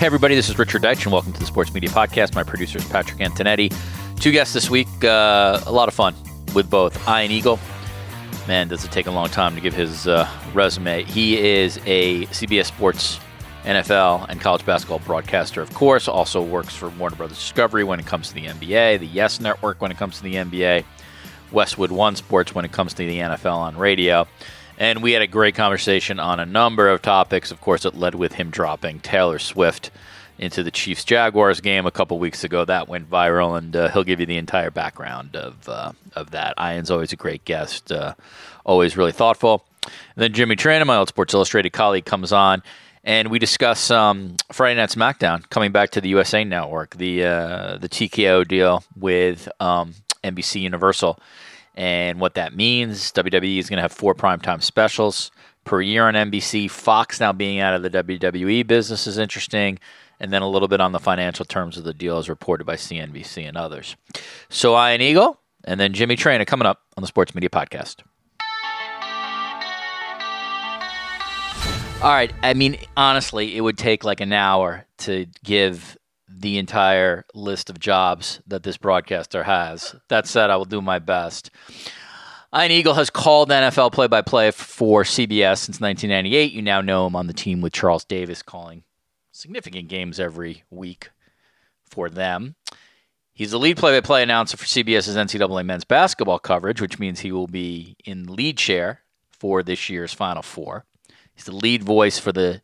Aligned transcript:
Hey, 0.00 0.06
everybody, 0.06 0.34
this 0.34 0.48
is 0.48 0.58
Richard 0.58 0.80
Deitsch, 0.80 1.02
and 1.02 1.12
welcome 1.12 1.34
to 1.34 1.40
the 1.40 1.44
Sports 1.44 1.74
Media 1.74 1.90
Podcast. 1.90 2.34
My 2.34 2.42
producer 2.42 2.78
is 2.78 2.88
Patrick 2.88 3.18
Antonetti. 3.18 3.70
Two 4.18 4.32
guests 4.32 4.54
this 4.54 4.70
week, 4.70 4.88
uh, 5.04 5.60
a 5.66 5.70
lot 5.70 5.88
of 5.88 5.94
fun 5.94 6.14
with 6.54 6.70
both 6.70 7.06
Ian 7.06 7.30
Eagle. 7.30 7.60
Man, 8.48 8.66
does 8.66 8.82
it 8.82 8.92
take 8.92 9.08
a 9.08 9.10
long 9.10 9.28
time 9.28 9.54
to 9.54 9.60
give 9.60 9.74
his 9.74 10.08
uh, 10.08 10.26
resume. 10.54 11.04
He 11.04 11.36
is 11.36 11.78
a 11.84 12.24
CBS 12.28 12.64
Sports 12.64 13.20
NFL 13.64 14.24
and 14.30 14.40
college 14.40 14.64
basketball 14.64 15.00
broadcaster, 15.00 15.60
of 15.60 15.74
course, 15.74 16.08
also 16.08 16.40
works 16.40 16.74
for 16.74 16.88
Warner 16.88 17.16
Brothers 17.16 17.36
Discovery 17.36 17.84
when 17.84 18.00
it 18.00 18.06
comes 18.06 18.28
to 18.28 18.34
the 18.34 18.46
NBA, 18.46 19.00
the 19.00 19.06
Yes 19.06 19.38
Network 19.38 19.82
when 19.82 19.90
it 19.90 19.98
comes 19.98 20.16
to 20.16 20.22
the 20.22 20.36
NBA, 20.36 20.82
Westwood 21.52 21.92
One 21.92 22.16
Sports 22.16 22.54
when 22.54 22.64
it 22.64 22.72
comes 22.72 22.94
to 22.94 23.06
the 23.06 23.18
NFL 23.18 23.54
on 23.54 23.76
radio. 23.76 24.26
And 24.80 25.02
we 25.02 25.12
had 25.12 25.20
a 25.20 25.26
great 25.26 25.54
conversation 25.54 26.18
on 26.18 26.40
a 26.40 26.46
number 26.46 26.88
of 26.88 27.02
topics. 27.02 27.50
Of 27.50 27.60
course, 27.60 27.84
it 27.84 27.94
led 27.94 28.14
with 28.14 28.32
him 28.32 28.48
dropping 28.48 29.00
Taylor 29.00 29.38
Swift 29.38 29.90
into 30.38 30.62
the 30.62 30.70
Chiefs 30.70 31.04
Jaguars 31.04 31.60
game 31.60 31.84
a 31.84 31.90
couple 31.90 32.18
weeks 32.18 32.44
ago. 32.44 32.64
That 32.64 32.88
went 32.88 33.10
viral, 33.10 33.58
and 33.58 33.76
uh, 33.76 33.90
he'll 33.90 34.04
give 34.04 34.20
you 34.20 34.26
the 34.26 34.38
entire 34.38 34.70
background 34.70 35.36
of 35.36 35.68
uh, 35.68 35.92
of 36.16 36.30
that. 36.30 36.54
Ian's 36.58 36.90
always 36.90 37.12
a 37.12 37.16
great 37.16 37.44
guest, 37.44 37.92
uh, 37.92 38.14
always 38.64 38.96
really 38.96 39.12
thoughtful. 39.12 39.66
And 39.84 39.92
then 40.16 40.32
Jimmy 40.32 40.56
Traina, 40.56 40.86
my 40.86 40.96
old 40.96 41.08
Sports 41.08 41.34
Illustrated 41.34 41.74
colleague, 41.74 42.06
comes 42.06 42.32
on, 42.32 42.62
and 43.04 43.28
we 43.28 43.38
discuss 43.38 43.90
um, 43.90 44.36
Friday 44.50 44.80
Night 44.80 44.88
SmackDown 44.88 45.46
coming 45.50 45.72
back 45.72 45.90
to 45.90 46.00
the 46.00 46.08
USA 46.08 46.42
Network, 46.42 46.96
the 46.96 47.24
uh, 47.24 47.76
the 47.76 47.88
TKO 47.90 48.48
deal 48.48 48.82
with 48.98 49.46
um, 49.60 49.92
NBC 50.24 50.62
Universal 50.62 51.20
and 51.80 52.20
what 52.20 52.34
that 52.34 52.54
means. 52.54 53.10
WWE 53.12 53.58
is 53.58 53.70
going 53.70 53.78
to 53.78 53.82
have 53.82 53.90
four 53.90 54.14
primetime 54.14 54.62
specials 54.62 55.30
per 55.64 55.80
year 55.80 56.06
on 56.06 56.12
NBC. 56.12 56.70
Fox 56.70 57.18
now 57.20 57.32
being 57.32 57.58
out 57.58 57.72
of 57.72 57.82
the 57.82 57.88
WWE 57.88 58.66
business 58.66 59.06
is 59.06 59.16
interesting. 59.16 59.78
And 60.20 60.30
then 60.30 60.42
a 60.42 60.48
little 60.48 60.68
bit 60.68 60.82
on 60.82 60.92
the 60.92 61.00
financial 61.00 61.46
terms 61.46 61.78
of 61.78 61.84
the 61.84 61.94
deal 61.94 62.18
as 62.18 62.28
reported 62.28 62.64
by 62.66 62.76
CNBC 62.76 63.48
and 63.48 63.56
others. 63.56 63.96
So 64.50 64.76
Ian 64.76 65.00
Eagle 65.00 65.40
and 65.64 65.80
then 65.80 65.94
Jimmy 65.94 66.16
Traina 66.16 66.46
coming 66.46 66.66
up 66.66 66.82
on 66.98 67.00
the 67.00 67.06
Sports 67.06 67.34
Media 67.34 67.48
Podcast. 67.48 68.02
All 72.02 72.10
right. 72.10 72.30
I 72.42 72.52
mean, 72.52 72.76
honestly, 72.94 73.56
it 73.56 73.62
would 73.62 73.78
take 73.78 74.04
like 74.04 74.20
an 74.20 74.34
hour 74.34 74.84
to 74.98 75.24
give 75.44 75.96
the 76.40 76.58
entire 76.58 77.26
list 77.34 77.68
of 77.68 77.78
jobs 77.78 78.40
that 78.46 78.62
this 78.62 78.78
broadcaster 78.78 79.44
has. 79.44 79.94
That 80.08 80.26
said, 80.26 80.50
I 80.50 80.56
will 80.56 80.64
do 80.64 80.80
my 80.80 80.98
best. 80.98 81.50
Ian 82.56 82.72
Eagle 82.72 82.94
has 82.94 83.10
called 83.10 83.50
NFL 83.50 83.92
play 83.92 84.06
by 84.06 84.22
play 84.22 84.50
for 84.50 85.04
CBS 85.04 85.58
since 85.58 85.80
1998. 85.80 86.52
You 86.52 86.62
now 86.62 86.80
know 86.80 87.06
him 87.06 87.14
on 87.14 87.26
the 87.26 87.32
team 87.32 87.60
with 87.60 87.74
Charles 87.74 88.04
Davis 88.04 88.42
calling 88.42 88.82
significant 89.30 89.88
games 89.88 90.18
every 90.18 90.64
week 90.70 91.10
for 91.88 92.08
them. 92.08 92.56
He's 93.32 93.52
the 93.52 93.58
lead 93.58 93.76
play 93.76 93.98
by 93.98 94.04
play 94.04 94.22
announcer 94.22 94.56
for 94.56 94.64
CBS's 94.64 95.16
NCAA 95.16 95.64
men's 95.64 95.84
basketball 95.84 96.38
coverage, 96.38 96.80
which 96.80 96.98
means 96.98 97.20
he 97.20 97.32
will 97.32 97.46
be 97.46 97.96
in 98.04 98.26
lead 98.26 98.58
share 98.58 99.02
for 99.30 99.62
this 99.62 99.88
year's 99.88 100.12
Final 100.12 100.42
Four. 100.42 100.84
He's 101.34 101.44
the 101.44 101.54
lead 101.54 101.82
voice 101.82 102.18
for 102.18 102.32
the 102.32 102.62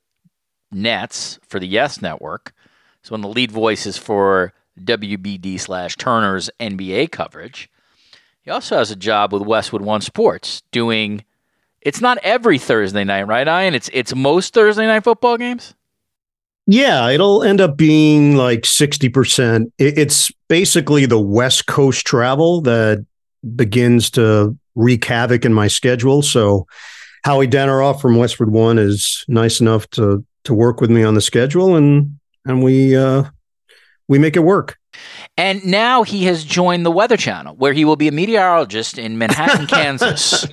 Nets 0.72 1.38
for 1.47 1.60
the 1.60 1.69
Yes 1.69 2.03
Network. 2.03 2.53
So 3.06 3.12
one 3.12 3.21
of 3.21 3.31
the 3.31 3.34
lead 3.37 3.53
voices 3.53 3.97
for 3.97 4.53
WBD 4.81 5.61
slash 5.61 5.94
Turner's 5.94 6.50
NBA 6.59 7.12
coverage. 7.12 7.71
He 8.43 8.50
also 8.50 8.78
has 8.78 8.91
a 8.91 8.97
job 8.97 9.33
with 9.33 9.43
Westwood 9.43 9.83
One 9.83 10.00
Sports 10.00 10.65
doing. 10.72 11.25
It's 11.81 12.00
not 12.00 12.19
every 12.25 12.59
Thursday 12.59 13.05
night, 13.05 13.28
right, 13.28 13.47
Ian? 13.47 13.77
It's 13.77 13.89
it's 13.93 14.12
most 14.12 14.55
Thursday 14.55 14.87
night 14.87 15.05
football 15.05 15.37
games. 15.37 15.72
Yeah, 16.67 17.09
it'll 17.11 17.44
end 17.44 17.61
up 17.61 17.77
being 17.77 18.34
like 18.34 18.62
60%. 18.62 19.71
It's 19.78 20.33
basically 20.49 21.06
the 21.06 21.21
West 21.21 21.69
Coast 21.69 22.05
travel 22.05 22.61
that 22.62 23.06
begins 23.55 24.11
to 24.11 24.59
wreak 24.75 25.05
havoc 25.05 25.44
in 25.44 25.55
my 25.55 25.69
schedule. 25.69 26.23
So 26.23 26.67
Howie 27.23 27.47
Deneroff 27.47 28.00
from 28.00 28.17
Westwood 28.17 28.50
One 28.50 28.81
is 28.81 29.25
nice 29.28 29.61
enough 29.61 29.88
to 29.91 30.25
to 30.43 30.55
work 30.55 30.81
with 30.81 30.91
me 30.91 31.05
on 31.05 31.15
the 31.15 31.21
schedule 31.21 31.77
and 31.77 32.19
and 32.47 32.62
we 32.62 32.97
uh 32.97 33.25
we 34.09 34.19
make 34.19 34.37
it 34.37 34.41
work. 34.41 34.79
And 35.37 35.65
now 35.67 36.03
he 36.03 36.25
has 36.25 36.45
joined 36.45 36.87
the 36.87 36.91
Weather 36.91 37.17
Channel, 37.19 37.57
where 37.57 37.75
he 37.75 37.84
will 37.84 37.97
be 37.97 38.09
a 38.09 38.12
meteorologist 38.12 38.99
in 38.99 39.19
Manhattan, 39.19 39.67
Kansas, 39.69 40.47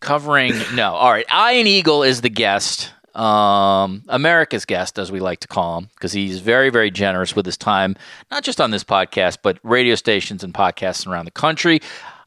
covering. 0.00 0.54
No, 0.74 0.94
all 0.94 1.12
right. 1.12 1.26
Ian 1.32 1.66
Eagle 1.66 2.02
is 2.02 2.22
the 2.22 2.30
guest, 2.30 2.92
um, 3.14 4.02
America's 4.08 4.64
guest, 4.64 4.98
as 4.98 5.12
we 5.12 5.20
like 5.20 5.40
to 5.40 5.48
call 5.48 5.78
him, 5.78 5.90
because 5.94 6.12
he's 6.12 6.40
very, 6.40 6.70
very 6.70 6.90
generous 6.90 7.36
with 7.36 7.46
his 7.46 7.56
time, 7.56 7.94
not 8.30 8.42
just 8.42 8.60
on 8.60 8.72
this 8.72 8.82
podcast, 8.82 9.38
but 9.42 9.58
radio 9.62 9.94
stations 9.94 10.42
and 10.42 10.52
podcasts 10.52 11.06
around 11.06 11.26
the 11.26 11.30
country. 11.30 11.80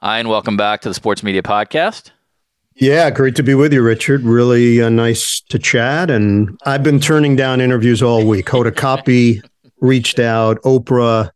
Ian, 0.03 0.29
welcome 0.29 0.56
back 0.56 0.81
to 0.81 0.90
the 0.90 0.95
Sports 0.95 1.23
Media 1.23 1.44
Podcast. 1.44 2.11
Yeah, 2.81 3.11
great 3.11 3.35
to 3.35 3.43
be 3.43 3.53
with 3.53 3.73
you, 3.73 3.83
Richard. 3.83 4.23
Really 4.23 4.81
uh, 4.81 4.89
nice 4.89 5.41
to 5.49 5.59
chat. 5.59 6.09
And 6.09 6.59
I've 6.65 6.81
been 6.81 6.99
turning 6.99 7.35
down 7.35 7.61
interviews 7.61 8.01
all 8.01 8.25
week. 8.25 8.47
Hoda 8.47 8.71
Kotb 8.71 9.39
reached 9.81 10.17
out, 10.17 10.59
Oprah, 10.63 11.29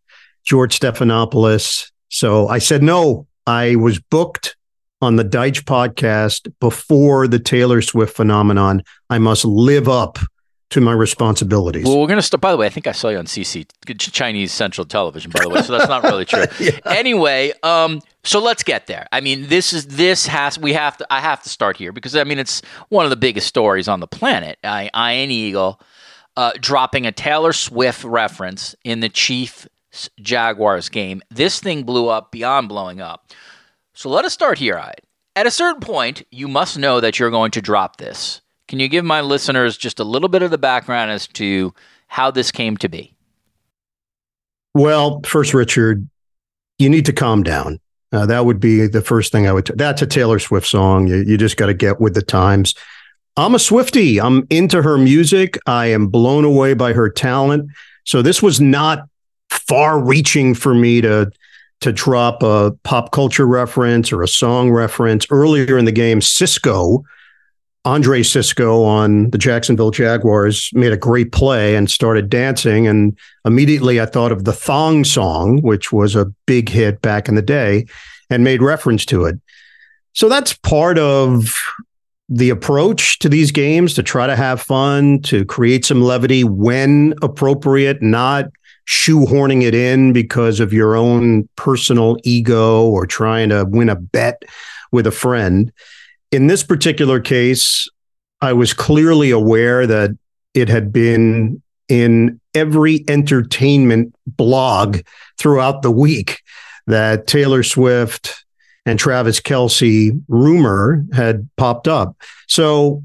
George 0.43 0.79
Stephanopoulos. 0.79 1.91
So 2.09 2.47
I 2.47 2.57
said 2.57 2.81
no. 2.81 3.27
I 3.45 3.75
was 3.75 3.99
booked 3.99 4.57
on 5.03 5.17
the 5.17 5.23
Deitsch 5.23 5.61
podcast 5.65 6.51
before 6.59 7.27
the 7.27 7.37
Taylor 7.37 7.83
Swift 7.83 8.15
phenomenon. 8.15 8.81
I 9.11 9.19
must 9.19 9.45
live 9.45 9.87
up 9.87 10.17
to 10.75 10.81
my 10.81 10.91
responsibilities. 10.91 11.85
Well, 11.85 12.01
we're 12.01 12.07
going 12.07 12.17
to 12.17 12.21
start. 12.21 12.41
By 12.41 12.51
the 12.51 12.57
way, 12.57 12.65
I 12.65 12.69
think 12.69 12.85
I 12.85 12.91
saw 12.91 13.07
you 13.07 13.17
on 13.17 13.27
CC 13.27 13.65
Chinese 13.97 14.51
Central 14.51 14.83
Television. 14.83 15.31
By 15.31 15.41
the 15.41 15.49
way, 15.49 15.61
so 15.61 15.71
that's 15.71 15.87
not 15.87 16.03
really 16.03 16.25
true. 16.25 16.43
yeah. 16.59 16.77
Anyway, 16.85 17.53
um, 17.63 18.01
so 18.25 18.41
let's 18.41 18.61
get 18.61 18.85
there. 18.85 19.07
I 19.13 19.21
mean, 19.21 19.47
this 19.47 19.71
is 19.71 19.87
this 19.87 20.27
has 20.27 20.59
we 20.59 20.73
have 20.73 20.97
to. 20.97 21.07
I 21.09 21.21
have 21.21 21.41
to 21.43 21.49
start 21.49 21.77
here 21.77 21.93
because 21.93 22.13
I 22.13 22.25
mean 22.25 22.39
it's 22.39 22.61
one 22.89 23.05
of 23.05 23.09
the 23.09 23.15
biggest 23.15 23.47
stories 23.47 23.87
on 23.87 24.01
the 24.01 24.07
planet. 24.07 24.59
I, 24.65 24.89
Ian 24.93 25.31
Eagle 25.31 25.79
uh, 26.35 26.51
dropping 26.59 27.05
a 27.05 27.13
Taylor 27.13 27.53
Swift 27.53 28.03
reference 28.03 28.75
in 28.83 28.99
the 28.99 29.07
Chiefs 29.07 29.69
Jaguars 30.19 30.89
game. 30.89 31.21
This 31.31 31.61
thing 31.61 31.83
blew 31.83 32.09
up 32.09 32.33
beyond 32.33 32.67
blowing 32.67 32.99
up. 32.99 33.31
So 33.93 34.09
let 34.09 34.25
us 34.25 34.33
start 34.33 34.57
here. 34.57 34.77
I 34.77 34.93
at 35.37 35.47
a 35.47 35.51
certain 35.51 35.81
point, 35.81 36.23
you 36.31 36.49
must 36.49 36.77
know 36.77 36.99
that 36.99 37.17
you're 37.17 37.31
going 37.31 37.51
to 37.51 37.61
drop 37.61 37.95
this. 37.95 38.41
Can 38.67 38.79
you 38.79 38.87
give 38.87 39.05
my 39.05 39.21
listeners 39.21 39.77
just 39.77 39.99
a 39.99 40.03
little 40.03 40.29
bit 40.29 40.41
of 40.41 40.51
the 40.51 40.57
background 40.57 41.11
as 41.11 41.27
to 41.27 41.73
how 42.07 42.31
this 42.31 42.51
came 42.51 42.77
to 42.77 42.89
be? 42.89 43.13
Well, 44.73 45.21
first, 45.23 45.53
Richard, 45.53 46.07
you 46.79 46.89
need 46.89 47.05
to 47.05 47.13
calm 47.13 47.43
down. 47.43 47.79
Uh, 48.11 48.25
that 48.25 48.45
would 48.45 48.59
be 48.59 48.87
the 48.87 49.01
first 49.01 49.31
thing 49.31 49.47
I 49.47 49.53
would. 49.53 49.65
T- 49.65 49.73
that's 49.75 50.01
a 50.01 50.07
Taylor 50.07 50.39
Swift 50.39 50.67
song. 50.67 51.07
You, 51.07 51.17
you 51.17 51.37
just 51.37 51.57
got 51.57 51.67
to 51.67 51.73
get 51.73 51.99
with 51.99 52.13
the 52.13 52.21
times. 52.21 52.75
I'm 53.37 53.55
a 53.55 53.59
Swifty. 53.59 54.19
I'm 54.19 54.47
into 54.49 54.81
her 54.81 54.97
music. 54.97 55.57
I 55.65 55.87
am 55.87 56.07
blown 56.07 56.45
away 56.45 56.73
by 56.73 56.93
her 56.93 57.09
talent. 57.09 57.69
So 58.05 58.21
this 58.21 58.41
was 58.41 58.61
not 58.61 59.07
far 59.49 59.99
reaching 59.99 60.53
for 60.53 60.73
me 60.73 61.01
to 61.01 61.31
to 61.81 61.91
drop 61.91 62.41
a 62.41 62.71
pop 62.83 63.11
culture 63.11 63.45
reference 63.45 64.11
or 64.11 64.23
a 64.23 64.27
song 64.27 64.71
reference. 64.71 65.25
Earlier 65.29 65.77
in 65.77 65.83
the 65.83 65.91
game, 65.91 66.21
Cisco, 66.21 67.03
Andre 67.85 68.23
Cisco 68.23 68.83
on 68.83 69.29
the 69.29 69.37
Jacksonville 69.37 69.91
Jaguars 69.91 70.71
made 70.73 70.91
a 70.91 70.97
great 70.97 71.31
play 71.31 71.75
and 71.75 71.89
started 71.89 72.29
dancing. 72.29 72.87
And 72.87 73.17
immediately 73.45 74.01
I 74.01 74.07
thought 74.07 74.31
of 74.31 74.43
the 74.43 74.53
Thong 74.53 75.03
Song, 75.03 75.61
which 75.61 75.91
was 75.91 76.15
a 76.15 76.25
big 76.47 76.67
hit 76.67 77.01
back 77.01 77.29
in 77.29 77.35
the 77.35 77.43
day, 77.43 77.85
and 78.29 78.43
made 78.43 78.63
reference 78.63 79.05
to 79.05 79.25
it. 79.25 79.39
So 80.13 80.27
that's 80.29 80.53
part 80.53 80.97
of 80.97 81.53
the 82.27 82.49
approach 82.49 83.19
to 83.19 83.29
these 83.29 83.51
games 83.51 83.93
to 83.93 84.01
try 84.01 84.25
to 84.25 84.35
have 84.35 84.59
fun, 84.59 85.21
to 85.21 85.45
create 85.45 85.85
some 85.85 86.01
levity 86.01 86.43
when 86.43 87.13
appropriate, 87.21 88.01
not 88.01 88.45
shoehorning 88.87 89.61
it 89.61 89.75
in 89.75 90.11
because 90.11 90.59
of 90.59 90.73
your 90.73 90.95
own 90.95 91.47
personal 91.55 92.17
ego 92.23 92.87
or 92.87 93.05
trying 93.05 93.49
to 93.49 93.65
win 93.65 93.89
a 93.89 93.95
bet 93.95 94.41
with 94.91 95.05
a 95.05 95.11
friend. 95.11 95.71
In 96.35 96.47
this 96.47 96.63
particular 96.63 97.21
case, 97.21 97.87
I 98.41 98.51
was 98.51 98.73
clearly 98.73 99.31
aware 99.31 99.87
that 99.87 100.09
it 100.53 100.67
had 100.67 100.91
been 100.91 101.61
in 101.87 102.41
every 102.53 103.05
entertainment 103.07 104.13
blog 104.27 104.99
throughout 105.37 105.81
the 105.81 105.91
week 105.91 106.41
that 106.87 107.25
Taylor 107.25 107.63
Swift 107.63 108.43
and 108.85 108.99
Travis 108.99 109.39
Kelce 109.39 110.21
rumor 110.27 111.05
had 111.13 111.47
popped 111.55 111.87
up. 111.87 112.17
So, 112.49 113.01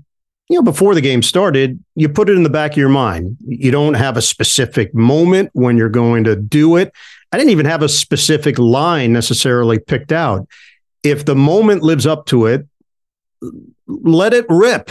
you 0.49 0.57
know, 0.57 0.63
before 0.63 0.97
the 0.97 1.01
game 1.01 1.23
started, 1.23 1.79
you 1.95 2.09
put 2.09 2.29
it 2.29 2.37
in 2.37 2.43
the 2.43 2.51
back 2.51 2.73
of 2.73 2.79
your 2.79 2.89
mind. 2.89 3.37
You 3.47 3.71
don't 3.71 3.95
have 3.95 4.17
a 4.17 4.23
specific 4.23 4.93
moment 4.93 5.51
when 5.53 5.77
you're 5.77 5.89
going 5.89 6.25
to 6.25 6.35
do 6.35 6.75
it. 6.75 6.93
I 7.31 7.39
didn't 7.39 7.53
even 7.53 7.67
have 7.67 7.85
a 7.85 7.89
specific 7.89 8.59
line 8.59 9.13
necessarily 9.13 9.79
picked 9.79 10.11
out. 10.11 10.49
If 11.05 11.27
the 11.27 11.37
moment 11.37 11.85
lives 11.85 12.09
up 12.09 12.27
to 12.27 12.47
it, 12.47 12.67
let 13.87 14.35
it 14.35 14.47
rip. 14.49 14.91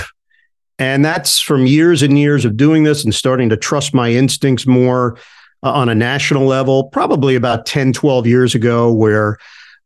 And 0.78 1.04
that's 1.04 1.40
from 1.40 1.66
years 1.66 2.02
and 2.02 2.18
years 2.18 2.46
of 2.46 2.56
doing 2.56 2.84
this 2.84 3.04
and 3.04 3.14
starting 3.14 3.50
to 3.50 3.58
trust 3.58 3.94
my 3.94 4.12
instincts 4.12 4.66
more 4.66 5.18
uh, 5.62 5.72
on 5.72 5.90
a 5.90 5.96
national 5.96 6.46
level, 6.46 6.86
probably 6.86 7.36
about 7.36 7.66
10, 7.66 7.92
12 7.92 8.26
years 8.26 8.56
ago, 8.56 8.92
where 8.92 9.38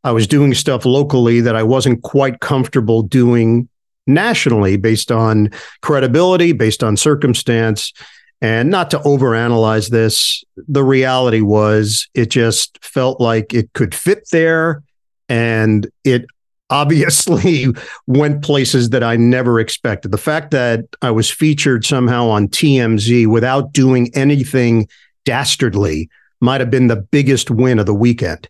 I 0.04 0.12
was 0.12 0.26
doing 0.26 0.54
stuff 0.54 0.84
locally 0.84 1.40
that 1.40 1.56
I 1.56 1.64
wasn't 1.64 2.02
quite 2.02 2.40
comfortable 2.40 3.02
doing 3.02 3.68
nationally 4.06 4.76
based 4.76 5.10
on 5.10 5.50
credibility, 5.80 6.52
based 6.52 6.84
on 6.84 6.96
circumstance. 6.96 7.92
And 8.40 8.70
not 8.70 8.90
to 8.90 8.98
overanalyze 8.98 9.90
this, 9.90 10.44
the 10.56 10.84
reality 10.84 11.40
was 11.40 12.08
it 12.14 12.26
just 12.26 12.78
felt 12.84 13.20
like 13.20 13.54
it 13.54 13.72
could 13.72 13.94
fit 13.94 14.28
there. 14.30 14.82
And 15.28 15.88
it 16.04 16.26
obviously 16.70 17.66
went 18.06 18.42
places 18.42 18.90
that 18.90 19.02
I 19.02 19.16
never 19.16 19.60
expected. 19.60 20.10
The 20.10 20.18
fact 20.18 20.50
that 20.52 20.84
I 21.02 21.10
was 21.10 21.30
featured 21.30 21.84
somehow 21.84 22.28
on 22.28 22.48
TMZ 22.48 23.26
without 23.26 23.72
doing 23.72 24.10
anything 24.14 24.88
dastardly 25.24 26.08
might 26.40 26.60
have 26.60 26.70
been 26.70 26.88
the 26.88 26.96
biggest 26.96 27.50
win 27.50 27.78
of 27.78 27.86
the 27.86 27.94
weekend. 27.94 28.48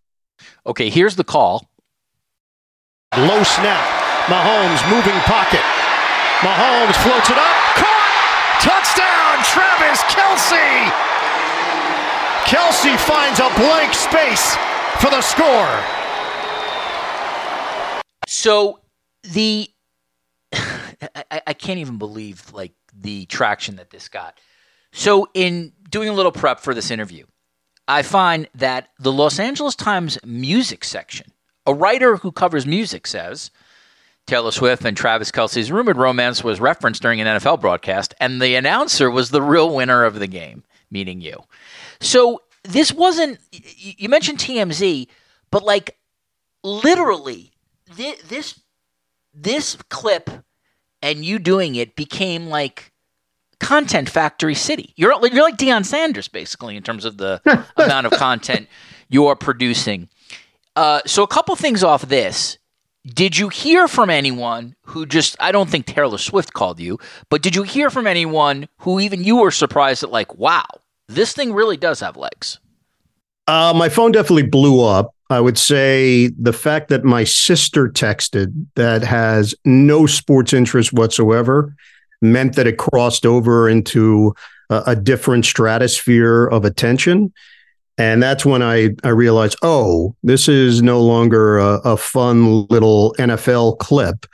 Okay, 0.67 0.91
here's 0.91 1.17
the 1.17 1.25
call. 1.25 1.69
Low 3.17 3.43
snap. 3.45 3.85
Mahomes 4.27 4.83
moving 4.91 5.19
pocket. 5.29 5.63
Mahomes 6.41 6.97
floats 7.05 7.31
it 7.31 7.39
up. 7.39 7.57
Caught! 7.79 8.05
Touchdown, 8.61 9.45
Travis 9.45 10.01
Kelce! 10.11 11.15
Kelce 12.49 12.99
finds 12.99 13.39
a 13.39 13.49
blank 13.57 13.95
space 13.95 14.57
for 15.01 15.11
the 15.11 15.21
score. 15.21 16.04
So 18.35 18.81
the 19.23 19.71
I, 20.53 21.43
I 21.47 21.53
can't 21.55 21.79
even 21.79 21.99
believe 21.99 22.53
like 22.53 22.73
the 22.93 23.27
traction 23.27 23.77
that 23.77 23.91
this 23.91 24.09
got. 24.09 24.39
So 24.93 25.29
in 25.35 25.73
doing 25.89 26.09
a 26.09 26.13
little 26.13 26.33
prep 26.33 26.61
for 26.61 26.75
this 26.75 26.91
interview, 26.91 27.27
I 27.87 28.03
find 28.03 28.49
that 28.55 28.89
the 28.99 29.13
Los 29.13 29.39
Angeles 29.39 29.77
Times 29.77 30.19
music 30.25 30.85
section, 30.85 31.29
a 31.67 31.75
writer 31.75 32.17
who 32.17 32.33
covers 32.33 32.67
music 32.67 33.07
says 33.07 33.51
Taylor 34.27 34.53
Swift 34.53 34.85
and 34.85 34.97
Travis 34.97 35.31
Kelce's 35.31 35.71
rumored 35.71 35.97
romance 35.97 36.43
was 36.43 36.61
referenced 36.61 37.03
during 37.03 37.21
an 37.21 37.39
NFL 37.39 37.61
broadcast, 37.61 38.15
and 38.21 38.41
the 38.41 38.57
announcer 38.57 39.11
was 39.11 39.31
the 39.31 39.43
real 39.43 39.75
winner 39.75 40.05
of 40.05 40.19
the 40.19 40.27
game, 40.27 40.65
meaning 40.91 41.21
you. 41.21 41.43
So 42.01 42.43
this 42.63 42.93
wasn't, 42.93 43.39
you 43.53 44.09
mentioned 44.09 44.39
TMZ, 44.39 45.09
but 45.51 45.63
like 45.63 45.97
literally, 46.63 47.54
this, 47.87 48.61
this 49.33 49.77
clip 49.91 50.31
and 51.03 51.25
you 51.25 51.39
doing 51.39 51.75
it 51.75 51.97
became 51.97 52.47
like 52.47 52.93
content 53.61 54.09
factory 54.09 54.55
city. 54.55 54.93
You're 54.97 55.13
you're 55.27 55.43
like 55.43 55.57
Deion 55.57 55.85
Sanders 55.85 56.29
basically 56.29 56.77
in 56.77 56.83
terms 56.83 57.05
of 57.05 57.19
the 57.19 57.41
amount 57.77 58.07
of 58.07 58.13
content 58.13 58.69
you're 59.09 59.37
producing. 59.37 60.09
Uh, 60.77 61.01
so 61.07 61.23
a 61.23 61.29
couple 61.29 61.55
things 61.57 61.85
off 61.85 62.03
this. 62.03 62.59
Did 63.07 63.37
you 63.37 63.51
hear 63.51 63.87
from 63.87 64.09
anyone 64.09 64.77
who 64.87 65.05
just 65.05 65.37
I 65.39 65.53
don't 65.53 65.69
think 65.69 65.87
Taylor 65.87 66.19
Swift 66.19 66.53
called 66.55 66.81
you, 66.81 66.99
but 67.29 67.43
did 67.43 67.55
you 67.55 67.63
hear 67.63 67.91
from 67.91 68.07
anyone 68.07 68.69
who 68.79 68.99
even 68.99 69.23
you 69.25 69.37
were 69.37 69.51
surprised 69.51 70.03
at 70.03 70.11
like, 70.11 70.35
wow, 70.37 70.65
this 71.07 71.33
thing 71.35 71.53
really 71.53 71.77
does 71.77 72.01
have 72.01 72.17
legs? 72.17 72.59
Uh, 73.47 73.75
my 73.77 73.91
phone 73.91 74.11
definitely 74.11 74.45
blew 74.45 74.83
up. 74.83 75.14
I 75.31 75.41
would 75.41 75.59
say 75.59 76.29
the 76.39 76.53
fact 76.53 76.89
that 76.89 77.05
my 77.05 77.25
sister 77.25 77.89
texted 77.89 78.67
that 78.75 79.03
has 79.03 79.55
no 79.65 80.07
sports 80.07 80.53
interest 80.53 80.93
whatsoever 80.93 81.75
meant 82.21 82.57
that 82.57 82.67
it 82.67 82.79
crossed 82.79 83.25
over 83.25 83.69
into 83.69 84.35
a, 84.71 84.83
a 84.89 84.97
different 84.97 85.45
stratosphere 85.45 86.47
of 86.47 86.65
attention. 86.65 87.33
And 87.97 88.23
that's 88.23 88.45
when 88.45 88.63
I, 88.63 88.91
I 89.05 89.11
realized, 89.11 89.57
oh, 89.63 90.15
this 90.23 90.49
is 90.49 90.83
no 90.83 91.01
longer 91.01 91.59
a, 91.59 91.81
a 91.85 91.97
fun 91.97 92.67
little 92.67 93.15
NFL 93.19 93.79
clip. 93.79 94.27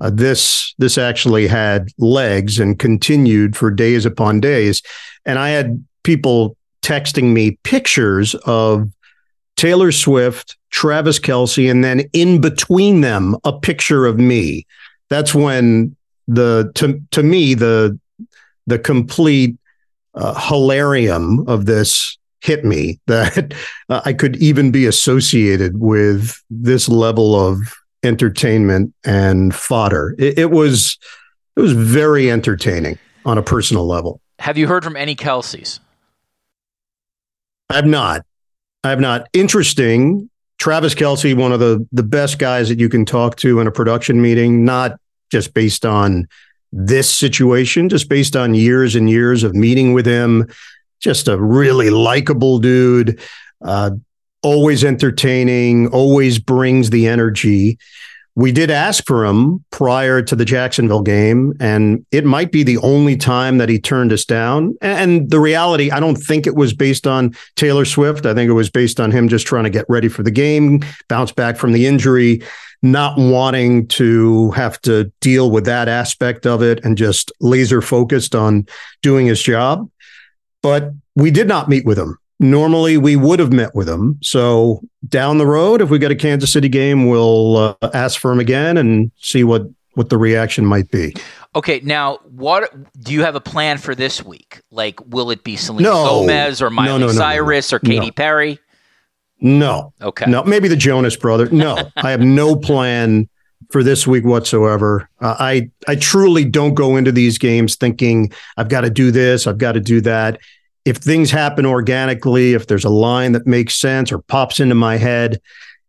Uh, 0.00 0.10
this 0.12 0.74
this 0.78 0.98
actually 0.98 1.46
had 1.46 1.88
legs 1.98 2.58
and 2.58 2.78
continued 2.78 3.56
for 3.56 3.70
days 3.70 4.04
upon 4.04 4.40
days. 4.40 4.82
And 5.24 5.38
I 5.38 5.50
had 5.50 5.84
people 6.02 6.56
texting 6.82 7.32
me 7.32 7.52
pictures 7.62 8.34
of 8.44 8.90
Taylor 9.56 9.92
Swift, 9.92 10.56
Travis 10.70 11.18
Kelce, 11.18 11.70
and 11.70 11.84
then 11.84 12.00
in 12.12 12.40
between 12.40 13.00
them, 13.00 13.36
a 13.44 13.52
picture 13.58 14.06
of 14.06 14.18
me. 14.18 14.66
That's 15.10 15.34
when 15.34 15.94
the 16.26 16.72
to 16.74 17.00
to 17.10 17.22
me 17.22 17.54
the 17.54 17.98
the 18.66 18.78
complete 18.78 19.56
uh, 20.14 20.34
hilarium 20.34 21.46
of 21.48 21.66
this 21.66 22.16
hit 22.40 22.64
me 22.64 22.98
that 23.06 23.54
uh, 23.88 24.02
I 24.04 24.12
could 24.12 24.36
even 24.36 24.70
be 24.70 24.86
associated 24.86 25.80
with 25.80 26.42
this 26.50 26.88
level 26.88 27.34
of 27.34 27.74
entertainment 28.02 28.94
and 29.04 29.54
fodder. 29.54 30.14
It, 30.18 30.38
it 30.38 30.50
was 30.50 30.98
it 31.56 31.60
was 31.60 31.72
very 31.72 32.30
entertaining 32.30 32.98
on 33.24 33.38
a 33.38 33.42
personal 33.42 33.86
level. 33.86 34.20
Have 34.40 34.58
you 34.58 34.66
heard 34.66 34.84
from 34.84 34.96
any 34.96 35.14
Kelces? 35.14 35.78
I 37.70 37.76
have 37.76 37.86
not. 37.86 38.26
I 38.84 38.90
have 38.90 39.00
not. 39.00 39.28
Interesting. 39.32 40.28
Travis 40.58 40.94
Kelce, 40.94 41.34
one 41.34 41.52
of 41.52 41.58
the 41.58 41.86
the 41.90 42.02
best 42.02 42.38
guys 42.38 42.68
that 42.68 42.78
you 42.78 42.88
can 42.88 43.04
talk 43.04 43.36
to 43.36 43.58
in 43.60 43.66
a 43.66 43.72
production 43.72 44.20
meeting, 44.20 44.64
not 44.64 45.00
just 45.32 45.54
based 45.54 45.84
on 45.84 46.28
this 46.70 47.12
situation, 47.12 47.88
just 47.88 48.08
based 48.08 48.36
on 48.36 48.54
years 48.54 48.94
and 48.94 49.08
years 49.08 49.42
of 49.42 49.54
meeting 49.54 49.94
with 49.94 50.06
him. 50.06 50.46
Just 51.00 51.28
a 51.28 51.40
really 51.40 51.90
likable 51.90 52.58
dude, 52.58 53.20
uh, 53.64 53.90
always 54.42 54.84
entertaining, 54.84 55.88
always 55.88 56.38
brings 56.38 56.90
the 56.90 57.06
energy. 57.06 57.78
We 58.36 58.50
did 58.50 58.70
ask 58.70 59.06
for 59.06 59.24
him 59.24 59.64
prior 59.70 60.20
to 60.20 60.34
the 60.34 60.44
Jacksonville 60.44 61.02
game, 61.02 61.52
and 61.60 62.04
it 62.10 62.24
might 62.24 62.50
be 62.50 62.64
the 62.64 62.78
only 62.78 63.16
time 63.16 63.58
that 63.58 63.68
he 63.68 63.78
turned 63.78 64.12
us 64.12 64.24
down. 64.24 64.76
And 64.80 65.30
the 65.30 65.38
reality, 65.38 65.92
I 65.92 66.00
don't 66.00 66.16
think 66.16 66.46
it 66.46 66.56
was 66.56 66.74
based 66.74 67.06
on 67.06 67.34
Taylor 67.54 67.84
Swift. 67.84 68.26
I 68.26 68.34
think 68.34 68.50
it 68.50 68.54
was 68.54 68.70
based 68.70 68.98
on 68.98 69.12
him 69.12 69.28
just 69.28 69.46
trying 69.46 69.64
to 69.64 69.70
get 69.70 69.86
ready 69.88 70.08
for 70.08 70.24
the 70.24 70.32
game, 70.32 70.80
bounce 71.08 71.30
back 71.30 71.56
from 71.56 71.72
the 71.72 71.86
injury 71.86 72.42
not 72.84 73.16
wanting 73.16 73.88
to 73.88 74.50
have 74.50 74.78
to 74.82 75.10
deal 75.20 75.50
with 75.50 75.64
that 75.64 75.88
aspect 75.88 76.46
of 76.46 76.62
it 76.62 76.84
and 76.84 76.98
just 76.98 77.32
laser 77.40 77.80
focused 77.80 78.34
on 78.34 78.66
doing 79.00 79.26
his 79.26 79.42
job. 79.42 79.88
But 80.62 80.92
we 81.16 81.30
did 81.30 81.48
not 81.48 81.68
meet 81.68 81.86
with 81.86 81.98
him. 81.98 82.18
Normally, 82.44 82.98
we 82.98 83.16
would 83.16 83.38
have 83.38 83.52
met 83.52 83.74
with 83.74 83.88
him. 83.88 84.18
So 84.22 84.82
down 85.08 85.38
the 85.38 85.46
road, 85.46 85.80
if 85.80 85.88
we 85.88 85.98
get 85.98 86.10
a 86.10 86.14
Kansas 86.14 86.52
City 86.52 86.68
game, 86.68 87.08
we'll 87.08 87.56
uh, 87.56 87.74
ask 87.94 88.20
for 88.20 88.30
him 88.30 88.38
again 88.38 88.76
and 88.76 89.10
see 89.16 89.44
what 89.44 89.62
what 89.94 90.10
the 90.10 90.18
reaction 90.18 90.66
might 90.66 90.90
be. 90.90 91.14
Okay, 91.54 91.80
now 91.84 92.16
what 92.24 92.70
do 93.00 93.12
you 93.14 93.22
have 93.22 93.34
a 93.34 93.40
plan 93.40 93.78
for 93.78 93.94
this 93.94 94.22
week? 94.22 94.60
Like, 94.70 95.00
will 95.06 95.30
it 95.30 95.42
be 95.42 95.56
Selena 95.56 95.88
No. 95.88 96.04
Gomez 96.04 96.60
or 96.60 96.68
Miley 96.68 96.88
No, 96.88 96.98
no, 96.98 97.06
no, 97.06 97.12
no, 97.12 97.18
Cyrus 97.18 97.72
or 97.72 97.78
Katy 97.78 98.06
no. 98.06 98.12
Perry? 98.12 98.58
No. 99.40 99.92
Okay. 100.02 100.30
No, 100.30 100.42
maybe 100.44 100.68
the 100.68 100.76
Jonas 100.76 101.16
brother. 101.16 101.48
No, 101.50 101.90
I 101.96 102.10
have 102.10 102.20
no 102.20 102.56
plan 102.56 103.28
for 103.70 103.82
this 103.82 104.06
week 104.06 104.24
whatsoever. 104.24 105.08
Uh, 105.20 105.36
I 105.38 105.70
I 105.88 105.96
truly 105.96 106.44
don't 106.44 106.74
go 106.74 106.96
into 106.96 107.12
these 107.12 107.38
games 107.38 107.76
thinking 107.76 108.32
I've 108.58 108.68
got 108.68 108.82
to 108.82 108.90
do 108.90 109.10
this, 109.10 109.46
I've 109.46 109.58
got 109.58 109.72
to 109.72 109.80
do 109.80 110.02
that. 110.02 110.40
If 110.84 110.98
things 110.98 111.30
happen 111.30 111.64
organically, 111.64 112.54
if 112.54 112.66
there's 112.66 112.84
a 112.84 112.90
line 112.90 113.32
that 113.32 113.46
makes 113.46 113.80
sense 113.80 114.12
or 114.12 114.18
pops 114.18 114.60
into 114.60 114.74
my 114.74 114.96
head, 114.96 115.40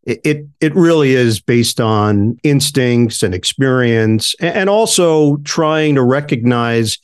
it 0.04 0.22
it, 0.24 0.48
it 0.62 0.76
really 0.76 1.14
is 1.14 1.42
based 1.42 1.82
on 1.82 2.38
instincts 2.44 3.24
and 3.24 3.34
experience, 3.34 4.36
and 4.40 4.70
also 4.70 5.38
trying 5.38 5.96
to 5.96 6.04
recognize 6.04 6.98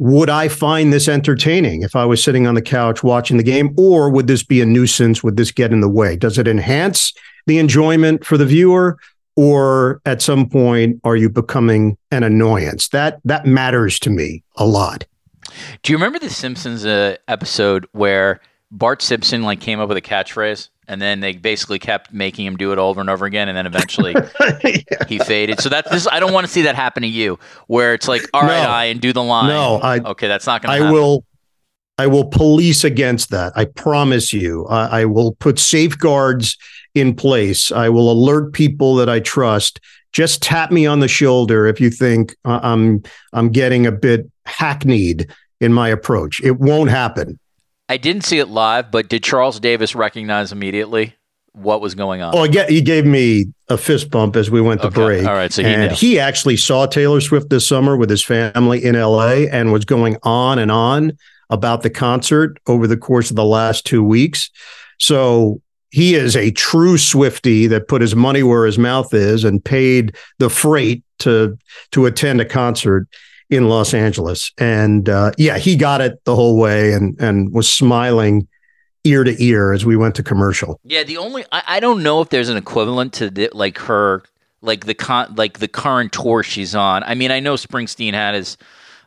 would 0.00 0.30
I 0.30 0.48
find 0.48 0.94
this 0.94 1.08
entertaining 1.08 1.82
if 1.82 1.94
I 1.94 2.06
was 2.06 2.24
sitting 2.24 2.46
on 2.46 2.54
the 2.54 2.62
couch 2.62 3.02
watching 3.02 3.36
the 3.36 3.42
game, 3.42 3.74
or 3.76 4.08
would 4.08 4.28
this 4.28 4.42
be 4.42 4.62
a 4.62 4.66
nuisance? 4.66 5.22
Would 5.22 5.36
this 5.36 5.52
get 5.52 5.72
in 5.72 5.80
the 5.80 5.90
way? 5.90 6.16
Does 6.16 6.38
it 6.38 6.48
enhance 6.48 7.12
the 7.46 7.58
enjoyment 7.58 8.24
for 8.24 8.38
the 8.38 8.46
viewer, 8.46 8.96
or 9.36 10.00
at 10.06 10.22
some 10.22 10.48
point 10.48 11.00
are 11.04 11.16
you 11.16 11.28
becoming 11.28 11.98
an 12.10 12.22
annoyance? 12.22 12.88
That 12.88 13.20
that 13.26 13.44
matters 13.44 13.98
to 14.00 14.10
me 14.10 14.42
a 14.56 14.64
lot. 14.64 15.04
Do 15.82 15.92
you 15.92 15.96
remember 15.96 16.18
the 16.18 16.30
Simpsons 16.30 16.84
uh, 16.84 17.16
episode 17.28 17.86
where 17.92 18.40
Bart 18.70 19.02
Simpson 19.02 19.42
like 19.42 19.60
came 19.60 19.80
up 19.80 19.88
with 19.88 19.96
a 19.96 20.02
catchphrase 20.02 20.68
and 20.86 21.00
then 21.00 21.20
they 21.20 21.32
basically 21.32 21.78
kept 21.78 22.12
making 22.12 22.46
him 22.46 22.56
do 22.56 22.72
it 22.72 22.78
over 22.78 23.00
and 23.00 23.08
over 23.08 23.24
again 23.24 23.48
and 23.48 23.56
then 23.56 23.66
eventually 23.66 24.14
he 25.08 25.18
faded. 25.20 25.60
So 25.60 25.68
that's 25.68 25.90
this. 25.90 26.08
I 26.08 26.20
don't 26.20 26.32
want 26.32 26.46
to 26.46 26.52
see 26.52 26.62
that 26.62 26.74
happen 26.74 27.02
to 27.02 27.08
you, 27.08 27.38
where 27.68 27.94
it's 27.94 28.08
like, 28.08 28.22
all 28.34 28.42
right, 28.42 28.62
No. 28.64 28.70
I 28.70 28.84
and 28.86 29.00
do 29.00 29.12
the 29.12 29.22
line. 29.22 29.48
No, 29.48 29.80
I 29.80 29.98
okay, 29.98 30.28
that's 30.28 30.46
not 30.46 30.62
going 30.62 30.70
to. 30.70 30.74
I 30.74 30.86
happen. 30.86 30.92
will 30.92 31.24
I 31.98 32.06
will 32.06 32.24
police 32.24 32.82
against 32.82 33.30
that. 33.30 33.52
I 33.56 33.66
promise 33.66 34.32
you. 34.32 34.66
I, 34.66 35.02
I 35.02 35.04
will 35.04 35.32
put 35.32 35.58
safeguards 35.58 36.56
in 36.94 37.14
place. 37.14 37.70
I 37.70 37.88
will 37.88 38.10
alert 38.10 38.52
people 38.52 38.94
that 38.96 39.08
I 39.08 39.20
trust. 39.20 39.80
Just 40.12 40.42
tap 40.42 40.72
me 40.72 40.86
on 40.86 41.00
the 41.00 41.08
shoulder 41.08 41.66
if 41.66 41.80
you 41.80 41.90
think 41.90 42.34
uh, 42.44 42.58
I'm 42.62 43.02
I'm 43.32 43.50
getting 43.50 43.86
a 43.86 43.92
bit 43.92 44.30
hackneyed 44.46 45.30
in 45.60 45.72
my 45.72 45.88
approach. 45.88 46.40
It 46.42 46.58
won't 46.58 46.90
happen. 46.90 47.38
I 47.88 47.96
didn't 47.96 48.24
see 48.24 48.38
it 48.38 48.48
live, 48.48 48.90
but 48.90 49.08
did 49.08 49.22
Charles 49.22 49.60
Davis 49.60 49.94
recognize 49.94 50.52
immediately 50.52 51.14
what 51.52 51.80
was 51.80 51.94
going 51.94 52.22
on? 52.22 52.34
Oh, 52.34 52.44
he 52.44 52.48
ga- 52.50 52.68
he 52.68 52.80
gave 52.80 53.04
me 53.04 53.46
a 53.68 53.76
fist 53.76 54.10
bump 54.10 54.36
as 54.36 54.50
we 54.50 54.60
went 54.60 54.80
to 54.82 54.86
Okay. 54.88 54.94
break. 54.94 55.26
All 55.26 55.34
right, 55.34 55.52
so 55.52 55.62
he 55.62 55.68
and 55.68 55.90
knew. 55.90 55.96
he 55.96 56.18
actually 56.20 56.56
saw 56.56 56.86
Taylor 56.86 57.20
Swift 57.20 57.50
this 57.50 57.66
summer 57.66 57.96
with 57.96 58.08
his 58.08 58.24
family 58.24 58.82
in 58.84 58.94
LA 58.94 59.46
and 59.50 59.72
was 59.72 59.84
going 59.84 60.16
on 60.22 60.58
and 60.58 60.70
on 60.70 61.12
about 61.50 61.82
the 61.82 61.90
concert 61.90 62.58
over 62.68 62.86
the 62.86 62.96
course 62.96 63.30
of 63.30 63.36
the 63.36 63.44
last 63.44 63.84
two 63.84 64.04
weeks. 64.04 64.50
So 64.98 65.60
he 65.90 66.14
is 66.14 66.36
a 66.36 66.52
true 66.52 66.96
Swifty 66.96 67.66
that 67.66 67.88
put 67.88 68.00
his 68.00 68.14
money 68.14 68.44
where 68.44 68.64
his 68.66 68.78
mouth 68.78 69.12
is 69.12 69.42
and 69.42 69.64
paid 69.64 70.14
the 70.38 70.48
freight 70.48 71.02
to 71.18 71.58
to 71.90 72.06
attend 72.06 72.40
a 72.40 72.44
concert 72.44 73.08
in 73.50 73.68
Los 73.68 73.92
Angeles. 73.92 74.52
And 74.58 75.08
uh, 75.08 75.32
yeah, 75.36 75.58
he 75.58 75.76
got 75.76 76.00
it 76.00 76.24
the 76.24 76.34
whole 76.34 76.58
way 76.58 76.92
and 76.92 77.20
and 77.20 77.52
was 77.52 77.68
smiling 77.70 78.48
ear 79.04 79.24
to 79.24 79.42
ear 79.42 79.72
as 79.72 79.84
we 79.84 79.96
went 79.96 80.14
to 80.14 80.22
commercial. 80.22 80.80
Yeah, 80.84 81.02
the 81.02 81.16
only 81.18 81.44
I, 81.52 81.62
I 81.66 81.80
don't 81.80 82.02
know 82.02 82.20
if 82.20 82.28
there's 82.30 82.48
an 82.48 82.56
equivalent 82.56 83.12
to 83.14 83.30
the, 83.30 83.50
like 83.52 83.78
her 83.78 84.22
like 84.62 84.86
the 84.86 84.94
con 84.94 85.34
like 85.34 85.58
the 85.58 85.68
current 85.68 86.12
tour 86.12 86.42
she's 86.42 86.74
on. 86.74 87.02
I 87.02 87.14
mean, 87.14 87.30
I 87.30 87.40
know 87.40 87.54
Springsteen 87.54 88.12
had 88.14 88.34
his 88.34 88.56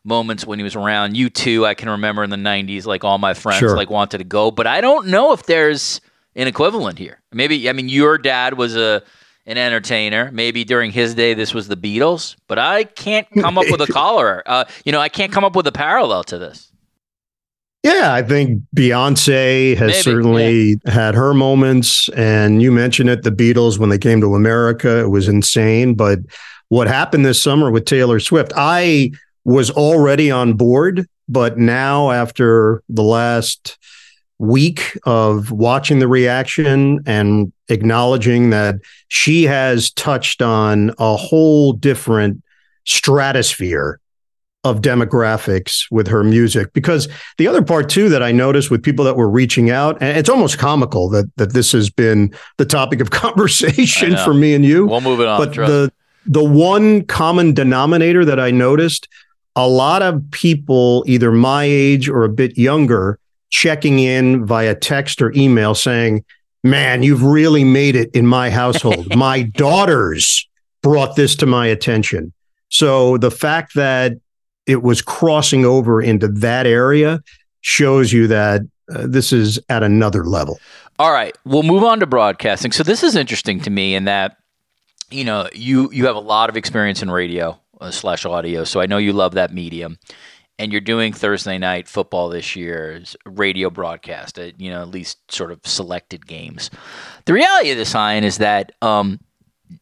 moments 0.03 0.45
when 0.45 0.59
he 0.59 0.63
was 0.63 0.75
around. 0.75 1.15
U2, 1.15 1.65
I 1.65 1.75
can 1.75 1.89
remember 1.89 2.23
in 2.23 2.29
the 2.29 2.35
'90s, 2.35 2.85
like 2.85 3.03
all 3.03 3.17
my 3.17 3.33
friends 3.33 3.59
Sure. 3.59 3.77
like 3.77 3.89
wanted 3.89 4.17
to 4.17 4.23
go, 4.25 4.51
but 4.51 4.67
I 4.67 4.81
don't 4.81 5.07
know 5.07 5.31
if 5.31 5.43
there's 5.43 6.01
an 6.35 6.47
equivalent 6.47 6.97
here. 6.99 7.21
Maybe 7.31 7.69
I 7.69 7.73
mean 7.73 7.87
your 7.87 8.17
dad 8.17 8.55
was 8.57 8.75
a 8.75 9.03
an 9.45 9.57
entertainer. 9.57 10.31
Maybe 10.31 10.63
during 10.63 10.91
his 10.91 11.15
day 11.15 11.33
this 11.33 11.53
was 11.53 11.67
the 11.67 11.77
Beatles, 11.77 12.35
but 12.47 12.59
I 12.59 12.83
can't 12.85 13.27
come 13.39 13.57
up 13.57 13.65
with 13.69 13.81
a 13.81 13.91
collar. 13.91 14.43
Uh, 14.45 14.65
you 14.85 14.91
know, 14.91 14.99
I 14.99 15.09
can't 15.09 15.31
come 15.31 15.43
up 15.43 15.55
with 15.55 15.67
a 15.67 15.71
parallel 15.71 16.23
to 16.25 16.37
this. 16.37 16.71
Yeah, 17.83 18.13
I 18.13 18.21
think 18.21 18.61
Beyonce 18.73 19.75
has 19.75 19.87
Maybe, 19.91 20.01
certainly 20.01 20.81
had 20.85 21.15
her 21.15 21.33
moments. 21.33 22.07
And 22.09 22.61
you 22.61 22.71
mentioned 22.71 23.09
it, 23.09 23.23
the 23.23 23.31
Beatles, 23.31 23.77
when 23.77 23.89
they 23.89 23.97
came 23.97 24.21
to 24.21 24.35
America, 24.35 25.01
it 25.01 25.09
was 25.09 25.27
insane. 25.27 25.93
But 25.93 26.19
what 26.69 26.87
happened 26.87 27.25
this 27.25 27.41
summer 27.41 27.69
with 27.69 27.83
Taylor 27.83 28.21
Swift, 28.21 28.53
I 28.55 29.11
was 29.43 29.69
already 29.69 30.31
on 30.31 30.53
board. 30.53 31.07
But 31.27 31.57
now, 31.57 32.11
after 32.11 32.83
the 32.87 33.03
last 33.03 33.77
week 34.43 34.97
of 35.05 35.51
watching 35.51 35.99
the 35.99 36.07
reaction 36.07 36.99
and 37.05 37.51
acknowledging 37.69 38.49
that 38.49 38.75
she 39.07 39.43
has 39.43 39.91
touched 39.91 40.41
on 40.41 40.91
a 40.99 41.15
whole 41.15 41.73
different 41.73 42.43
stratosphere 42.85 43.99
of 44.65 44.81
demographics 44.81 45.85
with 45.91 46.07
her 46.07 46.23
music. 46.23 46.71
Because 46.73 47.07
the 47.37 47.47
other 47.47 47.61
part 47.61 47.89
too 47.89 48.09
that 48.09 48.23
I 48.23 48.31
noticed 48.31 48.71
with 48.71 48.81
people 48.81 49.03
that 49.05 49.17
were 49.17 49.29
reaching 49.29 49.69
out 49.69 49.97
and 50.01 50.17
it's 50.17 50.29
almost 50.29 50.57
comical 50.57 51.09
that 51.09 51.25
that 51.35 51.53
this 51.53 51.71
has 51.73 51.89
been 51.89 52.33
the 52.57 52.65
topic 52.65 53.01
of 53.01 53.09
conversation 53.25 54.15
for 54.17 54.33
me 54.33 54.53
and 54.53 54.63
you. 54.63 54.85
We'll 54.85 55.01
move 55.01 55.19
it 55.19 55.27
on. 55.27 55.39
but 55.39 55.53
trust 55.53 55.71
the 55.71 55.91
the 56.25 56.43
one 56.43 57.03
common 57.05 57.53
denominator 57.53 58.23
that 58.23 58.39
I 58.39 58.51
noticed 58.51 59.09
a 59.55 59.67
lot 59.67 60.01
of 60.01 60.23
people 60.31 61.03
either 61.07 61.31
my 61.31 61.65
age 61.65 62.07
or 62.07 62.23
a 62.23 62.29
bit 62.29 62.57
younger 62.57 63.19
checking 63.53 63.99
in 63.99 64.43
via 64.47 64.73
text 64.73 65.21
or 65.21 65.31
email 65.33 65.75
saying 65.75 66.25
man 66.63 67.03
you've 67.03 67.23
really 67.23 67.63
made 67.63 67.95
it 67.95 68.09
in 68.15 68.25
my 68.25 68.49
household. 68.49 69.15
My 69.15 69.43
daughters 69.43 70.47
brought 70.81 71.15
this 71.15 71.35
to 71.37 71.45
my 71.45 71.67
attention. 71.67 72.33
So 72.69 73.17
the 73.19 73.29
fact 73.29 73.75
that 73.75 74.13
it 74.65 74.81
was 74.81 75.03
crossing 75.03 75.65
over 75.65 76.01
into 76.01 76.27
that 76.29 76.65
area 76.65 77.21
shows 77.61 78.11
you 78.11 78.27
that 78.27 78.61
uh, 78.93 79.05
this 79.07 79.31
is 79.31 79.59
at 79.69 79.83
another 79.83 80.25
level. 80.25 80.59
All 80.97 81.11
right, 81.11 81.37
we'll 81.45 81.63
move 81.63 81.83
on 81.83 81.99
to 81.99 82.07
broadcasting. 82.07 82.71
So 82.71 82.83
this 82.83 83.03
is 83.03 83.15
interesting 83.15 83.59
to 83.61 83.69
me 83.69 83.93
in 83.93 84.05
that 84.05 84.37
you 85.11 85.23
know 85.23 85.47
you 85.53 85.91
you 85.91 86.07
have 86.07 86.15
a 86.15 86.19
lot 86.19 86.49
of 86.49 86.57
experience 86.57 87.03
in 87.03 87.11
radio 87.11 87.59
uh, 87.79 87.91
slash 87.91 88.25
audio, 88.25 88.63
so 88.63 88.81
I 88.81 88.87
know 88.87 88.97
you 88.97 89.13
love 89.13 89.33
that 89.33 89.53
medium, 89.53 89.99
and 90.59 90.71
you're 90.71 90.81
doing 90.81 91.13
Thursday 91.13 91.57
night 91.57 91.87
football 91.87 92.29
this 92.29 92.55
year's 92.55 93.15
radio 93.25 93.69
broadcast. 93.69 94.37
At, 94.37 94.59
you 94.59 94.69
know, 94.69 94.81
at 94.81 94.89
least 94.89 95.31
sort 95.31 95.51
of 95.51 95.59
selected 95.65 96.27
games. 96.27 96.69
The 97.25 97.33
reality 97.33 97.71
of 97.71 97.77
this, 97.77 97.95
Ian, 97.95 98.23
is 98.23 98.37
that 98.37 98.71
um, 98.81 99.19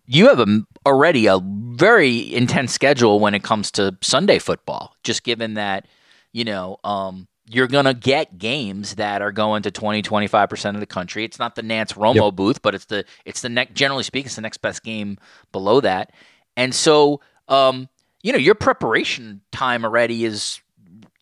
you 0.06 0.28
have 0.30 0.40
a, 0.40 0.62
already 0.86 1.28
a 1.28 1.40
very 1.44 2.34
intense 2.34 2.72
schedule 2.72 3.20
when 3.20 3.34
it 3.34 3.44
comes 3.44 3.72
to 3.72 3.98
Sunday 4.02 4.40
football. 4.40 4.96
Just 5.04 5.24
given 5.24 5.56
that, 5.56 5.88
you 6.32 6.46
know, 6.46 6.78
um, 6.84 7.28
you're 7.48 7.68
going 7.68 7.86
to 7.86 7.94
get 7.94 8.38
games 8.38 8.96
that 8.96 9.22
are 9.22 9.34
going 9.34 9.64
to 9.64 9.72
20, 9.72 10.02
25% 10.02 10.74
of 10.74 10.80
the 10.80 10.86
country. 10.86 11.26
It's 11.26 11.40
not 11.40 11.56
the 11.56 11.64
Nance 11.64 11.94
Romo 11.94 12.34
booth, 12.34 12.62
but 12.62 12.76
it's 12.76 12.86
the, 12.86 13.04
it's 13.26 13.42
the 13.42 13.50
next, 13.50 13.74
generally 13.74 14.04
speaking, 14.04 14.28
it's 14.28 14.36
the 14.36 14.42
next 14.42 14.62
best 14.62 14.84
game 14.84 15.18
below 15.52 15.82
that. 15.82 16.14
And 16.56 16.74
so, 16.74 17.20
um, 17.50 17.90
you 18.24 18.32
know, 18.32 18.38
your 18.38 18.56
preparation 18.56 19.42
time 19.52 19.84
already 19.84 20.26
is, 20.26 20.62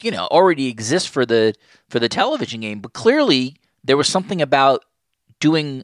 you 0.01 0.12
know, 0.12 0.27
already 0.27 0.68
exists 0.68 1.08
for 1.08 1.25
the, 1.25 1.53
for 1.89 2.00
the 2.00 2.10
television 2.10 2.62
game, 2.62 2.79
but 2.79 2.94
clearly 2.94 3.56
there 3.84 3.98
was 3.98 4.08
something 4.08 4.41
about 4.41 4.86
doing, 5.39 5.84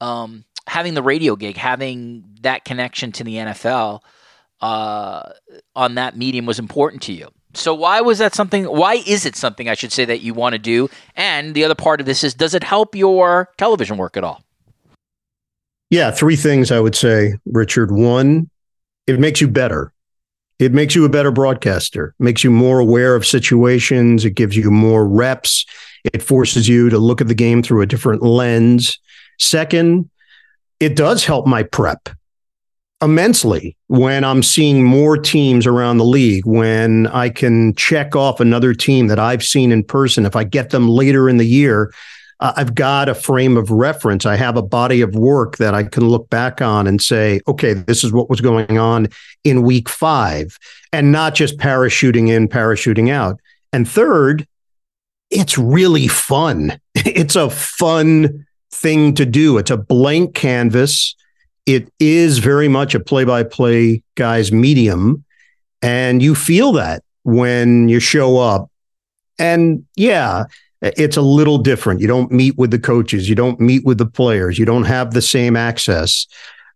um, 0.00 0.44
having 0.66 0.94
the 0.94 1.02
radio 1.02 1.36
gig, 1.36 1.56
having 1.56 2.24
that 2.42 2.64
connection 2.64 3.12
to 3.12 3.24
the 3.24 3.36
NFL 3.36 4.00
uh, 4.60 5.30
on 5.76 5.94
that 5.96 6.16
medium 6.16 6.46
was 6.46 6.58
important 6.58 7.02
to 7.02 7.12
you. 7.12 7.28
So 7.54 7.74
why 7.74 8.00
was 8.00 8.18
that 8.18 8.34
something? 8.34 8.64
Why 8.64 8.94
is 9.06 9.26
it 9.26 9.36
something 9.36 9.68
I 9.68 9.74
should 9.74 9.92
say 9.92 10.04
that 10.04 10.20
you 10.20 10.34
want 10.34 10.54
to 10.54 10.58
do? 10.58 10.88
And 11.16 11.54
the 11.54 11.64
other 11.64 11.74
part 11.74 12.00
of 12.00 12.06
this 12.06 12.24
is, 12.24 12.34
does 12.34 12.54
it 12.54 12.64
help 12.64 12.96
your 12.96 13.50
television 13.56 13.96
work 13.96 14.16
at 14.16 14.24
all? 14.24 14.42
Yeah, 15.90 16.10
three 16.10 16.34
things 16.34 16.72
I 16.72 16.80
would 16.80 16.96
say, 16.96 17.34
Richard. 17.46 17.92
One, 17.92 18.50
it 19.06 19.20
makes 19.20 19.40
you 19.40 19.48
better. 19.48 19.92
It 20.64 20.72
makes 20.72 20.94
you 20.94 21.04
a 21.04 21.10
better 21.10 21.30
broadcaster, 21.30 22.14
makes 22.18 22.42
you 22.42 22.50
more 22.50 22.78
aware 22.78 23.14
of 23.14 23.26
situations, 23.26 24.24
it 24.24 24.30
gives 24.30 24.56
you 24.56 24.70
more 24.70 25.06
reps, 25.06 25.66
it 26.04 26.22
forces 26.22 26.66
you 26.68 26.88
to 26.88 26.98
look 26.98 27.20
at 27.20 27.28
the 27.28 27.34
game 27.34 27.62
through 27.62 27.82
a 27.82 27.86
different 27.86 28.22
lens. 28.22 28.98
Second, 29.38 30.08
it 30.80 30.96
does 30.96 31.24
help 31.24 31.46
my 31.46 31.62
prep 31.62 32.08
immensely 33.02 33.76
when 33.88 34.24
I'm 34.24 34.42
seeing 34.42 34.82
more 34.82 35.18
teams 35.18 35.66
around 35.66 35.98
the 35.98 36.04
league, 36.04 36.46
when 36.46 37.08
I 37.08 37.28
can 37.28 37.74
check 37.74 38.16
off 38.16 38.40
another 38.40 38.72
team 38.72 39.08
that 39.08 39.18
I've 39.18 39.42
seen 39.42 39.70
in 39.70 39.84
person. 39.84 40.24
If 40.24 40.34
I 40.34 40.44
get 40.44 40.70
them 40.70 40.88
later 40.88 41.28
in 41.28 41.36
the 41.36 41.44
year, 41.44 41.92
uh, 42.40 42.52
I've 42.56 42.74
got 42.74 43.08
a 43.08 43.14
frame 43.14 43.56
of 43.56 43.70
reference. 43.70 44.26
I 44.26 44.36
have 44.36 44.56
a 44.56 44.62
body 44.62 45.00
of 45.00 45.14
work 45.14 45.56
that 45.58 45.74
I 45.74 45.84
can 45.84 46.08
look 46.08 46.28
back 46.30 46.60
on 46.60 46.86
and 46.86 47.00
say, 47.00 47.40
okay, 47.46 47.72
this 47.74 48.04
is 48.04 48.12
what 48.12 48.28
was 48.28 48.40
going 48.40 48.78
on 48.78 49.08
in 49.44 49.62
week 49.62 49.88
five, 49.88 50.58
and 50.92 51.12
not 51.12 51.34
just 51.34 51.58
parachuting 51.58 52.28
in, 52.28 52.48
parachuting 52.48 53.10
out. 53.10 53.40
And 53.72 53.88
third, 53.88 54.46
it's 55.30 55.58
really 55.58 56.08
fun. 56.08 56.78
It's 57.06 57.36
a 57.36 57.50
fun 57.50 58.46
thing 58.70 59.14
to 59.14 59.26
do. 59.26 59.58
It's 59.58 59.70
a 59.70 59.76
blank 59.76 60.34
canvas. 60.34 61.14
It 61.66 61.92
is 62.00 62.38
very 62.38 62.68
much 62.68 62.94
a 62.94 63.00
play 63.00 63.24
by 63.24 63.42
play 63.42 64.02
guy's 64.14 64.52
medium. 64.52 65.24
And 65.82 66.22
you 66.22 66.34
feel 66.34 66.72
that 66.72 67.02
when 67.24 67.88
you 67.88 68.00
show 68.00 68.38
up. 68.38 68.70
And 69.38 69.84
yeah, 69.96 70.44
it's 70.96 71.16
a 71.16 71.22
little 71.22 71.58
different. 71.58 72.00
You 72.00 72.06
don't 72.06 72.30
meet 72.30 72.58
with 72.58 72.70
the 72.70 72.78
coaches, 72.78 73.28
you 73.28 73.34
don't 73.34 73.58
meet 73.58 73.84
with 73.84 73.98
the 73.98 74.06
players, 74.06 74.58
you 74.58 74.64
don't 74.64 74.84
have 74.84 75.12
the 75.12 75.22
same 75.22 75.56
access. 75.56 76.26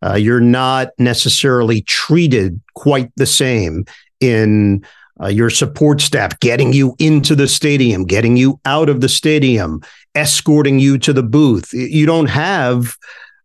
Uh, 0.04 0.14
you're 0.14 0.40
not 0.40 0.90
necessarily 0.98 1.82
treated 1.82 2.60
quite 2.74 3.10
the 3.16 3.26
same 3.26 3.84
in 4.20 4.84
uh, 5.20 5.26
your 5.26 5.50
support 5.50 6.00
staff 6.00 6.38
getting 6.40 6.72
you 6.72 6.94
into 6.98 7.34
the 7.34 7.48
stadium, 7.48 8.04
getting 8.04 8.36
you 8.36 8.60
out 8.64 8.88
of 8.88 9.00
the 9.00 9.08
stadium, 9.08 9.82
escorting 10.14 10.78
you 10.78 10.98
to 10.98 11.12
the 11.12 11.22
booth. 11.22 11.72
You 11.72 12.06
don't 12.06 12.28
have, 12.28 12.96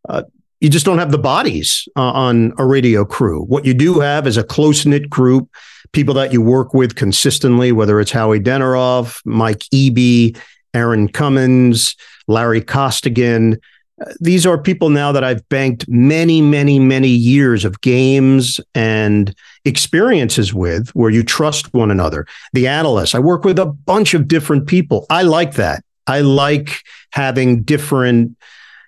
uh, 0.07 0.23
you 0.61 0.69
just 0.69 0.85
don't 0.85 0.99
have 0.99 1.11
the 1.11 1.17
bodies 1.17 1.87
uh, 1.97 2.01
on 2.01 2.53
a 2.57 2.65
radio 2.65 3.03
crew. 3.03 3.43
What 3.45 3.65
you 3.65 3.73
do 3.73 3.99
have 3.99 4.27
is 4.27 4.37
a 4.37 4.43
close 4.43 4.85
knit 4.85 5.09
group, 5.09 5.49
people 5.91 6.13
that 6.13 6.31
you 6.31 6.41
work 6.41 6.73
with 6.73 6.95
consistently, 6.95 7.71
whether 7.71 7.99
it's 7.99 8.11
Howie 8.11 8.39
Deneroff, 8.39 9.19
Mike 9.25 9.63
Eby, 9.73 10.37
Aaron 10.73 11.07
Cummins, 11.07 11.95
Larry 12.27 12.61
Costigan. 12.61 13.59
Uh, 14.01 14.11
these 14.19 14.45
are 14.45 14.57
people 14.57 14.89
now 14.89 15.11
that 15.11 15.23
I've 15.23 15.47
banked 15.49 15.87
many, 15.87 16.41
many, 16.41 16.79
many 16.79 17.09
years 17.09 17.63
of 17.63 17.81
games 17.81 18.59
and 18.73 19.35
experiences 19.65 20.53
with 20.53 20.89
where 20.89 21.11
you 21.11 21.23
trust 21.23 21.73
one 21.73 21.91
another. 21.91 22.25
The 22.53 22.67
analysts, 22.67 23.15
I 23.15 23.19
work 23.19 23.43
with 23.45 23.59
a 23.59 23.65
bunch 23.65 24.13
of 24.13 24.27
different 24.27 24.67
people. 24.67 25.05
I 25.09 25.23
like 25.23 25.53
that. 25.55 25.83
I 26.07 26.21
like 26.21 26.81
having 27.11 27.63
different 27.63 28.35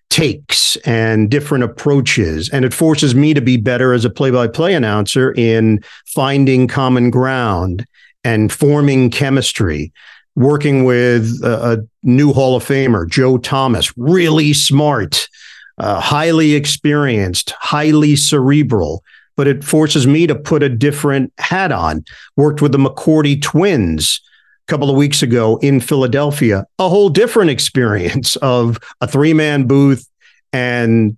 takes 0.09 0.75
and 0.77 1.29
different 1.29 1.63
approaches. 1.63 2.49
And 2.49 2.63
it 2.63 2.73
forces 2.73 3.15
me 3.15 3.33
to 3.33 3.41
be 3.41 3.57
better 3.57 3.93
as 3.93 4.05
a 4.05 4.09
play 4.09 4.31
by 4.31 4.47
play 4.47 4.73
announcer 4.73 5.33
in 5.33 5.83
finding 6.05 6.67
common 6.67 7.09
ground 7.09 7.85
and 8.23 8.51
forming 8.51 9.09
chemistry. 9.11 9.91
Working 10.35 10.83
with 10.83 11.41
a, 11.43 11.73
a 11.73 11.77
new 12.03 12.33
Hall 12.33 12.55
of 12.55 12.65
Famer, 12.65 13.09
Joe 13.09 13.37
Thomas, 13.37 13.97
really 13.97 14.53
smart, 14.53 15.29
uh, 15.77 15.99
highly 15.99 16.55
experienced, 16.55 17.51
highly 17.51 18.15
cerebral 18.15 19.03
but 19.35 19.47
it 19.47 19.63
forces 19.63 20.07
me 20.07 20.27
to 20.27 20.35
put 20.35 20.63
a 20.63 20.69
different 20.69 21.31
hat 21.37 21.71
on. 21.71 22.05
Worked 22.35 22.61
with 22.61 22.71
the 22.71 22.77
McCourty 22.77 23.41
twins 23.41 24.21
a 24.67 24.71
couple 24.71 24.89
of 24.89 24.95
weeks 24.95 25.21
ago 25.21 25.57
in 25.57 25.79
Philadelphia, 25.79 26.65
a 26.79 26.89
whole 26.89 27.09
different 27.09 27.51
experience 27.51 28.35
of 28.37 28.79
a 29.01 29.07
three 29.07 29.33
man 29.33 29.67
booth 29.67 30.09
and 30.53 31.17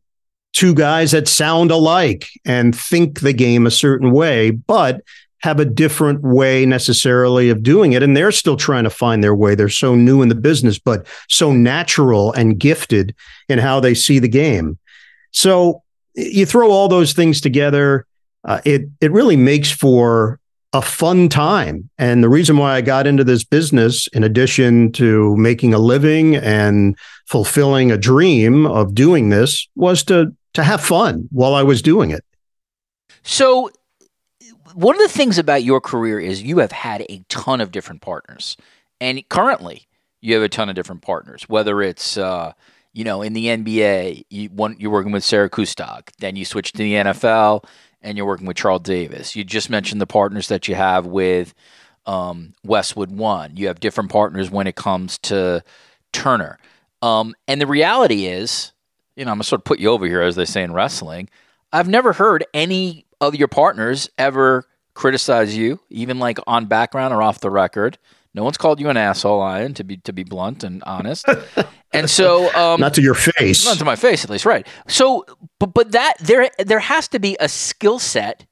two 0.54 0.74
guys 0.74 1.12
that 1.12 1.28
sound 1.28 1.70
alike 1.70 2.28
and 2.46 2.76
think 2.76 3.20
the 3.20 3.34
game 3.34 3.68
a 3.68 3.72
certain 3.72 4.12
way, 4.12 4.50
but 4.50 5.02
have 5.40 5.60
a 5.60 5.66
different 5.66 6.22
way 6.22 6.66
necessarily 6.66 7.50
of 7.50 7.64
doing 7.64 7.94
it. 7.94 8.04
And 8.04 8.18
they're 8.18 8.32
still 8.32 8.58
trying 8.58 8.84
to 8.86 8.90
find 8.90 9.24
their 9.24 9.36
way. 9.36 9.56
They're 9.56 9.70
so 9.70 9.96
new 9.96 10.22
in 10.22 10.30
the 10.30 10.36
business, 10.36 10.80
but 10.80 11.06
so 11.28 11.52
natural 11.52 12.34
and 12.34 12.60
gifted 12.60 13.16
in 13.48 13.60
how 13.60 13.80
they 13.80 13.94
see 13.94 14.20
the 14.20 14.28
game. 14.28 14.78
So 15.32 15.84
you 16.16 16.46
throw 16.46 16.72
all 16.72 16.88
those 16.88 17.14
things 17.14 17.40
together, 17.40 18.06
uh, 18.44 18.62
it 18.66 18.90
it 19.02 19.12
really 19.12 19.36
makes 19.36 19.72
for 19.72 20.40
a 20.74 20.82
fun 20.82 21.30
time. 21.30 21.90
And 21.98 22.24
the 22.24 22.30
reason 22.30 22.58
why 22.58 22.76
I 22.76 22.82
got 22.82 23.08
into 23.08 23.24
this 23.24 23.44
business, 23.44 24.08
in 24.08 24.24
addition 24.24 24.92
to 24.94 25.36
making 25.38 25.74
a 25.74 25.80
living 25.80 26.36
and 26.36 26.98
fulfilling 27.28 27.92
a 27.92 27.98
dream 27.98 28.66
of 28.66 28.94
doing 28.94 29.30
this, 29.30 29.68
was 29.76 30.04
to 30.06 30.36
to 30.54 30.64
have 30.64 30.82
fun 30.82 31.28
while 31.32 31.54
I 31.54 31.64
was 31.64 31.82
doing 31.82 32.10
it. 32.10 32.24
So, 33.24 33.70
one 34.78 34.96
of 34.96 35.02
the 35.02 35.18
things 35.18 35.40
about 35.40 35.64
your 35.64 35.82
career 35.82 36.20
is 36.20 36.44
you 36.44 36.60
have 36.60 36.72
had 36.72 37.04
a 37.10 37.24
ton 37.30 37.62
of 37.62 37.72
different 37.72 38.02
partners, 38.02 38.56
and 39.02 39.28
currently 39.28 39.88
you 40.22 40.36
have 40.36 40.44
a 40.44 40.50
ton 40.50 40.70
of 40.70 40.76
different 40.76 41.02
partners. 41.02 41.50
Whether 41.50 41.82
it's 41.82 42.16
uh, 42.16 42.54
you 42.94 43.04
know, 43.04 43.24
in 43.24 43.34
the 43.34 43.46
NBA, 43.46 44.26
you 44.30 44.52
want, 44.52 44.80
you're 44.80 44.92
working 44.92 45.12
with 45.12 45.24
Sarah 45.24 45.50
Kustok. 45.50 46.10
Then 46.20 46.36
you 46.36 46.46
switch 46.46 46.74
to 46.74 46.78
the 46.78 46.94
NFL, 46.94 47.64
and 48.04 48.20
you're 48.20 48.28
working 48.28 48.46
with 48.46 48.56
Charles 48.56 48.84
Davis. 48.84 49.36
You 49.36 49.44
just 49.44 49.72
mentioned 49.72 50.00
the 50.00 50.06
partners 50.06 50.48
that 50.50 50.68
you 50.68 50.76
have 50.76 51.08
with 51.08 51.56
um, 52.06 52.54
Westwood 52.64 53.10
One. 53.10 53.58
You 53.58 53.66
have 53.68 53.80
different 53.80 54.12
partners 54.12 54.52
when 54.52 54.68
it 54.68 54.76
comes 54.76 55.18
to 55.20 55.64
Turner. 56.14 56.60
Um, 57.02 57.34
and 57.48 57.60
the 57.60 57.66
reality 57.66 58.28
is, 58.28 58.74
you 59.16 59.26
know, 59.26 59.32
I'm 59.32 59.38
gonna 59.38 59.44
sort 59.46 59.62
of 59.62 59.66
put 59.66 59.80
you 59.80 59.90
over 59.90 60.06
here, 60.06 60.22
as 60.22 60.36
they 60.36 60.46
say 60.46 60.62
in 60.62 60.72
wrestling. 60.72 61.30
I've 61.74 61.90
never 61.90 62.14
heard 62.14 62.46
any 62.54 63.07
of 63.22 63.36
your 63.36 63.48
partners 63.48 64.10
ever 64.18 64.66
criticize 64.94 65.56
you, 65.56 65.80
even 65.90 66.20
like 66.20 66.40
on 66.48 66.66
background 66.66 67.14
or 67.14 67.22
off 67.22 67.40
the 67.40 67.52
record. 67.52 67.98
No 68.34 68.44
one's 68.44 68.58
called 68.58 68.80
you 68.80 68.90
an 68.90 68.98
asshole, 68.98 69.42
Ian, 69.42 69.74
to 69.76 69.84
be 69.84 69.98
to 69.98 70.14
be 70.14 70.24
blunt 70.24 70.64
and 70.64 70.84
honest. 70.84 71.26
and 71.94 72.08
so, 72.10 72.54
um, 72.56 72.80
not 72.80 72.94
to 72.94 73.02
your 73.02 73.16
face, 73.16 73.66
not 73.66 73.80
to 73.80 73.86
my 73.86 73.96
face, 73.96 74.24
at 74.24 74.30
least, 74.30 74.46
right? 74.46 74.68
So, 74.88 75.26
but 75.60 75.74
but 75.74 75.92
that 75.94 76.16
there 76.20 76.50
there 76.60 76.80
has 76.80 77.08
to 77.10 77.20
be 77.20 77.36
a 77.40 77.50
skill 77.50 77.98
set 77.98 78.46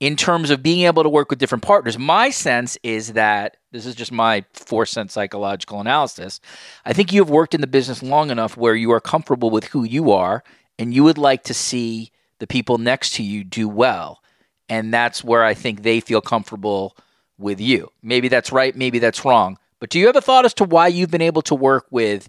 in 0.00 0.16
terms 0.16 0.50
of 0.50 0.62
being 0.62 0.84
able 0.84 1.02
to 1.02 1.08
work 1.08 1.30
with 1.30 1.38
different 1.38 1.62
partners. 1.62 1.98
My 1.98 2.28
sense 2.28 2.76
is 2.82 3.14
that 3.14 3.56
this 3.70 3.86
is 3.86 3.94
just 3.94 4.12
my 4.12 4.44
four 4.52 4.84
cent 4.84 5.10
psychological 5.10 5.80
analysis. 5.80 6.40
I 6.84 6.92
think 6.92 7.10
you 7.10 7.22
have 7.22 7.30
worked 7.30 7.54
in 7.54 7.62
the 7.62 7.66
business 7.66 8.02
long 8.02 8.30
enough 8.30 8.56
where 8.56 8.74
you 8.74 8.92
are 8.92 9.00
comfortable 9.00 9.48
with 9.48 9.64
who 9.64 9.84
you 9.84 10.10
are, 10.10 10.44
and 10.78 10.92
you 10.92 11.04
would 11.04 11.18
like 11.18 11.44
to 11.44 11.54
see 11.54 12.11
the 12.42 12.46
people 12.48 12.76
next 12.76 13.14
to 13.14 13.22
you 13.22 13.44
do 13.44 13.68
well, 13.68 14.20
and 14.68 14.92
that's 14.92 15.22
where 15.22 15.44
I 15.44 15.54
think 15.54 15.82
they 15.82 16.00
feel 16.00 16.20
comfortable 16.20 16.96
with 17.38 17.60
you. 17.60 17.92
Maybe 18.02 18.26
that's 18.26 18.50
right, 18.50 18.74
maybe 18.74 18.98
that's 18.98 19.24
wrong. 19.24 19.58
But 19.78 19.90
do 19.90 20.00
you 20.00 20.06
have 20.08 20.16
a 20.16 20.20
thought 20.20 20.44
as 20.44 20.52
to 20.54 20.64
why 20.64 20.88
you've 20.88 21.12
been 21.12 21.22
able 21.22 21.42
to 21.42 21.54
work 21.54 21.86
with 21.92 22.28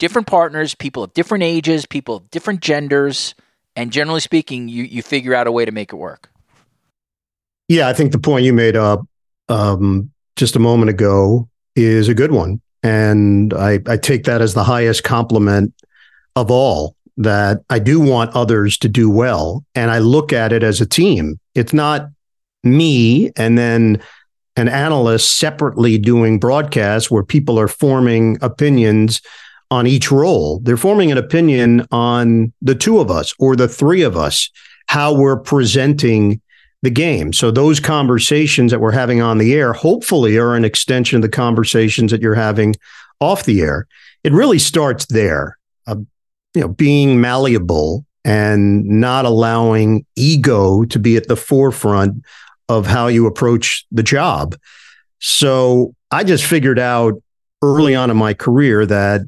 different 0.00 0.26
partners, 0.26 0.74
people 0.74 1.04
of 1.04 1.14
different 1.14 1.44
ages, 1.44 1.86
people 1.86 2.16
of 2.16 2.28
different 2.32 2.60
genders, 2.60 3.36
and 3.76 3.92
generally 3.92 4.18
speaking, 4.18 4.68
you 4.68 4.82
you 4.82 5.00
figure 5.00 5.32
out 5.32 5.46
a 5.46 5.52
way 5.52 5.64
to 5.64 5.70
make 5.70 5.92
it 5.92 5.96
work? 5.96 6.28
Yeah, 7.68 7.88
I 7.88 7.92
think 7.92 8.10
the 8.10 8.18
point 8.18 8.44
you 8.44 8.52
made 8.52 8.74
up 8.74 9.06
um, 9.48 10.10
just 10.34 10.56
a 10.56 10.58
moment 10.58 10.90
ago 10.90 11.48
is 11.76 12.08
a 12.08 12.14
good 12.14 12.32
one, 12.32 12.60
and 12.82 13.54
I, 13.54 13.78
I 13.86 13.96
take 13.96 14.24
that 14.24 14.42
as 14.42 14.54
the 14.54 14.64
highest 14.64 15.04
compliment 15.04 15.72
of 16.34 16.50
all. 16.50 16.96
That 17.18 17.58
I 17.68 17.78
do 17.78 18.00
want 18.00 18.34
others 18.34 18.78
to 18.78 18.88
do 18.88 19.10
well, 19.10 19.64
and 19.74 19.90
I 19.90 19.98
look 19.98 20.32
at 20.32 20.52
it 20.52 20.62
as 20.62 20.80
a 20.80 20.86
team. 20.86 21.38
It's 21.54 21.72
not 21.72 22.08
me 22.64 23.30
and 23.36 23.58
then 23.58 24.02
an 24.56 24.68
analyst 24.68 25.38
separately 25.38 25.98
doing 25.98 26.38
broadcasts 26.38 27.10
where 27.10 27.22
people 27.22 27.58
are 27.58 27.68
forming 27.68 28.38
opinions 28.42 29.20
on 29.70 29.86
each 29.86 30.10
role. 30.10 30.60
They're 30.60 30.76
forming 30.76 31.10
an 31.10 31.18
opinion 31.18 31.86
on 31.90 32.52
the 32.60 32.74
two 32.74 33.00
of 33.00 33.10
us 33.10 33.34
or 33.38 33.56
the 33.56 33.68
three 33.68 34.02
of 34.02 34.16
us, 34.16 34.50
how 34.86 35.14
we're 35.14 35.38
presenting 35.38 36.40
the 36.82 36.90
game. 36.90 37.32
So 37.32 37.50
those 37.50 37.80
conversations 37.80 38.70
that 38.70 38.80
we're 38.80 38.90
having 38.90 39.22
on 39.22 39.38
the 39.38 39.54
air 39.54 39.72
hopefully 39.72 40.36
are 40.36 40.54
an 40.54 40.64
extension 40.64 41.16
of 41.16 41.22
the 41.22 41.28
conversations 41.28 42.10
that 42.10 42.20
you're 42.20 42.34
having 42.34 42.74
off 43.20 43.44
the 43.44 43.62
air. 43.62 43.86
It 44.24 44.32
really 44.32 44.58
starts 44.58 45.06
there. 45.06 45.56
Uh, 45.86 45.96
you 46.54 46.60
know, 46.60 46.68
being 46.68 47.20
malleable 47.20 48.04
and 48.24 48.84
not 48.84 49.24
allowing 49.24 50.06
ego 50.16 50.84
to 50.84 50.98
be 50.98 51.16
at 51.16 51.28
the 51.28 51.36
forefront 51.36 52.22
of 52.68 52.86
how 52.86 53.06
you 53.08 53.26
approach 53.26 53.84
the 53.90 54.02
job. 54.02 54.56
So 55.18 55.94
I 56.10 56.24
just 56.24 56.44
figured 56.44 56.78
out 56.78 57.20
early 57.62 57.94
on 57.94 58.10
in 58.10 58.16
my 58.16 58.34
career 58.34 58.86
that 58.86 59.22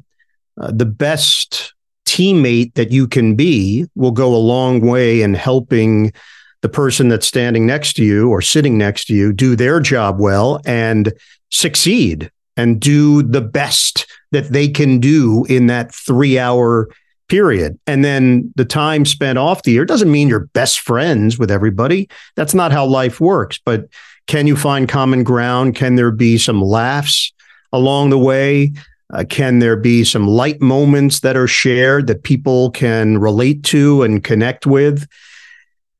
uh, 0.59 0.71
the 0.71 0.85
best 0.85 1.73
teammate 2.05 2.73
that 2.75 2.91
you 2.91 3.07
can 3.07 3.35
be 3.35 3.85
will 3.95 4.11
go 4.11 4.33
a 4.33 4.37
long 4.37 4.81
way 4.81 5.21
in 5.21 5.33
helping 5.33 6.13
the 6.61 6.69
person 6.69 7.09
that's 7.09 7.27
standing 7.27 7.65
next 7.65 7.93
to 7.93 8.03
you 8.03 8.29
or 8.29 8.41
sitting 8.41 8.77
next 8.77 9.05
to 9.05 9.13
you 9.13 9.33
do 9.33 9.55
their 9.55 9.79
job 9.79 10.19
well 10.19 10.59
and 10.65 11.13
succeed 11.49 12.31
and 12.57 12.79
do 12.79 13.21
the 13.21 13.41
best 13.41 14.07
that 14.31 14.49
they 14.49 14.67
can 14.67 14.99
do 14.99 15.45
in 15.49 15.67
that 15.67 15.93
three 15.93 16.39
hour 16.39 16.89
period. 17.27 17.79
And 17.87 18.03
then 18.03 18.53
the 18.55 18.65
time 18.65 19.05
spent 19.05 19.37
off 19.37 19.63
the 19.63 19.77
air 19.77 19.85
doesn't 19.85 20.11
mean 20.11 20.27
you're 20.27 20.47
best 20.53 20.79
friends 20.79 21.37
with 21.37 21.51
everybody. 21.51 22.09
That's 22.35 22.53
not 22.53 22.71
how 22.71 22.85
life 22.85 23.19
works. 23.19 23.59
But 23.63 23.87
can 24.27 24.47
you 24.47 24.55
find 24.55 24.89
common 24.89 25.23
ground? 25.23 25.75
Can 25.75 25.95
there 25.95 26.11
be 26.11 26.37
some 26.37 26.61
laughs 26.61 27.33
along 27.71 28.09
the 28.09 28.17
way? 28.17 28.73
Uh, 29.13 29.23
can 29.23 29.59
there 29.59 29.77
be 29.77 30.03
some 30.03 30.27
light 30.27 30.61
moments 30.61 31.19
that 31.19 31.37
are 31.37 31.47
shared 31.47 32.07
that 32.07 32.23
people 32.23 32.71
can 32.71 33.17
relate 33.17 33.63
to 33.63 34.03
and 34.03 34.23
connect 34.23 34.65
with? 34.65 35.07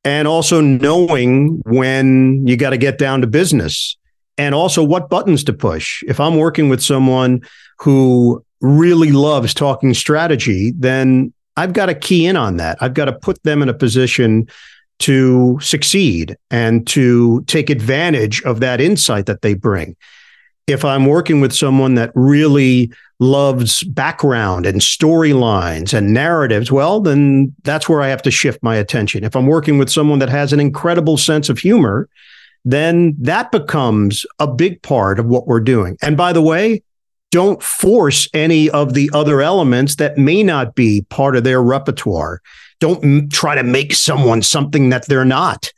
And 0.04 0.28
also 0.28 0.60
knowing 0.60 1.62
when 1.66 2.46
you 2.46 2.56
got 2.56 2.70
to 2.70 2.78
get 2.78 2.98
down 2.98 3.20
to 3.20 3.26
business 3.26 3.96
and 4.38 4.54
also 4.54 4.82
what 4.82 5.08
buttons 5.08 5.44
to 5.44 5.52
push. 5.52 6.02
If 6.06 6.20
I'm 6.20 6.36
working 6.36 6.68
with 6.68 6.82
someone 6.82 7.42
who 7.78 8.44
really 8.60 9.12
loves 9.12 9.54
talking 9.54 9.94
strategy, 9.94 10.72
then 10.76 11.32
I've 11.56 11.72
got 11.72 11.86
to 11.86 11.94
key 11.94 12.26
in 12.26 12.36
on 12.36 12.56
that. 12.58 12.78
I've 12.80 12.94
got 12.94 13.06
to 13.06 13.12
put 13.12 13.42
them 13.42 13.62
in 13.62 13.68
a 13.68 13.74
position 13.74 14.48
to 14.98 15.58
succeed 15.60 16.36
and 16.50 16.86
to 16.88 17.42
take 17.46 17.70
advantage 17.70 18.42
of 18.42 18.60
that 18.60 18.80
insight 18.80 19.26
that 19.26 19.42
they 19.42 19.54
bring. 19.54 19.96
If 20.66 20.84
I'm 20.84 21.06
working 21.06 21.40
with 21.40 21.52
someone 21.52 21.94
that 21.94 22.10
really 22.14 22.90
loves 23.20 23.82
background 23.84 24.66
and 24.66 24.80
storylines 24.80 25.94
and 25.94 26.12
narratives, 26.12 26.72
well, 26.72 27.00
then 27.00 27.54
that's 27.62 27.88
where 27.88 28.02
I 28.02 28.08
have 28.08 28.22
to 28.22 28.30
shift 28.30 28.62
my 28.62 28.76
attention. 28.76 29.22
If 29.22 29.36
I'm 29.36 29.46
working 29.46 29.78
with 29.78 29.90
someone 29.90 30.18
that 30.18 30.28
has 30.28 30.52
an 30.52 30.60
incredible 30.60 31.16
sense 31.16 31.48
of 31.48 31.58
humor, 31.58 32.08
then 32.64 33.14
that 33.20 33.52
becomes 33.52 34.26
a 34.40 34.46
big 34.48 34.82
part 34.82 35.20
of 35.20 35.26
what 35.26 35.46
we're 35.46 35.60
doing. 35.60 35.96
And 36.02 36.16
by 36.16 36.32
the 36.32 36.42
way, 36.42 36.82
don't 37.30 37.62
force 37.62 38.28
any 38.34 38.70
of 38.70 38.94
the 38.94 39.10
other 39.12 39.42
elements 39.42 39.96
that 39.96 40.18
may 40.18 40.42
not 40.42 40.74
be 40.74 41.04
part 41.08 41.36
of 41.36 41.44
their 41.44 41.62
repertoire. 41.62 42.40
Don't 42.80 43.02
m- 43.04 43.28
try 43.28 43.54
to 43.54 43.62
make 43.62 43.94
someone 43.94 44.42
something 44.42 44.90
that 44.90 45.06
they're 45.06 45.24
not. 45.24 45.72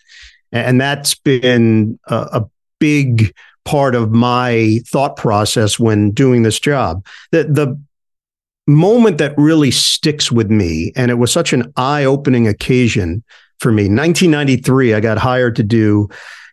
And 0.53 0.81
that's 0.81 1.15
been 1.15 1.99
a, 2.07 2.15
a 2.15 2.51
big 2.79 3.35
part 3.65 3.95
of 3.95 4.11
my 4.11 4.81
thought 4.87 5.17
process 5.17 5.79
when 5.79 6.11
doing 6.11 6.43
this 6.43 6.59
job. 6.59 7.05
The, 7.33 7.45
the 7.45 7.81
moment 8.67 9.19
that 9.19 9.37
really 9.37 9.71
sticks 9.71 10.31
with 10.31 10.51
me, 10.51 10.93
and 10.97 11.11
it 11.11 11.15
was 11.15 11.33
such 11.33 11.53
an 11.53 11.73
eye 11.77 12.05
opening 12.05 12.47
occasion 12.47 13.23
for 13.59 13.73
me, 13.73 13.85
1993, 13.85 14.95
I 14.95 15.01
got 15.01 15.19
hired 15.19 15.57
to 15.57 15.63
do 15.63 16.09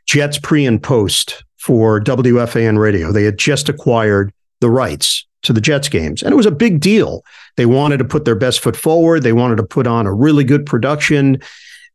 Jets 0.07 0.39
pre 0.39 0.65
and 0.65 0.81
post 0.81 1.43
for 1.57 2.01
WFAN 2.01 2.79
radio. 2.79 3.11
They 3.11 3.23
had 3.23 3.37
just 3.37 3.69
acquired 3.69 4.33
the 4.61 4.69
rights 4.69 5.25
to 5.43 5.53
the 5.53 5.61
Jets 5.61 5.89
games. 5.89 6.23
And 6.23 6.31
it 6.31 6.35
was 6.35 6.45
a 6.45 6.51
big 6.51 6.79
deal. 6.79 7.23
They 7.55 7.65
wanted 7.65 7.97
to 7.97 8.05
put 8.05 8.25
their 8.25 8.35
best 8.35 8.59
foot 8.59 8.75
forward. 8.75 9.23
They 9.23 9.33
wanted 9.33 9.57
to 9.57 9.63
put 9.63 9.87
on 9.87 10.07
a 10.07 10.13
really 10.13 10.43
good 10.43 10.65
production. 10.65 11.39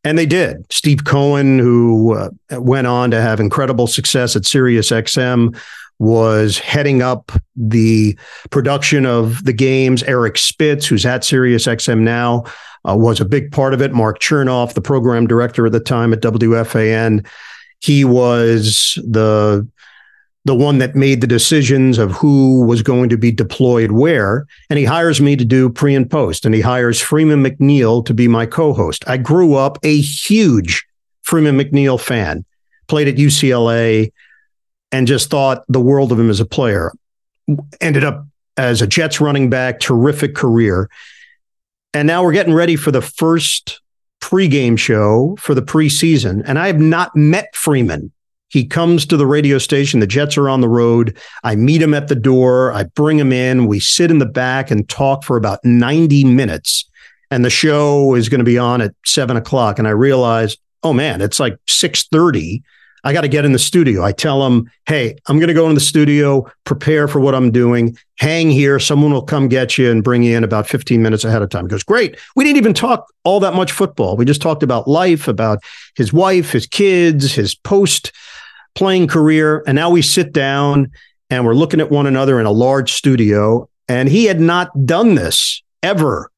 And 0.04 0.16
they 0.16 0.26
did. 0.26 0.64
Steve 0.72 1.04
Cohen, 1.04 1.58
who 1.58 2.14
uh, 2.14 2.30
went 2.52 2.86
on 2.86 3.10
to 3.10 3.20
have 3.20 3.40
incredible 3.40 3.86
success 3.86 4.34
at 4.36 4.46
Sirius 4.46 4.90
XM, 4.90 5.58
was 5.98 6.58
heading 6.58 7.02
up 7.02 7.30
the 7.54 8.18
production 8.48 9.04
of 9.04 9.44
the 9.44 9.52
games. 9.52 10.02
Eric 10.04 10.38
Spitz, 10.38 10.86
who's 10.86 11.04
at 11.04 11.24
Sirius 11.24 11.66
XM 11.66 12.00
now, 12.00 12.44
uh, 12.88 12.96
was 12.96 13.20
a 13.20 13.26
big 13.26 13.52
part 13.52 13.74
of 13.74 13.82
it. 13.82 13.92
Mark 13.92 14.18
Chernoff, 14.20 14.72
the 14.72 14.80
program 14.80 15.26
director 15.26 15.66
at 15.66 15.72
the 15.72 15.80
time 15.80 16.14
at 16.14 16.22
WFAN, 16.22 17.26
he 17.80 18.04
was 18.06 18.98
the 19.06 19.68
the 20.44 20.54
one 20.54 20.78
that 20.78 20.96
made 20.96 21.20
the 21.20 21.26
decisions 21.26 21.98
of 21.98 22.12
who 22.12 22.64
was 22.64 22.82
going 22.82 23.08
to 23.10 23.18
be 23.18 23.30
deployed 23.30 23.92
where. 23.92 24.46
And 24.70 24.78
he 24.78 24.84
hires 24.84 25.20
me 25.20 25.36
to 25.36 25.44
do 25.44 25.68
pre 25.68 25.94
and 25.94 26.10
post, 26.10 26.46
and 26.46 26.54
he 26.54 26.60
hires 26.60 27.00
Freeman 27.00 27.42
McNeil 27.42 28.04
to 28.06 28.14
be 28.14 28.28
my 28.28 28.46
co 28.46 28.72
host. 28.72 29.04
I 29.06 29.16
grew 29.16 29.54
up 29.54 29.78
a 29.82 30.00
huge 30.00 30.86
Freeman 31.22 31.58
McNeil 31.58 32.00
fan, 32.00 32.44
played 32.88 33.08
at 33.08 33.16
UCLA, 33.16 34.12
and 34.92 35.06
just 35.06 35.30
thought 35.30 35.64
the 35.68 35.80
world 35.80 36.10
of 36.10 36.18
him 36.18 36.30
as 36.30 36.40
a 36.40 36.46
player. 36.46 36.92
Ended 37.80 38.04
up 38.04 38.26
as 38.56 38.82
a 38.82 38.86
Jets 38.86 39.20
running 39.20 39.50
back, 39.50 39.80
terrific 39.80 40.34
career. 40.34 40.88
And 41.92 42.06
now 42.06 42.22
we're 42.22 42.32
getting 42.32 42.54
ready 42.54 42.76
for 42.76 42.90
the 42.90 43.02
first 43.02 43.80
pregame 44.20 44.78
show 44.78 45.36
for 45.38 45.54
the 45.54 45.62
preseason. 45.62 46.42
And 46.44 46.58
I 46.58 46.66
have 46.68 46.78
not 46.78 47.14
met 47.16 47.54
Freeman 47.54 48.12
he 48.50 48.66
comes 48.66 49.06
to 49.06 49.16
the 49.16 49.26
radio 49.26 49.58
station. 49.58 50.00
The 50.00 50.06
Jets 50.06 50.36
are 50.36 50.48
on 50.48 50.60
the 50.60 50.68
road. 50.68 51.16
I 51.44 51.56
meet 51.56 51.80
him 51.80 51.94
at 51.94 52.08
the 52.08 52.16
door. 52.16 52.72
I 52.72 52.82
bring 52.82 53.18
him 53.18 53.32
in. 53.32 53.66
We 53.66 53.80
sit 53.80 54.10
in 54.10 54.18
the 54.18 54.26
back 54.26 54.70
and 54.70 54.88
talk 54.88 55.24
for 55.24 55.36
about 55.36 55.64
90 55.64 56.24
minutes. 56.24 56.84
And 57.30 57.44
the 57.44 57.50
show 57.50 58.14
is 58.14 58.28
going 58.28 58.40
to 58.40 58.44
be 58.44 58.58
on 58.58 58.82
at 58.82 58.92
seven 59.06 59.36
o'clock. 59.36 59.78
And 59.78 59.86
I 59.86 59.92
realize, 59.92 60.56
oh 60.82 60.92
man, 60.92 61.20
it's 61.20 61.38
like 61.38 61.56
6:30. 61.66 62.62
I 63.02 63.14
got 63.14 63.22
to 63.22 63.28
get 63.28 63.46
in 63.46 63.52
the 63.52 63.58
studio. 63.58 64.02
I 64.02 64.12
tell 64.12 64.44
him, 64.46 64.70
hey, 64.86 65.16
I'm 65.26 65.38
going 65.38 65.48
to 65.48 65.54
go 65.54 65.68
in 65.70 65.74
the 65.74 65.80
studio, 65.80 66.50
prepare 66.64 67.08
for 67.08 67.18
what 67.18 67.34
I'm 67.34 67.50
doing, 67.50 67.96
hang 68.18 68.50
here. 68.50 68.78
Someone 68.78 69.10
will 69.10 69.22
come 69.22 69.48
get 69.48 69.78
you 69.78 69.90
and 69.90 70.04
bring 70.04 70.22
you 70.22 70.36
in 70.36 70.44
about 70.44 70.66
15 70.66 71.00
minutes 71.00 71.24
ahead 71.24 71.40
of 71.40 71.48
time. 71.48 71.64
He 71.64 71.68
goes, 71.68 71.82
great. 71.82 72.18
We 72.36 72.44
didn't 72.44 72.58
even 72.58 72.74
talk 72.74 73.06
all 73.24 73.40
that 73.40 73.54
much 73.54 73.72
football. 73.72 74.18
We 74.18 74.26
just 74.26 74.42
talked 74.42 74.62
about 74.62 74.86
life, 74.86 75.28
about 75.28 75.60
his 75.94 76.12
wife, 76.12 76.52
his 76.52 76.66
kids, 76.66 77.32
his 77.32 77.54
post 77.54 78.12
playing 78.74 79.08
career. 79.08 79.62
And 79.66 79.76
now 79.76 79.90
we 79.90 80.02
sit 80.02 80.32
down 80.32 80.90
and 81.28 81.44
we're 81.44 81.54
looking 81.54 81.80
at 81.80 81.90
one 81.90 82.06
another 82.06 82.40
in 82.40 82.46
a 82.46 82.50
large 82.50 82.92
studio. 82.92 83.68
And 83.88 84.08
he 84.08 84.24
had 84.26 84.40
not 84.40 84.86
done 84.86 85.14
this 85.14 85.62
ever. 85.82 86.30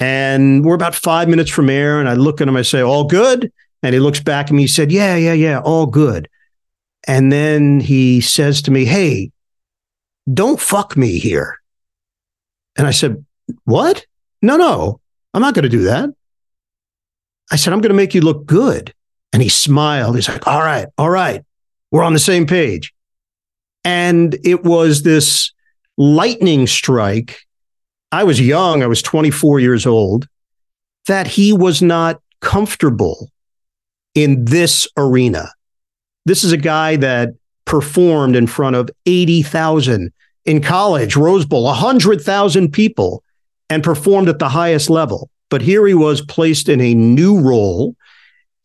And 0.00 0.64
we're 0.64 0.74
about 0.74 0.94
five 0.94 1.28
minutes 1.28 1.50
from 1.50 1.70
air. 1.70 2.00
And 2.00 2.08
I 2.08 2.14
look 2.14 2.40
at 2.40 2.48
him, 2.48 2.56
I 2.56 2.62
say, 2.62 2.80
All 2.80 3.04
good? 3.04 3.52
And 3.82 3.94
he 3.94 4.00
looks 4.00 4.20
back 4.20 4.46
at 4.46 4.52
me. 4.52 4.62
He 4.62 4.68
said, 4.68 4.90
Yeah, 4.90 5.16
yeah, 5.16 5.32
yeah, 5.32 5.60
all 5.60 5.86
good. 5.86 6.28
And 7.06 7.32
then 7.32 7.80
he 7.80 8.20
says 8.20 8.62
to 8.62 8.70
me, 8.70 8.84
Hey, 8.84 9.32
don't 10.32 10.60
fuck 10.60 10.96
me 10.96 11.18
here. 11.18 11.58
And 12.76 12.86
I 12.86 12.90
said, 12.90 13.24
What? 13.64 14.06
No, 14.40 14.56
no, 14.56 15.00
I'm 15.34 15.42
not 15.42 15.54
going 15.54 15.64
to 15.64 15.68
do 15.68 15.84
that. 15.84 16.10
I 17.50 17.56
said, 17.56 17.72
I'm 17.72 17.80
going 17.80 17.90
to 17.90 17.96
make 17.96 18.14
you 18.14 18.22
look 18.22 18.46
good. 18.46 18.94
And 19.32 19.42
he 19.42 19.48
smiled. 19.48 20.16
He's 20.16 20.28
like, 20.28 20.46
all 20.46 20.60
right, 20.60 20.86
all 20.98 21.10
right, 21.10 21.42
we're 21.90 22.02
on 22.02 22.12
the 22.12 22.18
same 22.18 22.46
page. 22.46 22.92
And 23.84 24.36
it 24.44 24.64
was 24.64 25.02
this 25.02 25.52
lightning 25.96 26.66
strike. 26.66 27.40
I 28.10 28.24
was 28.24 28.40
young, 28.40 28.82
I 28.82 28.86
was 28.86 29.02
24 29.02 29.60
years 29.60 29.86
old, 29.86 30.28
that 31.06 31.26
he 31.26 31.52
was 31.52 31.80
not 31.80 32.20
comfortable 32.40 33.30
in 34.14 34.44
this 34.44 34.86
arena. 34.96 35.48
This 36.26 36.44
is 36.44 36.52
a 36.52 36.58
guy 36.58 36.96
that 36.96 37.30
performed 37.64 38.36
in 38.36 38.46
front 38.46 38.76
of 38.76 38.90
80,000 39.06 40.12
in 40.44 40.60
college, 40.60 41.16
Rose 41.16 41.46
Bowl, 41.46 41.64
100,000 41.64 42.72
people, 42.72 43.22
and 43.70 43.82
performed 43.82 44.28
at 44.28 44.38
the 44.38 44.48
highest 44.48 44.90
level. 44.90 45.30
But 45.48 45.62
here 45.62 45.86
he 45.86 45.94
was 45.94 46.20
placed 46.20 46.68
in 46.68 46.80
a 46.80 46.94
new 46.94 47.40
role 47.40 47.96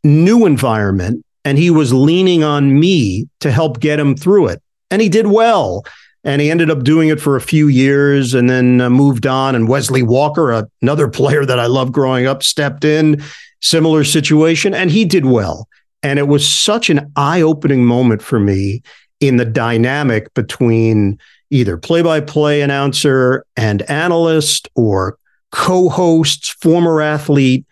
new 0.04 0.46
environment 0.46 1.26
and 1.48 1.58
he 1.58 1.70
was 1.70 1.94
leaning 1.94 2.44
on 2.44 2.78
me 2.78 3.28
to 3.40 3.52
help 3.52 3.80
get 3.80 4.00
him 4.00 4.16
through 4.16 4.48
it. 4.48 4.62
And 4.92 5.02
he 5.02 5.10
did 5.10 5.28
well. 5.28 5.86
And 6.24 6.42
he 6.42 6.52
ended 6.52 6.70
up 6.70 6.84
doing 6.84 7.08
it 7.08 7.22
for 7.22 7.38
a 7.38 7.42
few 7.42 7.70
years 7.70 8.34
and 8.34 8.50
then 8.50 8.82
uh, 8.82 8.90
moved 8.90 9.26
on. 9.26 9.56
And 9.56 9.70
Wesley 9.70 10.04
Walker, 10.04 10.68
another 10.82 11.08
player 11.20 11.46
that 11.46 11.60
I 11.60 11.68
loved 11.68 11.94
growing 11.94 12.28
up, 12.28 12.44
stepped 12.44 12.84
in, 12.84 13.24
similar 13.62 14.04
situation, 14.04 14.74
and 14.74 14.92
he 14.92 15.06
did 15.06 15.26
well. 15.26 15.70
And 16.04 16.20
it 16.20 16.28
was 16.28 16.46
such 16.46 16.90
an 16.90 17.12
eye 17.16 17.42
opening 17.42 17.86
moment 17.86 18.22
for 18.22 18.40
me 18.40 18.82
in 19.22 19.38
the 19.38 19.46
dynamic 19.46 20.34
between 20.34 21.18
either 21.50 21.78
play 21.78 22.02
by 22.02 22.20
play 22.20 22.62
announcer 22.62 23.46
and 23.56 23.84
analyst 23.84 24.68
or 24.76 25.18
co 25.52 25.88
hosts, 25.90 26.50
former 26.50 27.02
athlete 27.02 27.66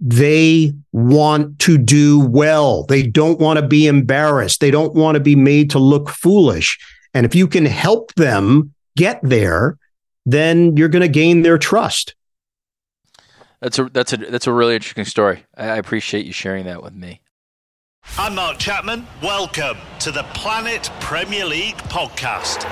they 0.00 0.72
want 0.92 1.58
to 1.60 1.78
do 1.78 2.20
well. 2.20 2.84
They 2.84 3.02
don't 3.02 3.38
want 3.38 3.58
to 3.58 3.66
be 3.66 3.86
embarrassed. 3.86 4.60
They 4.60 4.70
don't 4.70 4.94
want 4.94 5.16
to 5.16 5.20
be 5.20 5.36
made 5.36 5.70
to 5.70 5.78
look 5.78 6.08
foolish. 6.08 6.78
And 7.14 7.26
if 7.26 7.34
you 7.34 7.46
can 7.46 7.66
help 7.66 8.14
them 8.14 8.74
get 8.96 9.20
there, 9.22 9.78
then 10.26 10.76
you're 10.76 10.88
going 10.88 11.02
to 11.02 11.08
gain 11.08 11.42
their 11.42 11.58
trust. 11.58 12.14
That's 13.60 13.78
a 13.78 13.84
that's 13.84 14.12
a 14.12 14.18
that's 14.18 14.46
a 14.46 14.52
really 14.52 14.76
interesting 14.76 15.04
story. 15.04 15.44
I 15.56 15.78
appreciate 15.78 16.26
you 16.26 16.32
sharing 16.32 16.66
that 16.66 16.82
with 16.82 16.94
me. 16.94 17.22
I'm 18.16 18.36
Mark 18.36 18.58
Chapman. 18.58 19.06
Welcome 19.22 19.78
to 20.00 20.12
the 20.12 20.22
Planet 20.34 20.90
Premier 21.00 21.44
League 21.44 21.76
podcast. 21.76 22.64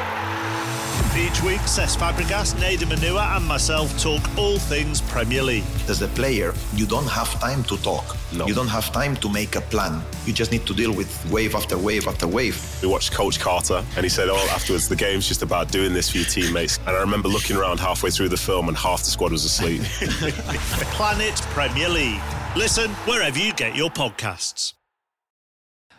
Each 1.17 1.43
week, 1.43 1.61
Cesc 1.61 1.97
Fabregas, 1.97 2.53
Nedum 2.57 2.95
Onuoha, 2.95 3.37
and 3.39 3.47
myself 3.47 3.91
talk 3.99 4.21
all 4.37 4.59
things 4.59 5.01
Premier 5.01 5.43
League. 5.43 5.65
As 5.89 6.03
a 6.03 6.09
player, 6.09 6.53
you 6.75 6.85
don't 6.85 7.09
have 7.09 7.33
time 7.41 7.65
to 7.65 7.79
talk. 7.79 8.19
No. 8.35 8.47
You 8.47 8.53
don't 8.53 8.69
have 8.69 8.93
time 8.93 9.17
to 9.17 9.29
make 9.31 9.57
a 9.57 9.63
plan. 9.63 10.03
You 10.27 10.35
just 10.35 10.53
need 10.53 10.67
to 10.67 10.75
deal 10.75 10.93
with 10.93 11.09
wave 11.31 11.55
after 11.55 11.79
wave 11.79 12.07
after 12.07 12.27
wave. 12.29 12.61
We 12.83 12.89
watched 12.89 13.13
Coach 13.13 13.41
Carter, 13.41 13.83
and 13.97 14.05
he 14.05 14.11
said, 14.11 14.29
"Oh, 14.29 14.49
afterwards, 14.55 14.91
the 14.91 14.97
game's 14.97 15.27
just 15.27 15.41
about 15.41 15.73
doing 15.73 15.95
this 15.95 16.11
for 16.11 16.19
your 16.19 16.27
teammates." 16.27 16.79
And 16.87 16.91
I 16.91 17.01
remember 17.01 17.29
looking 17.29 17.57
around 17.57 17.81
halfway 17.81 18.11
through 18.11 18.29
the 18.29 18.37
film, 18.37 18.69
and 18.69 18.77
half 18.77 19.01
the 19.03 19.11
squad 19.11 19.33
was 19.33 19.47
asleep. 19.47 19.83
Planet 20.99 21.37
Premier 21.55 21.89
League. 21.89 22.21
Listen 22.57 22.91
wherever 23.07 23.39
you 23.39 23.55
get 23.55 23.75
your 23.75 23.89
podcasts. 23.89 24.75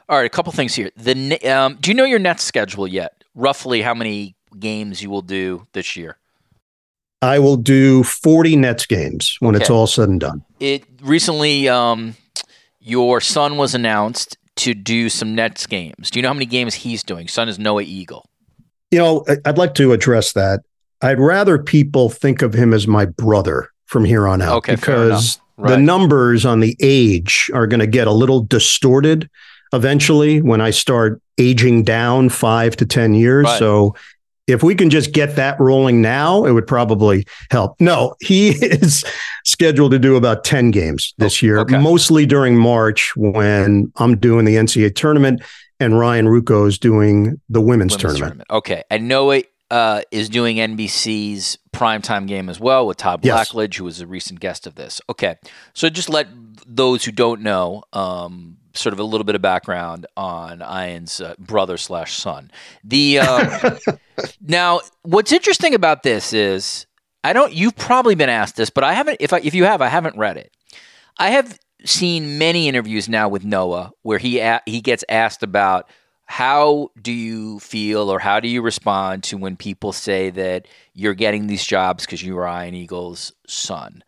All 0.08 0.18
right, 0.18 0.28
a 0.28 0.30
couple 0.30 0.52
things 0.54 0.76
here. 0.76 0.92
The 0.96 1.40
um, 1.50 1.78
do 1.82 1.90
you 1.90 1.96
know 1.96 2.06
your 2.06 2.20
net 2.20 2.40
schedule 2.40 2.88
yet? 2.88 3.24
Roughly 3.34 3.82
how 3.82 3.96
many 3.96 4.37
games 4.60 5.02
you 5.02 5.10
will 5.10 5.22
do 5.22 5.68
this 5.74 5.96
year? 5.96 6.18
I 7.22 7.40
will 7.40 7.58
do 7.58 8.04
40 8.04 8.56
Nets 8.58 8.86
games 8.86 9.38
when 9.40 9.56
okay. 9.56 9.64
it's 9.64 9.70
all 9.70 9.88
said 9.88 10.10
and 10.10 10.20
done. 10.20 10.44
It 10.60 10.84
recently, 11.02 11.68
um, 11.68 12.16
your 12.80 13.22
son 13.22 13.58
was 13.58 13.74
announced 13.74 14.38
to 14.58 14.74
do 14.74 15.10
some 15.10 15.36
Nets 15.36 15.66
games. 15.66 16.12
Do 16.12 16.20
you 16.20 16.24
know 16.24 16.30
how 16.30 16.34
many 16.34 16.46
games 16.46 16.76
he's 16.76 17.04
doing? 17.04 17.28
Son 17.28 17.50
is 17.50 17.58
Noah 17.58 17.84
Eagle. 17.84 18.26
You 18.92 19.00
know, 19.00 19.26
I'd 19.46 19.58
like 19.58 19.74
to 19.76 19.94
address 19.94 20.34
that. 20.34 20.62
I'd 21.02 21.20
rather 21.20 21.58
people 21.58 22.10
think 22.10 22.42
of 22.42 22.54
him 22.54 22.74
as 22.74 22.88
my 22.88 23.06
brother 23.06 23.70
from 23.86 24.06
here 24.06 24.28
on 24.28 24.42
out 24.42 24.58
okay, 24.58 24.76
because 24.76 25.40
right. 25.58 25.72
the 25.72 25.78
numbers 25.78 26.46
on 26.46 26.60
the 26.60 26.76
age 26.80 27.50
are 27.54 27.68
going 27.68 27.80
to 27.80 27.88
get 27.88 28.08
a 28.08 28.12
little 28.12 28.42
distorted 28.42 29.30
eventually 29.74 30.42
when 30.42 30.62
I 30.62 30.72
start 30.72 31.22
aging 31.38 31.84
down 31.84 32.30
five 32.30 32.76
to 32.78 32.86
10 32.86 33.14
years. 33.14 33.46
Right. 33.46 33.60
So 33.60 33.96
if 34.48 34.64
we 34.64 34.76
can 34.76 34.90
just 34.90 35.12
get 35.12 35.36
that 35.36 35.60
rolling 35.60 36.02
now, 36.02 36.46
it 36.46 36.54
would 36.54 36.68
probably 36.68 37.26
help. 37.52 37.80
No, 37.80 38.16
he 38.22 38.50
is 38.62 39.04
scheduled 39.44 39.92
to 39.92 40.00
do 40.00 40.16
about 40.16 40.44
10 40.44 40.72
games 40.72 41.14
this 41.18 41.44
oh, 41.44 41.46
year, 41.46 41.60
okay. 41.60 41.78
mostly 41.78 42.26
during 42.26 42.58
March 42.58 43.14
when 43.16 43.92
I'm 43.98 44.18
doing 44.18 44.46
the 44.46 44.56
NCAA 44.56 44.96
tournament 44.96 45.42
and 45.80 46.00
Ryan 46.00 46.26
Ruocco 46.26 46.68
is 46.68 46.80
doing 46.80 47.40
the 47.50 47.62
women's, 47.62 47.94
women's 47.94 47.96
tournament. 47.98 48.20
tournament. 48.20 48.50
Okay. 48.50 48.84
I 48.90 48.98
know 48.98 49.32
it 49.32 49.52
uh, 49.70 50.02
is 50.12 50.30
doing 50.30 50.58
NBC's 50.58 51.58
primetime 51.72 52.28
game 52.28 52.50
as 52.50 52.60
well 52.60 52.88
with 52.88 52.98
Todd 52.98 53.22
Blackledge, 53.22 53.74
yes. 53.74 53.78
who 53.78 53.84
was 53.84 54.02
a 54.02 54.08
recent 54.08 54.40
guest 54.40 54.66
of 54.66 54.76
this. 54.76 55.02
Okay. 55.10 55.36
So 55.74 55.90
just 55.90 56.10
let 56.10 56.28
those 56.66 57.04
who 57.04 57.12
don't 57.12 57.42
know, 57.42 57.84
um, 57.94 58.58
sort 58.78 58.94
of 58.94 59.00
a 59.00 59.04
little 59.04 59.26
bit 59.26 59.36
of 59.36 59.42
background 59.42 60.06
on 60.16 60.62
Ian's 60.62 61.22
uh, 61.22 61.36
brother 61.40 61.78
slash 61.78 62.16
son. 62.18 62.52
The 62.84 63.20
um, 63.20 63.78
now, 64.42 64.82
what's 65.04 65.32
interesting 65.32 65.74
about 65.74 66.04
this 66.04 66.34
is 66.34 66.86
I 67.24 67.34
don't. 67.34 67.54
You've 67.54 67.76
probably 67.76 68.16
been 68.16 68.30
asked 68.30 68.56
this, 68.56 68.70
but 68.70 68.84
I 68.84 68.94
haven't. 68.94 69.18
If 69.20 69.34
I, 69.34 69.40
if 69.40 69.54
you 69.54 69.66
have, 69.66 69.82
I 69.82 69.88
haven't 69.88 70.18
read 70.18 70.38
it. 70.38 70.52
I 71.18 71.32
have 71.32 71.58
seen 71.86 72.38
many 72.38 72.68
interviews 72.68 73.08
now 73.08 73.30
with 73.30 73.44
Noah 73.46 73.92
where 74.02 74.18
he 74.18 74.40
a- 74.40 74.62
he 74.66 74.82
gets 74.82 75.04
asked 75.10 75.44
about 75.44 75.90
how 76.26 76.90
do 77.02 77.12
you 77.12 77.60
feel 77.60 78.12
or 78.12 78.20
how 78.20 78.40
do 78.40 78.48
you 78.50 78.62
respond 78.62 79.24
to 79.24 79.38
when 79.38 79.56
people 79.56 79.94
say 79.94 80.30
that 80.30 80.68
you're 80.94 81.14
getting 81.14 81.48
these 81.48 81.66
jobs 81.66 82.06
because 82.06 82.22
you 82.22 82.38
are 82.38 82.64
Ian 82.64 82.76
Eagle's 82.76 83.32
son. 83.48 84.04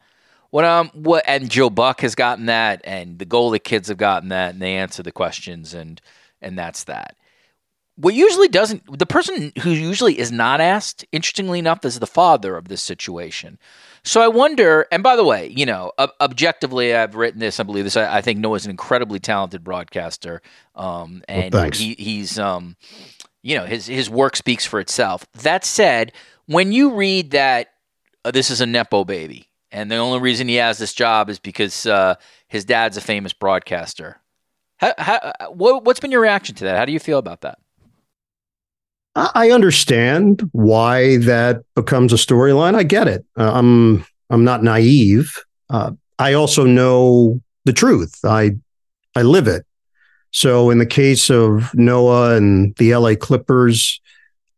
What 0.51 0.65
um 0.65 0.89
what 0.93 1.23
and 1.27 1.49
Joe 1.49 1.69
Buck 1.69 2.01
has 2.01 2.15
gotten 2.15 2.47
that, 2.47 2.81
and 2.83 3.19
the 3.19 3.25
Golic 3.25 3.63
kids 3.63 3.89
have 3.89 3.97
gotten 3.97 4.29
that, 4.29 4.53
and 4.53 4.61
they 4.61 4.75
answer 4.75 5.03
the 5.03 5.11
questions, 5.11 5.73
and 5.73 6.01
and 6.41 6.57
that's 6.57 6.85
that. 6.85 7.15
What 7.95 8.13
usually 8.13 8.47
doesn't 8.47 8.97
the 8.97 9.05
person 9.05 9.51
who 9.61 9.71
usually 9.71 10.17
is 10.17 10.31
not 10.31 10.61
asked, 10.61 11.05
interestingly 11.11 11.59
enough, 11.59 11.83
is 11.83 11.99
the 11.99 12.07
father 12.07 12.55
of 12.55 12.67
this 12.67 12.81
situation. 12.81 13.59
So 14.03 14.21
I 14.21 14.29
wonder. 14.29 14.87
And 14.91 15.03
by 15.03 15.15
the 15.15 15.23
way, 15.23 15.47
you 15.47 15.65
know, 15.65 15.91
ob- 15.99 16.13
objectively, 16.21 16.95
I've 16.95 17.15
written 17.15 17.39
this. 17.39 17.59
I 17.59 17.63
believe 17.63 17.83
this. 17.83 17.97
I, 17.97 18.17
I 18.17 18.21
think 18.21 18.39
Noah's 18.39 18.65
an 18.65 18.71
incredibly 18.71 19.19
talented 19.19 19.63
broadcaster, 19.63 20.41
um, 20.75 21.23
and 21.27 21.53
well, 21.53 21.69
he, 21.73 21.95
he's 21.99 22.39
um, 22.39 22.77
you 23.43 23.57
know, 23.57 23.65
his 23.65 23.85
his 23.85 24.09
work 24.09 24.35
speaks 24.35 24.65
for 24.65 24.79
itself. 24.79 25.27
That 25.33 25.65
said, 25.65 26.13
when 26.45 26.71
you 26.71 26.95
read 26.95 27.31
that 27.31 27.73
uh, 28.23 28.31
this 28.31 28.49
is 28.49 28.61
a 28.61 28.65
nepo 28.65 29.03
baby 29.03 29.48
and 29.71 29.91
the 29.91 29.97
only 29.97 30.19
reason 30.19 30.47
he 30.47 30.55
has 30.55 30.77
this 30.77 30.93
job 30.93 31.29
is 31.29 31.39
because 31.39 31.85
uh, 31.85 32.15
his 32.47 32.65
dad's 32.65 32.97
a 32.97 33.01
famous 33.01 33.33
broadcaster. 33.33 34.19
How, 34.77 34.93
how, 34.97 35.33
what, 35.49 35.83
what's 35.83 35.99
been 35.99 36.11
your 36.11 36.21
reaction 36.21 36.55
to 36.55 36.63
that? 36.65 36.77
How 36.77 36.85
do 36.85 36.91
you 36.91 36.99
feel 36.99 37.17
about 37.17 37.41
that? 37.41 37.59
I 39.15 39.51
understand 39.51 40.47
why 40.53 41.17
that 41.17 41.63
becomes 41.75 42.13
a 42.13 42.15
storyline. 42.15 42.75
I 42.75 42.83
get 42.83 43.07
it. 43.07 43.25
Uh, 43.37 43.51
I'm 43.53 44.05
I'm 44.29 44.43
not 44.43 44.63
naive. 44.63 45.35
Uh, 45.69 45.91
I 46.19 46.33
also 46.33 46.65
know 46.65 47.41
the 47.65 47.73
truth. 47.73 48.19
I 48.23 48.51
I 49.15 49.23
live 49.23 49.47
it. 49.47 49.65
So 50.31 50.69
in 50.69 50.77
the 50.77 50.85
case 50.85 51.29
of 51.29 51.73
Noah 51.73 52.35
and 52.35 52.75
the 52.75 52.95
LA 52.95 53.15
Clippers, 53.15 53.99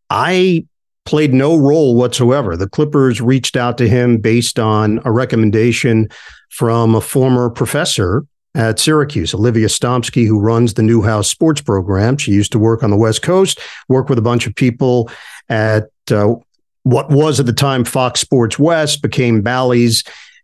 I 0.10 0.66
played 1.06 1.34
no 1.34 1.56
role 1.58 1.96
whatsoever. 1.96 2.56
The 2.56 2.70
Clippers 2.70 3.22
reached 3.22 3.56
out 3.56 3.78
to 3.80 3.88
him 3.88 4.18
based 4.18 4.60
on 4.60 5.02
a 5.06 5.12
recommendation 5.12 6.10
from 6.50 6.96
a 6.96 7.02
former 7.02 7.50
professor 7.50 8.26
at 8.54 8.80
Syracuse, 8.80 9.34
Olivia 9.34 9.68
Stomski, 9.68 10.28
who 10.28 10.40
runs 10.40 10.74
the 10.74 10.84
Newhouse 10.84 11.30
Sports 11.30 11.62
Program. 11.62 12.18
She 12.18 12.32
used 12.32 12.52
to 12.52 12.60
work 12.60 12.84
on 12.84 12.90
the 12.90 12.98
West 12.98 13.22
Coast, 13.22 13.60
work 13.88 14.10
with 14.10 14.18
a 14.18 14.22
bunch 14.22 14.46
of 14.46 14.56
people 14.56 15.10
at 15.50 15.90
uh, 16.12 16.36
what 16.84 17.10
was 17.10 17.40
at 17.40 17.46
the 17.46 17.54
time 17.54 17.84
Fox 17.84 18.20
Sports 18.20 18.60
West, 18.60 19.02
became 19.02 19.42
Bally's. 19.42 20.04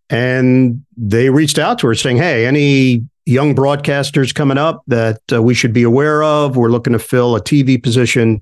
And 0.10 0.86
they 0.96 1.30
reached 1.30 1.60
out 1.60 1.80
to 1.80 1.88
her 1.88 1.96
saying, 1.96 2.18
Hey, 2.18 2.46
any 2.46 3.06
young 3.26 3.54
broadcasters 3.54 4.34
coming 4.34 4.58
up 4.58 4.84
that 4.88 5.20
uh, 5.34 5.44
we 5.44 5.54
should 5.54 5.74
be 5.74 5.84
aware 5.84 6.24
of? 6.24 6.56
We're 6.56 6.70
looking 6.70 6.94
to 6.94 7.00
fill 7.00 7.36
a 7.36 7.42
TV 7.42 7.82
position 7.82 8.42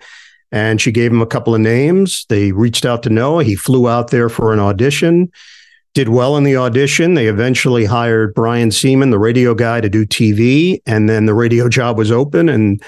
and 0.51 0.79
she 0.79 0.91
gave 0.91 1.11
him 1.11 1.21
a 1.21 1.27
couple 1.27 1.55
of 1.55 1.61
names. 1.61 2.25
They 2.29 2.51
reached 2.51 2.85
out 2.85 3.03
to 3.03 3.09
Noah. 3.09 3.43
He 3.43 3.55
flew 3.55 3.89
out 3.89 4.11
there 4.11 4.29
for 4.29 4.53
an 4.53 4.59
audition, 4.59 5.31
did 5.93 6.09
well 6.09 6.37
in 6.37 6.43
the 6.43 6.57
audition. 6.57 7.13
They 7.13 7.27
eventually 7.27 7.85
hired 7.85 8.33
Brian 8.33 8.69
Sieman, 8.69 9.11
the 9.11 9.19
radio 9.19 9.53
guy, 9.53 9.81
to 9.81 9.89
do 9.89 10.05
TV. 10.05 10.81
And 10.85 11.09
then 11.09 11.25
the 11.25 11.33
radio 11.33 11.69
job 11.77 11.97
was 11.97 12.11
open, 12.11 12.49
and 12.49 12.81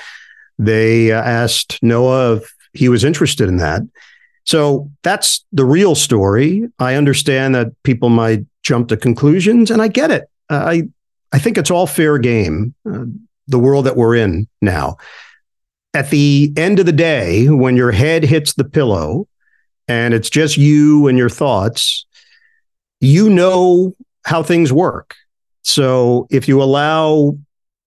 they 0.57 1.11
uh, 1.11 1.21
asked 1.21 1.79
Noah 1.81 2.37
if 2.37 2.55
he 2.73 2.89
was 2.89 3.03
interested 3.03 3.49
in 3.49 3.57
that. 3.57 3.81
So 4.45 4.89
that's 5.03 5.43
the 5.51 5.65
real 5.65 5.93
story. 5.93 6.69
I 6.79 6.95
understand 6.95 7.53
that 7.55 7.71
people 7.83 8.09
might 8.09 8.45
jump 8.63 8.87
to 8.89 8.97
conclusions, 8.97 9.71
and 9.71 9.81
I 9.81 9.89
get 9.89 10.09
it. 10.11 10.29
I 10.49 10.87
I 11.33 11.39
think 11.39 11.57
it's 11.57 11.69
all 11.69 11.87
fair 11.87 12.17
game. 12.17 12.73
Uh, 12.89 13.05
the 13.49 13.59
world 13.59 13.85
that 13.85 13.95
we're 13.95 14.15
in 14.15 14.47
now 14.61 14.97
at 15.97 16.12
the 16.12 16.53
end 16.55 16.77
of 16.77 16.86
the 16.86 16.91
day, 16.91 17.49
when 17.49 17.75
your 17.75 17.91
head 17.91 18.23
hits 18.23 18.53
the 18.53 18.63
pillow 18.63 19.27
and 19.88 20.13
it's 20.13 20.29
just 20.29 20.55
you 20.55 21.07
and 21.07 21.17
your 21.17 21.29
thoughts, 21.29 22.05
you 22.99 23.31
know 23.31 23.95
how 24.23 24.43
things 24.43 24.71
work. 24.71 25.15
So 25.63 26.27
if 26.29 26.47
you 26.47 26.62
allow 26.62 27.39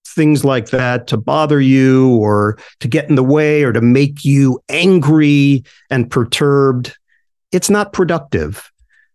things 0.04 0.44
like 0.44 0.70
that 0.70 1.06
to 1.06 1.16
bother 1.16 1.60
you 1.60 2.16
or 2.16 2.58
to 2.80 2.88
get 2.88 3.08
in 3.08 3.14
the 3.14 3.22
way 3.22 3.62
or 3.62 3.72
to 3.72 3.80
make 3.80 4.24
you 4.24 4.60
angry 4.68 5.62
and 5.88 6.10
perturbed, 6.10 6.98
it's 7.52 7.70
not 7.70 7.92
productive. 7.92 8.72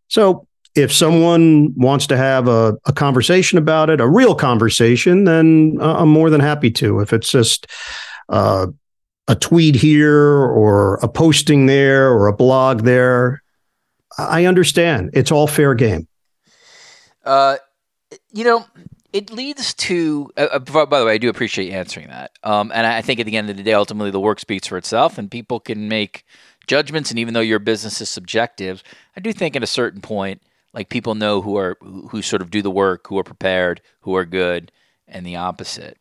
So 0.07 0.47
if 0.73 0.93
someone 0.93 1.73
wants 1.75 2.07
to 2.07 2.15
have 2.15 2.47
a, 2.47 2.77
a 2.85 2.93
conversation 2.93 3.57
about 3.57 3.89
it, 3.89 3.99
a 3.99 4.07
real 4.07 4.35
conversation, 4.35 5.25
then 5.25 5.79
uh, 5.81 5.95
I'm 5.97 6.09
more 6.09 6.29
than 6.29 6.39
happy 6.39 6.71
to. 6.71 7.01
If 7.01 7.11
it's 7.11 7.29
just, 7.29 7.67
uh, 8.29 8.67
a 9.27 9.35
tweet 9.35 9.75
here 9.75 10.13
or 10.13 10.95
a 10.95 11.07
posting 11.07 11.65
there 11.65 12.11
or 12.11 12.27
a 12.27 12.33
blog 12.33 12.81
there. 12.81 13.41
I 14.17 14.45
understand. 14.45 15.11
It's 15.13 15.31
all 15.31 15.47
fair 15.47 15.73
game. 15.73 16.07
Uh, 17.23 17.57
you 18.31 18.43
know, 18.43 18.65
it 19.11 19.31
leads 19.31 19.73
to. 19.73 20.29
Uh, 20.37 20.47
uh 20.51 20.85
by 20.85 20.99
the 20.99 21.05
way, 21.05 21.13
I 21.13 21.17
do 21.17 21.29
appreciate 21.29 21.67
you 21.67 21.73
answering 21.73 22.07
that. 22.07 22.31
Um, 22.43 22.71
and 22.73 22.85
I 22.85 23.01
think 23.01 23.19
at 23.19 23.25
the 23.25 23.37
end 23.37 23.49
of 23.49 23.57
the 23.57 23.63
day, 23.63 23.73
ultimately, 23.73 24.11
the 24.11 24.19
work 24.19 24.39
speaks 24.39 24.67
for 24.67 24.77
itself, 24.77 25.17
and 25.17 25.29
people 25.29 25.59
can 25.59 25.87
make 25.87 26.23
judgments. 26.67 27.09
And 27.09 27.19
even 27.19 27.33
though 27.33 27.39
your 27.39 27.59
business 27.59 28.01
is 28.01 28.09
subjective, 28.09 28.83
I 29.17 29.21
do 29.21 29.33
think 29.33 29.55
at 29.55 29.63
a 29.63 29.67
certain 29.67 30.01
point, 30.01 30.41
like 30.73 30.89
people 30.89 31.15
know 31.15 31.41
who 31.41 31.57
are 31.57 31.77
who 31.81 32.21
sort 32.21 32.41
of 32.41 32.51
do 32.51 32.61
the 32.61 32.71
work, 32.71 33.07
who 33.07 33.17
are 33.17 33.23
prepared, 33.23 33.81
who 34.01 34.15
are 34.15 34.25
good, 34.25 34.71
and 35.07 35.25
the 35.25 35.37
opposite. 35.37 35.97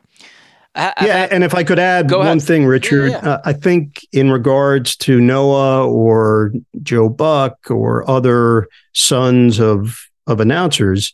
I, 0.75 0.93
yeah, 1.05 1.15
I, 1.15 1.25
and 1.33 1.43
if 1.43 1.55
I 1.55 1.63
could 1.63 1.79
add 1.79 2.11
one 2.11 2.27
ahead. 2.27 2.41
thing, 2.41 2.65
Richard, 2.65 3.11
yeah, 3.11 3.19
yeah. 3.23 3.29
Uh, 3.29 3.41
I 3.45 3.53
think 3.53 4.05
in 4.11 4.29
regards 4.29 4.95
to 4.97 5.21
Noah 5.21 5.87
or 5.87 6.51
Joe 6.83 7.07
Buck 7.07 7.71
or 7.71 8.09
other 8.09 8.67
sons 8.93 9.59
of 9.59 10.05
of 10.27 10.39
announcers, 10.39 11.13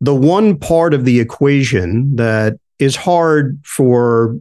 the 0.00 0.14
one 0.14 0.58
part 0.58 0.94
of 0.94 1.04
the 1.04 1.20
equation 1.20 2.14
that 2.16 2.58
is 2.78 2.94
hard 2.96 3.58
for 3.64 4.38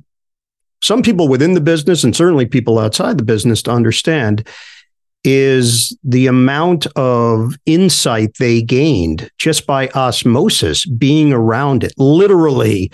some 0.82 1.02
people 1.02 1.28
within 1.28 1.54
the 1.54 1.62
business 1.62 2.04
and 2.04 2.16
certainly 2.16 2.46
people 2.46 2.78
outside 2.78 3.18
the 3.18 3.24
business 3.24 3.62
to 3.64 3.72
understand 3.72 4.48
is 5.24 5.98
the 6.04 6.28
amount 6.28 6.86
of 6.96 7.56
insight 7.66 8.38
they 8.38 8.62
gained 8.62 9.32
just 9.40 9.66
by 9.66 9.88
osmosis 9.96 10.86
being 10.86 11.34
around 11.34 11.84
it 11.84 11.94
literally 11.98 12.92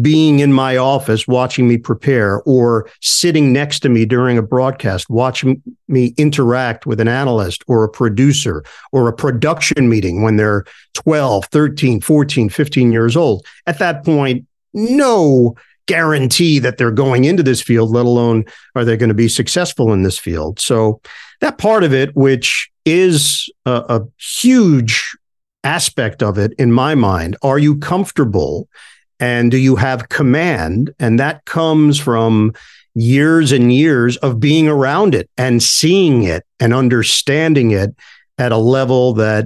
being 0.00 0.38
in 0.38 0.52
my 0.52 0.76
office 0.76 1.26
watching 1.26 1.68
me 1.68 1.76
prepare 1.76 2.40
or 2.42 2.88
sitting 3.00 3.52
next 3.52 3.80
to 3.80 3.88
me 3.88 4.04
during 4.04 4.38
a 4.38 4.42
broadcast 4.42 5.10
watching 5.10 5.62
me 5.88 6.14
interact 6.16 6.86
with 6.86 7.00
an 7.00 7.08
analyst 7.08 7.64
or 7.66 7.84
a 7.84 7.88
producer 7.88 8.64
or 8.92 9.08
a 9.08 9.12
production 9.12 9.88
meeting 9.88 10.22
when 10.22 10.36
they're 10.36 10.64
12 10.94 11.46
13 11.46 12.00
14 12.00 12.48
15 12.48 12.92
years 12.92 13.16
old 13.16 13.44
at 13.66 13.78
that 13.78 14.04
point 14.04 14.46
no 14.72 15.54
guarantee 15.86 16.58
that 16.58 16.78
they're 16.78 16.90
going 16.90 17.24
into 17.24 17.42
this 17.42 17.60
field, 17.60 17.90
let 17.90 18.06
alone 18.06 18.44
are 18.74 18.84
they 18.84 18.96
going 18.96 19.08
to 19.08 19.14
be 19.14 19.28
successful 19.28 19.92
in 19.92 20.02
this 20.02 20.18
field. 20.18 20.60
So 20.60 21.00
that 21.40 21.58
part 21.58 21.84
of 21.84 21.92
it, 21.92 22.14
which 22.14 22.70
is 22.84 23.50
a, 23.66 23.84
a 23.88 24.00
huge 24.18 25.16
aspect 25.64 26.22
of 26.22 26.38
it 26.38 26.52
in 26.58 26.72
my 26.72 26.94
mind, 26.94 27.36
are 27.42 27.58
you 27.58 27.76
comfortable 27.78 28.68
and 29.22 29.52
do 29.52 29.56
you 29.56 29.76
have 29.76 30.08
command? 30.08 30.92
And 30.98 31.20
that 31.20 31.44
comes 31.44 32.00
from 32.00 32.54
years 32.96 33.52
and 33.52 33.72
years 33.72 34.16
of 34.16 34.40
being 34.40 34.66
around 34.66 35.14
it 35.14 35.30
and 35.38 35.62
seeing 35.62 36.24
it 36.24 36.44
and 36.58 36.74
understanding 36.74 37.70
it 37.70 37.94
at 38.36 38.50
a 38.50 38.56
level 38.56 39.12
that 39.12 39.44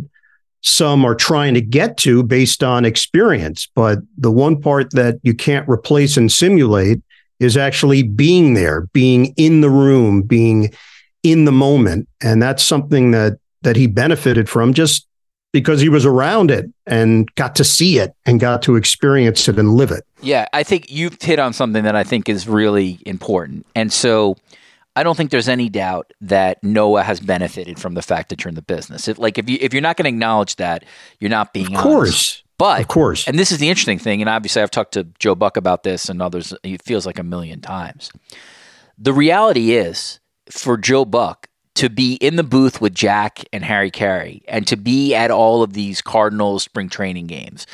some 0.63 1.05
are 1.05 1.15
trying 1.15 1.53
to 1.53 1.61
get 1.61 1.99
to 1.99 2.23
based 2.23 2.65
on 2.65 2.87
experience. 2.87 3.69
But 3.75 3.99
the 4.17 4.33
one 4.33 4.63
part 4.63 4.93
that 4.93 5.19
you 5.23 5.35
can't 5.35 5.69
replace 5.69 6.17
and 6.17 6.33
simulate 6.33 7.03
is 7.39 7.59
actually 7.59 8.03
being 8.03 8.55
there, 8.55 8.87
being 8.95 9.35
in 9.37 9.61
the 9.61 9.71
room, 9.71 10.23
being 10.23 10.73
in 11.23 11.45
the 11.45 11.53
moment. 11.53 12.09
And 12.23 12.43
that's 12.43 12.63
something 12.63 13.11
that 13.11 13.35
that 13.61 13.77
he 13.77 13.87
benefited 13.87 14.49
from 14.49 14.73
just 14.73 15.07
because 15.53 15.81
he 15.81 15.89
was 15.89 16.05
around 16.05 16.51
it 16.51 16.71
and 16.87 17.33
got 17.35 17.57
to 17.57 17.65
see 17.65 17.99
it 17.99 18.15
and 18.27 18.41
got 18.41 18.63
to 18.63 18.77
experience 18.77 19.49
it 19.49 19.59
and 19.59 19.75
live 19.75 19.91
it. 19.91 20.05
Yeah, 20.21 20.47
I 20.53 20.63
think 20.63 20.91
you've 20.91 21.21
hit 21.21 21.39
on 21.39 21.53
something 21.53 21.85
that 21.85 21.97
I 21.97 22.05
think 22.05 22.29
is 22.29 22.47
really 22.47 22.99
important. 23.07 23.67
And 23.75 23.93
so 23.93 24.37
I 24.97 25.03
don't 25.03 25.17
think 25.17 25.31
there's 25.31 25.49
any 25.49 25.69
doubt 25.69 26.13
that 26.23 26.63
Noah 26.65 27.03
has 27.03 27.21
benefited 27.21 27.79
from 27.79 27.95
the 27.95 28.03
fact 28.03 28.31
that 28.31 28.43
you're 28.43 28.49
in 28.49 28.55
the 28.55 28.63
business. 28.63 29.09
It, 29.09 29.19
like 29.19 29.39
if 29.39 29.49
you 29.49 29.59
if 29.61 29.73
you're 29.73 29.83
not 29.83 29.97
going 29.97 30.05
to 30.05 30.09
acknowledge 30.09 30.57
that, 30.57 30.85
you're 31.21 31.31
not 31.31 31.53
being 31.53 31.75
of 31.75 31.83
course. 31.83 32.09
Honest. 32.09 32.43
But 32.59 32.81
of 32.81 32.89
course, 32.89 33.29
and 33.29 33.39
this 33.39 33.53
is 33.53 33.59
the 33.59 33.69
interesting 33.69 33.99
thing, 33.99 34.23
and 34.23 34.31
obviously 34.31 34.63
I've 34.63 34.71
talked 34.71 34.95
to 34.95 35.05
Joe 35.19 35.35
Buck 35.35 35.59
about 35.59 35.83
this 35.83 36.09
and 36.09 36.23
others. 36.23 36.55
It 36.63 36.83
feels 36.83 37.05
like 37.05 37.19
a 37.19 37.23
million 37.23 37.61
times. 37.61 38.11
The 38.97 39.13
reality 39.13 39.73
is, 39.73 40.21
for 40.49 40.79
Joe 40.79 41.05
Buck 41.05 41.49
to 41.77 41.89
be 41.89 42.15
in 42.15 42.37
the 42.37 42.43
booth 42.43 42.81
with 42.81 42.95
Jack 42.95 43.45
and 43.53 43.65
Harry 43.65 43.91
Caray 43.91 44.43
and 44.49 44.67
to 44.67 44.77
be 44.77 45.15
at 45.15 45.31
all 45.31 45.63
of 45.63 45.73
these 45.73 46.01
Cardinals 46.01 46.65
spring 46.65 46.89
training 46.89 47.27
games, 47.27 47.67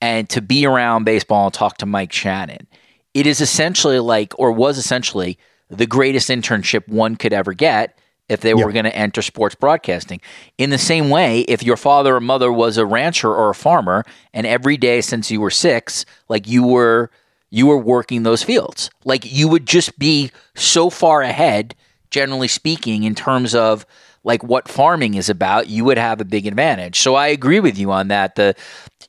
and 0.00 0.28
to 0.30 0.40
be 0.40 0.66
around 0.66 1.04
baseball 1.04 1.46
and 1.46 1.54
talk 1.54 1.76
to 1.78 1.86
Mike 1.86 2.12
Shannon, 2.12 2.66
it 3.14 3.26
is 3.26 3.40
essentially 3.40 3.98
like, 3.98 4.38
or 4.38 4.50
was 4.50 4.78
essentially 4.78 5.38
the 5.68 5.86
greatest 5.86 6.28
internship 6.28 6.88
one 6.88 7.16
could 7.16 7.32
ever 7.32 7.52
get 7.52 7.98
if 8.28 8.40
they 8.40 8.54
were 8.54 8.72
going 8.72 8.84
to 8.84 8.96
enter 8.96 9.22
sports 9.22 9.56
broadcasting. 9.56 10.20
In 10.56 10.70
the 10.70 10.78
same 10.78 11.10
way, 11.10 11.40
if 11.40 11.62
your 11.62 11.76
father 11.76 12.16
or 12.16 12.20
mother 12.20 12.52
was 12.52 12.76
a 12.78 12.86
rancher 12.86 13.28
or 13.34 13.50
a 13.50 13.54
farmer, 13.54 14.04
and 14.32 14.46
every 14.46 14.76
day 14.76 15.00
since 15.00 15.30
you 15.30 15.40
were 15.40 15.50
six, 15.50 16.04
like 16.28 16.48
you 16.48 16.64
were 16.64 17.10
you 17.50 17.66
were 17.66 17.76
working 17.76 18.22
those 18.22 18.44
fields, 18.44 18.88
like 19.04 19.30
you 19.30 19.48
would 19.48 19.66
just 19.66 19.98
be 19.98 20.30
so 20.54 20.88
far 20.88 21.22
ahead, 21.22 21.74
generally 22.10 22.48
speaking, 22.48 23.04
in 23.04 23.14
terms 23.14 23.54
of 23.54 23.86
like 24.24 24.42
what 24.42 24.68
farming 24.68 25.14
is 25.14 25.28
about, 25.28 25.68
you 25.68 25.84
would 25.84 25.98
have 25.98 26.20
a 26.20 26.24
big 26.24 26.46
advantage. 26.46 27.00
So 27.00 27.14
I 27.14 27.28
agree 27.28 27.60
with 27.60 27.78
you 27.78 27.90
on 27.92 28.08
that. 28.08 28.34
The 28.34 28.54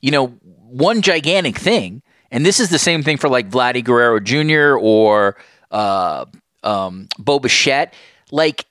you 0.00 0.10
know 0.10 0.28
one 0.28 1.02
gigantic 1.02 1.58
thing, 1.58 2.02
and 2.30 2.46
this 2.46 2.60
is 2.60 2.70
the 2.70 2.78
same 2.78 3.02
thing 3.02 3.18
for 3.18 3.28
like 3.28 3.50
Vladdy 3.50 3.84
Guerrero 3.84 4.20
Jr. 4.20 4.78
or 4.78 5.36
uh, 5.70 6.24
um, 6.62 7.08
Bo 7.18 7.38
Bichette. 7.38 7.94
Like 8.30 8.64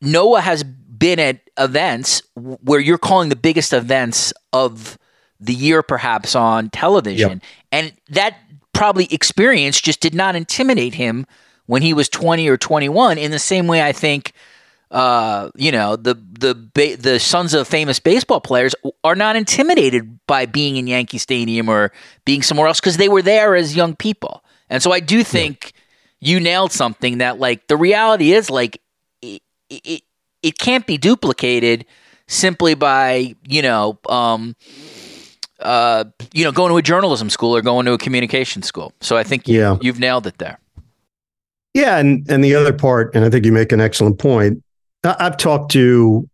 Noah 0.00 0.40
has 0.40 0.62
been 0.62 1.18
at 1.18 1.40
events 1.58 2.22
where 2.34 2.80
you're 2.80 2.98
calling 2.98 3.28
the 3.28 3.36
biggest 3.36 3.72
events 3.72 4.32
of 4.52 4.98
the 5.40 5.54
year, 5.54 5.82
perhaps 5.82 6.34
on 6.34 6.70
television, 6.70 7.30
yep. 7.30 7.42
and 7.70 7.92
that 8.10 8.36
probably 8.72 9.06
experience 9.12 9.80
just 9.80 10.00
did 10.00 10.14
not 10.14 10.36
intimidate 10.36 10.94
him 10.94 11.26
when 11.68 11.82
he 11.82 11.94
was 11.94 12.08
20 12.08 12.48
or 12.48 12.56
21. 12.56 13.18
In 13.18 13.30
the 13.30 13.38
same 13.38 13.68
way, 13.68 13.82
I 13.82 13.92
think. 13.92 14.32
Uh, 14.90 15.50
you 15.54 15.70
know 15.70 15.96
the 15.96 16.14
the 16.14 16.96
the 16.96 17.20
sons 17.20 17.52
of 17.52 17.68
famous 17.68 18.00
baseball 18.00 18.40
players 18.40 18.74
are 19.04 19.14
not 19.14 19.36
intimidated 19.36 20.18
by 20.26 20.46
being 20.46 20.78
in 20.78 20.86
Yankee 20.86 21.18
Stadium 21.18 21.68
or 21.68 21.92
being 22.24 22.40
somewhere 22.40 22.66
else 22.66 22.80
because 22.80 22.96
they 22.96 23.10
were 23.10 23.20
there 23.20 23.54
as 23.54 23.76
young 23.76 23.94
people, 23.94 24.42
and 24.70 24.82
so 24.82 24.90
I 24.90 25.00
do 25.00 25.22
think 25.22 25.74
you 26.20 26.40
nailed 26.40 26.72
something 26.72 27.18
that 27.18 27.38
like 27.38 27.66
the 27.66 27.76
reality 27.76 28.32
is 28.32 28.48
like 28.48 28.80
it, 29.20 29.42
it, 29.68 30.02
it 30.42 30.58
can't 30.58 30.86
be 30.86 30.96
duplicated 30.96 31.84
simply 32.26 32.74
by 32.74 33.34
you 33.46 33.62
know 33.62 33.98
um, 34.08 34.56
uh, 35.60 36.04
you 36.32 36.44
know 36.44 36.52
going 36.52 36.70
to 36.70 36.76
a 36.76 36.82
journalism 36.82 37.30
school 37.30 37.56
or 37.56 37.62
going 37.62 37.86
to 37.86 37.92
a 37.92 37.98
communication 37.98 38.62
school. 38.62 38.92
So 39.00 39.16
I 39.16 39.24
think 39.24 39.48
you, 39.48 39.58
yeah. 39.58 39.76
you've 39.80 39.98
nailed 39.98 40.26
it 40.26 40.38
there. 40.38 40.58
Yeah, 41.78 41.98
and 41.98 42.28
and 42.28 42.42
the 42.42 42.56
other 42.56 42.72
part, 42.72 43.14
and 43.14 43.24
I 43.24 43.30
think 43.30 43.44
you 43.44 43.52
make 43.52 43.70
an 43.70 43.80
excellent 43.80 44.18
point. 44.18 44.64
I've 45.04 45.36
talked 45.36 45.70
to 45.72 46.28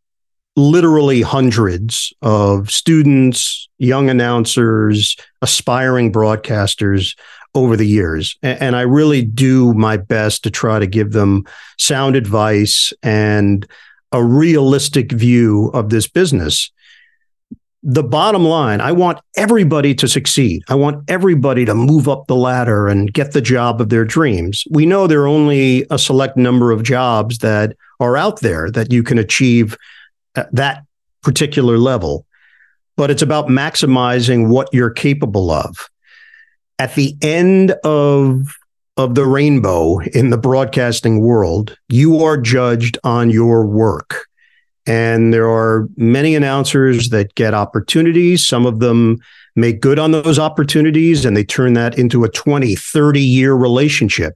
literally 0.56 1.20
hundreds 1.20 2.14
of 2.22 2.70
students, 2.70 3.68
young 3.76 4.08
announcers, 4.08 5.16
aspiring 5.42 6.10
broadcasters 6.10 7.14
over 7.54 7.76
the 7.76 7.86
years. 7.86 8.38
And 8.42 8.74
I 8.74 8.82
really 8.82 9.20
do 9.20 9.74
my 9.74 9.98
best 9.98 10.44
to 10.44 10.50
try 10.50 10.78
to 10.78 10.86
give 10.86 11.12
them 11.12 11.44
sound 11.78 12.16
advice 12.16 12.94
and 13.02 13.66
a 14.12 14.24
realistic 14.24 15.12
view 15.12 15.66
of 15.74 15.90
this 15.90 16.08
business. 16.08 16.70
The 17.86 18.02
bottom 18.02 18.44
line, 18.44 18.80
I 18.80 18.92
want 18.92 19.20
everybody 19.36 19.94
to 19.96 20.08
succeed. 20.08 20.62
I 20.68 20.74
want 20.74 21.04
everybody 21.08 21.66
to 21.66 21.74
move 21.74 22.08
up 22.08 22.26
the 22.26 22.36
ladder 22.36 22.88
and 22.88 23.12
get 23.12 23.32
the 23.32 23.42
job 23.42 23.80
of 23.80 23.90
their 23.90 24.04
dreams. 24.04 24.64
We 24.70 24.86
know 24.86 25.06
there 25.06 25.22
are 25.22 25.28
only 25.28 25.86
a 25.90 25.98
select 25.98 26.36
number 26.36 26.72
of 26.72 26.82
jobs 26.82 27.38
that 27.38 27.76
are 28.00 28.16
out 28.16 28.40
there 28.40 28.70
that 28.70 28.90
you 28.90 29.02
can 29.02 29.18
achieve 29.18 29.76
at 30.34 30.52
that 30.54 30.84
particular 31.22 31.76
level, 31.76 32.26
but 32.96 33.10
it's 33.10 33.22
about 33.22 33.48
maximizing 33.48 34.48
what 34.48 34.72
you're 34.72 34.90
capable 34.90 35.50
of 35.50 35.90
at 36.78 36.94
the 36.94 37.16
end 37.22 37.72
of 37.84 38.56
of 38.96 39.16
the 39.16 39.26
rainbow 39.26 39.98
in 40.12 40.30
the 40.30 40.38
broadcasting 40.38 41.20
world, 41.20 41.76
you 41.88 42.22
are 42.22 42.36
judged 42.36 42.96
on 43.02 43.28
your 43.28 43.66
work. 43.66 44.28
And 44.86 45.32
there 45.32 45.48
are 45.48 45.88
many 45.96 46.34
announcers 46.34 47.08
that 47.10 47.34
get 47.34 47.54
opportunities. 47.54 48.46
Some 48.46 48.66
of 48.66 48.80
them 48.80 49.18
make 49.56 49.80
good 49.80 49.98
on 49.98 50.10
those 50.10 50.38
opportunities 50.38 51.24
and 51.24 51.36
they 51.36 51.44
turn 51.44 51.74
that 51.74 51.98
into 51.98 52.24
a 52.24 52.28
20, 52.28 52.74
30 52.74 53.20
year 53.20 53.54
relationship. 53.54 54.34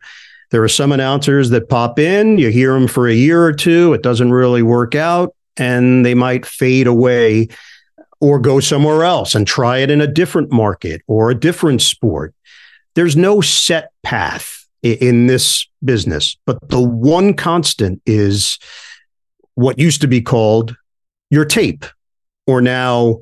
There 0.50 0.62
are 0.62 0.68
some 0.68 0.92
announcers 0.92 1.50
that 1.50 1.68
pop 1.68 1.98
in, 1.98 2.38
you 2.38 2.50
hear 2.50 2.72
them 2.72 2.88
for 2.88 3.06
a 3.06 3.14
year 3.14 3.44
or 3.44 3.52
two, 3.52 3.92
it 3.92 4.02
doesn't 4.02 4.32
really 4.32 4.62
work 4.62 4.94
out, 4.94 5.34
and 5.58 6.06
they 6.06 6.14
might 6.14 6.46
fade 6.46 6.86
away 6.86 7.48
or 8.20 8.38
go 8.38 8.58
somewhere 8.58 9.04
else 9.04 9.34
and 9.34 9.46
try 9.46 9.78
it 9.78 9.90
in 9.90 10.00
a 10.00 10.06
different 10.06 10.50
market 10.50 11.02
or 11.06 11.30
a 11.30 11.38
different 11.38 11.82
sport. 11.82 12.34
There's 12.94 13.16
no 13.16 13.40
set 13.40 13.92
path 14.02 14.66
in 14.82 15.26
this 15.26 15.68
business, 15.84 16.36
but 16.46 16.66
the 16.68 16.80
one 16.80 17.34
constant 17.34 18.00
is 18.06 18.58
what 19.58 19.76
used 19.76 20.00
to 20.02 20.06
be 20.06 20.20
called 20.22 20.76
your 21.30 21.44
tape, 21.44 21.84
or 22.46 22.62
now 22.62 23.18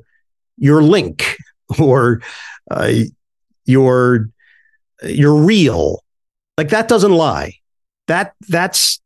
your 0.57 0.83
link, 0.83 1.35
or 1.79 2.21
uh, 2.69 2.93
your 3.65 4.29
your 5.03 5.35
reel. 5.35 6.03
Like 6.57 6.69
that 6.69 6.87
doesn't 6.87 7.11
lie. 7.11 7.53
That 8.07 8.33
that's 8.47 9.01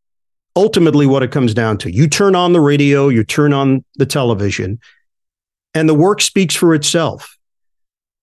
ultimately 0.58 1.08
what 1.08 1.24
it 1.24 1.32
comes 1.32 1.54
down 1.54 1.78
to. 1.80 1.92
You 1.92 2.10
turn 2.10 2.36
on 2.36 2.52
the 2.52 2.60
radio, 2.60 3.08
you 3.08 3.24
turn 3.24 3.54
on 3.54 3.86
the 3.96 4.06
television, 4.06 4.80
and 5.74 5.88
the 5.88 5.94
work 5.94 6.20
speaks 6.20 6.56
for 6.56 6.76
itself. 6.76 7.38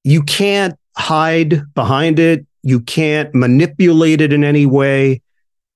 You 0.05 0.23
can't 0.23 0.79
hide 0.99 1.63
behind 1.75 2.19
it. 2.19 2.47
You 2.63 2.81
can't 2.81 3.35
manipulate 3.35 4.21
it 4.21 4.35
in 4.35 4.45
any 4.45 4.67
way. 4.67 5.23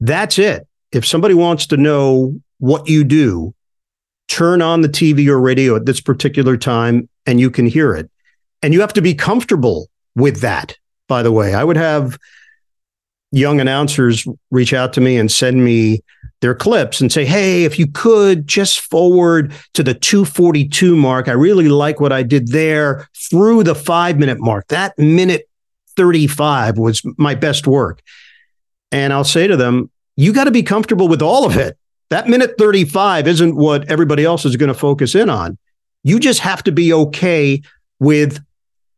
That's 0.00 0.38
it. 0.38 0.66
If 0.92 1.06
somebody 1.06 1.32
wants 1.32 1.66
to 1.68 1.78
know 1.78 2.38
what 2.62 2.88
you 2.88 3.02
do, 3.02 3.52
turn 4.28 4.62
on 4.62 4.82
the 4.82 4.88
TV 4.88 5.26
or 5.26 5.40
radio 5.40 5.74
at 5.74 5.84
this 5.84 6.00
particular 6.00 6.56
time 6.56 7.08
and 7.26 7.40
you 7.40 7.50
can 7.50 7.66
hear 7.66 7.92
it. 7.92 8.08
And 8.62 8.72
you 8.72 8.80
have 8.82 8.92
to 8.92 9.02
be 9.02 9.16
comfortable 9.16 9.88
with 10.14 10.42
that, 10.42 10.76
by 11.08 11.24
the 11.24 11.32
way. 11.32 11.54
I 11.54 11.64
would 11.64 11.76
have 11.76 12.16
young 13.32 13.60
announcers 13.60 14.28
reach 14.52 14.72
out 14.72 14.92
to 14.92 15.00
me 15.00 15.18
and 15.18 15.28
send 15.28 15.64
me 15.64 16.04
their 16.40 16.54
clips 16.54 17.00
and 17.00 17.10
say, 17.10 17.24
Hey, 17.24 17.64
if 17.64 17.80
you 17.80 17.88
could 17.88 18.46
just 18.46 18.78
forward 18.82 19.52
to 19.74 19.82
the 19.82 19.92
242 19.94 20.94
mark, 20.94 21.26
I 21.26 21.32
really 21.32 21.68
like 21.68 21.98
what 21.98 22.12
I 22.12 22.22
did 22.22 22.52
there 22.52 23.08
through 23.28 23.64
the 23.64 23.74
five 23.74 24.20
minute 24.20 24.38
mark. 24.38 24.68
That 24.68 24.96
minute 24.96 25.48
35 25.96 26.78
was 26.78 27.02
my 27.18 27.34
best 27.34 27.66
work. 27.66 28.02
And 28.92 29.12
I'll 29.12 29.24
say 29.24 29.48
to 29.48 29.56
them, 29.56 29.90
You 30.14 30.32
got 30.32 30.44
to 30.44 30.52
be 30.52 30.62
comfortable 30.62 31.08
with 31.08 31.22
all 31.22 31.44
of 31.44 31.56
it. 31.56 31.76
That 32.12 32.28
minute 32.28 32.58
35 32.58 33.26
isn't 33.26 33.56
what 33.56 33.90
everybody 33.90 34.22
else 34.22 34.44
is 34.44 34.56
going 34.56 34.68
to 34.68 34.78
focus 34.78 35.14
in 35.14 35.30
on. 35.30 35.56
You 36.02 36.20
just 36.20 36.40
have 36.40 36.62
to 36.64 36.70
be 36.70 36.92
okay 36.92 37.62
with 38.00 38.38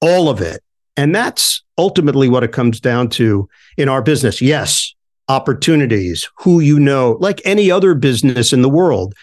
all 0.00 0.28
of 0.28 0.40
it. 0.40 0.64
And 0.96 1.14
that's 1.14 1.62
ultimately 1.78 2.28
what 2.28 2.42
it 2.42 2.50
comes 2.50 2.80
down 2.80 3.10
to 3.10 3.48
in 3.76 3.88
our 3.88 4.02
business. 4.02 4.42
Yes, 4.42 4.96
opportunities, 5.28 6.28
who 6.38 6.58
you 6.58 6.80
know, 6.80 7.16
like 7.20 7.40
any 7.44 7.70
other 7.70 7.94
business 7.94 8.52
in 8.52 8.62
the 8.62 8.68
world, 8.68 9.14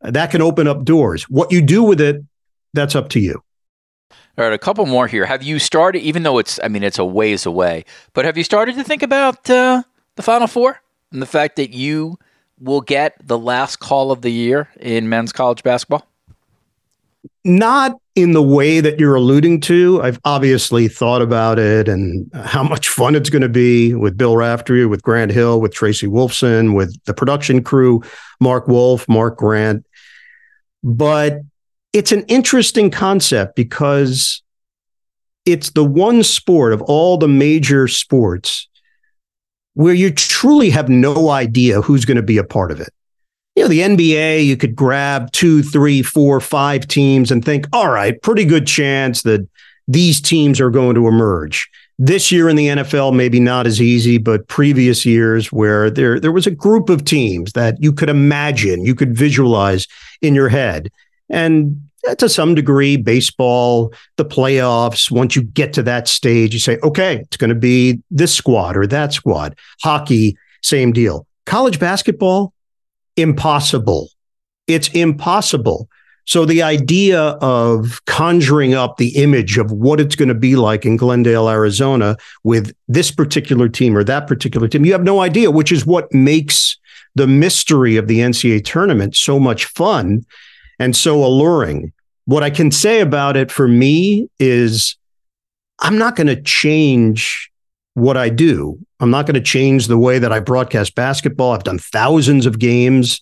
that 0.00 0.30
can 0.30 0.42
open 0.42 0.68
up 0.68 0.84
doors. 0.84 1.24
What 1.24 1.50
you 1.50 1.60
do 1.60 1.82
with 1.82 2.00
it, 2.00 2.22
that's 2.72 2.94
up 2.94 3.08
to 3.08 3.18
you. 3.18 3.42
All 4.38 4.44
right, 4.44 4.52
a 4.52 4.58
couple 4.58 4.86
more 4.86 5.08
here. 5.08 5.26
Have 5.26 5.42
you 5.42 5.58
started, 5.58 6.02
even 6.02 6.22
though 6.22 6.38
it's, 6.38 6.60
I 6.62 6.68
mean, 6.68 6.84
it's 6.84 7.00
a 7.00 7.04
ways 7.04 7.46
away, 7.46 7.84
but 8.12 8.24
have 8.24 8.38
you 8.38 8.44
started 8.44 8.76
to 8.76 8.84
think 8.84 9.02
about 9.02 9.50
uh, 9.50 9.82
the 10.14 10.22
Final 10.22 10.46
Four 10.46 10.80
and 11.10 11.20
the 11.20 11.26
fact 11.26 11.56
that 11.56 11.70
you 11.74 12.16
will 12.60 12.80
get 12.80 13.16
the 13.26 13.38
last 13.38 13.76
call 13.76 14.12
of 14.12 14.22
the 14.22 14.30
year 14.30 14.68
in 14.78 15.08
men's 15.08 15.32
college 15.32 15.62
basketball? 15.62 16.06
Not 17.44 17.96
in 18.14 18.32
the 18.32 18.42
way 18.42 18.80
that 18.80 19.00
you're 19.00 19.14
alluding 19.14 19.60
to. 19.62 20.02
I've 20.02 20.20
obviously 20.24 20.88
thought 20.88 21.22
about 21.22 21.58
it 21.58 21.88
and 21.88 22.30
how 22.34 22.62
much 22.62 22.88
fun 22.88 23.14
it's 23.14 23.30
going 23.30 23.42
to 23.42 23.48
be 23.48 23.94
with 23.94 24.16
Bill 24.16 24.36
Raftery, 24.36 24.86
with 24.86 25.02
Grant 25.02 25.30
Hill, 25.30 25.60
with 25.60 25.72
Tracy 25.72 26.06
Wolfson, 26.06 26.74
with 26.74 27.02
the 27.04 27.14
production 27.14 27.62
crew, 27.62 28.02
Mark 28.40 28.68
Wolff, 28.68 29.08
Mark 29.08 29.38
Grant. 29.38 29.86
But 30.82 31.40
it's 31.92 32.12
an 32.12 32.24
interesting 32.24 32.90
concept 32.90 33.56
because 33.56 34.42
it's 35.46 35.70
the 35.70 35.84
one 35.84 36.22
sport 36.22 36.72
of 36.72 36.82
all 36.82 37.16
the 37.16 37.28
major 37.28 37.88
sports 37.88 38.68
where 39.80 39.94
you 39.94 40.12
truly 40.12 40.68
have 40.68 40.90
no 40.90 41.30
idea 41.30 41.80
who's 41.80 42.04
going 42.04 42.18
to 42.18 42.22
be 42.22 42.36
a 42.36 42.44
part 42.44 42.70
of 42.70 42.80
it. 42.80 42.90
You 43.56 43.62
know, 43.62 43.68
the 43.68 43.80
NBA, 43.80 44.44
you 44.44 44.54
could 44.54 44.76
grab 44.76 45.32
two, 45.32 45.62
three, 45.62 46.02
four, 46.02 46.38
five 46.38 46.86
teams 46.86 47.30
and 47.30 47.42
think, 47.42 47.66
all 47.72 47.88
right, 47.88 48.20
pretty 48.20 48.44
good 48.44 48.66
chance 48.66 49.22
that 49.22 49.48
these 49.88 50.20
teams 50.20 50.60
are 50.60 50.68
going 50.68 50.96
to 50.96 51.08
emerge. 51.08 51.66
This 51.98 52.30
year 52.30 52.50
in 52.50 52.56
the 52.56 52.66
NFL, 52.66 53.14
maybe 53.14 53.40
not 53.40 53.66
as 53.66 53.80
easy, 53.80 54.18
but 54.18 54.48
previous 54.48 55.06
years 55.06 55.50
where 55.50 55.88
there, 55.88 56.20
there 56.20 56.30
was 56.30 56.46
a 56.46 56.50
group 56.50 56.90
of 56.90 57.06
teams 57.06 57.52
that 57.54 57.82
you 57.82 57.90
could 57.90 58.10
imagine, 58.10 58.84
you 58.84 58.94
could 58.94 59.16
visualize 59.16 59.86
in 60.20 60.34
your 60.34 60.50
head. 60.50 60.90
And 61.30 61.88
to 62.18 62.28
some 62.28 62.54
degree, 62.54 62.96
baseball, 62.96 63.92
the 64.16 64.24
playoffs, 64.24 65.10
once 65.10 65.36
you 65.36 65.42
get 65.42 65.72
to 65.74 65.82
that 65.82 66.08
stage, 66.08 66.52
you 66.52 66.60
say, 66.60 66.78
okay, 66.82 67.16
it's 67.20 67.36
going 67.36 67.50
to 67.50 67.54
be 67.54 68.00
this 68.10 68.34
squad 68.34 68.76
or 68.76 68.86
that 68.86 69.12
squad. 69.12 69.56
Hockey, 69.82 70.36
same 70.62 70.92
deal. 70.92 71.26
College 71.46 71.78
basketball, 71.78 72.52
impossible. 73.16 74.08
It's 74.66 74.88
impossible. 74.88 75.88
So 76.26 76.44
the 76.44 76.62
idea 76.62 77.20
of 77.20 78.00
conjuring 78.06 78.74
up 78.74 78.98
the 78.98 79.16
image 79.16 79.58
of 79.58 79.72
what 79.72 79.98
it's 79.98 80.14
going 80.14 80.28
to 80.28 80.34
be 80.34 80.54
like 80.54 80.86
in 80.86 80.96
Glendale, 80.96 81.48
Arizona 81.48 82.16
with 82.44 82.72
this 82.86 83.10
particular 83.10 83.68
team 83.68 83.96
or 83.96 84.04
that 84.04 84.26
particular 84.28 84.68
team, 84.68 84.84
you 84.84 84.92
have 84.92 85.02
no 85.02 85.20
idea, 85.20 85.50
which 85.50 85.72
is 85.72 85.84
what 85.84 86.12
makes 86.14 86.78
the 87.16 87.26
mystery 87.26 87.96
of 87.96 88.06
the 88.06 88.20
NCAA 88.20 88.64
tournament 88.64 89.16
so 89.16 89.40
much 89.40 89.64
fun 89.64 90.24
and 90.80 90.96
so 90.96 91.22
alluring. 91.24 91.92
What 92.24 92.42
I 92.42 92.50
can 92.50 92.72
say 92.72 93.00
about 93.00 93.36
it 93.36 93.52
for 93.52 93.68
me 93.68 94.28
is 94.40 94.96
I'm 95.78 95.98
not 95.98 96.16
going 96.16 96.26
to 96.26 96.40
change 96.42 97.50
what 97.94 98.16
I 98.16 98.30
do. 98.30 98.78
I'm 98.98 99.10
not 99.10 99.26
going 99.26 99.34
to 99.34 99.40
change 99.40 99.86
the 99.86 99.98
way 99.98 100.18
that 100.18 100.32
I 100.32 100.40
broadcast 100.40 100.94
basketball. 100.94 101.52
I've 101.52 101.64
done 101.64 101.78
thousands 101.78 102.46
of 102.46 102.58
games. 102.58 103.20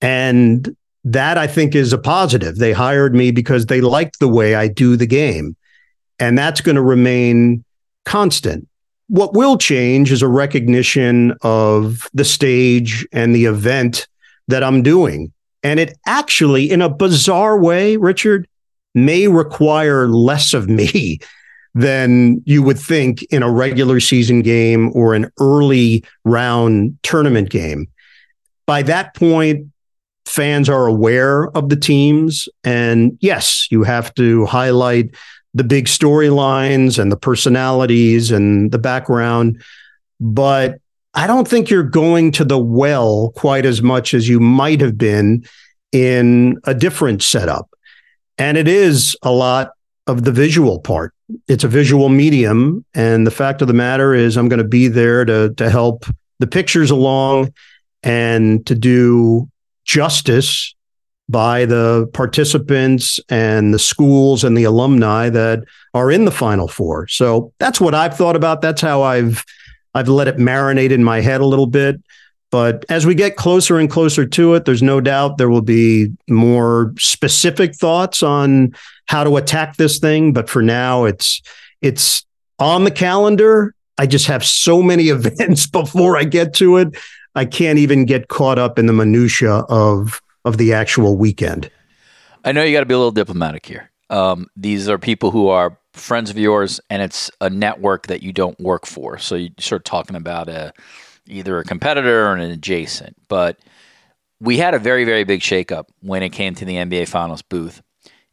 And 0.00 0.76
that 1.04 1.38
I 1.38 1.46
think 1.46 1.74
is 1.74 1.92
a 1.92 1.98
positive. 1.98 2.56
They 2.56 2.72
hired 2.72 3.14
me 3.14 3.30
because 3.30 3.66
they 3.66 3.80
liked 3.80 4.20
the 4.20 4.28
way 4.28 4.54
I 4.54 4.68
do 4.68 4.96
the 4.96 5.06
game. 5.06 5.56
And 6.18 6.36
that's 6.36 6.60
going 6.60 6.76
to 6.76 6.82
remain 6.82 7.64
constant. 8.04 8.66
What 9.08 9.34
will 9.34 9.58
change 9.58 10.10
is 10.10 10.22
a 10.22 10.28
recognition 10.28 11.34
of 11.42 12.08
the 12.14 12.24
stage 12.24 13.06
and 13.12 13.34
the 13.34 13.44
event 13.44 14.06
that 14.48 14.64
I'm 14.64 14.82
doing. 14.82 15.32
And 15.64 15.80
it 15.80 15.98
actually, 16.06 16.70
in 16.70 16.82
a 16.82 16.90
bizarre 16.90 17.58
way, 17.58 17.96
Richard, 17.96 18.46
may 18.94 19.26
require 19.26 20.06
less 20.06 20.54
of 20.54 20.68
me 20.68 21.18
than 21.74 22.40
you 22.44 22.62
would 22.62 22.78
think 22.78 23.24
in 23.24 23.42
a 23.42 23.50
regular 23.50 23.98
season 23.98 24.42
game 24.42 24.92
or 24.94 25.14
an 25.14 25.32
early 25.40 26.04
round 26.24 26.96
tournament 27.02 27.50
game. 27.50 27.88
By 28.66 28.82
that 28.82 29.14
point, 29.16 29.72
fans 30.26 30.68
are 30.68 30.86
aware 30.86 31.48
of 31.56 31.68
the 31.68 31.76
teams. 31.76 32.48
And 32.62 33.18
yes, 33.20 33.66
you 33.70 33.82
have 33.82 34.14
to 34.14 34.46
highlight 34.46 35.14
the 35.52 35.64
big 35.64 35.86
storylines 35.86 36.98
and 36.98 37.10
the 37.10 37.16
personalities 37.16 38.30
and 38.30 38.70
the 38.70 38.78
background. 38.78 39.62
But 40.20 40.78
I 41.14 41.26
don't 41.26 41.46
think 41.46 41.70
you're 41.70 41.82
going 41.82 42.32
to 42.32 42.44
the 42.44 42.58
well 42.58 43.32
quite 43.36 43.64
as 43.64 43.82
much 43.82 44.14
as 44.14 44.28
you 44.28 44.40
might 44.40 44.80
have 44.80 44.98
been 44.98 45.44
in 45.92 46.58
a 46.64 46.74
different 46.74 47.22
setup. 47.22 47.70
And 48.36 48.58
it 48.58 48.66
is 48.66 49.16
a 49.22 49.30
lot 49.30 49.70
of 50.06 50.24
the 50.24 50.32
visual 50.32 50.80
part. 50.80 51.14
It's 51.46 51.64
a 51.64 51.68
visual 51.68 52.08
medium. 52.08 52.84
And 52.94 53.26
the 53.26 53.30
fact 53.30 53.62
of 53.62 53.68
the 53.68 53.74
matter 53.74 54.12
is, 54.12 54.36
I'm 54.36 54.48
going 54.48 54.58
to 54.58 54.68
be 54.68 54.88
there 54.88 55.24
to, 55.24 55.54
to 55.54 55.70
help 55.70 56.04
the 56.40 56.46
pictures 56.46 56.90
along 56.90 57.54
and 58.02 58.66
to 58.66 58.74
do 58.74 59.48
justice 59.84 60.74
by 61.28 61.64
the 61.64 62.08
participants 62.12 63.18
and 63.30 63.72
the 63.72 63.78
schools 63.78 64.44
and 64.44 64.56
the 64.58 64.64
alumni 64.64 65.30
that 65.30 65.60
are 65.94 66.10
in 66.10 66.24
the 66.24 66.30
final 66.30 66.68
four. 66.68 67.06
So 67.08 67.52
that's 67.58 67.80
what 67.80 67.94
I've 67.94 68.16
thought 68.16 68.36
about. 68.36 68.60
That's 68.60 68.82
how 68.82 69.02
I've 69.02 69.44
I've 69.94 70.08
let 70.08 70.28
it 70.28 70.36
marinate 70.36 70.90
in 70.90 71.04
my 71.04 71.20
head 71.20 71.40
a 71.40 71.46
little 71.46 71.66
bit. 71.66 72.00
But 72.50 72.84
as 72.88 73.04
we 73.04 73.16
get 73.16 73.36
closer 73.36 73.78
and 73.80 73.90
closer 73.90 74.24
to 74.24 74.54
it, 74.54 74.64
there's 74.64 74.82
no 74.82 75.00
doubt 75.00 75.38
there 75.38 75.50
will 75.50 75.60
be 75.60 76.12
more 76.28 76.94
specific 76.98 77.74
thoughts 77.74 78.22
on 78.22 78.74
how 79.06 79.24
to 79.24 79.36
attack 79.36 79.76
this 79.76 79.98
thing. 79.98 80.32
But 80.32 80.48
for 80.48 80.62
now, 80.62 81.04
it's 81.04 81.42
it's 81.82 82.24
on 82.60 82.84
the 82.84 82.92
calendar. 82.92 83.74
I 83.98 84.06
just 84.06 84.26
have 84.26 84.44
so 84.44 84.82
many 84.82 85.08
events 85.08 85.66
before 85.66 86.16
I 86.16 86.24
get 86.24 86.54
to 86.54 86.76
it. 86.76 86.96
I 87.34 87.44
can't 87.44 87.78
even 87.78 88.04
get 88.04 88.28
caught 88.28 88.58
up 88.58 88.78
in 88.78 88.86
the 88.86 88.92
minutia 88.92 89.64
of 89.68 90.20
of 90.44 90.56
the 90.58 90.74
actual 90.74 91.16
weekend. 91.16 91.70
I 92.44 92.52
know 92.52 92.62
you 92.62 92.72
got 92.72 92.80
to 92.80 92.86
be 92.86 92.94
a 92.94 92.98
little 92.98 93.10
diplomatic 93.10 93.66
here. 93.66 93.90
Um, 94.14 94.48
these 94.56 94.88
are 94.88 94.98
people 94.98 95.30
who 95.30 95.48
are 95.48 95.78
friends 95.92 96.30
of 96.30 96.38
yours, 96.38 96.80
and 96.88 97.02
it's 97.02 97.30
a 97.40 97.50
network 97.50 98.06
that 98.06 98.22
you 98.22 98.32
don't 98.32 98.58
work 98.60 98.86
for. 98.86 99.18
So 99.18 99.34
you 99.34 99.50
start 99.58 99.84
talking 99.84 100.16
about 100.16 100.48
a 100.48 100.72
either 101.26 101.58
a 101.58 101.64
competitor 101.64 102.26
or 102.26 102.34
an 102.34 102.40
adjacent. 102.50 103.16
But 103.28 103.58
we 104.40 104.58
had 104.58 104.74
a 104.74 104.78
very 104.78 105.04
very 105.04 105.24
big 105.24 105.40
shakeup 105.40 105.86
when 106.00 106.22
it 106.22 106.30
came 106.30 106.54
to 106.54 106.64
the 106.64 106.76
NBA 106.76 107.08
Finals 107.08 107.42
booth 107.42 107.82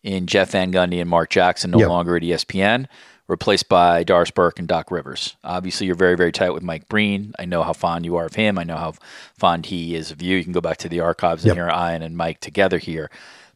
in 0.04 0.28
Jeff 0.28 0.52
Van 0.52 0.72
Gundy 0.72 1.00
and 1.00 1.10
Mark 1.10 1.30
Jackson, 1.30 1.72
no 1.72 1.80
yep. 1.80 1.90
longer 1.90 2.16
at 2.16 2.24
ESPN 2.24 2.88
replaced 3.28 3.70
by 3.70 4.04
Doris 4.04 4.30
Burke 4.30 4.60
and 4.60 4.68
Doc 4.68 4.92
Rivers. 4.92 5.38
Obviously, 5.42 5.88
you're 5.88 5.96
very, 5.96 6.18
very 6.18 6.34
tight 6.34 6.50
with 6.50 6.64
Mike 6.64 6.90
Breen. 6.90 7.34
I 7.40 7.46
know 7.46 7.64
how 7.64 7.72
fond 7.72 8.04
you 8.04 8.18
are 8.18 8.26
of 8.26 8.36
him. 8.36 8.60
I 8.60 8.66
know 8.66 8.76
how 8.76 8.94
fond 9.38 9.68
he 9.68 9.96
is 9.96 10.12
of 10.12 10.22
you. 10.22 10.36
You 10.36 10.44
can 10.44 10.52
go 10.52 10.60
back 10.60 10.78
to 10.78 10.90
the 10.90 11.00
archives 11.00 11.46
yep. 11.46 11.56
and 11.56 11.58
hear 11.58 11.70
Ian 11.70 12.02
and 12.02 12.18
Mike 12.18 12.42
together 12.42 12.78
here. 12.78 13.10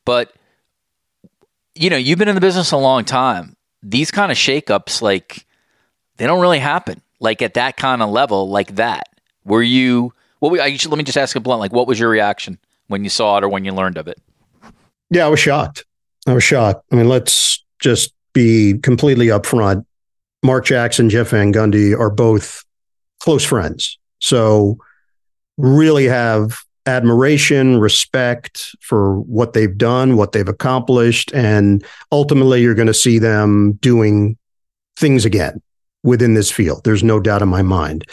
But, 0.05 0.33
you 1.75 1.89
know, 1.89 1.97
you've 1.97 2.17
been 2.17 2.29
in 2.29 2.35
the 2.35 2.41
business 2.41 2.71
a 2.71 2.77
long 2.77 3.05
time. 3.05 3.55
These 3.83 4.09
kind 4.09 4.31
of 4.31 4.37
shakeups, 4.37 5.01
like, 5.01 5.45
they 6.17 6.25
don't 6.25 6.41
really 6.41 6.59
happen, 6.59 7.01
like, 7.19 7.41
at 7.41 7.53
that 7.55 7.77
kind 7.77 8.01
of 8.01 8.09
level, 8.09 8.49
like 8.49 8.75
that. 8.75 9.09
Were 9.43 9.61
you, 9.61 10.13
what 10.39 10.51
we, 10.51 10.59
I, 10.59 10.77
let 10.87 10.97
me 10.97 11.03
just 11.03 11.17
ask 11.17 11.35
a 11.35 11.39
blunt, 11.39 11.59
like, 11.59 11.73
what 11.73 11.87
was 11.87 11.99
your 11.99 12.09
reaction 12.09 12.57
when 12.87 13.03
you 13.03 13.09
saw 13.09 13.37
it 13.37 13.43
or 13.43 13.49
when 13.49 13.65
you 13.65 13.73
learned 13.73 13.97
of 13.97 14.07
it? 14.07 14.19
Yeah, 15.09 15.25
I 15.25 15.29
was 15.29 15.39
shocked. 15.39 15.85
I 16.25 16.33
was 16.33 16.43
shocked. 16.43 16.83
I 16.91 16.95
mean, 16.95 17.09
let's 17.09 17.63
just 17.79 18.13
be 18.33 18.79
completely 18.79 19.27
upfront. 19.27 19.85
Mark 20.43 20.65
Jackson, 20.65 21.09
Jeff 21.09 21.29
Van 21.29 21.53
Gundy 21.53 21.97
are 21.97 22.09
both 22.09 22.63
close 23.19 23.43
friends. 23.43 23.99
So 24.19 24.77
really 25.57 26.05
have 26.05 26.63
admiration, 26.85 27.79
respect 27.79 28.75
for 28.81 29.19
what 29.21 29.53
they've 29.53 29.77
done, 29.77 30.15
what 30.15 30.31
they've 30.31 30.47
accomplished. 30.47 31.33
And 31.33 31.83
ultimately, 32.11 32.61
you're 32.61 32.75
going 32.75 32.87
to 32.87 32.93
see 32.93 33.19
them 33.19 33.73
doing 33.81 34.37
things 34.97 35.25
again 35.25 35.61
within 36.03 36.35
this 36.35 36.51
field. 36.51 36.83
There's 36.83 37.03
no 37.03 37.19
doubt 37.19 37.41
in 37.41 37.49
my 37.49 37.61
mind. 37.61 38.05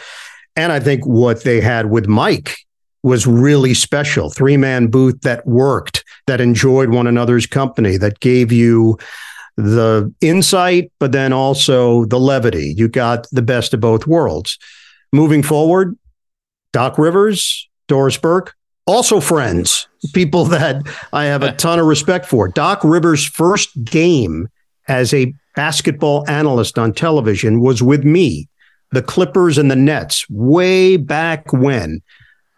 And 0.56 0.72
I 0.72 0.80
think 0.80 1.06
what 1.06 1.44
they 1.44 1.60
had 1.60 1.90
with 1.90 2.06
Mike 2.06 2.56
was 3.02 3.26
really 3.26 3.74
special. 3.74 4.30
Three 4.30 4.56
man 4.56 4.86
booth 4.86 5.20
that 5.22 5.46
worked, 5.46 6.04
that 6.26 6.40
enjoyed 6.40 6.90
one 6.90 7.06
another's 7.06 7.46
company, 7.46 7.96
that 7.96 8.20
gave 8.20 8.52
you 8.52 8.98
the 9.56 10.12
insight, 10.20 10.90
but 10.98 11.12
then 11.12 11.32
also 11.32 12.04
the 12.06 12.18
levity. 12.18 12.74
You 12.76 12.88
got 12.88 13.26
the 13.32 13.42
best 13.42 13.74
of 13.74 13.80
both 13.80 14.06
worlds. 14.06 14.58
Moving 15.12 15.42
forward, 15.42 15.98
Doc 16.72 16.96
Rivers, 16.96 17.68
Doris 17.86 18.16
Burke, 18.16 18.54
also 18.86 19.20
friends, 19.20 19.88
people 20.12 20.44
that 20.46 20.82
I 21.12 21.24
have 21.24 21.42
a 21.42 21.52
ton 21.52 21.78
of 21.78 21.86
respect 21.86 22.26
for. 22.26 22.48
Doc 22.48 22.80
Rivers' 22.82 23.24
first 23.24 23.84
game 23.84 24.48
as 24.88 25.14
a 25.14 25.32
basketball 25.54 26.28
analyst 26.28 26.78
on 26.78 26.92
television 26.92 27.60
was 27.60 27.82
with 27.82 28.04
me, 28.04 28.48
the 28.90 29.02
Clippers 29.02 29.58
and 29.58 29.70
the 29.70 29.76
Nets, 29.76 30.28
way 30.28 30.96
back 30.96 31.52
when. 31.52 32.02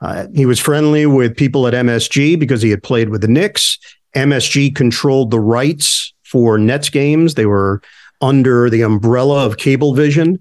Uh, 0.01 0.27
he 0.35 0.47
was 0.47 0.61
friendly 0.61 1.07
with 1.07 1.37
people 1.37 1.67
at 1.67 1.75
MSG 1.75 2.39
because 2.39 2.63
he 2.63 2.71
had 2.71 2.83
played 2.83 3.09
with 3.09 3.21
the 3.21 3.29
Knicks. 3.29 3.79
MSG 4.15 4.75
controlled 4.75 5.31
the 5.31 5.41
rights 5.41 6.13
for 6.25 6.59
Nets 6.59 6.91
games. 6.91 7.35
They 7.35 7.47
were 7.47 7.81
under 8.21 8.71
the 8.71 8.83
umbrella 8.83 9.47
of 9.47 9.57
Cablevision. 9.57 10.41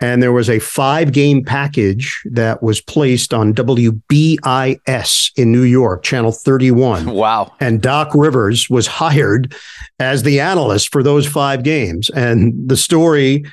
And 0.00 0.22
there 0.22 0.32
was 0.32 0.48
a 0.48 0.60
five 0.60 1.12
game 1.12 1.44
package 1.44 2.22
that 2.26 2.62
was 2.62 2.80
placed 2.80 3.34
on 3.34 3.52
WBIS 3.52 5.32
in 5.36 5.52
New 5.52 5.62
York, 5.62 6.02
channel 6.02 6.32
31. 6.32 7.06
Wow. 7.18 7.52
And 7.58 7.82
Doc 7.82 8.12
Rivers 8.14 8.70
was 8.70 8.86
hired 8.86 9.54
as 9.98 10.22
the 10.22 10.38
analyst 10.38 10.92
for 10.92 11.02
those 11.02 11.26
five 11.26 11.64
games. 11.64 12.10
And 12.10 12.68
the 12.68 12.76
story, 12.76 13.44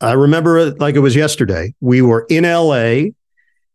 I 0.00 0.12
remember 0.12 0.58
it 0.58 0.80
like 0.80 0.94
it 0.94 1.00
was 1.00 1.14
yesterday. 1.14 1.74
We 1.80 2.00
were 2.00 2.24
in 2.30 2.44
LA 2.44 3.10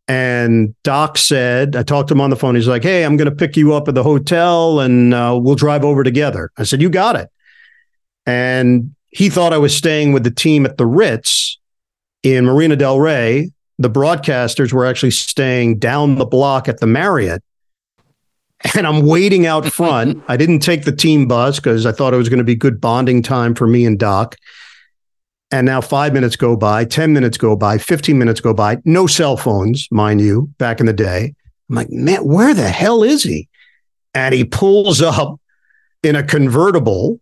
and 0.07 0.74
Doc 0.82 1.20
said, 1.20 1.76
I 1.76 1.84
talked 1.84 2.07
to 2.07 2.16
him 2.16 2.22
on 2.22 2.32
the 2.32 2.36
phone. 2.36 2.55
He's 2.55 2.68
like, 2.68 2.82
Hey, 2.82 3.05
I'm 3.05 3.18
going 3.18 3.30
to 3.30 3.36
pick 3.36 3.55
you 3.55 3.76
up 3.76 3.88
at 3.88 3.93
the 3.93 4.01
hotel 4.01 4.80
and 4.80 5.14
uh, 5.14 5.39
we'll 5.39 5.55
drive 5.55 5.86
over 5.86 6.03
together. 6.03 6.49
I 6.57 6.64
said, 6.64 6.82
You 6.82 6.89
got 6.89 7.16
it. 7.16 7.30
And 8.26 8.95
he 9.10 9.30
thought 9.30 9.53
I 9.53 9.60
was 9.60 9.76
staying 9.76 10.12
with 10.12 10.24
the 10.24 10.32
team 10.32 10.66
at 10.66 10.78
the 10.78 10.88
Ritz 10.88 11.59
in 12.24 12.46
Marina 12.46 12.76
Del 12.76 13.00
Rey, 13.00 13.52
the 13.78 13.90
broadcasters 13.90 14.74
were 14.74 14.86
actually 14.86 15.12
staying 15.12 15.80
down 15.80 16.16
the 16.16 16.26
block 16.26 16.68
at 16.68 16.80
the 16.80 16.88
Marriott. 16.88 17.42
And 18.76 18.86
I'm 18.86 19.06
waiting 19.06 19.46
out 19.46 19.66
front. 19.74 20.22
I 20.28 20.36
didn't 20.36 20.60
take 20.60 20.84
the 20.84 20.96
team 20.96 21.28
bus 21.28 21.60
because 21.60 21.86
I 21.86 21.92
thought 21.92 22.14
it 22.14 22.18
was 22.18 22.30
going 22.30 22.40
to 22.40 22.44
be 22.44 22.56
good 22.56 22.82
bonding 22.82 23.24
time 23.24 23.56
for 23.56 23.68
me 23.68 23.86
and 23.86 23.98
Doc. 23.98 24.36
And 25.52 25.66
now 25.66 25.82
five 25.82 26.14
minutes 26.14 26.36
go 26.36 26.56
by, 26.56 26.86
10 26.86 27.14
minutes 27.14 27.38
go 27.38 27.56
by, 27.56 27.78
15 27.80 28.18
minutes 28.18 28.40
go 28.40 28.54
by, 28.54 28.78
no 28.86 29.08
cell 29.08 29.36
phones, 29.36 29.88
mind 29.92 30.22
you, 30.22 30.54
back 30.60 30.80
in 30.80 30.86
the 30.86 30.94
day. 30.94 31.34
I'm 31.70 31.76
like, 31.76 31.90
man, 31.90 32.24
where 32.26 32.54
the 32.54 32.70
hell 32.70 33.02
is 33.04 33.24
he? 33.24 33.48
And 34.14 34.36
he 34.36 34.44
pulls 34.44 35.02
up 35.02 35.40
in 36.04 36.16
a 36.16 36.24
convertible 36.24 37.20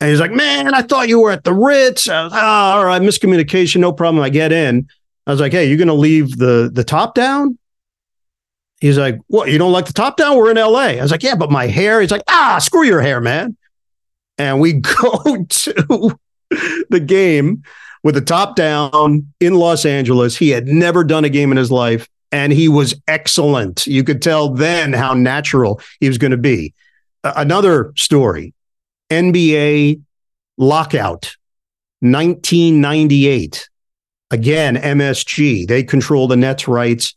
and 0.00 0.10
he's 0.10 0.20
like, 0.20 0.32
man, 0.32 0.74
I 0.74 0.82
thought 0.82 1.08
you 1.08 1.20
were 1.20 1.30
at 1.30 1.44
the 1.44 1.54
Ritz. 1.54 2.08
I 2.08 2.24
was, 2.24 2.32
oh, 2.32 2.38
all 2.38 2.84
right, 2.84 3.00
miscommunication, 3.00 3.80
no 3.80 3.92
problem. 3.92 4.22
I 4.22 4.28
get 4.28 4.52
in. 4.52 4.88
I 5.26 5.30
was 5.30 5.40
like, 5.40 5.52
hey, 5.52 5.66
you're 5.66 5.78
going 5.78 5.88
to 5.88 5.94
leave 5.94 6.36
the 6.36 6.70
the 6.72 6.84
top 6.84 7.14
down? 7.14 7.58
He's 8.80 8.98
like, 8.98 9.18
what? 9.28 9.50
You 9.50 9.56
don't 9.56 9.72
like 9.72 9.86
the 9.86 9.92
top 9.92 10.16
down? 10.16 10.36
We're 10.36 10.50
in 10.50 10.56
LA. 10.56 10.98
I 10.98 11.02
was 11.02 11.10
like, 11.10 11.22
yeah, 11.22 11.36
but 11.36 11.50
my 11.50 11.66
hair. 11.66 12.00
He's 12.00 12.10
like, 12.10 12.24
ah, 12.28 12.58
screw 12.58 12.84
your 12.84 13.00
hair, 13.00 13.20
man. 13.20 13.56
And 14.36 14.60
we 14.60 14.72
go 15.00 15.46
to 15.48 16.18
the 16.90 17.00
game 17.00 17.62
with 18.02 18.14
the 18.14 18.20
top 18.20 18.56
down 18.56 19.32
in 19.40 19.54
Los 19.54 19.86
Angeles. 19.86 20.36
He 20.36 20.50
had 20.50 20.66
never 20.66 21.04
done 21.04 21.24
a 21.24 21.30
game 21.30 21.50
in 21.50 21.56
his 21.56 21.70
life, 21.70 22.08
and 22.32 22.52
he 22.52 22.68
was 22.68 23.00
excellent. 23.08 23.86
You 23.86 24.04
could 24.04 24.20
tell 24.20 24.50
then 24.50 24.92
how 24.92 25.14
natural 25.14 25.80
he 26.00 26.08
was 26.08 26.18
going 26.18 26.32
to 26.32 26.36
be. 26.36 26.74
Another 27.22 27.92
story 27.96 28.53
NBA 29.14 30.02
lockout, 30.58 31.36
1998. 32.00 33.68
Again, 34.30 34.76
MSG, 34.76 35.66
they 35.66 35.84
control 35.84 36.26
the 36.26 36.36
Nets 36.36 36.66
rights. 36.66 37.14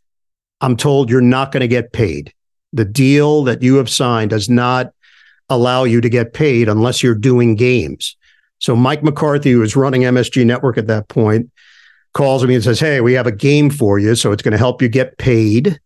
I'm 0.62 0.78
told 0.78 1.10
you're 1.10 1.22
not 1.22 1.52
going 1.52 1.62
to 1.62 1.68
get 1.68 1.92
paid. 1.92 2.34
The 2.74 2.86
deal 2.86 3.44
that 3.46 3.64
you 3.64 3.76
have 3.76 3.90
signed 3.90 4.30
does 4.30 4.50
not 4.50 4.92
allow 5.50 5.84
you 5.84 6.02
to 6.02 6.10
get 6.10 6.34
paid 6.34 6.70
unless 6.70 7.02
you're 7.02 7.16
doing 7.16 7.56
games. 7.56 8.16
So 8.60 8.76
Mike 8.76 9.04
McCarthy, 9.04 9.52
who 9.52 9.60
was 9.60 9.76
running 9.76 10.02
MSG 10.02 10.46
Network 10.46 10.78
at 10.78 10.88
that 10.88 11.08
point, 11.08 11.50
calls 12.14 12.46
me 12.46 12.56
and 12.56 12.64
says, 12.64 12.80
Hey, 12.80 13.02
we 13.02 13.14
have 13.14 13.28
a 13.28 13.32
game 13.32 13.70
for 13.70 14.00
you. 14.00 14.16
So 14.16 14.32
it's 14.32 14.44
going 14.44 14.52
to 14.52 14.58
help 14.58 14.82
you 14.82 14.90
get 14.90 15.18
paid 15.18 15.80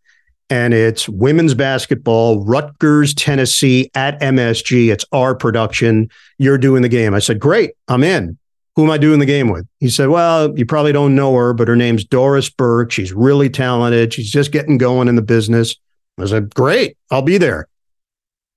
and 0.51 0.73
it's 0.73 1.07
women's 1.07 1.53
basketball, 1.53 2.43
Rutgers, 2.43 3.13
Tennessee 3.13 3.89
at 3.95 4.19
MSG. 4.19 4.91
It's 4.91 5.05
our 5.13 5.33
production. 5.33 6.09
You're 6.37 6.57
doing 6.57 6.81
the 6.81 6.89
game. 6.89 7.13
I 7.13 7.19
said, 7.19 7.39
Great, 7.39 7.71
I'm 7.87 8.03
in. 8.03 8.37
Who 8.75 8.83
am 8.83 8.91
I 8.91 8.97
doing 8.97 9.19
the 9.19 9.25
game 9.25 9.49
with? 9.49 9.65
He 9.79 9.89
said, 9.89 10.09
Well, 10.09 10.53
you 10.57 10.65
probably 10.65 10.91
don't 10.91 11.15
know 11.15 11.33
her, 11.35 11.53
but 11.53 11.69
her 11.69 11.77
name's 11.77 12.03
Doris 12.03 12.49
Burke. 12.49 12.91
She's 12.91 13.13
really 13.13 13.49
talented. 13.49 14.13
She's 14.13 14.29
just 14.29 14.51
getting 14.51 14.77
going 14.77 15.07
in 15.07 15.15
the 15.15 15.21
business. 15.21 15.77
I 16.19 16.25
said, 16.25 16.53
Great, 16.53 16.97
I'll 17.09 17.21
be 17.21 17.37
there. 17.37 17.69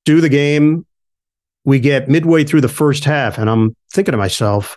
Do 0.04 0.20
the 0.20 0.28
game. 0.28 0.84
We 1.64 1.78
get 1.78 2.08
midway 2.08 2.42
through 2.42 2.60
the 2.60 2.68
first 2.68 3.04
half, 3.04 3.38
and 3.38 3.48
I'm 3.48 3.74
thinking 3.92 4.12
to 4.12 4.18
myself, 4.18 4.76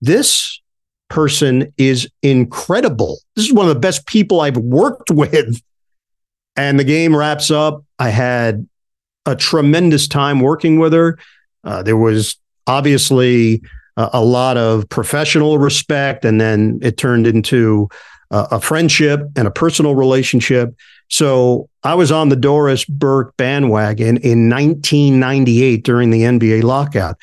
this 0.00 0.60
person 1.08 1.72
is 1.78 2.08
incredible. 2.22 3.18
This 3.36 3.46
is 3.46 3.52
one 3.52 3.68
of 3.68 3.74
the 3.74 3.80
best 3.80 4.06
people 4.06 4.40
I've 4.40 4.56
worked 4.56 5.10
with 5.12 5.62
and 6.56 6.78
the 6.78 6.84
game 6.84 7.14
wraps 7.14 7.50
up. 7.50 7.84
I 7.98 8.10
had 8.10 8.68
a 9.26 9.36
tremendous 9.36 10.08
time 10.08 10.40
working 10.40 10.78
with 10.78 10.92
her. 10.92 11.18
Uh, 11.64 11.82
there 11.82 11.96
was 11.96 12.36
obviously 12.66 13.62
a, 13.96 14.10
a, 14.14 14.24
lot 14.24 14.56
of 14.56 14.88
professional 14.88 15.58
respect, 15.58 16.24
and 16.24 16.40
then 16.40 16.78
it 16.82 16.96
turned 16.96 17.26
into 17.26 17.88
a, 18.30 18.48
a 18.52 18.60
friendship 18.60 19.20
and 19.36 19.46
a 19.46 19.50
personal 19.50 19.94
relationship. 19.94 20.74
So 21.08 21.68
I 21.82 21.94
was 21.94 22.12
on 22.12 22.28
the 22.28 22.36
Doris 22.36 22.84
Burke 22.84 23.36
bandwagon 23.36 24.16
in 24.18 24.48
1998 24.48 25.84
during 25.84 26.10
the 26.10 26.22
NBA 26.22 26.62
lockout. 26.62 27.16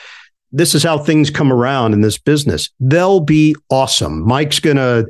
This 0.52 0.76
is 0.76 0.84
how 0.84 0.98
things 0.98 1.30
come 1.30 1.52
around 1.52 1.94
in 1.94 2.02
this 2.02 2.18
business. 2.18 2.70
They'll 2.80 3.20
be 3.20 3.56
awesome. 3.70 4.26
Mike's 4.26 4.60
going 4.60 4.78
to 4.78 5.10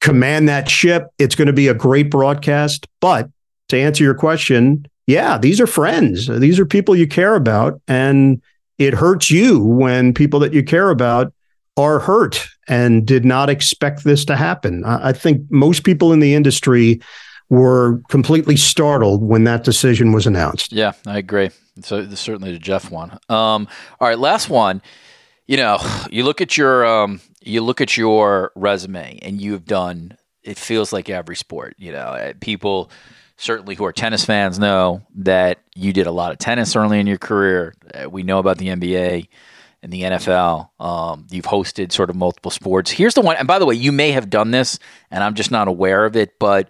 command 0.00 0.48
that 0.48 0.68
ship. 0.68 1.08
It's 1.18 1.34
going 1.34 1.46
to 1.46 1.52
be 1.52 1.68
a 1.68 1.74
great 1.74 2.10
broadcast. 2.10 2.86
But 3.00 3.28
to 3.68 3.78
answer 3.78 4.04
your 4.04 4.14
question, 4.14 4.86
yeah, 5.06 5.38
these 5.38 5.60
are 5.60 5.66
friends. 5.66 6.26
These 6.26 6.58
are 6.58 6.66
people 6.66 6.96
you 6.96 7.06
care 7.06 7.34
about. 7.34 7.80
And 7.88 8.42
it 8.78 8.94
hurts 8.94 9.30
you 9.30 9.62
when 9.62 10.12
people 10.14 10.40
that 10.40 10.52
you 10.52 10.62
care 10.62 10.90
about 10.90 11.32
are 11.76 11.98
hurt 11.98 12.46
and 12.68 13.06
did 13.06 13.24
not 13.24 13.48
expect 13.48 14.04
this 14.04 14.24
to 14.24 14.36
happen. 14.36 14.84
I 14.84 15.12
think 15.12 15.42
most 15.50 15.84
people 15.84 16.12
in 16.12 16.20
the 16.20 16.34
industry 16.34 17.00
were 17.48 18.00
completely 18.08 18.56
startled 18.56 19.22
when 19.22 19.44
that 19.44 19.62
decision 19.62 20.12
was 20.12 20.26
announced. 20.26 20.72
Yeah, 20.72 20.92
I 21.06 21.18
agree. 21.18 21.50
So 21.82 22.08
certainly 22.14 22.52
the 22.52 22.58
Jeff 22.58 22.90
one. 22.90 23.12
Um, 23.28 23.68
all 24.00 24.08
right, 24.08 24.18
last 24.18 24.48
one. 24.48 24.82
You 25.46 25.58
know, 25.58 25.78
you 26.10 26.24
look 26.24 26.40
at 26.40 26.56
your 26.56 26.84
um, 26.84 27.20
you 27.46 27.62
look 27.62 27.80
at 27.80 27.96
your 27.96 28.52
resume 28.54 29.18
and 29.22 29.40
you've 29.40 29.64
done 29.64 30.16
it 30.42 30.58
feels 30.58 30.92
like 30.92 31.08
every 31.08 31.36
sport 31.36 31.74
you 31.78 31.92
know 31.92 31.98
uh, 31.98 32.32
people 32.40 32.90
certainly 33.36 33.74
who 33.74 33.84
are 33.84 33.92
tennis 33.92 34.24
fans 34.24 34.58
know 34.58 35.02
that 35.14 35.58
you 35.74 35.92
did 35.92 36.06
a 36.06 36.10
lot 36.10 36.32
of 36.32 36.38
tennis 36.38 36.74
early 36.74 36.98
in 36.98 37.06
your 37.06 37.18
career. 37.18 37.74
Uh, 37.94 38.08
we 38.08 38.22
know 38.22 38.38
about 38.38 38.58
the 38.58 38.68
nba 38.68 39.28
and 39.82 39.92
the 39.92 40.02
nfl 40.02 40.68
um, 40.80 41.26
you've 41.30 41.44
hosted 41.44 41.92
sort 41.92 42.10
of 42.10 42.16
multiple 42.16 42.50
sports. 42.50 42.90
Here's 42.90 43.14
the 43.14 43.20
one 43.20 43.36
and 43.36 43.46
by 43.46 43.58
the 43.58 43.66
way 43.66 43.74
you 43.74 43.92
may 43.92 44.12
have 44.12 44.30
done 44.30 44.50
this 44.50 44.78
and 45.10 45.22
i'm 45.22 45.34
just 45.34 45.50
not 45.50 45.68
aware 45.68 46.04
of 46.04 46.16
it 46.16 46.38
but 46.38 46.68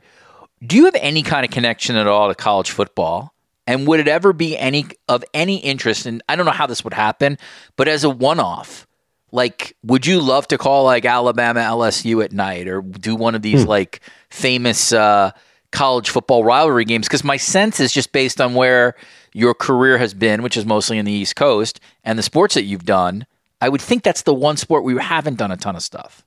do 0.65 0.77
you 0.77 0.87
have 0.87 0.97
any 0.97 1.23
kind 1.23 1.45
of 1.45 1.51
connection 1.51 1.97
at 1.97 2.07
all 2.07 2.29
to 2.29 2.35
college 2.35 2.71
football? 2.71 3.35
And 3.67 3.87
would 3.89 4.01
it 4.01 4.09
ever 4.09 4.33
be 4.33 4.57
any 4.57 4.87
of 5.09 5.25
any 5.35 5.57
interest 5.57 6.07
and 6.07 6.23
i 6.29 6.37
don't 6.37 6.47
know 6.47 6.53
how 6.53 6.67
this 6.67 6.85
would 6.85 6.95
happen 6.95 7.39
but 7.77 7.89
as 7.89 8.05
a 8.05 8.11
one-off 8.11 8.86
like 9.33 9.77
would 9.83 10.07
you 10.07 10.21
love 10.21 10.49
to 10.49 10.59
call 10.59 10.85
like 10.85 11.05
Alabama 11.05 11.61
LSU 11.61 12.25
at 12.25 12.33
night 12.33 12.69
or 12.69 12.83
do 12.83 13.15
one 13.15 13.35
of 13.35 13.43
these 13.43 13.63
hmm. 13.63 13.69
like 13.69 14.01
famous 14.31 14.93
uh, 14.93 15.31
college 15.73 16.11
football 16.11 16.45
rivalry 16.45 16.85
games 16.85 17.07
because 17.07 17.25
my 17.25 17.37
sense 17.37 17.81
is 17.81 17.93
just 17.93 18.13
based 18.13 18.41
on 18.41 18.55
where 18.55 18.95
your 19.33 19.55
career 19.55 19.99
has 19.99 20.15
been 20.15 20.43
which 20.43 20.57
is 20.57 20.65
mostly 20.65 20.99
in 20.99 21.05
the 21.05 21.13
East 21.13 21.37
Coast 21.37 21.81
and 22.05 22.19
the 22.19 22.23
sports 22.23 22.55
that 22.55 22.65
you've 22.65 22.85
done 22.85 23.27
I 23.61 23.69
would 23.69 23.81
think 23.81 24.03
that's 24.03 24.23
the 24.23 24.35
one 24.35 24.57
sport 24.57 24.85
we 24.85 24.97
haven't 24.97 25.37
done 25.37 25.51
a 25.51 25.57
ton 25.57 25.77
of 25.77 25.83
stuff. 25.83 26.23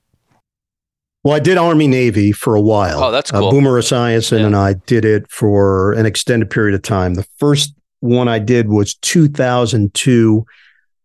Well, 1.24 1.36
I 1.36 1.39
did 1.39 1.58
Army 1.58 1.88
Navy 1.88 2.32
for 2.32 2.56
a 2.56 2.62
while. 2.62 3.04
Oh, 3.04 3.12
that's 3.12 3.32
uh, 3.34 3.39
cool. 3.39 3.50
Uh, 3.50 3.52
Boomer 3.52 3.82
Esiason 3.82 4.39
yeah. 4.39 4.45
and 4.45 4.56
I 4.56 4.74
did 4.74 5.06
it 5.06 5.30
for 5.30 5.93
an 5.93 6.06
extended 6.06 6.50
period 6.50 6.76
of 6.76 6.82
time. 6.82 7.16
The 7.16 7.28
first 7.38 7.74
one 8.00 8.28
I 8.28 8.39
did 8.39 8.70
was 8.70 8.95
2002 8.95 10.45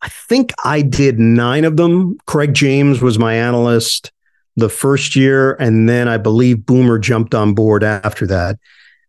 I 0.03 0.09
think 0.09 0.53
I 0.64 0.82
did 0.82 1.18
nine 1.18 1.64
of 1.64 1.76
them. 1.76 2.18
Craig 2.26 2.55
James 2.55 3.01
was 3.01 3.18
my 3.18 3.34
analyst 3.34 4.12
the 4.57 4.68
first 4.68 5.16
year. 5.16 5.55
And 5.55 5.88
then 5.88 6.09
I 6.09 6.16
believe 6.16 6.66
Boomer 6.66 6.99
jumped 6.99 7.34
on 7.34 7.55
board 7.55 7.82
after 7.82 8.26
that. 8.26 8.59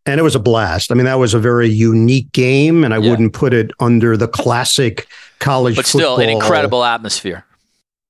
And 0.05 0.19
it 0.19 0.23
was 0.23 0.35
a 0.35 0.39
blast. 0.39 0.91
I 0.91 0.95
mean, 0.95 1.05
that 1.05 1.19
was 1.19 1.33
a 1.33 1.39
very 1.39 1.67
unique 1.67 2.31
game, 2.31 2.83
and 2.83 2.93
I 2.93 2.99
yeah. 2.99 3.09
wouldn't 3.09 3.33
put 3.33 3.55
it 3.55 3.71
under 3.79 4.15
the 4.15 4.27
classic 4.27 5.07
college 5.39 5.75
But 5.75 5.87
still, 5.87 6.17
an 6.17 6.29
incredible 6.29 6.83
atmosphere. 6.83 7.43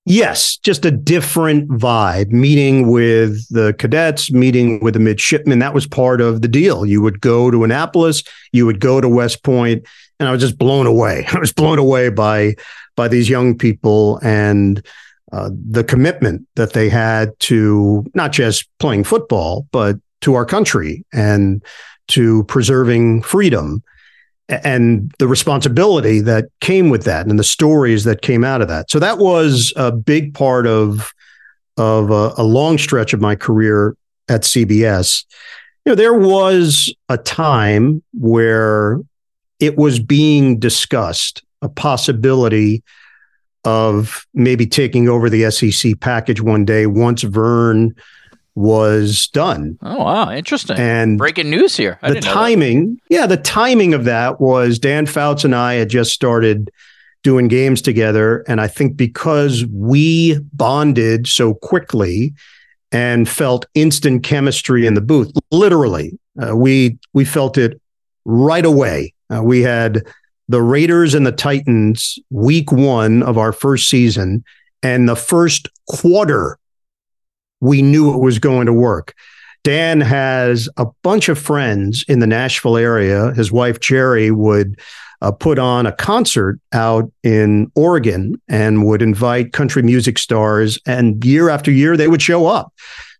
Yes, 0.03 0.57
just 0.57 0.83
a 0.83 0.91
different 0.91 1.69
vibe. 1.69 2.31
Meeting 2.31 2.91
with 2.91 3.47
the 3.49 3.73
cadets, 3.79 4.29
meeting 4.29 4.79
with 4.81 4.93
the 4.93 4.99
midshipmen, 4.99 5.59
that 5.59 5.73
was 5.73 5.87
part 5.87 6.19
of 6.19 6.41
the 6.41 6.49
deal. 6.49 6.85
You 6.85 7.01
would 7.01 7.21
go 7.21 7.49
to 7.49 7.63
Annapolis, 7.63 8.23
you 8.51 8.65
would 8.65 8.81
go 8.81 8.99
to 8.99 9.07
West 9.07 9.43
Point, 9.43 9.85
and 10.19 10.29
I 10.29 10.31
was 10.31 10.41
just 10.41 10.57
blown 10.57 10.87
away. 10.87 11.25
I 11.33 11.39
was 11.39 11.53
blown 11.53 11.79
away 11.79 12.09
by 12.09 12.55
by 12.95 13.07
these 13.07 13.29
young 13.29 13.57
people 13.57 14.19
and 14.23 14.85
uh, 15.31 15.49
the 15.69 15.83
commitment 15.83 16.47
that 16.55 16.73
they 16.73 16.87
had 16.87 17.37
to 17.41 18.05
not 18.13 18.31
just 18.31 18.69
playing 18.79 19.03
football, 19.03 19.67
but 19.71 19.97
to 20.21 20.33
our 20.35 20.45
country 20.45 21.03
and 21.13 21.63
to 22.07 22.43
preserving 22.45 23.21
freedom 23.21 23.83
and 24.47 25.11
the 25.17 25.27
responsibility 25.27 26.19
that 26.21 26.45
came 26.61 26.89
with 26.89 27.03
that 27.03 27.25
and 27.25 27.39
the 27.39 27.43
stories 27.43 28.03
that 28.03 28.21
came 28.21 28.43
out 28.43 28.61
of 28.61 28.67
that. 28.67 28.91
So 28.91 28.99
that 28.99 29.17
was 29.17 29.73
a 29.75 29.91
big 29.91 30.33
part 30.33 30.67
of 30.67 31.11
of 31.77 32.09
a, 32.09 32.33
a 32.37 32.43
long 32.43 32.77
stretch 32.77 33.11
of 33.11 33.19
my 33.19 33.35
career 33.35 33.97
at 34.29 34.41
CBS. 34.41 35.25
You 35.83 35.91
know, 35.91 35.95
there 35.95 36.13
was 36.13 36.93
a 37.09 37.17
time 37.17 38.01
where 38.13 39.01
it 39.59 39.77
was 39.77 39.99
being 39.99 40.59
discussed 40.59 41.43
a 41.61 41.69
possibility 41.69 42.83
of 43.63 44.27
maybe 44.33 44.67
taking 44.67 45.09
over 45.09 45.29
the 45.29 45.49
SEC 45.49 45.99
package 45.99 46.41
one 46.41 46.65
day 46.65 46.85
once 46.85 47.23
Vern 47.23 47.95
was 48.53 49.27
done. 49.29 49.77
Oh 49.81 49.97
wow, 49.97 50.31
interesting. 50.31 50.77
And 50.77 51.17
breaking 51.17 51.49
news 51.49 51.75
here. 51.75 51.99
I 52.01 52.13
the 52.13 52.21
timing, 52.21 52.99
yeah, 53.09 53.27
the 53.27 53.37
timing 53.37 53.93
of 53.93 54.05
that 54.05 54.39
was 54.39 54.79
Dan 54.79 55.05
Fouts 55.05 55.43
and 55.43 55.53
I 55.53 55.73
had 55.73 55.89
just 55.89 56.11
started 56.11 56.71
doing 57.21 57.47
games 57.47 57.81
together, 57.81 58.45
and 58.47 58.61
I 58.61 58.67
think 58.67 58.95
because 58.95 59.65
we 59.71 60.39
bonded 60.53 61.27
so 61.27 61.55
quickly 61.55 62.33
and 62.91 63.27
felt 63.27 63.65
instant 63.73 64.23
chemistry 64.23 64.85
in 64.85 64.93
the 64.93 65.01
booth, 65.01 65.31
literally, 65.51 66.17
uh, 66.41 66.55
we 66.55 66.97
we 67.13 67.25
felt 67.25 67.57
it 67.57 67.81
right 68.23 68.65
away. 68.65 69.13
Uh, 69.33 69.41
we 69.43 69.61
had 69.61 70.03
the 70.47 70.61
Raiders 70.61 71.13
and 71.13 71.25
the 71.25 71.31
Titans 71.31 72.19
week 72.29 72.71
one 72.71 73.23
of 73.23 73.37
our 73.37 73.51
first 73.51 73.89
season, 73.89 74.43
and 74.83 75.09
the 75.09 75.15
first 75.15 75.67
quarter 75.87 76.57
we 77.61 77.81
knew 77.81 78.13
it 78.13 78.19
was 78.19 78.39
going 78.39 78.65
to 78.67 78.73
work. 78.73 79.15
Dan 79.63 79.99
has 80.01 80.69
a 80.77 80.85
bunch 81.01 81.27
of 81.27 81.39
friends 81.39 82.05
in 82.07 82.19
the 82.19 82.27
Nashville 82.27 82.77
area. 82.77 83.31
His 83.33 83.51
wife, 83.51 83.79
Jerry, 83.79 84.29
would 84.29 84.79
uh, 85.21 85.31
put 85.31 85.57
on 85.57 85.87
a 85.87 85.91
concert 85.91 86.59
out 86.71 87.11
in 87.23 87.71
Oregon 87.73 88.39
and 88.47 88.85
would 88.85 89.01
invite 89.01 89.53
country 89.53 89.81
music 89.81 90.19
stars. 90.19 90.77
And 90.85 91.23
year 91.25 91.49
after 91.49 91.71
year, 91.71 91.97
they 91.97 92.07
would 92.07 92.21
show 92.21 92.45
up. 92.45 92.71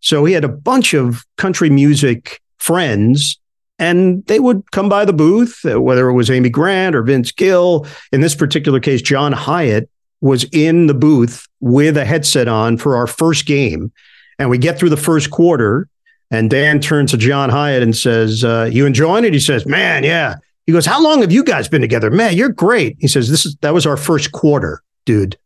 So 0.01 0.23
he 0.23 0.33
had 0.33 0.43
a 0.43 0.49
bunch 0.49 0.93
of 0.93 1.25
country 1.37 1.71
music 1.71 2.41
friends 2.59 3.39
and 3.79 4.25
they 4.27 4.39
would 4.39 4.71
come 4.71 4.89
by 4.89 5.05
the 5.05 5.13
booth, 5.13 5.65
uh, 5.65 5.81
whether 5.81 6.09
it 6.09 6.13
was 6.13 6.29
Amy 6.29 6.49
Grant 6.49 6.95
or 6.95 7.03
Vince 7.03 7.31
Gill. 7.31 7.85
In 8.11 8.21
this 8.21 8.35
particular 8.35 8.79
case, 8.79 9.01
John 9.01 9.33
Hiatt 9.33 9.89
was 10.21 10.45
in 10.51 10.87
the 10.87 10.93
booth 10.93 11.47
with 11.59 11.97
a 11.97 12.05
headset 12.05 12.47
on 12.47 12.77
for 12.77 12.95
our 12.95 13.07
first 13.07 13.45
game. 13.45 13.91
And 14.39 14.49
we 14.49 14.57
get 14.57 14.77
through 14.77 14.89
the 14.89 14.97
first 14.97 15.31
quarter, 15.31 15.87
and 16.31 16.49
Dan 16.49 16.79
turns 16.79 17.11
to 17.11 17.17
John 17.17 17.49
Hiatt 17.49 17.83
and 17.83 17.95
says, 17.95 18.43
uh, 18.43 18.69
"You 18.71 18.85
enjoying 18.85 19.23
it?" 19.25 19.33
He 19.33 19.39
says, 19.39 19.65
"Man, 19.65 20.03
yeah." 20.03 20.35
He 20.65 20.73
goes, 20.73 20.85
"How 20.85 21.01
long 21.01 21.21
have 21.21 21.31
you 21.31 21.43
guys 21.43 21.67
been 21.67 21.81
together?" 21.81 22.09
Man, 22.09 22.35
you're 22.35 22.49
great. 22.49 22.97
He 22.99 23.07
says, 23.07 23.29
"This 23.29 23.45
is 23.45 23.55
that 23.61 23.73
was 23.73 23.85
our 23.85 23.97
first 23.97 24.31
quarter, 24.31 24.81
dude." 25.05 25.37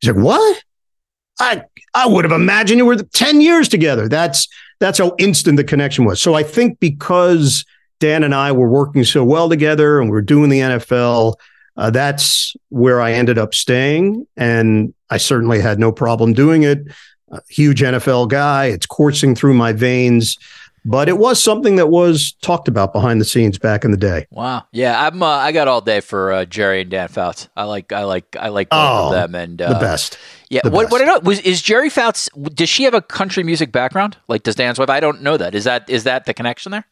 He's 0.00 0.14
like, 0.14 0.22
"What?" 0.22 0.62
I 1.40 1.62
I 1.94 2.06
would 2.06 2.24
have 2.24 2.32
imagined 2.32 2.78
you 2.78 2.86
were 2.86 2.96
ten 2.96 3.40
years 3.40 3.68
together. 3.68 4.08
That's 4.08 4.48
that's 4.78 4.98
how 4.98 5.14
instant 5.18 5.56
the 5.56 5.64
connection 5.64 6.04
was. 6.04 6.20
So 6.22 6.34
I 6.34 6.42
think 6.42 6.80
because 6.80 7.64
Dan 7.98 8.22
and 8.22 8.34
I 8.34 8.52
were 8.52 8.68
working 8.68 9.04
so 9.04 9.24
well 9.24 9.48
together 9.48 10.00
and 10.00 10.10
we 10.10 10.16
are 10.16 10.22
doing 10.22 10.48
the 10.48 10.60
NFL, 10.60 11.34
uh, 11.76 11.90
that's 11.90 12.54
where 12.68 13.00
I 13.00 13.12
ended 13.12 13.38
up 13.38 13.54
staying, 13.54 14.26
and 14.36 14.94
I 15.10 15.18
certainly 15.18 15.60
had 15.60 15.78
no 15.78 15.92
problem 15.92 16.32
doing 16.32 16.62
it 16.62 16.86
huge 17.48 17.80
NFL 17.80 18.28
guy. 18.28 18.66
It's 18.66 18.86
coursing 18.86 19.34
through 19.34 19.54
my 19.54 19.72
veins. 19.72 20.38
But 20.82 21.10
it 21.10 21.18
was 21.18 21.42
something 21.42 21.76
that 21.76 21.88
was 21.88 22.32
talked 22.40 22.66
about 22.66 22.94
behind 22.94 23.20
the 23.20 23.26
scenes 23.26 23.58
back 23.58 23.84
in 23.84 23.90
the 23.90 23.98
day. 23.98 24.26
Wow, 24.30 24.64
yeah, 24.72 25.06
I'm. 25.06 25.22
Uh, 25.22 25.26
I 25.26 25.52
got 25.52 25.68
all 25.68 25.82
day 25.82 26.00
for 26.00 26.32
uh, 26.32 26.44
Jerry 26.46 26.80
and 26.80 26.90
Dan 26.90 27.08
Fouts. 27.08 27.50
I 27.54 27.64
like, 27.64 27.92
I 27.92 28.04
like, 28.04 28.34
I 28.34 28.48
like 28.48 28.70
both 28.70 28.78
oh, 28.80 29.06
of 29.08 29.12
them, 29.12 29.34
and 29.34 29.60
uh, 29.60 29.74
the 29.74 29.78
best. 29.78 30.16
Yeah, 30.50 30.62
what? 30.64 30.90
What 30.90 31.00
I 31.00 31.04
know 31.04 31.20
was 31.20 31.38
is 31.40 31.62
Jerry 31.62 31.88
Fouts? 31.88 32.28
Does 32.54 32.68
she 32.68 32.82
have 32.82 32.92
a 32.92 33.00
country 33.00 33.44
music 33.44 33.70
background? 33.70 34.16
Like 34.26 34.42
does 34.42 34.56
Dan's 34.56 34.80
wife? 34.80 34.90
I 34.90 34.98
don't 34.98 35.22
know 35.22 35.36
that. 35.36 35.54
Is 35.54 35.64
that 35.64 35.88
is 35.88 36.04
that 36.04 36.26
the 36.26 36.34
connection 36.34 36.72
there? 36.72 36.84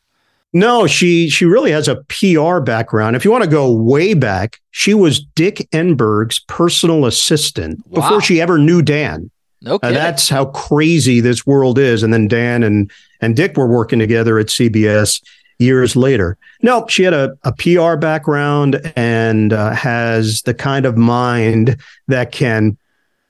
No, 0.53 0.87
she 0.87 1.29
she 1.29 1.45
really 1.45 1.73
has 1.73 1.89
a 1.89 1.97
PR 2.05 2.61
background. 2.61 3.17
If 3.17 3.25
you 3.25 3.33
want 3.33 3.43
to 3.43 3.51
go 3.51 3.71
way 3.71 4.15
back, 4.15 4.61
she 4.71 4.95
was 4.95 5.21
Dick 5.21 5.69
Enberg's 5.73 6.39
personal 6.39 7.05
assistant 7.05 7.85
wow. 7.89 8.01
before 8.01 8.21
she 8.21 8.41
ever 8.41 8.59
knew 8.59 8.81
Dan. 8.81 9.29
Okay. 9.67 9.89
Uh, 9.89 9.93
that's 9.93 10.29
how 10.29 10.47
crazy 10.47 11.19
this 11.19 11.45
world 11.45 11.81
is. 11.81 12.05
And 12.05 12.15
then 12.15 12.29
Dan 12.29 12.63
and 12.63 12.91
and 13.21 13.35
Dick 13.35 13.57
were 13.57 13.67
working 13.67 13.99
together 13.99 14.39
at 14.39 14.47
CBS 14.47 15.21
years 15.59 15.97
later. 15.97 16.39
No, 16.63 16.87
she 16.87 17.03
had 17.03 17.13
a, 17.13 17.37
a 17.43 17.53
PR 17.53 17.97
background 17.97 18.93
and 18.95 19.53
uh, 19.53 19.73
has 19.73 20.43
the 20.43 20.55
kind 20.55 20.87
of 20.87 20.97
mind 20.97 21.77
that 22.07 22.31
can 22.31 22.79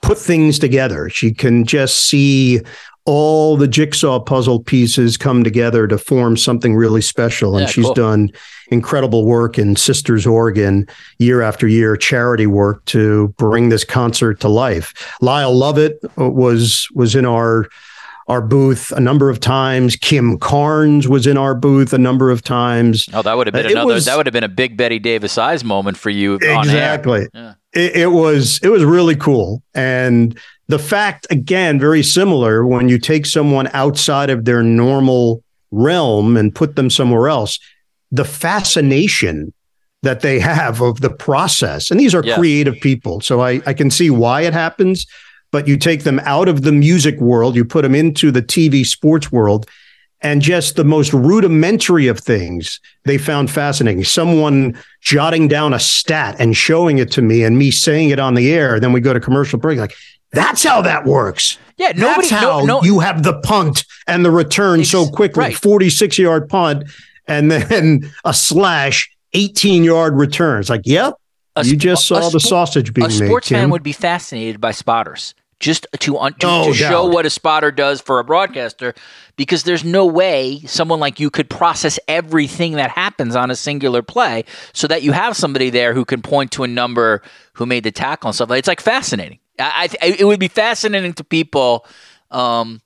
put 0.08 0.18
things 0.18 0.58
together. 0.58 1.10
She 1.10 1.34
can 1.34 1.66
just 1.66 2.06
see 2.06 2.62
all 3.04 3.58
the 3.58 3.68
jigsaw 3.68 4.18
puzzle 4.18 4.62
pieces 4.62 5.18
come 5.18 5.44
together 5.44 5.86
to 5.86 5.98
form 5.98 6.36
something 6.36 6.74
really 6.74 7.02
special. 7.02 7.56
And 7.56 7.66
yeah, 7.66 7.70
she's 7.70 7.84
cool. 7.84 7.94
done 7.94 8.30
incredible 8.70 9.26
work 9.26 9.58
in 9.58 9.76
Sisters, 9.76 10.26
Oregon, 10.26 10.86
year 11.18 11.42
after 11.42 11.68
year, 11.68 11.94
charity 11.94 12.46
work 12.46 12.82
to 12.86 13.28
bring 13.36 13.68
this 13.68 13.84
concert 13.84 14.40
to 14.40 14.48
life. 14.48 14.94
Lyle 15.20 15.54
Lovett 15.54 16.00
was 16.16 16.88
was 16.94 17.14
in 17.14 17.26
our 17.26 17.68
our 18.28 18.40
booth 18.40 18.92
a 18.92 19.00
number 19.00 19.28
of 19.28 19.40
times. 19.40 19.94
Kim 19.94 20.38
Carnes 20.38 21.06
was 21.06 21.26
in 21.26 21.36
our 21.36 21.54
booth 21.54 21.92
a 21.92 21.98
number 21.98 22.30
of 22.30 22.42
times. 22.42 23.08
Oh, 23.12 23.20
that 23.20 23.36
would 23.36 23.46
have 23.46 23.54
been 23.54 23.66
uh, 23.66 23.70
another. 23.70 23.94
Was, 23.94 24.06
that 24.06 24.16
would 24.16 24.26
have 24.26 24.34
been 24.34 24.44
a 24.44 24.48
big 24.48 24.78
Bette 24.78 24.98
Davis 24.98 25.36
eyes 25.36 25.64
moment 25.64 25.98
for 25.98 26.08
you. 26.08 26.36
Exactly. 26.36 27.26
Yeah. 27.34 27.54
It, 27.72 27.96
it 27.96 28.06
was 28.08 28.60
it 28.62 28.68
was 28.68 28.84
really 28.84 29.16
cool, 29.16 29.62
and 29.74 30.38
the 30.68 30.78
fact, 30.78 31.26
again, 31.30 31.80
very 31.80 32.02
similar 32.02 32.66
when 32.66 32.88
you 32.88 32.98
take 32.98 33.24
someone 33.24 33.68
outside 33.72 34.28
of 34.28 34.44
their 34.44 34.62
normal 34.62 35.42
realm 35.70 36.36
and 36.36 36.54
put 36.54 36.76
them 36.76 36.90
somewhere 36.90 37.28
else, 37.28 37.58
the 38.12 38.24
fascination 38.24 39.52
that 40.02 40.20
they 40.20 40.38
have 40.38 40.80
of 40.80 41.00
the 41.00 41.10
process. 41.10 41.90
And 41.90 41.98
these 41.98 42.14
are 42.14 42.22
creative 42.36 42.76
people. 42.80 43.20
So 43.20 43.40
I, 43.40 43.60
I 43.66 43.72
can 43.72 43.90
see 43.90 44.10
why 44.10 44.42
it 44.42 44.52
happens, 44.52 45.06
but 45.50 45.66
you 45.66 45.76
take 45.76 46.04
them 46.04 46.20
out 46.20 46.48
of 46.48 46.62
the 46.62 46.72
music 46.72 47.18
world, 47.18 47.56
you 47.56 47.64
put 47.64 47.82
them 47.82 47.94
into 47.94 48.30
the 48.30 48.42
TV 48.42 48.86
sports 48.86 49.32
world, 49.32 49.66
and 50.20 50.42
just 50.42 50.76
the 50.76 50.84
most 50.84 51.12
rudimentary 51.12 52.08
of 52.08 52.18
things 52.18 52.80
they 53.04 53.18
found 53.18 53.50
fascinating. 53.50 54.04
Someone 54.04 54.76
jotting 55.00 55.48
down 55.48 55.72
a 55.72 55.78
stat 55.78 56.36
and 56.38 56.56
showing 56.56 56.98
it 56.98 57.10
to 57.12 57.22
me 57.22 57.44
and 57.44 57.56
me 57.56 57.70
saying 57.70 58.10
it 58.10 58.18
on 58.18 58.34
the 58.34 58.52
air. 58.52 58.80
Then 58.80 58.92
we 58.92 59.00
go 59.00 59.12
to 59.12 59.20
commercial 59.20 59.58
break, 59.58 59.78
like, 59.78 59.94
that's 60.32 60.62
how 60.62 60.82
that 60.82 61.06
works. 61.06 61.56
Yeah, 61.78 61.92
nobody. 61.96 62.28
That's 62.28 62.42
how 62.42 62.60
no, 62.60 62.80
no, 62.80 62.82
you 62.82 62.98
have 62.98 63.22
the 63.22 63.40
punt 63.40 63.84
and 64.06 64.24
the 64.24 64.30
return 64.30 64.84
so 64.84 65.08
quickly. 65.08 65.40
Right. 65.40 65.56
Forty-six 65.56 66.18
yard 66.18 66.48
punt 66.48 66.90
and 67.26 67.50
then 67.50 68.10
a 68.24 68.34
slash, 68.34 69.08
eighteen 69.32 69.84
yard 69.84 70.16
return. 70.16 70.60
It's 70.60 70.68
like, 70.68 70.82
yep, 70.84 71.14
a 71.56 71.64
you 71.64 71.76
just 71.76 72.06
saw 72.06 72.28
the 72.28 72.40
sausage 72.40 72.92
being 72.92 73.08
made. 73.08 73.22
A 73.22 73.26
sports 73.26 73.50
made, 73.50 73.58
fan 73.58 73.70
would 73.70 73.82
be 73.82 73.92
fascinated 73.92 74.60
by 74.60 74.72
spotters. 74.72 75.34
Just 75.60 75.88
to, 75.98 75.98
to, 75.98 76.30
to 76.38 76.72
show 76.72 77.06
what 77.06 77.26
a 77.26 77.30
spotter 77.30 77.72
does 77.72 78.00
for 78.00 78.20
a 78.20 78.24
broadcaster, 78.24 78.94
because 79.34 79.64
there's 79.64 79.82
no 79.82 80.06
way 80.06 80.60
someone 80.66 81.00
like 81.00 81.18
you 81.18 81.30
could 81.30 81.50
process 81.50 81.98
everything 82.06 82.74
that 82.74 82.90
happens 82.90 83.34
on 83.34 83.50
a 83.50 83.56
singular 83.56 84.00
play, 84.00 84.44
so 84.72 84.86
that 84.86 85.02
you 85.02 85.10
have 85.10 85.36
somebody 85.36 85.70
there 85.70 85.94
who 85.94 86.04
can 86.04 86.22
point 86.22 86.52
to 86.52 86.62
a 86.62 86.68
number 86.68 87.22
who 87.54 87.66
made 87.66 87.82
the 87.82 87.90
tackle 87.90 88.28
and 88.28 88.36
stuff. 88.36 88.52
It's 88.52 88.68
like 88.68 88.80
fascinating. 88.80 89.40
I, 89.58 89.88
I 90.00 90.14
it 90.16 90.24
would 90.24 90.38
be 90.38 90.46
fascinating 90.46 91.12
to 91.14 91.24
people 91.24 91.84
um, 92.30 92.80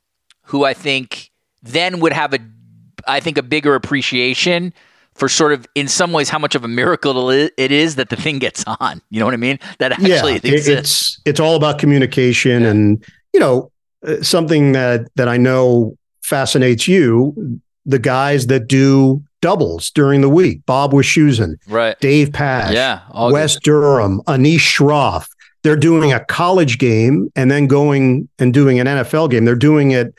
who 0.45 0.64
I 0.64 0.73
think 0.73 1.31
then 1.62 2.01
would 2.01 2.14
have 2.14 2.33
a, 2.33 2.39
I 3.07 3.20
think 3.20 3.37
a 3.37 3.43
bigger 3.43 3.75
appreciation 3.75 4.73
for 5.14 5.28
sort 5.28 5.52
of 5.52 5.66
in 5.74 5.88
some 5.88 6.12
ways 6.12 6.28
how 6.28 6.38
much 6.38 6.54
of 6.54 6.64
a 6.64 6.68
miracle 6.68 7.30
it 7.30 7.52
is 7.58 7.96
that 7.96 8.08
the 8.08 8.16
thing 8.16 8.38
gets 8.38 8.64
on. 8.80 9.00
You 9.10 9.20
know 9.20 9.24
what 9.24 9.34
I 9.34 9.38
mean? 9.38 9.58
That 9.78 9.92
actually 9.92 10.40
yeah, 10.42 10.54
exists. 10.54 11.18
It's 11.18 11.20
it's 11.26 11.40
all 11.40 11.56
about 11.56 11.78
communication, 11.78 12.62
yeah. 12.62 12.70
and 12.70 13.04
you 13.32 13.40
know 13.40 13.70
uh, 14.06 14.22
something 14.22 14.72
that 14.72 15.08
that 15.16 15.28
I 15.28 15.36
know 15.36 15.96
fascinates 16.22 16.88
you. 16.88 17.60
The 17.84 17.98
guys 17.98 18.46
that 18.46 18.68
do 18.68 19.22
doubles 19.40 19.90
during 19.90 20.20
the 20.20 20.28
week. 20.28 20.64
Bob 20.66 20.92
was 20.92 21.04
Wischusen, 21.04 21.56
right? 21.68 21.98
Dave 22.00 22.30
Pasch, 22.30 22.72
yeah, 22.72 23.00
Wes 23.12 23.56
good. 23.56 23.64
Durham, 23.64 24.22
Anish 24.28 24.58
Shroff, 24.58 25.26
they're 25.62 25.76
doing 25.76 26.12
a 26.12 26.24
college 26.24 26.78
game 26.78 27.30
and 27.36 27.50
then 27.50 27.66
going 27.66 28.28
and 28.38 28.54
doing 28.54 28.80
an 28.80 28.86
NFL 28.86 29.30
game. 29.30 29.44
They're 29.44 29.54
doing 29.54 29.90
it 29.90 30.14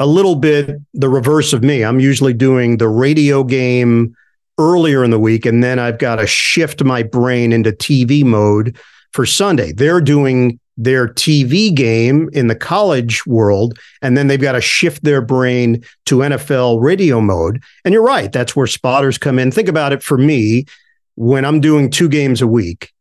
a 0.00 0.06
little 0.06 0.34
bit 0.34 0.80
the 0.94 1.08
reverse 1.08 1.52
of 1.52 1.62
me. 1.62 1.84
I'm 1.84 2.00
usually 2.00 2.32
doing 2.32 2.78
the 2.78 2.88
radio 2.88 3.44
game 3.44 4.16
earlier 4.58 5.04
in 5.04 5.10
the 5.10 5.18
week, 5.18 5.46
and 5.46 5.62
then 5.62 5.78
I've 5.78 5.98
got 5.98 6.16
to 6.16 6.26
shift 6.26 6.82
my 6.82 7.02
brain 7.02 7.52
into 7.52 7.70
TV 7.70 8.24
mode 8.24 8.76
for 9.12 9.26
Sunday. 9.26 9.72
They're 9.72 10.00
doing 10.00 10.58
their 10.76 11.06
TV 11.06 11.74
game 11.74 12.30
in 12.32 12.46
the 12.46 12.54
college 12.56 13.26
world, 13.26 13.78
and 14.00 14.16
then 14.16 14.26
they've 14.26 14.40
got 14.40 14.52
to 14.52 14.62
shift 14.62 15.04
their 15.04 15.20
brain 15.20 15.84
to 16.06 16.16
NFL 16.16 16.82
radio 16.82 17.20
mode. 17.20 17.62
And 17.84 17.92
you're 17.92 18.02
right, 18.02 18.32
that's 18.32 18.56
where 18.56 18.66
spotters 18.66 19.18
come 19.18 19.38
in. 19.38 19.50
Think 19.50 19.68
about 19.68 19.92
it 19.92 20.02
for 20.02 20.16
me 20.16 20.64
when 21.16 21.44
I'm 21.44 21.60
doing 21.60 21.90
two 21.90 22.08
games 22.08 22.40
a 22.40 22.46
week. 22.46 22.92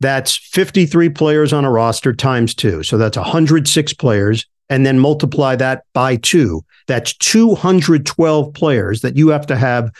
That's 0.00 0.36
53 0.36 1.10
players 1.10 1.52
on 1.52 1.64
a 1.64 1.70
roster 1.70 2.12
times 2.12 2.54
two. 2.54 2.82
So 2.82 2.98
that's 2.98 3.16
106 3.16 3.92
players. 3.94 4.44
And 4.70 4.84
then 4.84 4.98
multiply 4.98 5.56
that 5.56 5.84
by 5.94 6.16
two. 6.16 6.64
That's 6.86 7.14
212 7.14 8.52
players 8.54 9.00
that 9.00 9.16
you 9.16 9.28
have 9.28 9.46
to 9.46 9.56
have 9.56 9.90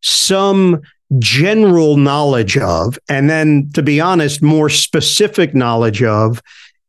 some 0.00 0.80
general 1.18 1.96
knowledge 1.96 2.56
of. 2.56 2.98
And 3.08 3.28
then, 3.28 3.70
to 3.74 3.82
be 3.82 4.00
honest, 4.00 4.42
more 4.42 4.68
specific 4.68 5.54
knowledge 5.54 6.02
of 6.02 6.40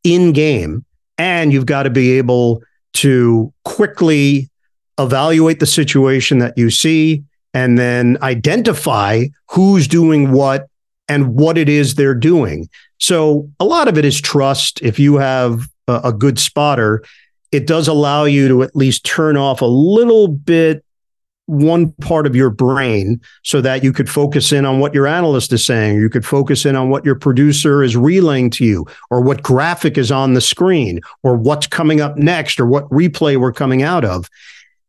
in 0.04 0.32
game. 0.32 0.86
And 1.18 1.52
you've 1.52 1.66
got 1.66 1.84
to 1.84 1.90
be 1.90 2.18
able 2.18 2.62
to 2.94 3.54
quickly 3.64 4.50
evaluate 4.98 5.60
the 5.60 5.66
situation 5.66 6.40
that 6.40 6.58
you 6.58 6.70
see 6.70 7.24
and 7.54 7.78
then 7.78 8.18
identify 8.22 9.26
who's 9.50 9.88
doing 9.88 10.32
what 10.32 10.68
and 11.08 11.36
what 11.36 11.58
it 11.58 11.70
is 11.70 11.96
they're 11.96 12.16
doing. 12.16 12.68
So 12.98 13.50
a 13.60 13.66
lot 13.66 13.88
of 13.88 13.98
it 13.98 14.06
is 14.06 14.20
trust. 14.20 14.82
If 14.82 15.00
you 15.00 15.16
have 15.16 15.68
a, 15.88 16.02
a 16.06 16.14
good 16.14 16.40
spotter, 16.40 17.04
it 17.52 17.68
does 17.68 17.88
allow 17.88 18.26
you 18.26 18.48
to 18.48 18.64
at 18.64 18.76
least 18.76 19.06
turn 19.06 19.38
off 19.38 19.62
a 19.62 19.66
little 19.66 20.28
bit 20.28 20.84
one 21.48 21.92
part 21.94 22.26
of 22.26 22.36
your 22.36 22.50
brain 22.50 23.22
so 23.44 23.62
that 23.62 23.84
you 23.84 23.94
could 23.94 24.10
focus 24.10 24.52
in 24.52 24.66
on 24.66 24.80
what 24.80 24.96
your 24.96 25.06
analyst 25.06 25.54
is 25.54 25.64
saying. 25.64 26.00
You 26.00 26.10
could 26.10 26.26
focus 26.26 26.66
in 26.66 26.76
on 26.76 26.90
what 26.90 27.06
your 27.06 27.16
producer 27.16 27.84
is 27.84 27.96
relaying 27.96 28.50
to 28.52 28.66
you, 28.66 28.86
or 29.12 29.22
what 29.22 29.44
graphic 29.44 29.98
is 29.98 30.12
on 30.12 30.34
the 30.34 30.42
screen, 30.42 31.02
or 31.24 31.36
what's 31.36 31.68
coming 31.68 32.02
up 32.02 32.18
next, 32.18 32.60
or 32.60 32.66
what 32.66 32.90
replay 32.90 33.38
we're 33.38 33.54
coming 33.54 33.84
out 33.84 34.04
of. 34.04 34.30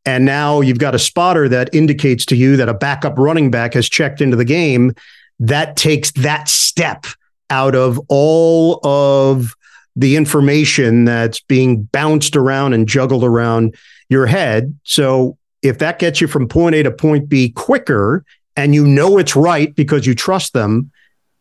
And 0.07 0.25
now 0.25 0.61
you've 0.61 0.79
got 0.79 0.95
a 0.95 1.01
spotter 1.01 1.49
that 1.49 1.75
indicates 1.75 2.25
to 2.27 2.37
you 2.37 2.57
that 2.57 2.69
a 2.69 2.75
backup 2.75 3.19
running 3.19 3.51
back 3.51 3.75
has 3.75 3.89
checked 3.89 4.21
into 4.21 4.37
the 4.37 4.45
game 4.45 4.95
that 5.41 5.77
takes 5.77 6.13
that 6.13 6.49
step 6.49 7.07
out 7.51 7.75
of 7.75 8.01
all 8.09 8.81
of 8.85 9.56
the 9.97 10.17
information 10.17 11.07
that's 11.07 11.41
being 11.41 11.85
bounced 11.85 12.37
around 12.37 12.75
and 12.75 12.87
juggled 12.87 13.25
around 13.25 13.75
your 14.09 14.27
head. 14.27 14.79
So 14.85 15.39
if 15.63 15.79
that 15.79 15.99
gets 15.99 16.21
you 16.21 16.27
from 16.27 16.47
point 16.47 16.75
A 16.75 16.83
to 16.83 16.91
point 16.91 17.29
B 17.29 17.49
quicker 17.51 18.25
and 18.57 18.75
you 18.75 18.87
know 18.87 19.19
it's 19.19 19.35
right 19.35 19.75
because 19.75 20.07
you 20.07 20.15
trust 20.15 20.53
them, 20.53 20.91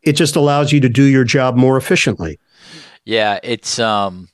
it 0.01 0.14
just 0.14 0.36
allows 0.36 0.72
you 0.72 0.80
to 0.80 0.89
do 0.89 1.03
your 1.03 1.24
job 1.24 1.56
more 1.56 1.78
efficiently. 1.78 2.39
Yeah, 3.03 3.39
it's 3.43 3.78
um 3.78 4.30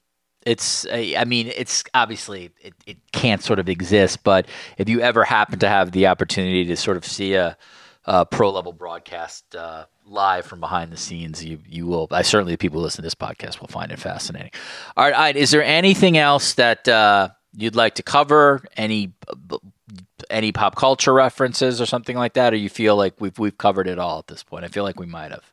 it's 0.45 0.85
I 0.91 1.23
mean 1.25 1.51
it's 1.55 1.83
obviously 1.93 2.51
it, 2.61 2.73
it 2.85 2.97
can't 3.11 3.43
sort 3.43 3.59
of 3.59 3.69
exist, 3.69 4.23
but 4.23 4.45
if 4.77 4.87
you 4.87 5.01
ever 5.01 5.23
happen 5.23 5.59
to 5.59 5.69
have 5.69 5.91
the 5.91 6.07
opportunity 6.07 6.65
to 6.65 6.75
sort 6.75 6.97
of 6.97 7.05
see 7.05 7.33
a 7.33 7.57
uh, 8.05 8.25
pro 8.25 8.51
level 8.51 8.73
broadcast 8.73 9.55
uh, 9.55 9.85
live 10.11 10.45
from 10.45 10.59
behind 10.59 10.91
the 10.91 10.97
scenes, 10.97 11.43
you 11.43 11.59
you 11.67 11.87
will. 11.87 12.07
I 12.11 12.21
certainly 12.21 12.53
the 12.53 12.57
people 12.57 12.79
who 12.79 12.83
listen 12.83 12.97
to 12.97 13.03
this 13.03 13.15
podcast 13.15 13.61
will 13.61 13.67
find 13.67 13.91
it 13.91 13.99
fascinating. 13.99 14.51
All 14.95 15.05
right, 15.05 15.13
all 15.13 15.21
right 15.21 15.35
is 15.35 15.51
there 15.51 15.63
anything 15.63 16.17
else 16.17 16.53
that 16.55 16.87
uh, 16.87 17.29
you'd 17.55 17.75
like 17.75 17.95
to 17.95 18.03
cover? 18.03 18.63
Any 18.77 19.13
any 20.29 20.51
pop 20.51 20.75
culture 20.75 21.13
references 21.13 21.81
or 21.81 21.85
something 21.85 22.17
like 22.17 22.33
that, 22.33 22.53
or 22.53 22.57
you 22.57 22.69
feel 22.69 22.95
like 22.95 23.19
we've 23.19 23.37
we've 23.39 23.57
covered 23.57 23.87
it 23.87 23.97
all 23.97 24.19
at 24.19 24.27
this 24.27 24.43
point? 24.43 24.65
I 24.65 24.67
feel 24.67 24.83
like 24.83 24.99
we 24.99 25.05
might 25.05 25.31
have. 25.31 25.51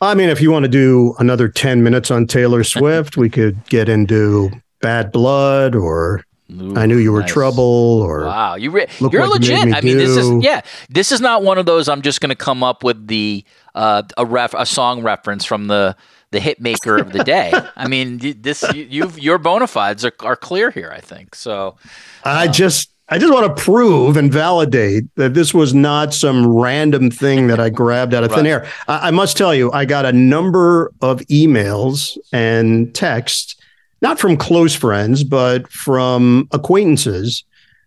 I 0.00 0.14
mean, 0.14 0.28
if 0.28 0.40
you 0.40 0.50
want 0.50 0.64
to 0.64 0.70
do 0.70 1.14
another 1.18 1.48
ten 1.48 1.82
minutes 1.82 2.10
on 2.10 2.26
Taylor 2.26 2.64
Swift, 2.64 3.16
we 3.16 3.28
could 3.28 3.64
get 3.66 3.88
into 3.88 4.50
Bad 4.80 5.12
Blood 5.12 5.74
or 5.74 6.24
Ooh, 6.52 6.76
I 6.76 6.84
knew 6.84 6.98
you 6.98 7.10
were 7.10 7.20
nice. 7.20 7.32
trouble 7.32 8.02
or 8.02 8.24
wow, 8.24 8.54
you 8.54 8.70
re- 8.70 8.86
you're 9.00 9.26
legit. 9.26 9.74
I 9.74 9.80
mean, 9.80 9.96
this 9.96 10.16
is 10.16 10.44
yeah, 10.44 10.60
this 10.90 11.10
is 11.10 11.20
not 11.20 11.42
one 11.42 11.56
of 11.56 11.64
those. 11.64 11.88
I'm 11.88 12.02
just 12.02 12.20
going 12.20 12.30
to 12.30 12.36
come 12.36 12.62
up 12.62 12.84
with 12.84 13.06
the 13.06 13.44
uh, 13.74 14.02
a 14.16 14.24
ref 14.24 14.54
a 14.54 14.66
song 14.66 15.02
reference 15.02 15.44
from 15.44 15.66
the 15.66 15.96
the 16.30 16.40
hit 16.40 16.60
maker 16.60 16.96
of 16.96 17.12
the 17.12 17.24
day. 17.24 17.52
I 17.76 17.88
mean, 17.88 18.18
this 18.40 18.64
you 18.74 19.10
your 19.16 19.38
bona 19.38 19.66
fides 19.66 20.04
are, 20.04 20.14
are 20.20 20.36
clear 20.36 20.70
here. 20.70 20.90
I 20.90 21.00
think 21.00 21.34
so. 21.34 21.76
I 22.24 22.46
um, 22.46 22.52
just 22.52 22.90
I 23.08 23.18
just 23.18 23.32
want 23.32 23.54
to 23.54 23.62
prove 23.62 24.16
and 24.16 24.32
validate 24.32 25.04
that 25.16 25.34
this 25.34 25.52
was 25.52 25.74
not 25.74 26.14
some 26.14 26.46
random 26.46 27.10
thing 27.10 27.48
that 27.48 27.60
I 27.60 27.68
grabbed 27.68 28.14
out 28.14 28.24
of 28.24 28.30
right. 28.30 28.36
thin 28.36 28.46
air. 28.46 28.66
I, 28.88 29.08
I 29.08 29.10
must 29.10 29.36
tell 29.36 29.54
you, 29.54 29.70
I 29.72 29.84
got 29.84 30.06
a 30.06 30.12
number 30.12 30.90
of 31.02 31.20
emails 31.22 32.16
and 32.32 32.94
texts 32.94 33.56
not 34.04 34.20
from 34.20 34.36
close 34.36 34.74
friends, 34.74 35.24
but 35.24 35.66
from 35.72 36.46
acquaintances 36.52 37.42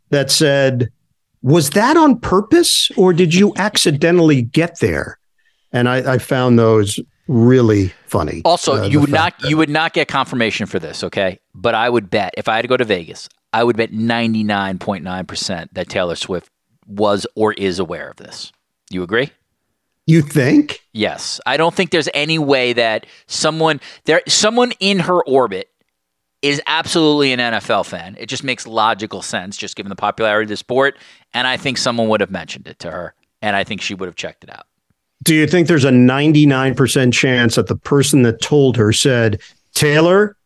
that 0.09 0.31
said, 0.31 0.89
Was 1.43 1.69
that 1.71 1.95
on 1.95 2.19
purpose 2.19 2.89
or 2.97 3.13
did 3.13 3.35
you 3.35 3.53
accidentally 3.55 4.41
get 4.41 4.79
there? 4.79 5.19
And 5.71 5.89
I, 5.89 6.13
I 6.13 6.17
found 6.17 6.57
those 6.57 6.99
really 7.27 7.93
funny. 8.05 8.41
Also, 8.45 8.83
uh, 8.83 8.85
you 8.85 8.99
would 8.99 9.11
not 9.11 9.39
that, 9.39 9.49
you 9.49 9.57
would 9.57 9.69
not 9.69 9.93
get 9.93 10.07
confirmation 10.07 10.65
for 10.65 10.79
this, 10.79 11.03
okay? 11.03 11.39
But 11.53 11.75
I 11.75 11.89
would 11.89 12.09
bet 12.09 12.33
if 12.37 12.47
I 12.47 12.55
had 12.55 12.61
to 12.61 12.67
go 12.67 12.77
to 12.77 12.85
Vegas, 12.85 13.27
I 13.53 13.63
would 13.63 13.77
bet 13.77 13.91
99.9% 13.91 15.69
that 15.73 15.89
Taylor 15.89 16.15
Swift 16.15 16.49
was 16.85 17.27
or 17.35 17.53
is 17.53 17.79
aware 17.79 18.09
of 18.09 18.17
this. 18.17 18.51
You 18.89 19.03
agree? 19.03 19.31
You 20.05 20.21
think? 20.21 20.79
Yes. 20.93 21.41
I 21.45 21.57
don't 21.57 21.75
think 21.75 21.91
there's 21.91 22.09
any 22.13 22.39
way 22.39 22.71
that 22.73 23.05
someone 23.27 23.81
there 24.05 24.21
someone 24.27 24.71
in 24.79 24.99
her 24.99 25.21
orbit 25.25 25.69
is 26.41 26.61
absolutely 26.65 27.33
an 27.33 27.39
NFL 27.39 27.85
fan. 27.85 28.15
It 28.17 28.27
just 28.27 28.43
makes 28.43 28.65
logical 28.65 29.21
sense, 29.21 29.57
just 29.57 29.75
given 29.75 29.89
the 29.89 29.95
popularity 29.95 30.45
of 30.45 30.49
the 30.49 30.57
sport. 30.57 30.97
And 31.33 31.45
I 31.45 31.57
think 31.57 31.77
someone 31.77 32.07
would 32.07 32.21
have 32.21 32.31
mentioned 32.31 32.67
it 32.67 32.79
to 32.79 32.91
her, 32.91 33.15
and 33.41 33.55
I 33.55 33.63
think 33.63 33.81
she 33.81 33.95
would 33.95 34.07
have 34.07 34.15
checked 34.15 34.43
it 34.43 34.49
out. 34.49 34.67
Do 35.23 35.33
you 35.33 35.47
think 35.47 35.67
there's 35.67 35.85
a 35.85 35.89
99% 35.89 37.13
chance 37.13 37.55
that 37.55 37.67
the 37.67 37.75
person 37.75 38.21
that 38.21 38.41
told 38.41 38.77
her 38.77 38.93
said, 38.93 39.41
Taylor, 39.73 40.37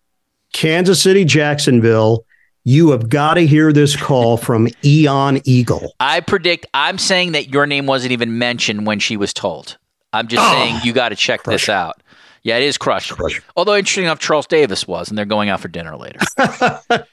Kansas 0.53 1.01
City, 1.01 1.25
Jacksonville, 1.25 2.25
you 2.63 2.91
have 2.91 3.09
got 3.09 3.35
to 3.35 3.45
hear 3.45 3.73
this 3.73 3.95
call 3.95 4.37
from 4.37 4.67
Ian 4.83 5.41
Eagle? 5.45 5.93
I 5.99 6.19
predict, 6.19 6.67
I'm 6.73 6.97
saying 6.97 7.33
that 7.33 7.49
your 7.49 7.65
name 7.65 7.85
wasn't 7.85 8.11
even 8.11 8.37
mentioned 8.37 8.85
when 8.85 8.99
she 8.99 9.17
was 9.17 9.33
told. 9.33 9.77
I'm 10.13 10.27
just 10.27 10.43
oh, 10.43 10.51
saying 10.51 10.81
you 10.83 10.93
got 10.93 11.09
to 11.09 11.15
check 11.15 11.43
this 11.43 11.69
out. 11.69 12.01
Yeah, 12.43 12.57
it 12.57 12.63
is 12.63 12.77
crushed. 12.77 13.13
Although 13.55 13.75
interesting 13.75 14.05
enough, 14.05 14.19
Charles 14.19 14.47
Davis 14.47 14.87
was, 14.87 15.09
and 15.09 15.17
they're 15.17 15.25
going 15.25 15.49
out 15.49 15.59
for 15.59 15.67
dinner 15.67 15.95
later. 15.95 16.19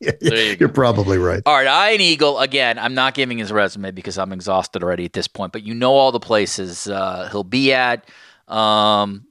you 0.00 0.64
are 0.64 0.68
probably 0.68 1.18
right. 1.18 1.42
All 1.44 1.54
right, 1.54 1.90
Ian 1.92 2.00
Eagle 2.00 2.38
again. 2.38 2.78
I'm 2.78 2.94
not 2.94 3.14
giving 3.14 3.38
his 3.38 3.50
resume 3.50 3.90
because 3.90 4.16
I'm 4.16 4.32
exhausted 4.32 4.84
already 4.84 5.04
at 5.04 5.12
this 5.12 5.26
point. 5.26 5.52
But 5.52 5.64
you 5.64 5.74
know 5.74 5.94
all 5.94 6.12
the 6.12 6.20
places 6.20 6.86
uh, 6.86 7.28
he'll 7.32 7.42
be 7.42 7.72
at. 7.72 8.08
Um, 8.46 9.26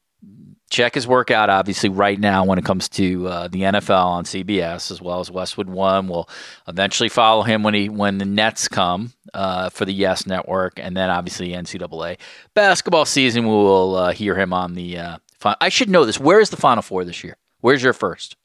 check 0.70 0.94
his 0.94 1.08
workout 1.08 1.50
obviously 1.50 1.90
right 1.90 2.20
now 2.20 2.46
when 2.46 2.60
it 2.60 2.66
comes 2.66 2.88
to 2.88 3.28
uh, 3.28 3.48
the 3.48 3.62
NFL 3.62 4.06
on 4.06 4.24
CBS 4.24 4.92
as 4.92 5.02
well 5.02 5.20
as 5.20 5.32
Westwood 5.32 5.70
One. 5.70 6.08
We'll 6.08 6.30
eventually 6.68 7.10
follow 7.10 7.44
him 7.44 7.64
when 7.64 7.74
he 7.74 7.88
when 7.88 8.18
the 8.18 8.26
Nets 8.26 8.68
come 8.68 9.14
uh, 9.34 9.70
for 9.70 9.86
the 9.86 9.94
Yes 9.94 10.28
Network, 10.28 10.80
and 10.80 10.98
then 10.98 11.10
obviously 11.10 11.50
NCAA 11.50 12.18
basketball 12.54 13.06
season. 13.06 13.46
We 13.46 13.54
will 13.54 13.96
uh, 13.96 14.12
hear 14.12 14.36
him 14.36 14.52
on 14.52 14.74
the. 14.74 14.98
I 15.44 15.70
should 15.70 15.90
know 15.90 16.06
this. 16.06 16.20
Where 16.20 16.40
is 16.40 16.50
the 16.50 16.58
Final 16.58 16.82
Four 16.82 17.06
this 17.06 17.24
year? 17.24 17.38
Where's 17.62 17.84
your 17.84 17.94
first? 17.94 18.36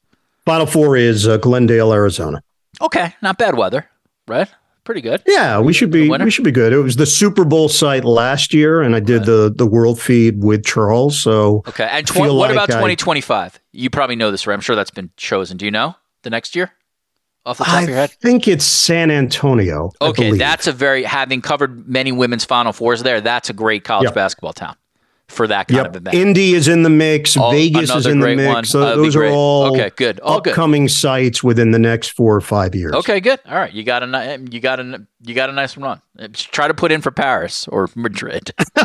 Final 0.45 0.65
Four 0.65 0.95
is 0.97 1.27
uh, 1.27 1.37
Glendale, 1.37 1.93
Arizona. 1.93 2.41
Okay, 2.81 3.15
not 3.21 3.37
bad 3.37 3.55
weather, 3.55 3.89
right? 4.27 4.49
pretty 4.85 5.01
good. 5.01 5.21
Yeah, 5.27 5.59
we 5.59 5.73
should 5.73 5.91
be 5.91 6.09
we 6.09 6.31
should 6.31 6.45
be 6.45 6.51
good. 6.51 6.71
It 6.71 6.77
was 6.77 6.95
the 6.95 7.05
Super 7.05 7.43
Bowl 7.43 7.67
site 7.67 8.05
last 8.05 8.53
year, 8.53 8.81
and 8.81 8.95
I 8.95 9.01
did 9.01 9.17
right. 9.17 9.25
the 9.25 9.53
the 9.53 9.65
world 9.65 9.99
feed 9.99 10.41
with 10.41 10.63
Charles. 10.63 11.19
So 11.19 11.63
okay, 11.67 11.89
and 11.91 12.07
tw- 12.07 12.17
what 12.17 12.31
like 12.31 12.51
about 12.51 12.69
twenty 12.69 12.95
twenty 12.95 13.21
five? 13.21 13.59
You 13.73 13.89
probably 13.89 14.15
know 14.15 14.31
this, 14.31 14.47
right? 14.47 14.53
I'm 14.53 14.61
sure 14.61 14.77
that's 14.77 14.91
been 14.91 15.09
chosen. 15.17 15.57
Do 15.57 15.65
you 15.65 15.71
know 15.71 15.95
the 16.21 16.29
next 16.29 16.55
year? 16.55 16.71
Off 17.45 17.59
the 17.59 17.63
top 17.63 17.73
I 17.75 17.81
of 17.83 17.89
your 17.89 17.97
head, 17.97 18.09
I 18.11 18.21
think 18.21 18.47
it's 18.47 18.65
San 18.65 19.11
Antonio. 19.11 19.91
Okay, 20.01 20.35
that's 20.35 20.65
a 20.65 20.71
very 20.71 21.03
having 21.03 21.41
covered 21.41 21.87
many 21.87 22.11
women's 22.11 22.45
Final 22.45 22.73
Fours 22.73 23.03
there. 23.03 23.21
That's 23.21 23.49
a 23.51 23.53
great 23.53 23.83
college 23.83 24.05
yep. 24.05 24.15
basketball 24.15 24.53
town 24.53 24.75
for 25.27 25.47
that 25.47 25.67
kind 25.67 25.77
yep. 25.77 25.87
of 25.87 25.95
event. 25.95 26.15
Indy 26.15 26.53
is 26.53 26.67
in 26.67 26.83
the 26.83 26.89
mix. 26.89 27.35
Oh, 27.37 27.51
Vegas 27.51 27.93
is 27.93 28.05
in 28.05 28.19
the 28.19 28.35
mix. 28.35 28.71
Those 28.71 29.15
are 29.15 29.25
all 29.25 29.75
okay. 29.75 29.91
Good. 29.95 30.19
All 30.19 30.37
upcoming 30.37 30.85
good. 30.85 30.91
sites 30.91 31.43
within 31.43 31.71
the 31.71 31.79
next 31.79 32.09
four 32.09 32.35
or 32.35 32.41
five 32.41 32.75
years. 32.75 32.93
Okay, 32.93 33.19
good. 33.19 33.39
All 33.45 33.55
right, 33.55 33.73
you 33.73 33.83
got 33.83 34.03
a 34.03 34.39
you 34.49 34.59
got 34.59 34.79
a 34.79 35.05
you 35.21 35.33
got 35.33 35.49
a 35.49 35.53
nice 35.53 35.77
run. 35.77 36.01
Try 36.33 36.67
to 36.67 36.73
put 36.73 36.91
in 36.91 37.01
for 37.01 37.11
Paris 37.11 37.67
or 37.67 37.89
Madrid. 37.95 38.51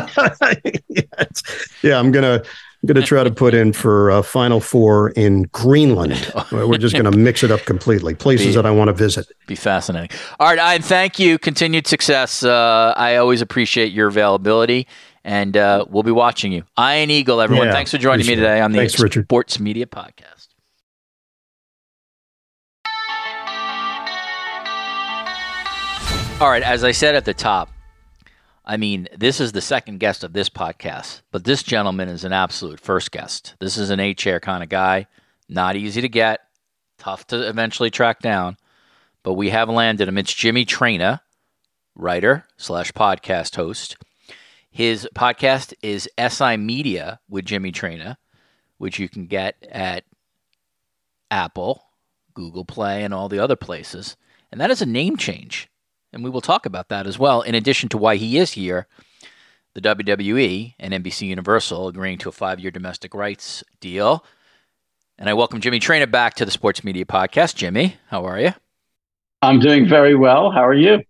yes. 0.89 1.43
Yeah, 1.83 1.99
I'm 1.99 2.11
gonna 2.11 2.43
I'm 2.83 2.87
going 2.87 2.99
to 2.99 3.07
try 3.07 3.23
to 3.23 3.29
put 3.29 3.53
in 3.53 3.73
for 3.73 4.09
uh, 4.09 4.23
Final 4.23 4.59
Four 4.59 5.11
in 5.11 5.43
Greenland. 5.51 6.33
We're 6.51 6.79
just 6.79 6.95
going 6.95 7.09
to 7.09 7.15
mix 7.15 7.43
it 7.43 7.51
up 7.51 7.61
completely. 7.61 8.15
Places 8.15 8.47
Be- 8.47 8.53
that 8.53 8.65
I 8.65 8.71
want 8.71 8.87
to 8.87 8.93
visit. 8.93 9.27
Be 9.45 9.53
fascinating. 9.53 10.09
All 10.39 10.47
right, 10.47 10.73
Ian, 10.73 10.81
thank 10.81 11.19
you. 11.19 11.37
Continued 11.37 11.85
success. 11.85 12.43
Uh, 12.43 12.95
I 12.97 13.17
always 13.17 13.39
appreciate 13.39 13.91
your 13.91 14.07
availability, 14.07 14.87
and 15.23 15.55
uh, 15.55 15.85
we'll 15.89 16.03
be 16.03 16.11
watching 16.11 16.51
you. 16.51 16.63
Ian 16.79 17.09
Eagle, 17.09 17.41
everyone. 17.41 17.67
Yeah, 17.67 17.73
thanks 17.73 17.91
for 17.91 17.97
joining 17.97 18.25
me 18.25 18.35
today 18.35 18.61
on 18.61 18.71
the 18.71 18.79
Thanks, 18.79 18.99
Richard. 18.99 19.25
Sports 19.25 19.59
Media 19.59 19.85
Podcast. 19.85 20.47
All 26.41 26.49
right, 26.49 26.63
as 26.63 26.83
I 26.83 26.91
said 26.91 27.13
at 27.13 27.25
the 27.25 27.35
top, 27.35 27.69
I 28.65 28.77
mean, 28.77 29.07
this 29.15 29.39
is 29.39 29.51
the 29.51 29.61
second 29.61 29.99
guest 29.99 30.23
of 30.23 30.33
this 30.33 30.49
podcast, 30.49 31.21
but 31.31 31.43
this 31.43 31.61
gentleman 31.61 32.09
is 32.09 32.23
an 32.23 32.33
absolute 32.33 32.79
first 32.79 33.11
guest. 33.11 33.53
This 33.59 33.77
is 33.77 33.91
an 33.91 33.99
eight 33.99 34.17
chair 34.17 34.39
kind 34.39 34.63
of 34.63 34.69
guy, 34.69 35.05
not 35.47 35.75
easy 35.75 36.01
to 36.01 36.09
get, 36.09 36.39
tough 36.97 37.27
to 37.27 37.47
eventually 37.47 37.91
track 37.91 38.21
down, 38.21 38.57
but 39.21 39.33
we 39.33 39.51
have 39.51 39.69
landed 39.69 40.07
him. 40.07 40.17
It's 40.17 40.33
Jimmy 40.33 40.65
Traina, 40.65 41.19
writer 41.95 42.45
slash 42.57 42.91
podcast 42.91 43.55
host. 43.55 43.97
His 44.71 45.05
podcast 45.13 45.73
is 45.83 46.09
SI 46.17 46.55
Media 46.55 47.19
with 47.29 47.43
Jimmy 47.43 47.73
Traina, 47.73 48.15
which 48.77 48.99
you 48.99 49.09
can 49.09 49.27
get 49.27 49.55
at 49.69 50.05
Apple, 51.29 51.83
Google 52.33 52.63
Play, 52.63 53.03
and 53.03 53.13
all 53.13 53.27
the 53.27 53.39
other 53.39 53.57
places. 53.57 54.15
And 54.49 54.61
that 54.61 54.71
is 54.71 54.81
a 54.81 54.85
name 54.85 55.17
change. 55.17 55.69
And 56.13 56.23
we 56.23 56.29
will 56.29 56.39
talk 56.39 56.65
about 56.65 56.87
that 56.87 57.05
as 57.05 57.19
well, 57.19 57.41
in 57.41 57.53
addition 57.53 57.89
to 57.89 57.97
why 57.97 58.15
he 58.15 58.37
is 58.37 58.53
here. 58.53 58.87
The 59.73 59.81
WWE 59.81 60.75
and 60.79 60.93
NBC 60.93 61.27
Universal 61.27 61.89
agreeing 61.89 62.17
to 62.19 62.29
a 62.29 62.33
five 62.33 62.59
year 62.59 62.71
domestic 62.71 63.13
rights 63.13 63.65
deal. 63.81 64.25
And 65.17 65.29
I 65.29 65.33
welcome 65.33 65.59
Jimmy 65.59 65.81
Traina 65.81 66.09
back 66.09 66.35
to 66.35 66.45
the 66.45 66.51
Sports 66.51 66.83
Media 66.83 67.03
Podcast. 67.03 67.55
Jimmy, 67.55 67.97
how 68.07 68.25
are 68.25 68.39
you? 68.39 68.53
I'm 69.41 69.59
doing 69.59 69.87
very 69.87 70.15
well. 70.15 70.49
How 70.49 70.65
are 70.65 70.73
you? 70.73 71.03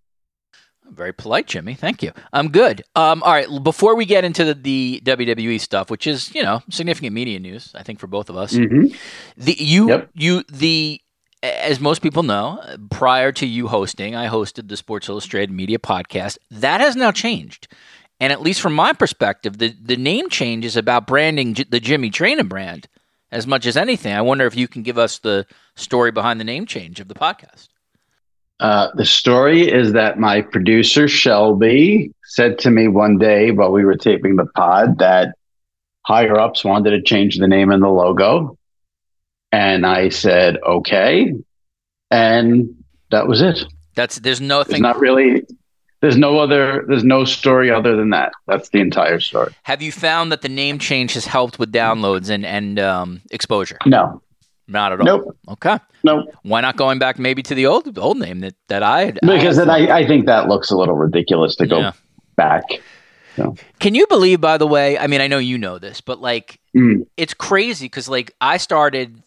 Very 0.91 1.13
polite, 1.13 1.47
Jimmy. 1.47 1.73
Thank 1.73 2.03
you. 2.03 2.11
I'm 2.33 2.49
good. 2.49 2.83
Um, 2.95 3.23
all 3.23 3.31
right. 3.31 3.47
Before 3.63 3.95
we 3.95 4.05
get 4.05 4.25
into 4.25 4.43
the, 4.43 4.53
the 4.53 5.01
WWE 5.05 5.59
stuff, 5.59 5.89
which 5.89 6.05
is 6.05 6.33
you 6.35 6.43
know 6.43 6.61
significant 6.69 7.13
media 7.13 7.39
news, 7.39 7.71
I 7.73 7.83
think 7.83 7.99
for 7.99 8.07
both 8.07 8.29
of 8.29 8.35
us, 8.37 8.53
Mm-hmm. 8.53 8.87
the 9.37 9.53
you 9.57 9.89
Yep. 9.89 10.09
you 10.15 10.43
the 10.51 11.01
as 11.43 11.79
most 11.79 12.01
people 12.03 12.21
know, 12.23 12.61
prior 12.91 13.31
to 13.31 13.47
you 13.47 13.67
hosting, 13.67 14.15
I 14.15 14.27
hosted 14.27 14.67
the 14.67 14.77
Sports 14.77 15.09
Illustrated 15.09 15.49
Media 15.51 15.79
Podcast. 15.79 16.37
That 16.51 16.81
has 16.81 16.95
now 16.95 17.11
changed, 17.11 17.67
and 18.19 18.31
at 18.31 18.41
least 18.41 18.61
from 18.61 18.73
my 18.73 18.93
perspective, 18.93 19.57
the 19.57 19.73
the 19.81 19.97
name 19.97 20.29
change 20.29 20.65
is 20.65 20.75
about 20.77 21.07
branding 21.07 21.53
the 21.69 21.79
Jimmy 21.79 22.11
Traina 22.11 22.47
brand 22.47 22.87
as 23.31 23.47
much 23.47 23.65
as 23.65 23.77
anything. 23.77 24.13
I 24.13 24.21
wonder 24.21 24.45
if 24.45 24.55
you 24.57 24.67
can 24.67 24.83
give 24.83 24.97
us 24.97 25.19
the 25.19 25.47
story 25.75 26.11
behind 26.11 26.39
the 26.39 26.43
name 26.43 26.65
change 26.65 26.99
of 26.99 27.07
the 27.07 27.15
podcast. 27.15 27.69
Uh, 28.61 28.89
the 28.93 29.05
story 29.05 29.67
is 29.67 29.93
that 29.93 30.19
my 30.19 30.39
producer 30.39 31.07
Shelby 31.07 32.13
said 32.25 32.59
to 32.59 32.69
me 32.69 32.87
one 32.87 33.17
day 33.17 33.49
while 33.49 33.71
we 33.71 33.83
were 33.83 33.97
taping 33.97 34.35
the 34.35 34.45
pod 34.45 34.99
that 34.99 35.33
higher 36.05 36.39
ups 36.39 36.63
wanted 36.63 36.91
to 36.91 37.01
change 37.01 37.37
the 37.39 37.47
name 37.47 37.71
and 37.71 37.81
the 37.81 37.89
logo, 37.89 38.57
and 39.51 39.83
I 39.83 40.09
said 40.09 40.57
okay, 40.63 41.33
and 42.11 42.83
that 43.09 43.27
was 43.27 43.41
it. 43.41 43.65
That's 43.95 44.19
there's 44.19 44.39
There's 44.39 44.47
nothing. 44.47 44.81
not 44.83 44.99
really. 44.99 45.43
There's 46.01 46.17
no 46.17 46.37
other. 46.37 46.85
There's 46.87 47.03
no 47.03 47.25
story 47.25 47.71
other 47.71 47.95
than 47.95 48.11
that. 48.11 48.31
That's 48.47 48.69
the 48.69 48.79
entire 48.79 49.19
story. 49.19 49.53
Have 49.63 49.81
you 49.81 49.91
found 49.91 50.31
that 50.31 50.43
the 50.43 50.49
name 50.49 50.77
change 50.77 51.13
has 51.13 51.25
helped 51.25 51.57
with 51.57 51.71
downloads 51.71 52.29
and 52.29 52.45
and 52.45 52.79
um, 52.79 53.21
exposure? 53.31 53.79
No. 53.87 54.21
Not 54.71 54.93
at 54.93 54.99
all. 55.01 55.05
Nope. 55.05 55.37
Okay. 55.49 55.77
Nope. 56.03 56.29
Why 56.43 56.61
not 56.61 56.77
going 56.77 56.97
back 56.97 57.19
maybe 57.19 57.43
to 57.43 57.53
the 57.55 57.65
old 57.67 57.97
old 57.99 58.17
name 58.17 58.39
that 58.39 58.55
that 58.69 58.83
I 58.83 59.05
had? 59.05 59.19
Because 59.21 59.59
I 59.59 59.65
then 59.65 59.69
I, 59.69 59.97
I 59.99 60.07
think 60.07 60.25
that 60.27 60.47
looks 60.47 60.71
a 60.71 60.77
little 60.77 60.95
ridiculous 60.95 61.55
to 61.57 61.67
go 61.67 61.79
Yeah. 61.79 61.91
back. 62.35 62.63
Can 63.79 63.95
you 63.95 64.05
believe, 64.07 64.39
by 64.41 64.57
the 64.57 64.67
way? 64.67 64.97
I 64.97 65.07
mean, 65.07 65.21
I 65.21 65.27
know 65.27 65.37
you 65.39 65.57
know 65.57 65.79
this, 65.79 66.01
but 66.01 66.21
like, 66.21 66.59
Mm. 66.75 67.05
it's 67.17 67.33
crazy 67.33 67.85
because 67.85 68.07
like 68.07 68.33
I 68.39 68.55
started 68.57 69.21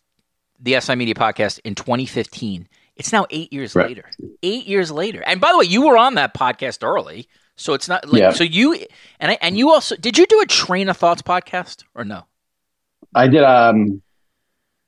the 0.61 0.81
SI 0.81 0.95
Media 0.95 1.15
podcast 1.15 1.59
in 1.65 1.75
2015. 1.75 2.69
It's 2.97 3.13
now 3.13 3.27
eight 3.31 3.53
years 3.53 3.75
Right. 3.75 3.89
later. 3.89 4.05
Eight 4.43 4.67
years 4.67 4.91
later. 4.91 5.23
And 5.27 5.41
by 5.41 5.51
the 5.53 5.59
way, 5.59 5.67
you 5.67 5.85
were 5.87 5.99
on 5.99 6.15
that 6.15 6.33
podcast 6.33 6.83
early, 6.83 7.29
so 7.57 7.75
it's 7.75 7.89
not 7.89 8.09
like 8.11 8.21
Yeah. 8.21 8.31
so 8.31 8.45
you 8.45 8.79
and 9.21 9.33
I, 9.33 9.39
and 9.43 9.59
you 9.59 9.71
also 9.73 9.97
did 9.97 10.17
you 10.17 10.27
do 10.27 10.41
a 10.41 10.47
Train 10.47 10.89
of 10.89 10.97
Thoughts 10.97 11.21
podcast 11.23 11.83
or 11.95 12.05
no? 12.05 12.25
I 13.15 13.27
did. 13.29 13.43
Um, 13.43 14.01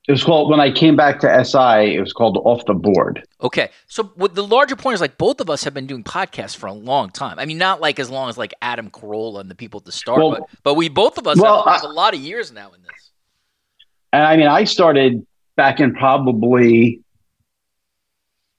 it 0.08 0.12
was 0.12 0.22
called 0.22 0.50
when 0.50 0.60
I 0.60 0.70
came 0.70 0.94
back 0.94 1.18
to 1.20 1.44
SI. 1.44 1.94
It 1.96 2.00
was 2.00 2.12
called 2.12 2.38
Off 2.44 2.64
the 2.66 2.74
Board. 2.74 3.26
Okay, 3.42 3.70
so 3.88 4.04
what 4.14 4.34
the 4.34 4.46
larger 4.46 4.76
point 4.76 4.94
is 4.94 5.00
like 5.00 5.18
both 5.18 5.40
of 5.40 5.50
us 5.50 5.64
have 5.64 5.74
been 5.74 5.86
doing 5.86 6.04
podcasts 6.04 6.56
for 6.56 6.66
a 6.66 6.72
long 6.72 7.10
time. 7.10 7.38
I 7.38 7.44
mean, 7.44 7.58
not 7.58 7.80
like 7.80 7.98
as 7.98 8.08
long 8.08 8.28
as 8.28 8.38
like 8.38 8.54
Adam 8.62 8.90
Carolla 8.90 9.40
and 9.40 9.50
the 9.50 9.54
people 9.54 9.78
at 9.80 9.84
the 9.84 9.92
start, 9.92 10.18
Well- 10.18 10.30
but 10.30 10.42
but 10.62 10.74
we 10.74 10.88
both 10.88 11.18
of 11.18 11.26
us 11.26 11.40
well, 11.40 11.64
have 11.64 11.84
I- 11.84 11.86
a 11.88 11.90
lot 11.90 12.14
of 12.14 12.20
years 12.20 12.52
now 12.52 12.72
in 12.72 12.82
this. 12.82 13.10
And 14.12 14.22
I 14.22 14.36
mean, 14.36 14.46
I 14.46 14.64
started 14.64 15.26
back 15.56 15.80
in 15.80 15.92
probably 15.94 17.00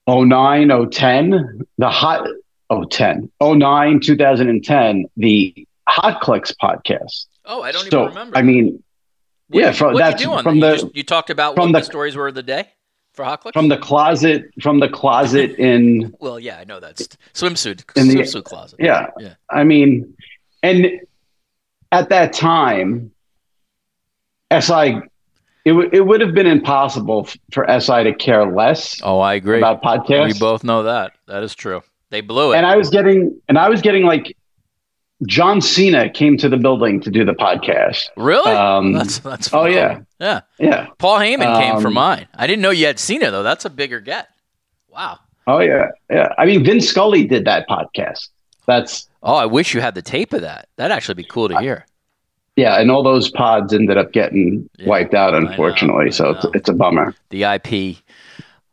09, 0.06 0.90
010, 0.90 1.66
the 1.78 1.90
hot 1.90 2.26
010, 2.90 3.30
09, 3.40 4.00
2010, 4.00 5.04
the 5.16 5.66
Hot 5.88 6.20
Clicks 6.20 6.52
podcast. 6.62 7.26
Oh, 7.46 7.62
I 7.62 7.72
don't 7.72 7.90
so, 7.90 8.02
even 8.02 8.08
remember. 8.10 8.36
I 8.36 8.42
mean, 8.42 8.82
What 9.48 9.60
yeah, 9.60 9.68
you, 9.68 9.72
from- 9.74 9.94
that's 9.96 10.22
you 10.22 10.42
from 10.42 10.60
that? 10.60 10.66
You, 10.66 10.72
the- 10.76 10.82
just, 10.82 10.96
you 10.96 11.02
talked 11.02 11.30
about 11.30 11.54
from 11.56 11.72
the- 11.72 11.78
the 11.80 11.84
stories 11.84 12.16
were 12.16 12.28
of 12.28 12.34
the 12.34 12.42
day 12.42 12.68
for 13.14 13.24
Hot 13.24 13.40
Clicks? 13.40 13.54
from 13.54 13.68
the 13.68 13.78
closet, 13.78 14.50
from 14.60 14.78
the 14.80 14.88
closet 14.88 15.52
in 15.58 16.14
well, 16.20 16.38
yeah, 16.38 16.58
I 16.58 16.64
know 16.64 16.80
that's 16.80 17.08
swimsuit 17.34 17.84
In 17.96 18.08
the- 18.08 18.14
swimsuit 18.16 18.44
closet. 18.44 18.78
Yeah. 18.80 19.08
Yeah. 19.18 19.34
I 19.50 19.64
mean, 19.64 20.14
and 20.62 20.86
at 21.92 22.08
that 22.10 22.32
time, 22.32 23.10
SI, 24.50 25.00
it, 25.64 25.70
w- 25.72 25.90
it 25.92 26.06
would 26.06 26.20
have 26.20 26.32
been 26.34 26.46
impossible 26.46 27.28
for 27.52 27.66
SI 27.80 28.04
to 28.04 28.14
care 28.14 28.46
less 28.46 29.00
Oh, 29.02 29.20
I 29.20 29.34
agree. 29.34 29.58
about 29.58 29.82
podcasts. 29.82 30.32
We 30.34 30.38
both 30.38 30.64
know 30.64 30.84
that. 30.84 31.12
That 31.26 31.42
is 31.42 31.54
true. 31.54 31.82
They 32.10 32.22
blew 32.22 32.52
it. 32.52 32.56
and 32.56 32.64
I 32.66 32.76
was 32.76 32.88
getting, 32.88 33.38
and 33.48 33.58
I 33.58 33.68
was 33.68 33.82
getting 33.82 34.04
like, 34.04 34.34
John 35.26 35.60
Cena 35.60 36.08
came 36.08 36.36
to 36.38 36.48
the 36.48 36.56
building 36.56 37.00
to 37.00 37.10
do 37.10 37.24
the 37.24 37.32
podcast. 37.32 38.08
really? 38.16 38.52
um, 38.52 38.92
that's 38.92 39.18
that's. 39.18 39.52
oh, 39.52 39.64
yeah. 39.64 40.00
yeah. 40.20 40.40
Yeah. 40.58 40.86
Paul 40.98 41.18
Heyman 41.18 41.58
came 41.60 41.80
for 41.80 41.88
Um, 41.88 41.94
mine. 41.94 42.28
I 42.34 42.46
didn't 42.46 42.62
know 42.62 42.70
you 42.70 42.86
had 42.86 42.98
it 43.22 43.30
though. 43.32 43.42
That's 43.42 43.64
a 43.64 43.70
bigger 43.70 44.00
get. 44.00 44.28
Wow. 44.88 45.18
Oh 45.46 45.58
yeah. 45.60 45.88
Yeah. 46.10 46.28
I 46.38 46.44
mean, 46.46 46.64
Vin 46.64 46.80
Scully 46.80 47.24
did 47.26 47.44
that 47.46 47.68
podcast. 47.68 48.28
That's, 48.66 49.08
Oh, 49.22 49.34
I 49.34 49.46
wish 49.46 49.74
you 49.74 49.80
had 49.80 49.94
the 49.96 50.02
tape 50.02 50.32
of 50.32 50.42
that. 50.42 50.68
That'd 50.76 50.94
actually 50.94 51.14
be 51.14 51.24
cool 51.24 51.48
to 51.48 51.58
hear. 51.58 51.84
yeah. 52.54 52.80
And 52.80 52.90
all 52.90 53.02
those 53.02 53.30
pods 53.30 53.72
ended 53.72 53.96
up 53.98 54.12
getting 54.12 54.68
Yeah, 54.78 54.86
wiped 54.88 55.14
out, 55.14 55.34
I 55.34 55.40
know, 55.40 55.48
unfortunately. 55.48 56.06
I 56.06 56.10
so 56.10 56.30
it's, 56.30 56.46
it's 56.54 56.68
a 56.68 56.74
bummer. 56.74 57.14
The 57.30 57.42
IP 57.44 57.96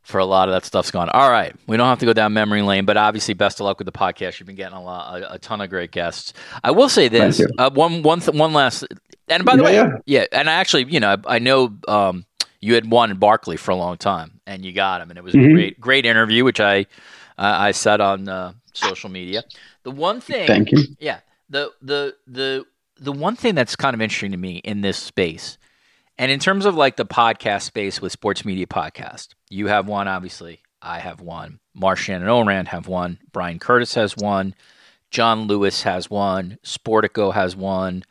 for 0.05 0.19
a 0.19 0.25
lot 0.25 0.47
of 0.47 0.53
that 0.53 0.63
stuff's 0.65 0.91
gone. 0.91 1.09
All 1.09 1.29
right, 1.29 1.53
we 1.67 1.75
don't 1.77 1.87
have 1.87 1.99
to 1.99 2.05
go 2.05 2.13
down 2.13 2.31
memory 2.33 2.61
lane, 2.61 2.85
but 2.85 2.95
obviously, 2.95 3.33
best 3.33 3.59
of 3.59 3.65
luck 3.65 3.79
with 3.79 3.85
the 3.87 3.91
podcast. 3.91 4.39
You've 4.39 4.47
been 4.47 4.55
getting 4.55 4.77
a 4.77 4.81
lot, 4.83 5.21
a, 5.21 5.33
a 5.33 5.39
ton 5.39 5.61
of 5.61 5.69
great 5.69 5.91
guests. 5.91 6.33
I 6.63 6.71
will 6.71 6.89
say 6.89 7.07
this: 7.07 7.41
uh, 7.57 7.69
one, 7.71 8.01
one, 8.03 8.19
th- 8.21 8.37
one 8.37 8.53
last. 8.53 8.85
And 9.27 9.43
by 9.43 9.55
the 9.55 9.63
Yeah, 9.63 9.65
way, 9.65 9.73
yeah. 9.75 9.97
yeah, 10.05 10.25
and 10.31 10.49
I 10.49 10.53
actually, 10.53 10.85
you 10.85 10.99
know, 10.99 11.15
I, 11.27 11.35
I 11.35 11.39
know 11.39 11.75
um, 11.87 12.25
you 12.61 12.75
had 12.75 12.89
wanted 12.89 13.19
Barkley 13.19 13.57
for 13.57 13.71
a 13.71 13.75
long 13.75 13.97
time, 13.97 14.39
and 14.45 14.63
you 14.63 14.71
got 14.71 15.01
him, 15.01 15.09
and 15.09 15.17
it 15.17 15.23
was 15.23 15.33
a 15.33 15.37
Mhm. 15.37 15.53
great, 15.53 15.81
great 15.81 16.05
interview, 16.05 16.43
which 16.43 16.59
I, 16.59 16.81
uh, 17.37 17.55
I 17.57 17.71
said 17.71 18.01
on 18.01 18.29
uh, 18.29 18.53
social 18.73 19.09
media. 19.09 19.43
The 19.83 19.91
one 19.91 20.21
thing, 20.21 20.47
Thank 20.47 20.71
you. 20.71 20.83
yeah. 20.99 21.19
The 21.49 21.71
the 21.81 22.15
the 22.27 22.65
the 22.99 23.11
one 23.11 23.35
thing 23.35 23.55
that's 23.55 23.75
kind 23.75 23.93
of 23.93 24.01
interesting 24.01 24.31
to 24.31 24.37
me 24.37 24.57
in 24.57 24.81
this 24.81 24.97
space, 24.97 25.57
and 26.17 26.31
in 26.31 26.39
terms 26.39 26.65
of 26.65 26.75
like 26.75 26.95
the 26.95 27.05
podcast 27.05 27.63
space 27.63 28.01
with 28.01 28.11
sports 28.11 28.45
media 28.45 28.67
podcast, 28.67 29.29
you 29.49 29.67
have 29.67 29.87
one, 29.87 30.07
obviously. 30.07 30.61
I 30.81 30.99
have 30.99 31.19
one. 31.19 31.59
Marchand 31.73 32.23
and 32.23 32.31
Ourand 32.31 32.67
have 32.69 32.87
one. 32.87 33.19
Bryan 33.31 33.59
Curtis 33.59 33.95
has 33.95 34.15
one. 34.15 34.53
John 35.11 35.47
Lewis 35.47 35.83
has 35.83 36.09
one. 36.09 36.57
Sportico 36.63 37.33
has 37.33 37.55
one. 37.55 38.03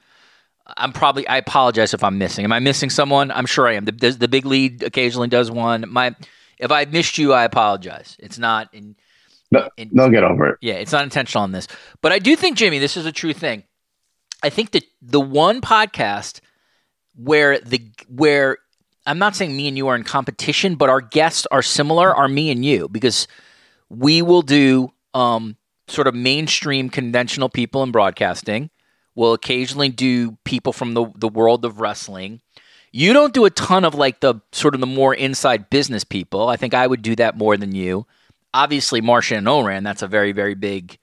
I'm 0.66 0.92
probably. 0.92 1.26
I 1.28 1.36
apologize 1.36 1.94
if 1.94 2.02
I'm 2.02 2.18
missing. 2.18 2.44
Am 2.44 2.52
I 2.52 2.58
missing 2.58 2.90
someone? 2.90 3.30
I'm 3.30 3.46
sure 3.46 3.68
I 3.68 3.74
am. 3.74 3.84
The, 3.84 3.92
the, 3.92 4.10
the 4.10 4.28
big 4.28 4.46
lead 4.46 4.82
occasionally 4.82 5.28
does 5.28 5.50
one. 5.50 5.84
My, 5.88 6.14
if 6.58 6.72
I 6.72 6.84
missed 6.86 7.18
you, 7.18 7.32
I 7.32 7.44
apologize. 7.44 8.16
It's 8.18 8.38
not 8.38 8.72
in. 8.72 8.96
No, 9.50 9.68
in 9.76 9.90
They'll 9.92 10.08
get 10.10 10.24
over 10.24 10.48
it. 10.48 10.58
yeah, 10.62 10.74
it's 10.74 10.90
not 10.90 11.04
intentional 11.04 11.44
on 11.44 11.52
this. 11.52 11.68
But 12.00 12.12
I 12.12 12.18
do 12.18 12.34
think, 12.34 12.56
Jimmy, 12.56 12.78
this 12.78 12.96
is 12.96 13.06
a 13.06 13.12
true 13.12 13.34
thing. 13.34 13.64
I 14.42 14.50
think 14.50 14.72
that 14.72 14.84
the 15.00 15.20
one 15.20 15.60
podcast 15.60 16.40
where 17.16 17.58
the 17.60 17.82
where 18.08 18.58
I'm 19.06 19.18
not 19.18 19.36
saying 19.36 19.56
me 19.56 19.68
and 19.68 19.76
you 19.76 19.88
are 19.88 19.96
in 19.96 20.04
competition, 20.04 20.76
but 20.76 20.88
our 20.88 21.00
guests 21.00 21.46
are 21.50 21.62
similar 21.62 22.14
are 22.14 22.28
me 22.28 22.50
and 22.50 22.64
you 22.64 22.88
because 22.88 23.28
we 23.88 24.22
will 24.22 24.42
do 24.42 24.92
um, 25.12 25.56
sort 25.88 26.06
of 26.06 26.14
mainstream 26.14 26.88
conventional 26.88 27.48
people 27.48 27.82
in 27.82 27.92
broadcasting 27.92 28.70
We'll 29.14 29.32
occasionally 29.32 29.90
do 29.90 30.32
people 30.44 30.72
from 30.72 30.94
the 30.94 31.06
the 31.14 31.28
world 31.28 31.64
of 31.64 31.80
wrestling. 31.80 32.40
You 32.90 33.12
don't 33.12 33.34
do 33.34 33.44
a 33.44 33.50
ton 33.50 33.84
of 33.84 33.94
like 33.94 34.20
the 34.20 34.36
sort 34.52 34.74
of 34.74 34.80
the 34.80 34.86
more 34.86 35.14
inside 35.14 35.70
business 35.70 36.04
people. 36.04 36.48
I 36.48 36.56
think 36.56 36.74
I 36.74 36.86
would 36.86 37.02
do 37.02 37.16
that 37.16 37.36
more 37.36 37.56
than 37.56 37.74
you. 37.74 38.06
Obviously, 38.52 39.00
Marchand 39.00 39.38
and 39.38 39.48
Ourand, 39.48 39.86
that's 39.86 40.02
a 40.02 40.08
very 40.08 40.32
very 40.32 40.54
big 40.54 40.98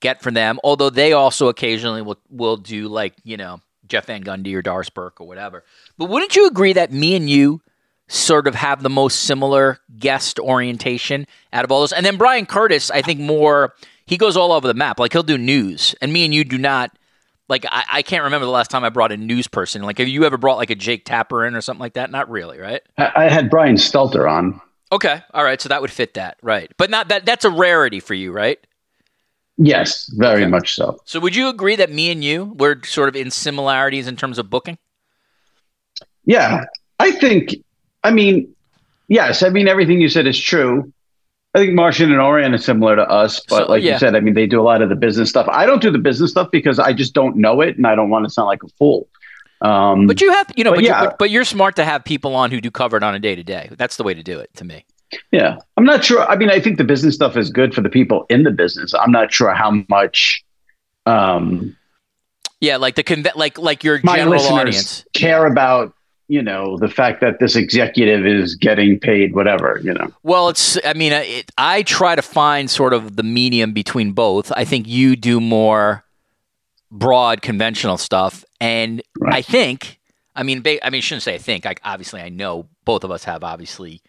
get 0.00 0.22
for 0.22 0.30
them. 0.30 0.58
Although 0.64 0.90
they 0.90 1.12
also 1.12 1.48
occasionally 1.48 2.02
will 2.02 2.18
will 2.30 2.56
do 2.56 2.88
like 2.88 3.14
you 3.24 3.36
know 3.36 3.60
Jeff 3.90 4.06
Van 4.06 4.24
Gundy 4.24 4.54
or 4.54 4.62
Doris 4.62 4.88
Burke 4.88 5.20
or 5.20 5.26
whatever. 5.26 5.64
But 5.98 6.08
wouldn't 6.08 6.36
you 6.36 6.46
agree 6.46 6.72
that 6.72 6.92
me 6.92 7.14
and 7.14 7.28
you 7.28 7.60
sort 8.08 8.46
of 8.46 8.54
have 8.54 8.82
the 8.82 8.90
most 8.90 9.20
similar 9.20 9.78
guest 9.98 10.38
orientation 10.38 11.26
out 11.52 11.64
of 11.64 11.72
all 11.72 11.80
those? 11.80 11.92
And 11.92 12.06
then 12.06 12.16
Bryan 12.16 12.46
Curtis, 12.46 12.90
I 12.90 13.02
think 13.02 13.20
more 13.20 13.74
he 14.06 14.16
goes 14.16 14.36
all 14.36 14.52
over 14.52 14.66
the 14.66 14.74
map. 14.74 14.98
Like 14.98 15.12
he'll 15.12 15.22
do 15.22 15.38
news, 15.38 15.94
and 16.00 16.12
me 16.12 16.24
and 16.24 16.32
you 16.32 16.44
do 16.44 16.58
not. 16.58 16.96
Like 17.48 17.66
I, 17.68 17.84
I 17.92 18.02
can't 18.02 18.24
remember 18.24 18.46
the 18.46 18.52
last 18.52 18.70
time 18.70 18.84
I 18.84 18.90
brought 18.90 19.12
a 19.12 19.16
news 19.16 19.48
person. 19.48 19.82
Like 19.82 19.98
have 19.98 20.08
you 20.08 20.24
ever 20.24 20.36
brought 20.36 20.56
like 20.56 20.70
a 20.70 20.76
Jake 20.76 21.04
Tapper 21.04 21.44
in 21.44 21.54
or 21.54 21.60
something 21.60 21.80
like 21.80 21.94
that? 21.94 22.10
Not 22.10 22.30
really, 22.30 22.58
right? 22.58 22.82
I, 22.96 23.12
I 23.16 23.28
had 23.28 23.50
Brian 23.50 23.74
Stelter 23.74 24.30
on. 24.30 24.60
Okay, 24.92 25.22
all 25.32 25.44
right, 25.44 25.60
so 25.60 25.68
that 25.68 25.80
would 25.80 25.90
fit 25.90 26.14
that, 26.14 26.36
right? 26.42 26.72
But 26.76 26.90
not 26.90 27.08
that. 27.08 27.24
That's 27.24 27.44
a 27.44 27.50
rarity 27.50 28.00
for 28.00 28.14
you, 28.14 28.32
right? 28.32 28.58
Yes, 29.62 30.10
very 30.16 30.42
Okay. 30.42 30.50
much 30.50 30.74
so. 30.74 30.98
So 31.04 31.20
would 31.20 31.36
you 31.36 31.48
agree 31.48 31.76
that 31.76 31.92
me 31.92 32.10
and 32.10 32.24
you 32.24 32.54
were 32.56 32.80
sort 32.84 33.10
of 33.10 33.14
in 33.16 33.30
similarities 33.30 34.08
in 34.08 34.16
terms 34.16 34.38
of 34.38 34.48
booking? 34.48 34.78
Yeah, 36.24 36.64
I 36.98 37.10
think. 37.10 37.56
I 38.02 38.10
mean, 38.10 38.54
yes. 39.08 39.42
I 39.42 39.50
mean, 39.50 39.68
everything 39.68 40.00
you 40.00 40.08
said 40.08 40.26
is 40.26 40.38
true. 40.40 40.90
I 41.54 41.58
think 41.58 41.74
Marchand 41.74 42.10
and 42.10 42.20
Ourand 42.20 42.54
are 42.54 42.58
similar 42.58 42.96
to 42.96 43.02
us, 43.02 43.40
but 43.48 43.66
So, 43.66 43.72
like 43.72 43.82
yeah. 43.82 43.92
you 43.94 43.98
said, 43.98 44.14
I 44.14 44.20
mean, 44.20 44.34
they 44.34 44.46
do 44.46 44.60
a 44.60 44.62
lot 44.62 44.80
of 44.80 44.88
the 44.88 44.94
business 44.96 45.28
stuff. 45.28 45.46
I 45.50 45.66
don't 45.66 45.82
do 45.82 45.90
the 45.90 45.98
business 45.98 46.30
stuff 46.30 46.48
because 46.50 46.78
I 46.78 46.92
just 46.94 47.12
don't 47.12 47.36
know 47.36 47.60
it, 47.60 47.76
and 47.76 47.86
I 47.86 47.94
don't 47.94 48.08
want 48.08 48.24
to 48.24 48.30
sound 48.30 48.46
like 48.46 48.62
a 48.62 48.68
fool. 48.78 49.08
Um, 49.60 50.06
But 50.06 50.22
you 50.22 50.30
have, 50.32 50.50
you 50.56 50.64
know, 50.64 50.70
But 50.70 50.76
but, 50.76 50.84
yeah. 50.84 51.02
you, 51.02 51.08
but, 51.08 51.18
but 51.18 51.30
you're 51.30 51.44
smart 51.44 51.76
to 51.76 51.84
have 51.84 52.04
people 52.04 52.34
on 52.34 52.50
who 52.50 52.60
do 52.62 52.70
cover 52.70 52.96
it 52.96 53.02
on 53.02 53.14
a 53.14 53.18
day 53.18 53.34
to 53.34 53.42
day. 53.42 53.68
That's 53.76 53.96
the 53.96 54.04
way 54.04 54.14
to 54.14 54.22
do 54.22 54.38
it, 54.38 54.48
to 54.56 54.64
me. 54.64 54.86
Yeah, 55.32 55.56
I'm 55.76 55.84
not 55.84 56.04
sure. 56.04 56.22
I 56.28 56.36
mean, 56.36 56.50
I 56.50 56.60
think 56.60 56.78
the 56.78 56.84
business 56.84 57.14
stuff 57.14 57.36
is 57.36 57.50
good 57.50 57.74
for 57.74 57.80
the 57.80 57.88
people 57.90 58.26
in 58.30 58.42
the 58.44 58.50
business. 58.50 58.94
I'm 58.94 59.12
not 59.12 59.32
sure 59.32 59.52
how 59.54 59.82
much 59.88 60.44
um, 61.06 61.76
Yeah, 62.60 62.76
like 62.76 62.94
the 62.94 63.04
conve- 63.04 63.34
like 63.34 63.58
like 63.58 63.82
your 63.84 64.00
my 64.04 64.16
general 64.16 64.36
listeners 64.36 64.58
audience. 64.60 65.04
care 65.14 65.46
about. 65.46 65.94
You 66.28 66.42
know, 66.42 66.78
the 66.78 66.86
fact 66.86 67.20
that 67.22 67.40
this 67.40 67.56
executive 67.56 68.24
is 68.24 68.54
getting 68.54 69.00
paid, 69.00 69.34
whatever. 69.34 69.80
You 69.82 69.94
know, 69.94 70.12
Well, 70.22 70.48
it's. 70.48 70.78
I 70.86 70.92
mean, 70.94 71.10
it, 71.12 71.50
I 71.58 71.82
try 71.82 72.14
to 72.14 72.22
find 72.22 72.70
sort 72.70 72.92
of 72.92 73.16
the 73.16 73.24
medium 73.24 73.72
between 73.72 74.12
both. 74.12 74.52
I 74.54 74.64
think 74.64 74.86
you 74.86 75.16
do 75.16 75.40
more 75.40 76.04
broad, 76.92 77.42
conventional 77.42 77.98
stuff, 77.98 78.44
and 78.60 79.02
Right. 79.18 79.34
I 79.34 79.42
think. 79.42 79.98
I 80.36 80.44
mean, 80.44 80.60
ba- 80.60 80.84
I 80.86 80.90
mean, 80.90 80.98
I 80.98 81.00
shouldn't 81.00 81.24
say 81.24 81.34
I 81.34 81.38
think. 81.38 81.66
I, 81.66 81.74
obviously, 81.82 82.20
I 82.20 82.28
know 82.28 82.68
both 82.84 83.02
of 83.02 83.10
us 83.10 83.24
have 83.24 83.42
obviously, 83.42 84.00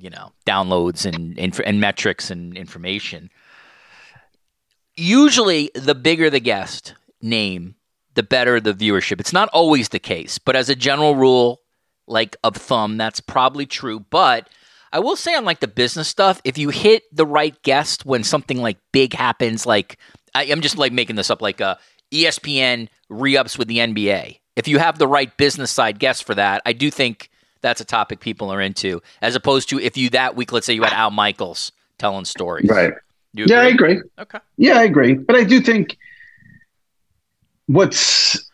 you 0.00 0.10
know, 0.10 0.32
downloads 0.46 1.04
and 1.04 1.38
inf- 1.38 1.60
and 1.64 1.80
metrics 1.80 2.30
and 2.30 2.56
information. 2.56 3.30
Usually, 4.96 5.70
the 5.74 5.94
bigger 5.94 6.30
the 6.30 6.40
guest 6.40 6.94
name, 7.22 7.76
the 8.14 8.22
better 8.22 8.60
the 8.60 8.74
viewership. 8.74 9.20
It's 9.20 9.32
not 9.32 9.48
always 9.50 9.90
the 9.90 9.98
case, 9.98 10.38
but 10.38 10.56
as 10.56 10.68
a 10.68 10.74
general 10.74 11.14
rule, 11.14 11.60
like 12.06 12.36
of 12.42 12.56
thumb, 12.56 12.96
that's 12.96 13.20
probably 13.20 13.66
true. 13.66 14.00
But 14.00 14.48
I 14.92 14.98
will 14.98 15.16
say 15.16 15.34
on 15.34 15.44
like 15.44 15.60
the 15.60 15.68
business 15.68 16.08
stuff, 16.08 16.40
if 16.44 16.58
you 16.58 16.70
hit 16.70 17.04
the 17.14 17.26
right 17.26 17.60
guest 17.62 18.04
when 18.04 18.24
something 18.24 18.60
like 18.60 18.78
big 18.92 19.14
happens, 19.14 19.66
like 19.66 19.98
I, 20.34 20.44
I'm 20.44 20.60
just 20.60 20.78
like 20.78 20.92
making 20.92 21.16
this 21.16 21.30
up, 21.30 21.40
like 21.40 21.60
uh, 21.60 21.76
ESPN 22.10 22.88
re-ups 23.08 23.56
with 23.56 23.68
the 23.68 23.78
NBA. 23.78 24.38
If 24.56 24.68
you 24.68 24.78
have 24.78 24.98
the 24.98 25.06
right 25.06 25.34
business 25.36 25.70
side 25.70 25.98
guest 25.98 26.24
for 26.24 26.34
that, 26.34 26.62
I 26.66 26.72
do 26.72 26.90
think 26.90 27.29
that's 27.62 27.80
a 27.80 27.84
topic 27.84 28.20
people 28.20 28.50
are 28.50 28.60
into, 28.60 29.02
as 29.22 29.34
opposed 29.36 29.68
to 29.70 29.78
if 29.80 29.96
you 29.96 30.10
that 30.10 30.36
week, 30.36 30.52
let's 30.52 30.66
say 30.66 30.72
you 30.74 30.82
had 30.82 30.92
Al 30.92 31.10
Michaels 31.10 31.72
telling 31.98 32.24
stories. 32.24 32.68
right? 32.68 32.92
You 33.34 33.44
Yeah, 33.48 33.60
I 33.60 33.66
agree. 33.68 34.00
Okay. 34.18 34.38
Yeah, 34.56 34.78
I 34.78 34.84
agree. 34.84 35.14
But 35.14 35.36
I 35.36 35.44
do 35.44 35.60
think 35.60 35.96
what's 37.66 38.50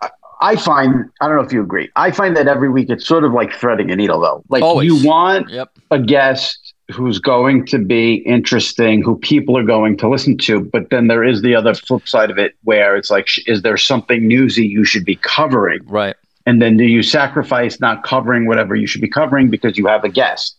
I- 0.00 0.10
I 0.40 0.56
find 0.56 1.10
I 1.20 1.26
don't 1.28 1.36
know 1.36 1.42
if 1.42 1.52
you 1.52 1.62
agree. 1.62 1.88
I 1.96 2.10
find 2.10 2.36
that 2.36 2.46
every 2.48 2.68
week 2.70 2.90
it's 2.90 3.06
sort 3.06 3.24
of 3.24 3.32
like 3.32 3.52
threading 3.52 3.90
a 3.90 3.96
needle 3.96 4.20
though. 4.20 4.42
Like 4.48 4.62
Always. 4.62 4.86
you 4.86 5.06
want 5.08 5.48
Yep. 5.50 5.70
a 5.90 5.98
guest 5.98 6.74
who's 6.92 7.18
going 7.18 7.64
to 7.66 7.78
be 7.78 8.14
interesting, 8.26 9.02
who 9.02 9.16
people 9.18 9.56
are 9.56 9.62
going 9.64 9.96
to 9.96 10.08
listen 10.08 10.36
to, 10.36 10.60
but 10.60 10.90
then 10.90 11.06
there 11.06 11.24
is 11.24 11.40
the 11.42 11.54
other 11.54 11.74
flip 11.74 12.06
side 12.06 12.30
of 12.30 12.38
it 12.38 12.54
where 12.64 12.96
it's 12.96 13.10
like 13.10 13.26
is 13.48 13.62
there 13.62 13.76
something 13.76 14.28
newsy 14.28 14.66
you 14.66 14.84
should 14.84 15.04
be 15.04 15.16
covering? 15.16 15.80
Right. 15.86 16.16
And 16.46 16.60
then 16.60 16.76
do 16.76 16.84
you 16.84 17.02
sacrifice 17.02 17.80
not 17.80 18.02
covering 18.02 18.46
whatever 18.46 18.74
you 18.74 18.86
should 18.86 19.00
be 19.00 19.08
covering 19.08 19.48
because 19.50 19.78
you 19.78 19.86
have 19.86 20.04
a 20.04 20.08
guest? 20.08 20.56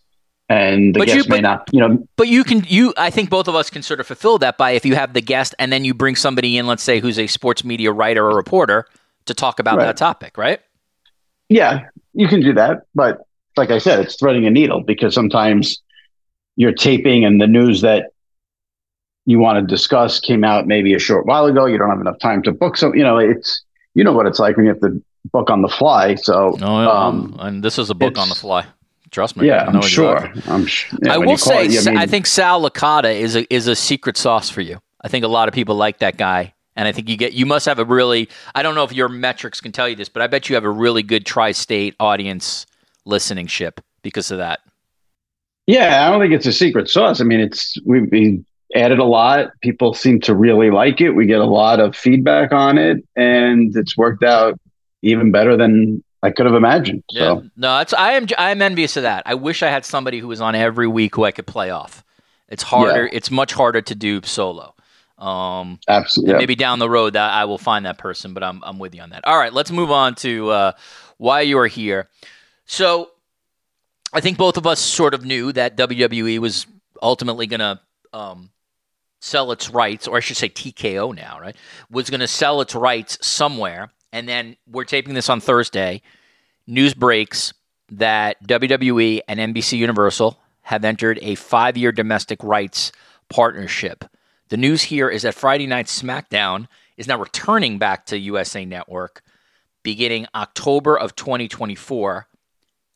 And 0.49 0.93
the 0.93 0.99
But 0.99 1.07
you- 1.09 1.15
guest 1.15 1.29
may 1.29 1.41
not, 1.41 1.67
you 1.71 1.79
know, 1.79 2.07
But 2.17 2.27
you 2.27 2.43
can 2.43 2.63
you 2.67 2.93
I 2.97 3.09
think 3.09 3.29
both 3.29 3.47
of 3.47 3.55
us 3.55 3.69
can 3.69 3.81
sort 3.81 3.99
of 3.99 4.07
fulfill 4.07 4.37
that 4.39 4.57
by 4.57 4.71
if 4.71 4.85
you 4.85 4.95
have 4.95 5.13
the 5.13 5.21
guest 5.21 5.55
and 5.59 5.71
then 5.71 5.83
you 5.85 5.93
bring 5.93 6.15
somebody 6.15 6.57
in, 6.57 6.67
let's 6.67 6.83
say 6.83 6.99
who's 6.99 7.17
a 7.17 7.27
sports 7.27 7.63
media 7.63 7.91
writer 7.91 8.25
or 8.25 8.35
reporter 8.35 8.85
to 9.25 9.33
talk 9.33 9.59
about 9.59 9.77
Right. 9.77 9.85
that 9.85 9.97
topic, 9.97 10.37
right? 10.37 10.59
Yeah, 11.49 11.85
you 12.13 12.27
can 12.27 12.41
do 12.41 12.53
that. 12.53 12.81
But 12.93 13.21
like 13.55 13.71
I 13.71 13.77
said, 13.77 13.99
it's 13.99 14.15
threading 14.15 14.45
a 14.45 14.49
needle 14.51 14.81
because 14.81 15.13
sometimes 15.13 15.81
you're 16.55 16.73
taping 16.73 17.23
and 17.25 17.39
the 17.41 17.47
news 17.47 17.81
that 17.81 18.07
you 19.25 19.39
want 19.39 19.59
to 19.59 19.65
discuss 19.75 20.19
came 20.19 20.43
out 20.43 20.67
maybe 20.67 20.93
a 20.93 20.99
short 20.99 21.25
while 21.25 21.45
ago. 21.45 21.65
You 21.65 21.77
don't 21.77 21.89
have 21.89 22.01
enough 22.01 22.19
time 22.19 22.43
to 22.43 22.51
book 22.51 22.75
So, 22.77 22.93
you 22.93 23.03
know, 23.03 23.17
it's, 23.17 23.63
you 23.95 24.03
know 24.03 24.11
what 24.11 24.25
it's 24.27 24.39
like 24.39 24.57
when 24.57 24.65
you 24.65 24.71
have 24.71 24.81
to 24.81 25.01
book 25.31 25.49
on 25.49 25.61
the 25.61 25.67
fly. 25.69 26.15
So, 26.15 26.57
um, 26.61 27.35
and 27.39 27.63
this 27.63 27.79
is 27.79 27.89
a 27.89 27.95
book 27.95 28.17
on 28.17 28.29
the 28.29 28.35
fly. 28.35 28.65
Trust 29.11 29.37
me. 29.37 29.47
yeah, 29.47 29.65
I 29.67 29.71
know 29.71 29.79
I'm 29.79 29.87
sure. 29.87 30.33
I'm 30.47 30.65
sure. 30.65 30.99
yeah, 31.03 31.13
I 31.13 31.17
will 31.19 31.37
say, 31.37 31.67
it- 31.67 31.71
Sa- 31.73 31.91
mean, 31.91 31.99
I 31.99 32.07
think 32.07 32.25
Sal 32.25 32.67
Licata 32.67 33.13
is 33.13 33.35
a 33.35 33.53
is 33.53 33.67
a 33.67 33.75
secret 33.75 34.17
sauce 34.17 34.49
for 34.49 34.61
you. 34.61 34.79
I 35.01 35.07
think 35.07 35.23
a 35.23 35.27
lot 35.27 35.47
of 35.47 35.53
people 35.53 35.75
like 35.75 35.99
that 35.99 36.17
guy, 36.17 36.53
and 36.75 36.87
I 36.87 36.91
think 36.91 37.09
you 37.09 37.15
get 37.17 37.33
you 37.33 37.45
must 37.45 37.65
have 37.67 37.77
a 37.77 37.85
really. 37.85 38.27
I 38.55 38.63
don't 38.63 38.73
know 38.73 38.83
if 38.83 38.91
your 38.91 39.09
metrics 39.09 39.61
can 39.61 39.71
tell 39.71 39.87
you 39.87 39.95
this, 39.95 40.09
but 40.09 40.23
I 40.23 40.27
bet 40.27 40.49
you 40.49 40.55
have 40.55 40.63
a 40.63 40.69
really 40.69 41.03
good 41.03 41.25
tri-state 41.27 41.95
audience 41.99 42.65
listening 43.05 43.45
ship 43.47 43.81
because 44.01 44.31
of 44.31 44.39
that. 44.39 44.61
Yeah, 45.67 46.07
I 46.07 46.09
don't 46.11 46.19
think 46.19 46.33
it's 46.33 46.47
a 46.47 46.51
secret 46.53 46.89
sauce. 46.89 47.21
I 47.21 47.23
mean, 47.23 47.39
it's 47.39 47.77
we've 47.85 48.09
we 48.11 48.43
added 48.75 48.97
a 48.97 49.05
lot. 49.05 49.51
People 49.61 49.93
seem 49.93 50.19
to 50.21 50.33
really 50.33 50.71
like 50.71 51.01
it. 51.01 51.11
We 51.11 51.27
get 51.27 51.39
a 51.39 51.45
lot 51.45 51.79
of 51.79 51.95
feedback 51.95 52.51
on 52.51 52.79
it, 52.79 52.97
and 53.15 53.75
it's 53.75 53.95
worked 53.95 54.23
out 54.23 54.59
even 55.03 55.31
better 55.31 55.55
than 55.55 56.03
I 56.23 56.31
could 56.31 56.45
have 56.45 56.55
imagined. 56.55 57.03
Yeah. 57.09 57.21
So 57.21 57.43
No, 57.55 57.79
it's 57.79 57.93
I 57.93 58.13
am 58.13 58.27
I 58.37 58.49
am 58.51 58.61
envious 58.61 58.97
of 58.97 59.03
that. 59.03 59.23
I 59.25 59.35
wish 59.35 59.61
I 59.61 59.69
had 59.69 59.85
somebody 59.85 60.19
who 60.19 60.27
was 60.27 60.41
on 60.41 60.55
every 60.55 60.87
week 60.87 61.15
who 61.15 61.25
I 61.25 61.31
could 61.31 61.45
play 61.45 61.69
off. 61.69 62.03
It's 62.49 62.63
harder. 62.63 63.09
It's 63.11 63.29
much 63.29 63.53
harder 63.53 63.81
to 63.81 63.95
do 63.95 64.21
solo. 64.23 64.73
Um, 65.17 65.79
absolutely, 65.87 66.33
yeah. 66.33 66.39
maybe 66.39 66.55
down 66.55 66.79
the 66.79 66.89
road 66.89 67.13
that 67.13 67.31
I 67.31 67.45
will 67.45 67.57
find 67.57 67.85
that 67.85 67.97
person, 67.97 68.33
but 68.33 68.43
I'm 68.43 68.63
I'm 68.63 68.79
with 68.79 68.95
you 68.95 69.01
on 69.01 69.11
that. 69.11 69.25
All 69.25 69.37
right, 69.37 69.53
let's 69.53 69.71
move 69.71 69.91
on 69.91 70.15
to 70.15 70.49
uh, 70.49 70.71
why 71.17 71.41
you 71.41 71.57
are 71.59 71.67
here. 71.67 72.09
So, 72.65 73.11
I 74.11 74.21
think 74.21 74.37
both 74.37 74.57
of 74.57 74.65
us 74.65 74.79
sort 74.79 75.13
of 75.13 75.23
knew 75.23 75.51
that 75.53 75.77
WWE 75.77 76.39
was 76.39 76.65
ultimately 77.01 77.47
going 77.47 77.59
to 77.59 77.79
um, 78.11 78.49
sell 79.19 79.51
its 79.51 79.69
rights, 79.69 80.07
or 80.07 80.17
I 80.17 80.19
should 80.19 80.37
say 80.37 80.49
TKO 80.49 81.15
now, 81.15 81.39
right? 81.39 81.55
Was 81.89 82.09
going 82.09 82.19
to 82.19 82.27
sell 82.27 82.61
its 82.61 82.75
rights 82.75 83.17
somewhere, 83.25 83.91
and 84.13 84.29
then 84.29 84.55
we're 84.71 84.85
taping 84.85 85.15
this 85.15 85.27
on 85.27 85.41
Thursday. 85.41 86.01
News 86.67 86.93
breaks 86.93 87.53
that 87.89 88.41
WWE 88.47 89.19
and 89.27 89.39
NBC 89.39 89.77
Universal 89.77 90.39
have 90.61 90.85
entered 90.85 91.19
a 91.21 91.35
five-year 91.35 91.91
domestic 91.91 92.41
rights 92.41 92.93
partnership. 93.27 94.05
The 94.49 94.57
news 94.57 94.83
here 94.83 95.09
is 95.09 95.23
that 95.23 95.33
Friday 95.33 95.67
Night 95.67 95.87
SmackDown 95.87 96.67
is 96.95 97.07
now 97.07 97.19
returning 97.19 97.79
back 97.79 98.05
to 98.05 98.17
USA 98.17 98.63
Network 98.63 99.23
beginning 99.81 100.27
October 100.33 100.97
of 100.97 101.15
2024. 101.15 102.27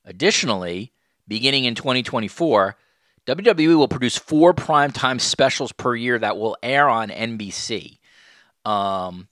Additionally, 0.05 0.93
beginning 1.27 1.65
in 1.65 1.75
2024, 1.75 2.77
WWE 3.25 3.75
will 3.75 3.89
produce 3.89 4.17
four 4.17 4.53
primetime 4.53 5.19
specials 5.19 5.73
per 5.73 5.95
year 5.95 6.17
that 6.17 6.37
will 6.37 6.55
air 6.63 6.87
on 6.87 7.09
NBC. 7.09 7.97
Um, 8.63 9.27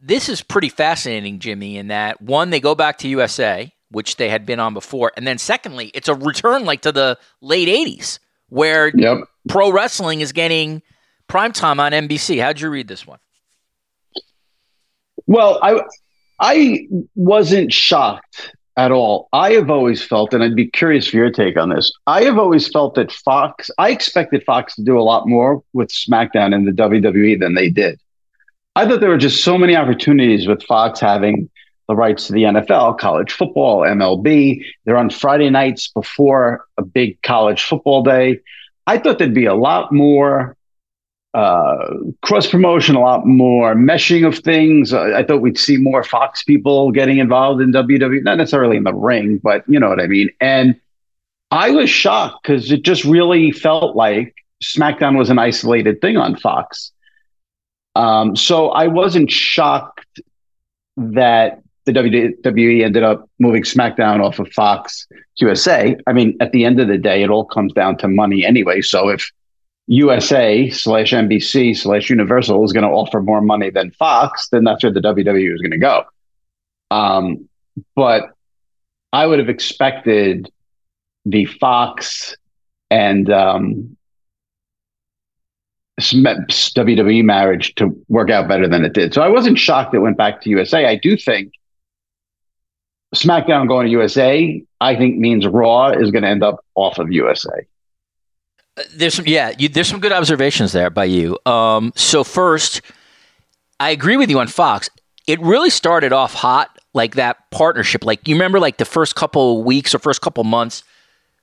this 0.00 0.28
is 0.28 0.42
pretty 0.42 0.68
fascinating, 0.68 1.38
Jimmy, 1.38 1.76
in 1.76 1.88
that 1.88 2.20
one, 2.20 2.50
they 2.50 2.60
go 2.60 2.74
back 2.74 2.98
to 2.98 3.08
USA, 3.08 3.72
which 3.90 4.16
they 4.16 4.28
had 4.28 4.44
been 4.46 4.60
on 4.60 4.74
before. 4.74 5.12
And 5.16 5.26
then 5.26 5.38
secondly, 5.38 5.90
it's 5.94 6.08
a 6.08 6.14
return 6.14 6.64
like 6.64 6.82
to 6.82 6.92
the 6.92 7.18
late 7.40 7.68
80s 7.68 8.18
where 8.48 8.88
Yep. 8.94 9.18
pro 9.48 9.70
wrestling 9.72 10.20
is 10.20 10.32
getting 10.32 10.82
primetime 11.28 11.80
on 11.80 11.92
NBC. 11.92 12.40
How'd 12.40 12.60
you 12.60 12.68
read 12.70 12.88
this 12.88 13.06
one? 13.06 13.18
Well, 15.26 15.58
I 15.62 15.80
I 16.38 16.86
wasn't 17.14 17.72
shocked 17.72 18.54
at 18.76 18.92
all. 18.92 19.28
I 19.32 19.52
have 19.52 19.70
always 19.70 20.02
felt, 20.04 20.34
and 20.34 20.42
I'd 20.44 20.54
be 20.54 20.68
curious 20.68 21.08
for 21.08 21.16
your 21.16 21.30
take 21.30 21.56
on 21.58 21.70
this. 21.70 21.90
I 22.06 22.24
have 22.24 22.38
always 22.38 22.68
felt 22.68 22.94
that 22.96 23.10
Fox. 23.10 23.70
I 23.78 23.90
expected 23.90 24.44
Fox 24.44 24.74
to 24.76 24.82
do 24.84 24.98
a 24.98 25.02
lot 25.02 25.26
more 25.26 25.62
with 25.72 25.88
SmackDown 25.88 26.54
in 26.54 26.64
the 26.66 26.72
WWE 26.72 27.40
than 27.40 27.54
they 27.54 27.70
did. 27.70 27.98
I 28.76 28.86
thought 28.86 29.00
there 29.00 29.08
were 29.08 29.16
just 29.16 29.42
so 29.42 29.56
many 29.56 29.74
opportunities 29.74 30.46
with 30.46 30.62
Fox 30.62 31.00
having 31.00 31.48
the 31.88 31.96
rights 31.96 32.26
to 32.26 32.34
the 32.34 32.42
NFL, 32.42 32.98
college 32.98 33.32
football, 33.32 33.80
MLB. 33.80 34.62
They're 34.84 34.98
on 34.98 35.08
Friday 35.08 35.48
nights 35.48 35.88
before 35.88 36.66
a 36.76 36.82
big 36.82 37.20
college 37.22 37.64
football 37.64 38.02
day. 38.02 38.40
I 38.86 38.98
thought 38.98 39.18
there'd 39.18 39.32
be 39.32 39.46
a 39.46 39.54
lot 39.54 39.92
more 39.92 40.58
uh, 41.32 41.88
cross 42.20 42.46
promotion, 42.46 42.96
a 42.96 43.00
lot 43.00 43.26
more 43.26 43.74
meshing 43.74 44.26
of 44.26 44.40
things. 44.40 44.92
I, 44.92 45.20
I 45.20 45.24
thought 45.24 45.40
we'd 45.40 45.58
see 45.58 45.78
more 45.78 46.04
Fox 46.04 46.42
people 46.44 46.92
getting 46.92 47.16
involved 47.16 47.62
in 47.62 47.72
WWE, 47.72 48.24
not 48.24 48.36
necessarily 48.36 48.76
in 48.76 48.84
the 48.84 48.94
ring, 48.94 49.38
but 49.38 49.64
you 49.66 49.80
know 49.80 49.88
what 49.88 50.00
I 50.00 50.06
mean. 50.06 50.28
And 50.38 50.78
I 51.50 51.70
was 51.70 51.88
shocked 51.88 52.42
because 52.42 52.70
it 52.70 52.82
just 52.82 53.04
really 53.04 53.52
felt 53.52 53.96
like 53.96 54.34
SmackDown 54.62 55.16
was 55.16 55.30
an 55.30 55.38
isolated 55.38 56.02
thing 56.02 56.18
on 56.18 56.36
Fox. 56.36 56.92
Um, 57.96 58.36
so 58.36 58.68
I 58.68 58.88
wasn't 58.88 59.30
shocked 59.30 60.20
that 60.98 61.62
the 61.86 61.92
WWE 61.92 62.84
ended 62.84 63.02
up 63.02 63.26
moving 63.38 63.62
SmackDown 63.62 64.22
off 64.22 64.38
of 64.38 64.52
Fox 64.52 65.06
USA. 65.36 65.96
I 66.06 66.12
mean, 66.12 66.36
at 66.40 66.52
the 66.52 66.66
end 66.66 66.78
of 66.78 66.88
the 66.88 66.98
day, 66.98 67.22
it 67.22 67.30
all 67.30 67.46
comes 67.46 67.72
down 67.72 67.96
to 67.98 68.08
money 68.08 68.44
anyway. 68.44 68.82
So 68.82 69.08
if 69.08 69.30
USA 69.86 70.68
slash 70.68 71.12
NBC 71.12 71.74
slash 71.74 72.10
Universal 72.10 72.62
is 72.64 72.72
going 72.74 72.84
to 72.84 72.90
offer 72.90 73.22
more 73.22 73.40
money 73.40 73.70
than 73.70 73.92
Fox, 73.92 74.48
then 74.50 74.64
that's 74.64 74.82
where 74.82 74.92
the 74.92 75.00
WWE 75.00 75.54
is 75.54 75.62
going 75.62 75.70
to 75.70 75.78
go. 75.78 76.04
Um, 76.90 77.48
but 77.94 78.24
I 79.10 79.26
would 79.26 79.38
have 79.38 79.48
expected 79.48 80.50
the 81.24 81.46
Fox 81.46 82.36
and 82.90 83.30
um, 83.30 83.95
WWE 86.00 87.24
marriage 87.24 87.74
to 87.76 87.96
work 88.08 88.30
out 88.30 88.48
better 88.48 88.68
than 88.68 88.84
it 88.84 88.92
did. 88.92 89.14
So 89.14 89.22
I 89.22 89.28
wasn't 89.28 89.58
shocked 89.58 89.94
it 89.94 90.00
went 90.00 90.16
back 90.16 90.42
to 90.42 90.50
USA. 90.50 90.84
I 90.84 90.96
do 90.96 91.16
think 91.16 91.52
SmackDown 93.14 93.68
going 93.68 93.86
to 93.86 93.92
USA, 93.92 94.62
I 94.80 94.96
think 94.96 95.16
means 95.16 95.46
Raw 95.46 95.90
is 95.90 96.10
going 96.10 96.22
to 96.22 96.28
end 96.28 96.42
up 96.42 96.64
off 96.74 96.98
of 96.98 97.10
USA. 97.12 97.66
Uh, 98.76 98.82
there's 98.94 99.14
some, 99.14 99.26
yeah, 99.26 99.52
you, 99.58 99.68
there's 99.68 99.88
some 99.88 100.00
good 100.00 100.12
observations 100.12 100.72
there 100.72 100.90
by 100.90 101.04
you. 101.04 101.38
Um, 101.46 101.92
so 101.96 102.24
first, 102.24 102.82
I 103.80 103.90
agree 103.90 104.16
with 104.16 104.30
you 104.30 104.38
on 104.38 104.48
Fox. 104.48 104.90
It 105.26 105.40
really 105.40 105.70
started 105.70 106.12
off 106.12 106.34
hot, 106.34 106.78
like 106.92 107.14
that 107.14 107.50
partnership. 107.50 108.04
Like 108.04 108.26
you 108.28 108.34
remember, 108.34 108.60
like 108.60 108.76
the 108.76 108.84
first 108.84 109.14
couple 109.14 109.62
weeks 109.62 109.94
or 109.94 109.98
first 109.98 110.20
couple 110.20 110.44
months, 110.44 110.84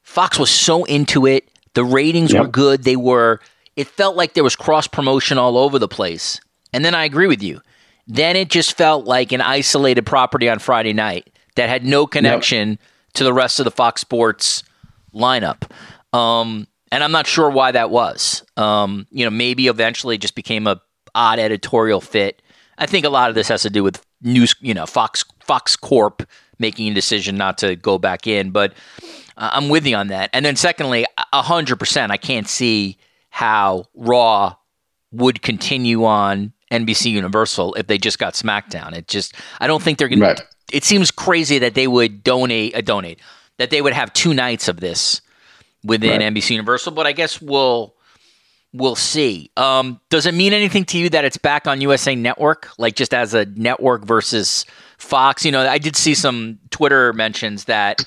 Fox 0.03 0.37
was 0.37 0.49
so 0.49 0.83
into 0.85 1.25
it. 1.25 1.49
The 1.73 1.83
ratings 1.83 2.33
yep. 2.33 2.41
were 2.43 2.47
good. 2.47 2.83
They 2.83 2.95
were. 2.95 3.39
It 3.75 3.87
felt 3.87 4.15
like 4.15 4.33
there 4.33 4.43
was 4.43 4.55
cross 4.55 4.87
promotion 4.87 5.37
all 5.37 5.57
over 5.57 5.79
the 5.79 5.87
place. 5.87 6.39
And 6.73 6.83
then 6.83 6.95
I 6.95 7.05
agree 7.05 7.27
with 7.27 7.41
you. 7.41 7.61
Then 8.07 8.35
it 8.35 8.49
just 8.49 8.77
felt 8.77 9.05
like 9.05 9.31
an 9.31 9.41
isolated 9.41 10.05
property 10.05 10.49
on 10.49 10.59
Friday 10.59 10.93
night 10.93 11.29
that 11.55 11.69
had 11.69 11.85
no 11.85 12.05
connection 12.05 12.69
yep. 12.69 12.79
to 13.13 13.23
the 13.23 13.33
rest 13.33 13.59
of 13.59 13.65
the 13.65 13.71
Fox 13.71 14.01
Sports 14.01 14.63
lineup. 15.13 15.69
Um, 16.11 16.67
and 16.91 17.03
I'm 17.03 17.11
not 17.11 17.27
sure 17.27 17.49
why 17.49 17.71
that 17.71 17.89
was. 17.89 18.43
Um, 18.57 19.07
you 19.09 19.25
know, 19.25 19.31
maybe 19.31 19.67
eventually 19.67 20.15
it 20.15 20.21
just 20.21 20.35
became 20.35 20.67
a 20.67 20.81
odd 21.15 21.39
editorial 21.39 22.01
fit. 22.01 22.41
I 22.77 22.85
think 22.85 23.05
a 23.05 23.09
lot 23.09 23.29
of 23.29 23.35
this 23.35 23.47
has 23.47 23.61
to 23.63 23.69
do 23.69 23.83
with 23.83 24.03
news, 24.21 24.55
you 24.59 24.73
know, 24.73 24.85
Fox 24.85 25.23
Fox 25.43 25.75
Corp 25.75 26.27
making 26.59 26.91
a 26.91 26.93
decision 26.93 27.35
not 27.37 27.57
to 27.59 27.75
go 27.75 27.97
back 27.97 28.27
in. 28.27 28.51
But 28.51 28.73
uh, 29.37 29.51
I'm 29.53 29.69
with 29.69 29.85
you 29.85 29.95
on 29.95 30.07
that. 30.07 30.29
And 30.33 30.45
then 30.45 30.55
secondly, 30.55 31.05
hundred 31.33 31.77
percent, 31.77 32.11
I 32.11 32.17
can't 32.17 32.47
see 32.47 32.97
how 33.33 33.85
Raw 33.95 34.55
would 35.11 35.41
continue 35.41 36.05
on 36.05 36.53
NBC 36.71 37.09
Universal 37.09 37.73
if 37.73 37.87
they 37.87 37.97
just 37.97 38.19
got 38.19 38.35
SmackDown. 38.35 38.93
It 38.93 39.07
just 39.07 39.33
I 39.59 39.65
don't 39.65 39.81
think 39.81 39.97
they're 39.97 40.07
going 40.07 40.21
right. 40.21 40.37
to 40.37 40.45
it 40.71 40.83
seems 40.83 41.09
crazy 41.09 41.57
that 41.57 41.73
they 41.73 41.87
would 41.87 42.23
donate 42.23 42.75
a 42.75 42.77
uh, 42.77 42.81
donate 42.81 43.19
that 43.57 43.71
they 43.71 43.81
would 43.81 43.93
have 43.93 44.13
two 44.13 44.35
nights 44.35 44.67
of 44.67 44.79
this 44.79 45.21
within 45.83 46.21
right. 46.21 46.31
NBC 46.31 46.51
Universal, 46.51 46.91
but 46.91 47.07
I 47.07 47.11
guess 47.11 47.41
we'll 47.41 47.95
we'll 48.71 48.95
see. 48.95 49.49
Um, 49.57 49.99
does 50.11 50.27
it 50.27 50.35
mean 50.35 50.53
anything 50.53 50.85
to 50.85 50.99
you 50.99 51.09
that 51.09 51.25
it's 51.25 51.37
back 51.37 51.65
on 51.65 51.81
USA 51.81 52.13
Network, 52.13 52.69
like 52.77 52.95
just 52.95 53.15
as 53.15 53.33
a 53.33 53.45
network 53.45 54.05
versus 54.05 54.67
Fox? 54.99 55.43
You 55.43 55.51
know, 55.51 55.67
I 55.67 55.79
did 55.79 55.95
see 55.95 56.13
some 56.13 56.59
Twitter 56.69 57.13
mentions 57.13 57.65
that 57.65 58.05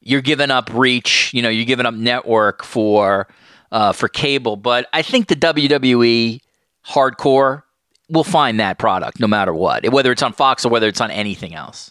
you're 0.00 0.22
giving 0.22 0.52
up 0.52 0.72
reach. 0.72 1.34
You 1.34 1.42
know, 1.42 1.48
you're 1.48 1.66
giving 1.66 1.86
up 1.86 1.94
network 1.94 2.62
for 2.62 3.26
uh, 3.74 3.92
for 3.92 4.08
cable, 4.08 4.56
but 4.56 4.88
I 4.92 5.02
think 5.02 5.26
the 5.26 5.34
WWE 5.34 6.40
hardcore 6.86 7.64
will 8.08 8.24
find 8.24 8.60
that 8.60 8.78
product 8.78 9.18
no 9.18 9.26
matter 9.26 9.52
what, 9.52 9.86
whether 9.90 10.12
it's 10.12 10.22
on 10.22 10.32
Fox 10.32 10.64
or 10.64 10.68
whether 10.68 10.86
it's 10.86 11.00
on 11.00 11.10
anything 11.10 11.54
else. 11.54 11.90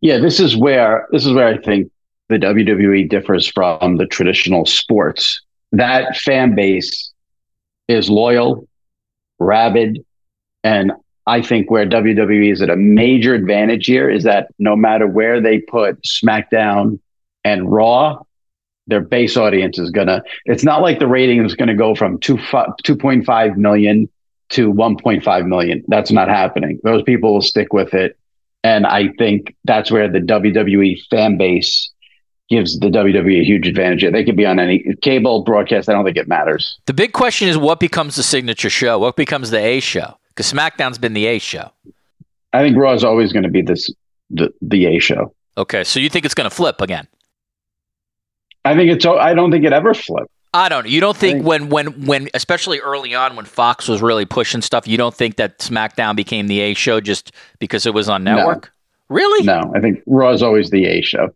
Yeah, 0.00 0.18
this 0.18 0.40
is 0.40 0.56
where 0.56 1.06
this 1.12 1.26
is 1.26 1.34
where 1.34 1.46
I 1.46 1.58
think 1.58 1.92
the 2.30 2.38
WWE 2.38 3.08
differs 3.08 3.46
from 3.46 3.98
the 3.98 4.06
traditional 4.06 4.64
sports. 4.64 5.42
That 5.72 6.16
fan 6.16 6.54
base 6.54 7.12
is 7.86 8.08
loyal, 8.08 8.66
rabid, 9.38 10.02
and 10.64 10.92
I 11.26 11.42
think 11.42 11.70
where 11.70 11.86
WWE 11.86 12.50
is 12.50 12.62
at 12.62 12.70
a 12.70 12.76
major 12.76 13.34
advantage 13.34 13.86
here 13.86 14.08
is 14.08 14.24
that 14.24 14.48
no 14.58 14.74
matter 14.74 15.06
where 15.06 15.38
they 15.38 15.58
put 15.58 16.02
SmackDown 16.02 16.98
and 17.44 17.70
Raw, 17.70 18.22
their 18.90 19.00
base 19.00 19.36
audience 19.36 19.78
is 19.78 19.90
gonna. 19.90 20.22
It's 20.44 20.64
not 20.64 20.82
like 20.82 20.98
the 20.98 21.08
rating 21.08 21.44
is 21.44 21.54
going 21.54 21.68
to 21.68 21.74
go 21.74 21.94
from 21.94 22.18
two 22.18 22.38
two 22.84 22.96
point 22.96 23.24
five 23.24 23.56
million 23.56 24.08
to 24.50 24.72
1.5 24.72 25.46
million. 25.46 25.84
That's 25.88 26.10
not 26.10 26.28
happening. 26.28 26.80
Those 26.82 27.02
people 27.02 27.32
will 27.32 27.42
stick 27.42 27.72
with 27.72 27.94
it. 27.94 28.18
And 28.62 28.86
I 28.86 29.08
think 29.16 29.54
that's 29.64 29.90
where 29.90 30.10
the 30.10 30.18
WWE 30.18 31.00
fan 31.08 31.38
base 31.38 31.90
gives 32.50 32.78
the 32.78 32.88
WWE 32.88 33.40
a 33.40 33.44
huge 33.44 33.66
advantage. 33.66 34.12
They 34.12 34.24
could 34.24 34.36
be 34.36 34.44
on 34.44 34.58
any 34.58 34.84
cable 35.02 35.44
broadcast. 35.44 35.88
I 35.88 35.92
don't 35.92 36.04
think 36.04 36.16
it 36.16 36.28
matters. 36.28 36.78
The 36.86 36.92
big 36.92 37.12
question 37.12 37.48
is 37.48 37.56
what 37.56 37.80
becomes 37.80 38.16
the 38.16 38.22
signature 38.22 38.68
show? 38.68 38.98
What 38.98 39.16
becomes 39.16 39.50
the 39.50 39.58
A 39.58 39.80
show? 39.80 40.18
Because 40.28 40.52
SmackDown's 40.52 40.98
been 40.98 41.14
the 41.14 41.26
A 41.26 41.38
show. 41.38 41.70
I 42.52 42.62
think 42.62 42.76
Raw 42.76 42.92
is 42.92 43.04
always 43.04 43.32
going 43.32 43.44
to 43.44 43.48
be 43.48 43.62
this 43.62 43.90
the, 44.30 44.52
the 44.60 44.86
A 44.86 44.98
show. 44.98 45.32
Okay, 45.56 45.84
so 45.84 46.00
you 46.00 46.08
think 46.08 46.24
it's 46.24 46.34
going 46.34 46.48
to 46.48 46.54
flip 46.54 46.80
again? 46.80 47.06
I 48.64 48.74
think 48.74 48.90
it's. 48.90 49.06
I 49.06 49.34
don't 49.34 49.50
think 49.50 49.64
it 49.64 49.72
ever 49.72 49.94
flipped. 49.94 50.30
I 50.52 50.68
don't. 50.68 50.84
Know. 50.84 50.90
You 50.90 51.00
don't 51.00 51.16
think, 51.16 51.38
think 51.38 51.46
when 51.46 51.68
when 51.68 52.06
when 52.06 52.28
especially 52.34 52.80
early 52.80 53.14
on 53.14 53.36
when 53.36 53.44
Fox 53.44 53.88
was 53.88 54.02
really 54.02 54.26
pushing 54.26 54.62
stuff, 54.62 54.88
you 54.88 54.96
don't 54.96 55.14
think 55.14 55.36
that 55.36 55.58
SmackDown 55.58 56.16
became 56.16 56.48
the 56.48 56.60
A 56.60 56.74
show 56.74 57.00
just 57.00 57.32
because 57.58 57.86
it 57.86 57.94
was 57.94 58.08
on 58.08 58.24
network? 58.24 58.64
No. 58.64 59.16
Really? 59.16 59.44
No, 59.44 59.72
I 59.74 59.80
think 59.80 60.02
Raw 60.06 60.30
is 60.30 60.42
always 60.42 60.70
the 60.70 60.86
A 60.86 61.02
show. 61.02 61.34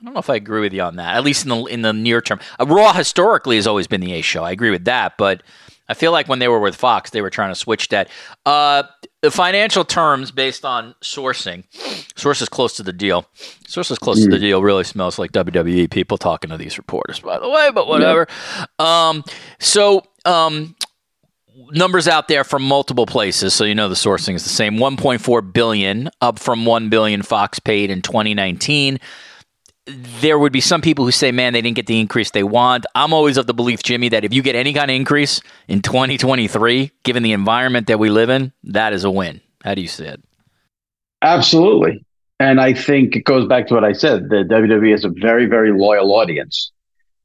I 0.00 0.04
don't 0.04 0.14
know 0.14 0.20
if 0.20 0.30
I 0.30 0.36
agree 0.36 0.60
with 0.60 0.72
you 0.72 0.82
on 0.82 0.96
that. 0.96 1.16
At 1.16 1.24
least 1.24 1.44
in 1.44 1.50
the 1.50 1.64
in 1.64 1.82
the 1.82 1.92
near 1.92 2.20
term, 2.20 2.40
uh, 2.60 2.66
Raw 2.66 2.92
historically 2.92 3.56
has 3.56 3.66
always 3.66 3.86
been 3.86 4.00
the 4.00 4.12
A 4.14 4.22
show. 4.22 4.44
I 4.44 4.52
agree 4.52 4.70
with 4.70 4.84
that, 4.84 5.16
but 5.18 5.42
I 5.88 5.94
feel 5.94 6.12
like 6.12 6.28
when 6.28 6.38
they 6.38 6.48
were 6.48 6.60
with 6.60 6.76
Fox, 6.76 7.10
they 7.10 7.22
were 7.22 7.30
trying 7.30 7.50
to 7.50 7.54
switch 7.54 7.88
that. 7.88 8.08
Uh, 8.44 8.82
the 9.22 9.30
financial 9.30 9.84
terms 9.84 10.30
based 10.30 10.64
on 10.64 10.94
sourcing, 11.02 11.64
sources 12.16 12.48
close 12.48 12.76
to 12.76 12.82
the 12.82 12.92
deal. 12.92 13.26
Sources 13.66 13.98
close 13.98 14.20
mm. 14.20 14.24
to 14.24 14.30
the 14.30 14.36
mm. 14.36 14.40
deal 14.40 14.62
really 14.62 14.84
smells 14.84 15.18
like 15.18 15.32
WWE 15.32 15.90
people 15.90 16.18
talking 16.18 16.50
to 16.50 16.56
these 16.56 16.78
reporters, 16.78 17.20
by 17.20 17.38
the 17.38 17.48
way, 17.48 17.70
but 17.74 17.88
whatever. 17.88 18.28
Yeah. 18.78 19.08
Um, 19.08 19.24
so, 19.58 20.04
um, 20.24 20.76
numbers 21.72 22.06
out 22.06 22.28
there 22.28 22.44
from 22.44 22.62
multiple 22.62 23.06
places, 23.06 23.54
so 23.54 23.64
you 23.64 23.74
know 23.74 23.88
the 23.88 23.94
sourcing 23.94 24.34
is 24.34 24.44
the 24.44 24.50
same. 24.50 24.76
1.4 24.76 25.52
billion, 25.52 26.10
up 26.20 26.38
from 26.38 26.64
1 26.64 26.88
billion 26.88 27.22
Fox 27.22 27.58
paid 27.58 27.90
in 27.90 28.02
2019 28.02 29.00
there 30.20 30.38
would 30.38 30.52
be 30.52 30.60
some 30.60 30.82
people 30.82 31.04
who 31.04 31.10
say, 31.10 31.32
man, 31.32 31.52
they 31.52 31.62
didn't 31.62 31.76
get 31.76 31.86
the 31.86 32.00
increase 32.00 32.30
they 32.30 32.42
want. 32.42 32.84
I'm 32.94 33.12
always 33.12 33.36
of 33.36 33.46
the 33.46 33.54
belief, 33.54 33.82
Jimmy, 33.82 34.08
that 34.10 34.24
if 34.24 34.34
you 34.34 34.42
get 34.42 34.54
any 34.54 34.72
kind 34.72 34.90
of 34.90 34.94
increase 34.94 35.40
in 35.66 35.82
2023, 35.82 36.92
given 37.04 37.22
the 37.22 37.32
environment 37.32 37.86
that 37.86 37.98
we 37.98 38.10
live 38.10 38.30
in, 38.30 38.52
that 38.64 38.92
is 38.92 39.04
a 39.04 39.10
win. 39.10 39.40
How 39.64 39.74
do 39.74 39.80
you 39.80 39.88
see 39.88 40.04
it? 40.04 40.22
Absolutely. 41.22 42.04
And 42.40 42.60
I 42.60 42.72
think 42.74 43.16
it 43.16 43.24
goes 43.24 43.46
back 43.46 43.66
to 43.68 43.74
what 43.74 43.84
I 43.84 43.92
said. 43.92 44.28
The 44.28 44.44
WWE 44.44 44.94
is 44.94 45.04
a 45.04 45.08
very, 45.08 45.46
very 45.46 45.72
loyal 45.72 46.12
audience. 46.14 46.70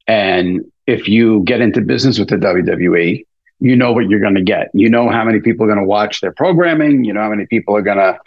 And 0.06 0.64
if 0.86 1.06
you 1.06 1.42
get 1.44 1.60
into 1.60 1.80
business 1.80 2.18
with 2.18 2.28
the 2.28 2.36
WWE, 2.36 3.24
you 3.60 3.76
know 3.76 3.92
what 3.92 4.08
you're 4.08 4.20
going 4.20 4.34
to 4.34 4.42
get. 4.42 4.68
You 4.74 4.90
know 4.90 5.08
how 5.08 5.24
many 5.24 5.40
people 5.40 5.64
are 5.64 5.68
going 5.68 5.78
to 5.78 5.84
watch 5.84 6.20
their 6.20 6.32
programming. 6.32 7.04
You 7.04 7.12
know 7.12 7.20
how 7.20 7.30
many 7.30 7.46
people 7.46 7.76
are 7.76 7.82
going 7.82 7.98
to 7.98 8.18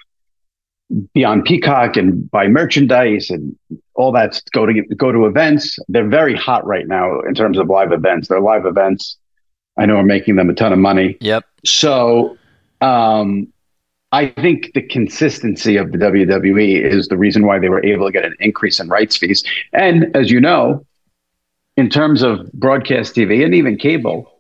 be 1.13 1.23
on 1.23 1.41
Peacock 1.43 1.97
and 1.97 2.29
buy 2.31 2.47
merchandise 2.47 3.29
and 3.29 3.55
all 3.95 4.11
that. 4.13 4.41
Go 4.53 4.65
to 4.65 4.81
go 4.95 5.11
to 5.11 5.25
events. 5.25 5.79
They're 5.87 6.07
very 6.07 6.35
hot 6.35 6.65
right 6.65 6.87
now 6.87 7.21
in 7.21 7.33
terms 7.33 7.57
of 7.57 7.67
live 7.67 7.91
events. 7.91 8.27
Their 8.27 8.39
live 8.39 8.65
events, 8.65 9.17
I 9.77 9.85
know, 9.85 9.97
are 9.97 10.03
making 10.03 10.35
them 10.35 10.49
a 10.49 10.53
ton 10.53 10.71
of 10.71 10.79
money. 10.79 11.17
Yep. 11.19 11.45
So, 11.65 12.37
um, 12.81 13.51
I 14.11 14.29
think 14.29 14.71
the 14.73 14.81
consistency 14.81 15.75
of 15.75 15.91
the 15.91 15.97
WWE 15.97 16.81
is 16.81 17.07
the 17.07 17.17
reason 17.17 17.45
why 17.45 17.59
they 17.59 17.67
were 17.67 17.85
able 17.85 18.05
to 18.05 18.11
get 18.11 18.23
an 18.23 18.35
increase 18.39 18.79
in 18.79 18.87
rights 18.87 19.17
fees. 19.17 19.43
And 19.73 20.15
as 20.15 20.31
you 20.31 20.39
know, 20.39 20.85
in 21.75 21.89
terms 21.89 22.23
of 22.23 22.51
broadcast 22.53 23.15
TV 23.15 23.43
and 23.43 23.53
even 23.53 23.77
cable, 23.77 24.31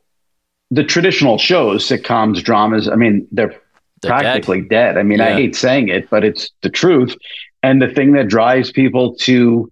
the 0.71 0.83
traditional 0.83 1.37
shows, 1.37 1.87
sitcoms, 1.87 2.41
dramas, 2.41 2.87
I 2.87 2.95
mean, 2.95 3.27
they're 3.31 3.55
They're 4.01 4.11
practically 4.11 4.61
dead. 4.61 4.97
I 4.97 5.03
mean, 5.03 5.21
I 5.21 5.33
hate 5.33 5.55
saying 5.55 5.89
it, 5.89 6.09
but 6.09 6.23
it's 6.23 6.51
the 6.61 6.69
truth. 6.69 7.15
And 7.63 7.81
the 7.81 7.87
thing 7.87 8.13
that 8.13 8.27
drives 8.27 8.71
people 8.71 9.15
to 9.15 9.71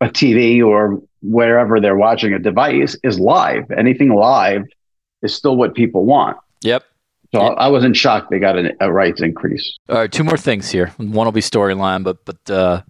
a 0.00 0.08
TV 0.08 0.64
or 0.64 1.00
wherever 1.22 1.80
they're 1.80 1.96
watching 1.96 2.32
a 2.32 2.38
device 2.38 2.96
is 3.02 3.20
live. 3.20 3.70
Anything 3.70 4.14
live 4.14 4.64
is 5.22 5.34
still 5.34 5.56
what 5.56 5.74
people 5.74 6.04
want. 6.04 6.38
Yep. 6.62 6.84
So 7.32 7.40
I 7.40 7.66
I 7.66 7.68
wasn't 7.68 7.96
shocked 7.96 8.30
they 8.30 8.38
got 8.38 8.58
an, 8.58 8.72
a 8.80 8.90
rights 8.92 9.20
increase. 9.20 9.76
All 9.88 9.96
right, 9.96 10.10
two 10.10 10.24
more 10.24 10.36
things 10.36 10.70
here. 10.70 10.88
One 10.96 11.26
will 11.26 11.32
be 11.32 11.40
storyline, 11.40 12.02
but 12.02 12.24
but 12.24 12.50
uh, 12.50 12.82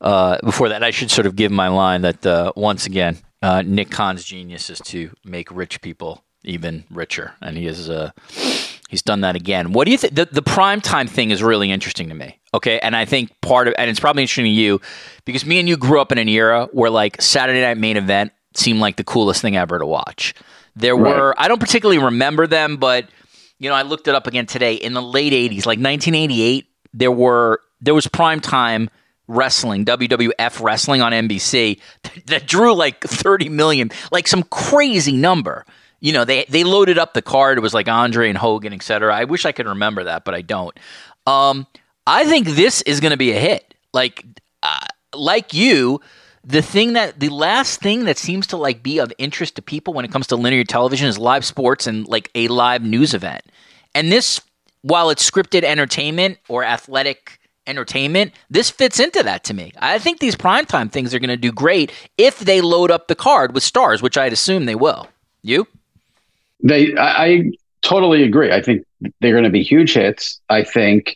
uh, 0.00 0.38
before 0.44 0.68
that, 0.68 0.84
I 0.84 0.90
should 0.90 1.10
sort 1.10 1.26
of 1.26 1.34
give 1.34 1.50
my 1.50 1.68
line 1.68 2.02
that 2.02 2.24
uh, 2.24 2.52
once 2.54 2.86
again, 2.86 3.18
uh, 3.42 3.62
Nick 3.62 3.90
Khan's 3.90 4.24
genius 4.24 4.70
is 4.70 4.78
to 4.80 5.10
make 5.24 5.50
rich 5.50 5.80
people 5.80 6.22
even 6.44 6.84
richer, 6.90 7.34
and 7.42 7.56
he 7.56 7.66
is 7.66 7.90
uh, 7.90 8.12
he's 8.88 9.02
done 9.02 9.20
that 9.22 9.36
again. 9.36 9.72
What 9.72 9.84
do 9.86 9.90
you 9.92 9.98
think? 9.98 10.14
The, 10.14 10.26
the 10.26 10.42
prime 10.42 10.80
time 10.80 11.06
thing 11.06 11.30
is 11.30 11.42
really 11.42 11.70
interesting 11.70 12.08
to 12.08 12.14
me. 12.14 12.38
Okay, 12.54 12.78
and 12.80 12.96
I 12.96 13.04
think 13.04 13.38
part 13.40 13.68
of 13.68 13.74
and 13.78 13.90
it's 13.90 14.00
probably 14.00 14.22
interesting 14.22 14.44
to 14.46 14.50
you 14.50 14.80
because 15.24 15.44
me 15.44 15.58
and 15.58 15.68
you 15.68 15.76
grew 15.76 16.00
up 16.00 16.12
in 16.12 16.18
an 16.18 16.28
era 16.28 16.68
where 16.72 16.90
like 16.90 17.20
Saturday 17.20 17.60
Night 17.60 17.78
Main 17.78 17.96
Event 17.96 18.32
seemed 18.54 18.80
like 18.80 18.96
the 18.96 19.04
coolest 19.04 19.42
thing 19.42 19.56
ever 19.56 19.78
to 19.78 19.86
watch. 19.86 20.34
There 20.74 20.96
Right. 20.96 21.16
were 21.16 21.34
I 21.38 21.48
don't 21.48 21.60
particularly 21.60 22.02
remember 22.02 22.46
them, 22.46 22.76
but 22.76 23.08
you 23.58 23.68
know, 23.70 23.74
I 23.76 23.82
looked 23.82 24.08
it 24.08 24.14
up 24.14 24.26
again 24.26 24.46
today. 24.46 24.74
In 24.74 24.92
the 24.92 25.02
late 25.02 25.32
'80s, 25.32 25.66
like 25.66 25.78
1988, 25.78 26.66
there 26.92 27.12
were 27.12 27.60
there 27.80 27.94
was 27.94 28.06
prime 28.06 28.40
time 28.40 28.88
wrestling, 29.28 29.84
WWF 29.84 30.62
wrestling 30.62 31.02
on 31.02 31.12
NBC 31.12 31.80
that 32.26 32.46
drew 32.46 32.74
like 32.74 33.02
30 33.02 33.48
million, 33.48 33.90
like 34.12 34.28
some 34.28 34.42
crazy 34.44 35.12
number. 35.16 35.64
You 36.00 36.12
know, 36.12 36.24
they 36.24 36.44
they 36.48 36.64
loaded 36.64 36.98
up 36.98 37.14
the 37.14 37.22
card. 37.22 37.58
It 37.58 37.62
was 37.62 37.74
like 37.74 37.88
Andre 37.88 38.28
and 38.28 38.38
Hogan, 38.38 38.72
et 38.72 38.82
cetera. 38.82 39.14
I 39.14 39.24
wish 39.24 39.44
I 39.44 39.52
could 39.52 39.66
remember 39.66 40.04
that, 40.04 40.24
but 40.24 40.34
I 40.34 40.42
don't. 40.42 40.78
Um, 41.26 41.66
I 42.06 42.24
think 42.24 42.48
this 42.48 42.82
is 42.82 43.00
going 43.00 43.10
to 43.10 43.16
be 43.16 43.32
a 43.32 43.38
hit. 43.38 43.74
Like, 43.92 44.24
uh, 44.62 44.86
like 45.14 45.54
you, 45.54 46.00
the 46.44 46.62
thing 46.62 46.92
that 46.92 47.18
the 47.18 47.30
last 47.30 47.80
thing 47.80 48.04
that 48.04 48.18
seems 48.18 48.46
to 48.48 48.56
like 48.56 48.82
be 48.82 48.98
of 48.98 49.12
interest 49.18 49.56
to 49.56 49.62
people 49.62 49.94
when 49.94 50.04
it 50.04 50.12
comes 50.12 50.28
to 50.28 50.36
linear 50.36 50.64
television 50.64 51.08
is 51.08 51.18
live 51.18 51.44
sports 51.44 51.86
and 51.86 52.06
like 52.06 52.30
a 52.34 52.46
live 52.48 52.82
news 52.82 53.14
event. 53.14 53.42
And 53.94 54.12
this, 54.12 54.40
while 54.82 55.10
it's 55.10 55.28
scripted 55.28 55.64
entertainment 55.64 56.38
or 56.48 56.62
athletic 56.62 57.40
entertainment, 57.66 58.32
this 58.48 58.70
fits 58.70 59.00
into 59.00 59.22
that 59.24 59.42
to 59.44 59.54
me. 59.54 59.72
I 59.78 59.98
think 59.98 60.20
these 60.20 60.36
primetime 60.36 60.92
things 60.92 61.14
are 61.14 61.18
going 61.18 61.30
to 61.30 61.36
do 61.36 61.50
great 61.50 61.90
if 62.16 62.38
they 62.38 62.60
load 62.60 62.92
up 62.92 63.08
the 63.08 63.16
card 63.16 63.54
with 63.54 63.64
stars, 63.64 64.00
which 64.02 64.16
I'd 64.16 64.32
assume 64.32 64.66
they 64.66 64.76
will. 64.76 65.08
You? 65.42 65.66
They, 66.62 66.94
I, 66.96 67.24
I 67.24 67.50
totally 67.82 68.22
agree. 68.22 68.52
I 68.52 68.62
think 68.62 68.84
they're 69.20 69.32
going 69.32 69.44
to 69.44 69.50
be 69.50 69.62
huge 69.62 69.94
hits. 69.94 70.40
I 70.48 70.64
think, 70.64 71.14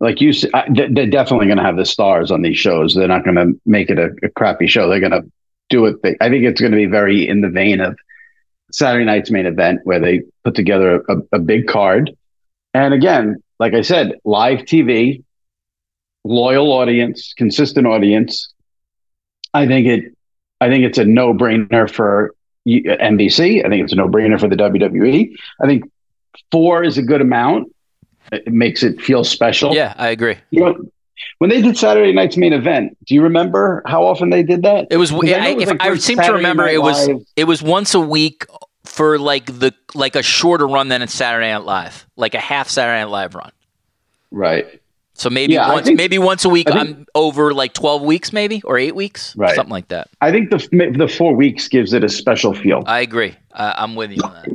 like 0.00 0.20
you 0.20 0.32
said, 0.32 0.50
they're 0.70 1.06
definitely 1.06 1.46
going 1.46 1.58
to 1.58 1.64
have 1.64 1.76
the 1.76 1.84
stars 1.84 2.30
on 2.30 2.42
these 2.42 2.58
shows. 2.58 2.94
They're 2.94 3.08
not 3.08 3.24
going 3.24 3.36
to 3.36 3.60
make 3.66 3.90
it 3.90 3.98
a, 3.98 4.10
a 4.22 4.28
crappy 4.30 4.66
show. 4.66 4.88
They're 4.88 5.00
going 5.00 5.12
to 5.12 5.30
do 5.68 5.86
it. 5.86 5.96
I 6.20 6.28
think 6.28 6.44
it's 6.44 6.60
going 6.60 6.72
to 6.72 6.76
be 6.76 6.86
very 6.86 7.28
in 7.28 7.40
the 7.40 7.48
vein 7.48 7.80
of 7.80 7.98
Saturday 8.70 9.04
night's 9.04 9.30
main 9.30 9.46
event, 9.46 9.80
where 9.84 10.00
they 10.00 10.22
put 10.44 10.54
together 10.54 11.02
a, 11.08 11.16
a 11.32 11.38
big 11.38 11.66
card. 11.66 12.16
And 12.74 12.94
again, 12.94 13.42
like 13.58 13.74
I 13.74 13.82
said, 13.82 14.12
live 14.24 14.60
TV, 14.60 15.24
loyal 16.24 16.72
audience, 16.72 17.34
consistent 17.36 17.86
audience. 17.86 18.52
I 19.54 19.66
think 19.66 19.86
it. 19.86 20.16
I 20.60 20.68
think 20.68 20.84
it's 20.84 20.98
a 20.98 21.04
no 21.04 21.32
brainer 21.34 21.88
for 21.90 22.34
NBC. 22.68 23.64
I 23.64 23.68
think 23.68 23.84
it's 23.84 23.92
a 23.92 23.96
no 23.96 24.08
brainer 24.08 24.38
for 24.38 24.48
the 24.48 24.56
WWE. 24.56 25.36
I 25.60 25.66
think 25.66 25.90
four 26.50 26.82
is 26.84 26.98
a 26.98 27.02
good 27.02 27.20
amount. 27.20 27.74
It 28.30 28.52
makes 28.52 28.82
it 28.82 29.00
feel 29.00 29.24
special. 29.24 29.74
Yeah, 29.74 29.94
I 29.96 30.08
agree. 30.08 30.36
You 30.50 30.60
know, 30.60 30.90
when 31.38 31.50
they 31.50 31.62
did 31.62 31.76
Saturday 31.76 32.12
night's 32.12 32.36
main 32.36 32.52
event, 32.52 32.96
do 33.06 33.14
you 33.14 33.22
remember 33.22 33.82
how 33.86 34.04
often 34.04 34.30
they 34.30 34.42
did 34.42 34.62
that? 34.62 34.88
It 34.90 34.98
was. 34.98 35.10
Because 35.10 35.32
I 35.32 35.48
it 35.48 35.56
was 35.56 35.66
like 35.68 35.82
I 35.82 35.96
seem 35.96 36.18
to 36.18 36.32
remember 36.32 36.64
Night 36.64 36.74
it 36.74 36.82
was. 36.82 37.08
Live. 37.08 37.26
It 37.36 37.44
was 37.44 37.62
once 37.62 37.94
a 37.94 38.00
week 38.00 38.44
for 38.84 39.18
like 39.18 39.46
the 39.46 39.72
like 39.94 40.16
a 40.16 40.22
shorter 40.22 40.66
run 40.66 40.88
than 40.88 41.02
it's 41.02 41.14
Saturday 41.14 41.50
Night 41.50 41.64
Live, 41.64 42.06
like 42.16 42.34
a 42.34 42.40
half 42.40 42.68
Saturday 42.68 43.00
Night 43.00 43.10
Live 43.10 43.34
run. 43.34 43.52
right. 44.30 44.80
So 45.18 45.28
maybe 45.28 45.54
Yeah, 45.54 45.72
once, 45.72 45.86
think- 45.86 45.96
maybe 45.98 46.16
once 46.18 46.44
a 46.44 46.48
week. 46.48 46.68
Think- 46.68 46.78
I'm 46.80 47.06
over 47.14 47.52
like 47.52 47.74
twelve 47.74 48.02
weeks, 48.02 48.32
maybe 48.32 48.62
or 48.64 48.78
eight 48.78 48.94
weeks, 48.94 49.34
Right. 49.36 49.54
something 49.54 49.72
like 49.72 49.88
that. 49.88 50.08
I 50.20 50.30
think 50.30 50.50
the 50.50 50.92
the 50.96 51.08
four 51.08 51.34
weeks 51.34 51.68
gives 51.68 51.92
it 51.92 52.04
a 52.04 52.08
special 52.08 52.54
feel. 52.54 52.84
I 52.86 53.00
agree. 53.00 53.34
Uh, 53.52 53.74
I'm 53.76 53.94
with 53.96 54.12
you 54.12 54.22
on 54.22 54.32
that. 54.34 54.48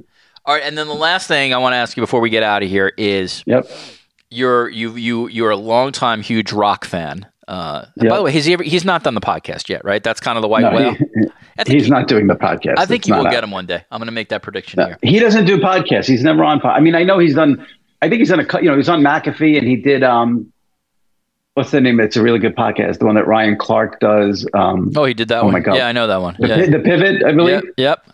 All 0.45 0.55
right, 0.55 0.63
and 0.63 0.77
then 0.77 0.87
the 0.87 0.93
last 0.93 1.27
thing 1.27 1.53
I 1.53 1.57
want 1.57 1.73
to 1.73 1.77
ask 1.77 1.95
you 1.97 2.01
before 2.01 2.19
we 2.21 2.29
get 2.29 2.43
out 2.43 2.63
of 2.63 2.69
here 2.69 2.91
is 2.97 3.43
Yep. 3.45 3.69
you're 4.29 4.69
you 4.69 4.95
you 4.95 5.27
you're 5.27 5.51
a 5.51 5.57
longtime 5.57 6.21
huge 6.21 6.51
rock 6.53 6.85
fan. 6.85 7.25
Uh, 7.45 7.85
Yep. 7.97 8.09
By 8.09 8.15
the 8.17 8.23
way, 8.23 8.31
has 8.31 8.45
he 8.45 8.53
ever, 8.53 8.63
he's 8.63 8.85
not 8.85 9.03
done 9.03 9.15
the 9.15 9.21
podcast 9.21 9.67
yet, 9.67 9.83
right? 9.83 10.01
That's 10.01 10.21
kind 10.21 10.37
of 10.37 10.41
the 10.43 10.47
white 10.47 10.61
No, 10.61 10.71
whale. 10.71 10.93
he- 10.93 11.73
he's 11.73 11.83
he- 11.85 11.89
not 11.89 12.07
doing 12.07 12.27
the 12.27 12.35
podcast. 12.35 12.75
I 12.77 12.85
think 12.85 13.05
you 13.05 13.13
will 13.15 13.23
not 13.23 13.33
get 13.33 13.43
him 13.43 13.51
one 13.51 13.65
day. 13.65 13.83
I'm 13.91 13.99
going 13.99 14.05
to 14.07 14.13
make 14.13 14.29
that 14.29 14.41
prediction 14.41 14.77
No, 14.79 14.85
here. 14.87 14.97
he 15.03 15.19
doesn't 15.19 15.43
do 15.43 15.57
podcasts. 15.57 16.05
He's 16.05 16.23
never 16.23 16.41
on. 16.45 16.61
I 16.65 16.79
mean, 16.79 16.95
I 16.95 17.03
know 17.03 17.19
he's 17.19 17.35
done. 17.35 17.67
I 18.01 18.07
think 18.07 18.19
he's 18.19 18.29
done 18.29 18.39
a. 18.39 18.61
You 18.61 18.69
know, 18.71 18.77
he's 18.77 18.87
on 18.87 19.01
McAfee, 19.01 19.57
and 19.57 19.67
he 19.67 19.75
did. 19.75 20.03
um 20.03 20.52
What's 21.55 21.69
the 21.71 21.81
name? 21.81 21.99
It's 21.99 22.15
a 22.17 22.23
really 22.23 22.39
good 22.39 22.55
podcast. 22.55 22.97
The 22.99 23.05
one 23.05 23.15
that 23.15 23.27
Ryan 23.27 23.57
Clark 23.57 23.99
does. 23.99 24.47
Um, 24.53 24.91
Oh, 24.95 25.05
he 25.05 25.13
did 25.13 25.27
that 25.27 25.41
Oh 25.41 25.45
one. 25.45 25.53
my 25.53 25.59
God. 25.59 25.75
Yeah, 25.75 25.87
I 25.87 25.91
know 25.91 26.07
that 26.07 26.21
one. 26.21 26.35
the, 26.39 26.47
Yeah. 26.47 26.65
The 26.65 26.79
pivot, 26.79 27.23
I 27.23 27.31
believe. 27.33 27.61
Yep. 27.63 27.63
Yep. 27.77 28.09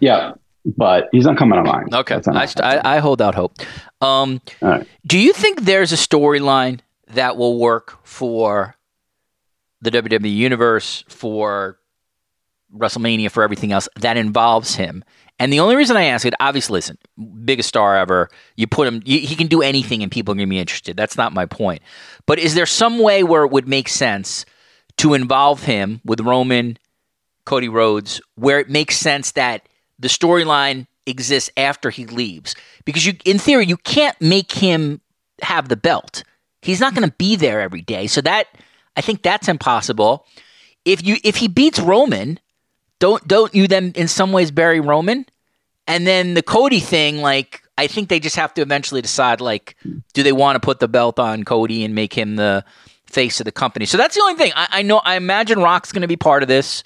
Yeah, 0.00 0.32
but 0.64 1.08
he's 1.10 1.24
not 1.26 1.36
coming 1.36 1.58
on 1.58 1.66
mine. 1.66 1.86
Okay. 1.92 2.20
I, 2.28 2.46
st- 2.46 2.64
I, 2.64 2.80
I 2.84 2.98
hold 3.00 3.20
out 3.20 3.34
hope. 3.34 3.56
Um, 4.00 4.40
right. 4.62 4.86
do 5.04 5.18
you 5.18 5.32
think 5.32 5.62
there's 5.62 5.92
a 5.92 5.96
storyline 5.96 6.78
that 7.08 7.36
will 7.36 7.58
work 7.58 7.98
for 8.06 8.76
the 9.80 9.90
WWE 9.90 10.32
universe, 10.32 11.02
for 11.08 11.80
WrestleMania, 12.76 13.28
for 13.32 13.42
everything 13.42 13.72
else 13.72 13.88
that 13.96 14.16
involves 14.16 14.76
him? 14.76 15.02
And 15.38 15.52
the 15.52 15.60
only 15.60 15.76
reason 15.76 15.96
I 15.96 16.04
ask 16.04 16.26
it, 16.26 16.34
obviously, 16.40 16.78
listen, 16.78 16.98
biggest 17.44 17.68
star 17.68 17.96
ever. 17.96 18.28
You 18.56 18.66
put 18.66 18.88
him, 18.88 19.02
he 19.02 19.36
can 19.36 19.46
do 19.46 19.62
anything, 19.62 20.02
and 20.02 20.10
people 20.10 20.32
are 20.32 20.36
going 20.36 20.48
to 20.48 20.50
be 20.50 20.58
interested. 20.58 20.96
That's 20.96 21.16
not 21.16 21.32
my 21.32 21.46
point. 21.46 21.82
But 22.26 22.38
is 22.38 22.54
there 22.54 22.66
some 22.66 22.98
way 22.98 23.22
where 23.22 23.44
it 23.44 23.52
would 23.52 23.68
make 23.68 23.88
sense 23.88 24.44
to 24.96 25.14
involve 25.14 25.62
him 25.62 26.00
with 26.04 26.20
Roman, 26.20 26.76
Cody 27.44 27.68
Rhodes, 27.68 28.20
where 28.34 28.58
it 28.58 28.68
makes 28.68 28.96
sense 28.96 29.32
that 29.32 29.68
the 29.98 30.08
storyline 30.08 30.86
exists 31.06 31.50
after 31.56 31.90
he 31.90 32.04
leaves? 32.06 32.56
Because 32.84 33.06
you, 33.06 33.14
in 33.24 33.38
theory, 33.38 33.66
you 33.66 33.76
can't 33.76 34.20
make 34.20 34.50
him 34.52 35.00
have 35.42 35.68
the 35.68 35.76
belt. 35.76 36.24
He's 36.62 36.80
not 36.80 36.94
going 36.94 37.08
to 37.08 37.14
be 37.16 37.36
there 37.36 37.60
every 37.60 37.82
day. 37.82 38.08
So 38.08 38.20
that 38.22 38.48
I 38.96 39.00
think 39.00 39.22
that's 39.22 39.46
impossible. 39.46 40.26
If 40.84 41.04
you 41.06 41.16
if 41.22 41.36
he 41.36 41.46
beats 41.46 41.78
Roman, 41.78 42.40
don't 42.98 43.26
don't 43.26 43.54
you 43.54 43.66
then 43.68 43.92
in 43.94 44.08
some 44.08 44.32
ways 44.32 44.50
bury 44.50 44.80
Roman? 44.80 45.26
And 45.86 46.06
then 46.06 46.34
the 46.34 46.42
Cody 46.42 46.80
thing, 46.80 47.18
like 47.18 47.62
I 47.78 47.86
think 47.86 48.08
they 48.08 48.20
just 48.20 48.36
have 48.36 48.52
to 48.54 48.62
eventually 48.62 49.00
decide 49.00 49.40
like, 49.40 49.76
do 50.12 50.22
they 50.22 50.32
want 50.32 50.56
to 50.56 50.60
put 50.60 50.80
the 50.80 50.88
belt 50.88 51.18
on 51.18 51.44
Cody 51.44 51.84
and 51.84 51.94
make 51.94 52.12
him 52.12 52.36
the 52.36 52.64
face 53.06 53.40
of 53.40 53.44
the 53.44 53.52
company? 53.52 53.86
So 53.86 53.96
that's 53.96 54.14
the 54.14 54.22
only 54.22 54.34
thing. 54.34 54.52
I, 54.54 54.68
I 54.70 54.82
know 54.82 54.98
I 54.98 55.16
imagine 55.16 55.60
Rock's 55.60 55.92
gonna 55.92 56.08
be 56.08 56.16
part 56.16 56.42
of 56.42 56.48
this. 56.48 56.84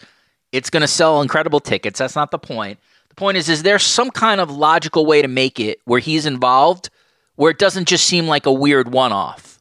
It's 0.52 0.70
gonna 0.70 0.89
sell 0.89 1.22
incredible 1.22 1.60
tickets. 1.60 1.98
That's 1.98 2.16
not 2.16 2.30
the 2.30 2.39
point. 2.39 2.78
The 3.09 3.14
point 3.14 3.36
is, 3.36 3.48
is 3.48 3.62
there 3.62 3.78
some 3.78 4.10
kind 4.10 4.40
of 4.40 4.51
logical 4.51 5.05
way 5.05 5.22
to 5.22 5.28
make 5.28 5.59
it 5.60 5.80
where 5.84 6.01
he's 6.01 6.26
involved 6.26 6.90
where 7.36 7.51
it 7.51 7.59
doesn't 7.59 7.89
just 7.89 8.06
seem 8.06 8.26
like 8.26 8.47
a 8.47 8.52
weird 8.52 8.93
one 8.93 9.12
off? 9.12 9.60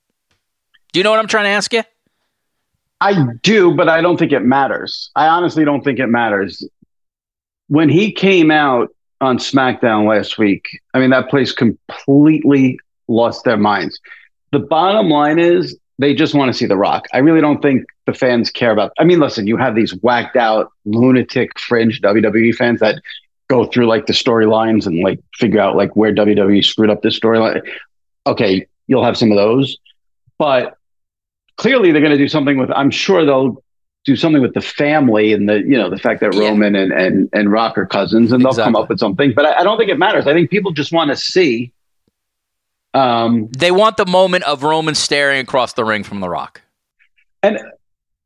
Do 0.91 0.99
you 0.99 1.03
know 1.03 1.09
what 1.09 1.19
I'm 1.19 1.27
trying 1.27 1.45
to 1.45 1.49
ask 1.49 1.73
you? 1.73 1.83
I 3.01 3.25
do, 3.41 3.75
but 3.75 3.89
I 3.89 3.99
don't 4.01 4.17
think 4.17 4.31
it 4.31 4.41
matters. 4.41 5.09
I 5.15 5.27
honestly 5.27 5.65
don't 5.65 5.83
think 5.83 5.99
it 5.99 6.07
matters. 6.07 6.63
When 7.67 7.89
he 7.89 8.11
came 8.11 8.51
out 8.51 8.89
on 9.19 9.39
SmackDown 9.39 10.07
last 10.07 10.37
week, 10.37 10.67
I 10.93 10.99
mean, 10.99 11.09
that 11.09 11.29
place 11.29 11.51
completely 11.51 12.79
lost 13.07 13.43
their 13.43 13.57
minds. 13.57 13.99
The 14.51 14.59
bottom 14.59 15.09
line 15.09 15.39
is 15.39 15.77
they 15.97 16.13
just 16.13 16.35
want 16.35 16.49
to 16.49 16.57
see 16.57 16.67
The 16.67 16.77
Rock. 16.77 17.07
I 17.11 17.19
really 17.19 17.41
don't 17.41 17.61
think 17.61 17.85
the 18.05 18.13
fans 18.13 18.51
care 18.51 18.71
about. 18.71 18.91
I 18.99 19.03
mean, 19.03 19.19
listen, 19.19 19.47
you 19.47 19.57
have 19.57 19.75
these 19.75 19.95
whacked 19.95 20.35
out, 20.35 20.71
lunatic, 20.85 21.57
fringe 21.57 22.01
WWE 22.01 22.53
fans 22.53 22.81
that 22.81 23.01
go 23.49 23.65
through 23.65 23.87
like 23.87 24.05
the 24.05 24.13
storylines 24.13 24.85
and 24.85 24.99
like 24.99 25.19
figure 25.35 25.59
out 25.59 25.75
like 25.75 25.95
where 25.95 26.13
WWE 26.13 26.63
screwed 26.63 26.91
up 26.91 27.01
this 27.01 27.19
storyline. 27.19 27.61
Okay, 28.27 28.67
you'll 28.85 29.03
have 29.03 29.17
some 29.17 29.31
of 29.31 29.37
those, 29.37 29.77
but 30.37 30.77
clearly 31.57 31.91
they're 31.91 32.01
going 32.01 32.11
to 32.11 32.17
do 32.17 32.27
something 32.27 32.57
with. 32.57 32.69
I'm 32.71 32.91
sure 32.91 33.25
they'll 33.25 33.63
do 34.05 34.15
something 34.15 34.41
with 34.41 34.53
the 34.55 34.61
family 34.61 35.31
and 35.33 35.47
the 35.47 35.59
you 35.59 35.77
know 35.77 35.89
the 35.89 35.97
fact 35.97 36.21
that 36.21 36.33
Yeah. 36.33 36.49
Roman 36.49 36.75
and 36.75 36.91
and 36.91 37.29
and 37.33 37.51
Rock 37.51 37.77
are 37.77 37.85
cousins, 37.85 38.31
and 38.31 38.43
they'll 38.43 38.53
come 38.53 38.75
up 38.75 38.89
with 38.89 38.99
something. 38.99 39.33
But 39.35 39.45
I, 39.45 39.59
I 39.59 39.63
don't 39.63 39.77
think 39.77 39.89
it 39.91 39.99
matters. 39.99 40.27
I 40.27 40.33
think 40.33 40.49
people 40.49 40.71
just 40.71 40.91
want 40.91 41.09
to 41.11 41.15
see. 41.15 41.71
Um, 42.93 43.47
They 43.57 43.71
want 43.71 43.97
the 43.97 44.05
moment 44.05 44.43
of 44.43 44.63
Roman 44.63 44.95
staring 44.95 45.39
across 45.39 45.73
the 45.73 45.85
ring 45.85 46.03
from 46.03 46.19
The 46.19 46.27
Rock. 46.29 46.61
and 47.41 47.57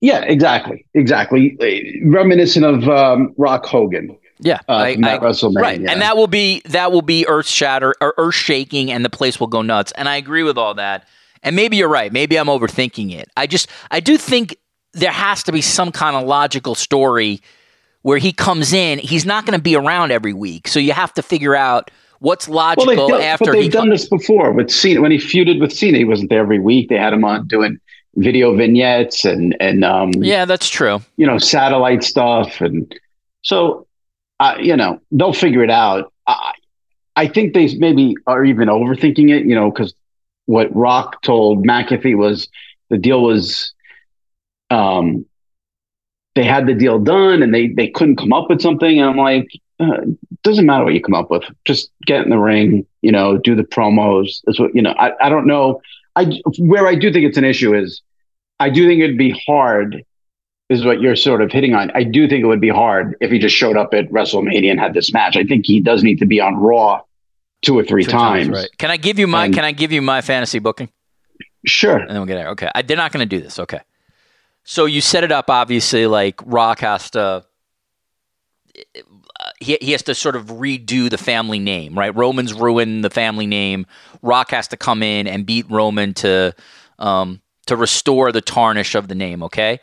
yeah, 0.02 0.22
exactly, 0.24 0.86
exactly. 0.94 1.58
Reminiscent 2.06 2.66
of 2.66 2.88
um, 2.90 3.34
Rock 3.38 3.66
Hogan. 3.66 4.16
Yeah, 4.40 4.60
uh, 4.68 4.74
I- 4.74 4.88
I- 4.90 5.20
WrestleMania. 5.20 5.62
right, 5.62 5.80
and 5.80 6.02
that 6.02 6.18
will 6.18 6.28
be 6.28 6.62
that 6.66 6.92
will 6.92 7.02
be 7.02 7.26
earth 7.28 7.48
shatter 7.48 7.94
or 8.02 8.14
earth 8.18 8.36
shaking, 8.36 8.92
and 8.92 9.06
the 9.06 9.10
place 9.10 9.40
will 9.40 9.48
go 9.48 9.62
nuts. 9.62 9.92
And 9.94 10.10
I 10.10 10.18
agree 10.18 10.44
with 10.44 10.58
all 10.58 10.74
that. 10.76 11.08
And 11.46 11.56
maybe 11.56 11.78
you're 11.78 11.88
right. 11.88 12.12
Maybe 12.12 12.38
I'm 12.38 12.48
overthinking 12.48 13.14
it. 13.14 13.30
I 13.38 13.48
just 13.48 13.70
I 13.92 14.02
do 14.02 14.18
think 14.18 14.58
there 14.94 15.12
has 15.12 15.44
to 15.44 15.52
be 15.54 15.62
some 15.62 15.92
kind 15.92 16.16
of 16.18 16.26
logical 16.28 16.76
story 16.76 17.40
where 18.02 18.18
he 18.18 18.34
comes 18.34 18.74
in. 18.74 19.00
He's 19.00 19.26
not 19.26 19.46
going 19.46 19.58
to 19.58 19.62
be 19.64 19.76
around 19.76 20.12
every 20.12 20.34
week, 20.34 20.68
so 20.68 20.80
you 20.80 20.92
have 20.92 21.14
to 21.14 21.22
figure 21.22 21.56
out 21.56 21.92
what's 22.20 22.48
well, 22.48 22.58
logical 22.58 22.88
they've 22.88 23.08
done, 23.08 23.22
after 23.22 23.52
they've 23.52 23.64
he 23.64 23.70
done 23.70 23.90
comes. 23.90 24.02
this 24.02 24.10
before 24.10 24.52
with 24.52 24.72
Cena 24.72 25.02
when 25.02 25.12
he 25.12 25.18
feuded 25.18 25.60
with 25.62 25.72
Cena. 25.72 25.98
He 26.00 26.06
wasn't 26.06 26.30
there 26.32 26.42
every 26.42 26.60
week. 26.60 26.90
They 26.90 26.98
had 26.98 27.14
him 27.14 27.24
on 27.24 27.48
doing 27.48 27.80
video 28.16 28.56
vignettes 28.56 29.24
and 29.26 29.56
and 29.60 29.86
um, 29.86 30.12
Yeah, 30.16 30.46
that's 30.46 30.68
true. 30.70 31.00
you 31.18 31.28
know 31.28 31.38
satellite 31.38 32.04
stuff, 32.04 32.60
and 32.60 32.92
so 33.44 33.86
uh, 34.40 34.56
you 34.60 34.76
know 34.76 35.00
they'll 35.12 35.34
figure 35.34 35.64
it 35.64 35.70
out. 35.70 36.12
I 36.26 36.54
I 37.16 37.28
think 37.28 37.54
they 37.54 37.76
maybe 37.78 38.16
are 38.26 38.44
even 38.44 38.68
overthinking 38.68 39.30
it. 39.30 39.46
You 39.46 39.54
know 39.54 39.70
because 39.70 39.94
what 40.46 40.76
Rock 40.76 41.22
told 41.22 41.66
McAfee 41.66 42.18
was 42.18 42.48
the 42.90 42.98
deal 42.98 43.22
was 43.22 43.74
um 44.70 45.26
they 46.36 46.44
had 46.44 46.68
the 46.68 46.74
deal 46.74 47.00
done 47.00 47.42
and 47.44 47.54
they 47.54 47.68
they 47.68 47.88
couldn't 47.88 48.18
come 48.18 48.34
up 48.34 48.50
with 48.50 48.62
something. 48.62 49.00
And 49.00 49.10
i'm 49.10 49.18
like 49.18 49.48
uh, 49.80 50.02
doesn't 50.44 50.66
matter 50.66 50.86
what 50.86 50.94
you 50.94 51.02
come 51.02 51.16
up 51.16 51.30
with. 51.30 51.44
Just 51.66 51.92
get 52.06 52.24
in 52.24 52.30
the 52.30 52.38
ring 52.38 52.86
you 53.02 53.12
know 53.12 53.38
do 53.38 53.56
the 53.56 53.64
promos 53.64 54.42
that's 54.46 54.60
what 54.60 54.74
you 54.76 54.82
know 54.82 54.94
i, 54.98 55.12
I 55.26 55.30
don't 55.30 55.48
know. 55.48 55.82
I 56.16 56.40
where 56.58 56.88
i 56.88 56.96
do 56.96 57.12
think 57.12 57.26
it's 57.26 57.38
an 57.38 57.44
issue 57.44 57.76
is 57.76 58.02
i 58.60 58.70
do 58.70 58.88
think 58.88 59.02
it'd 59.02 59.18
be 59.18 59.36
hard 59.46 60.04
This 60.70 60.80
is 60.80 60.86
what 60.86 61.02
you're 61.02 61.16
sort 61.16 61.42
of 61.42 61.52
hitting 61.52 61.76
on. 61.76 61.92
I 61.94 62.04
do 62.04 62.28
think 62.28 62.44
it 62.44 62.48
would 62.48 62.62
be 62.62 62.70
hard 62.70 63.16
if 63.22 63.30
he 63.32 63.38
just 63.38 63.56
showed 63.56 63.78
up 63.78 63.94
at 63.94 64.10
wrestlemania 64.10 64.72
and 64.72 64.80
had 64.80 64.94
this 64.94 65.14
match. 65.14 65.38
I 65.38 65.44
think 65.44 65.66
he 65.66 65.80
does 65.80 66.04
need 66.04 66.20
to 66.20 66.26
be 66.26 66.42
on 66.42 66.56
raw 66.56 67.02
two 67.66 67.78
or 67.78 67.84
three 67.84 68.04
Two 68.06 68.12
times, 68.12 68.50
right? 68.50 68.70
Can 68.78 68.92
I 68.92 68.98
give 68.98 69.18
you 69.20 69.28
my 69.28 69.46
And- 69.46 69.54
Can 69.56 69.66
I 69.66 69.72
give 69.72 69.92
you 69.92 70.02
my 70.02 70.22
fantasy 70.22 70.60
booking? 70.60 70.90
sure 71.66 71.98
And 71.98 72.10
then 72.10 72.18
we'll 72.18 72.26
get 72.28 72.36
there. 72.36 72.50
Okay. 72.50 72.70
I, 72.76 72.82
they're 72.84 72.96
not 72.98 73.12
going 73.12 73.28
to 73.28 73.36
do 73.38 73.42
this. 73.42 73.58
Okay. 73.60 73.80
So 74.64 74.86
you 74.86 75.02
set 75.02 75.24
it 75.24 75.32
up, 75.32 75.50
obviously, 75.50 76.06
like 76.08 76.40
Rock 76.46 76.80
has 76.82 77.10
to. 77.12 77.44
He, 79.60 79.78
he 79.82 79.92
has 79.92 80.04
to 80.04 80.16
sort 80.16 80.36
of 80.36 80.48
redo 80.48 81.10
the 81.10 81.18
family 81.18 81.60
name, 81.60 81.98
right? 81.98 82.14
Roman's 82.16 82.54
ruined 82.54 83.04
the 83.06 83.10
family 83.10 83.46
name. 83.48 83.86
Rock 84.22 84.52
has 84.52 84.68
to 84.70 84.78
come 84.78 85.02
in 85.04 85.28
and 85.28 85.46
beat 85.46 85.66
Roman 85.70 86.14
to 86.16 86.54
um, 87.00 87.42
to 87.68 87.76
restore 87.76 88.32
the 88.32 88.42
tarnish 88.42 88.96
of 88.96 89.08
the 89.08 89.16
name. 89.16 89.44
Okay, 89.44 89.80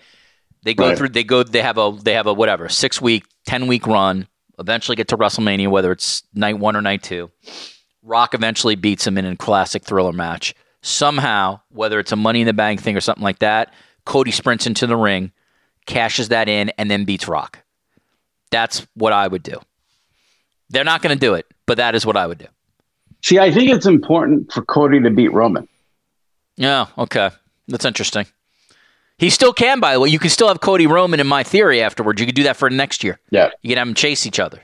they 0.63 0.75
go 0.75 0.89
Right. 0.89 0.99
through. 0.99 1.09
They 1.11 1.25
go. 1.25 1.43
They 1.43 1.63
have 1.63 1.79
a. 1.79 1.97
They 2.03 2.15
have 2.15 2.27
a 2.27 2.33
whatever 2.33 2.69
six 2.69 3.01
week, 3.01 3.25
ten 3.47 3.67
week 3.67 3.87
run. 3.87 4.27
Eventually 4.59 4.97
get 4.97 5.09
to 5.09 5.17
WrestleMania, 5.17 5.69
whether 5.69 5.93
it's 5.93 6.23
night 6.35 6.59
one 6.59 6.77
or 6.77 6.83
night 6.83 7.03
two. 7.03 7.31
Rock 8.03 8.35
eventually 8.35 8.75
beats 8.75 9.07
him 9.07 9.17
in 9.17 9.25
a 9.25 9.37
classic 9.37 9.85
thriller 9.85 10.13
match. 10.13 10.55
Somehow, 10.83 11.61
whether 11.71 11.99
it's 12.01 12.13
a 12.13 12.17
Money 12.17 12.41
in 12.41 12.47
the 12.47 12.53
Bank 12.53 12.81
thing 12.83 12.97
or 12.97 13.01
something 13.01 13.23
like 13.23 13.39
that, 13.39 13.73
Cody 14.05 14.33
sprints 14.33 14.67
into 14.67 14.87
the 14.87 14.97
ring, 14.97 15.31
cashes 15.87 16.29
that 16.29 16.49
in, 16.49 16.71
and 16.79 16.91
then 16.91 17.05
beats 17.05 17.29
Rock. 17.29 17.61
That's 18.51 18.87
what 18.95 19.13
I 19.13 19.29
would 19.29 19.43
do. 19.43 19.61
They're 20.71 20.85
not 20.85 21.03
going 21.03 21.17
to 21.17 21.21
do 21.21 21.35
it, 21.35 21.47
but 21.67 21.77
that 21.77 21.95
is 21.95 22.05
what 22.05 22.17
I 22.17 22.27
would 22.27 22.39
do. 22.39 22.47
see 23.23 23.39
i 23.39 23.51
think 23.53 23.71
it's 23.71 23.87
important 23.87 24.51
for 24.53 24.63
cody 24.65 25.01
to 25.01 25.11
beat 25.11 25.33
roman 25.33 25.69
Yeah, 26.57 26.87
okay. 26.99 27.31
That's 27.69 27.85
interesting. 27.85 28.27
He 29.23 29.31
still 29.31 29.53
can, 29.53 29.79
by 29.79 29.93
the 29.93 30.01
way. 30.01 30.09
You 30.09 30.19
can 30.19 30.31
still 30.31 30.49
have 30.49 30.61
Cody 30.61 30.89
Roman 30.89 31.21
in 31.21 31.29
my 31.29 31.45
theory 31.45 31.81
afterwards. 31.81 32.21
You 32.21 32.27
could 32.27 32.35
do 32.35 32.43
that 32.43 32.57
for 32.57 32.69
next 32.69 33.05
year. 33.05 33.21
yeah 33.31 33.51
You 33.63 33.69
can 33.69 33.79
have 33.79 33.87
them 33.87 33.95
chase 33.95 34.27
each 34.27 34.41
other. 34.41 34.61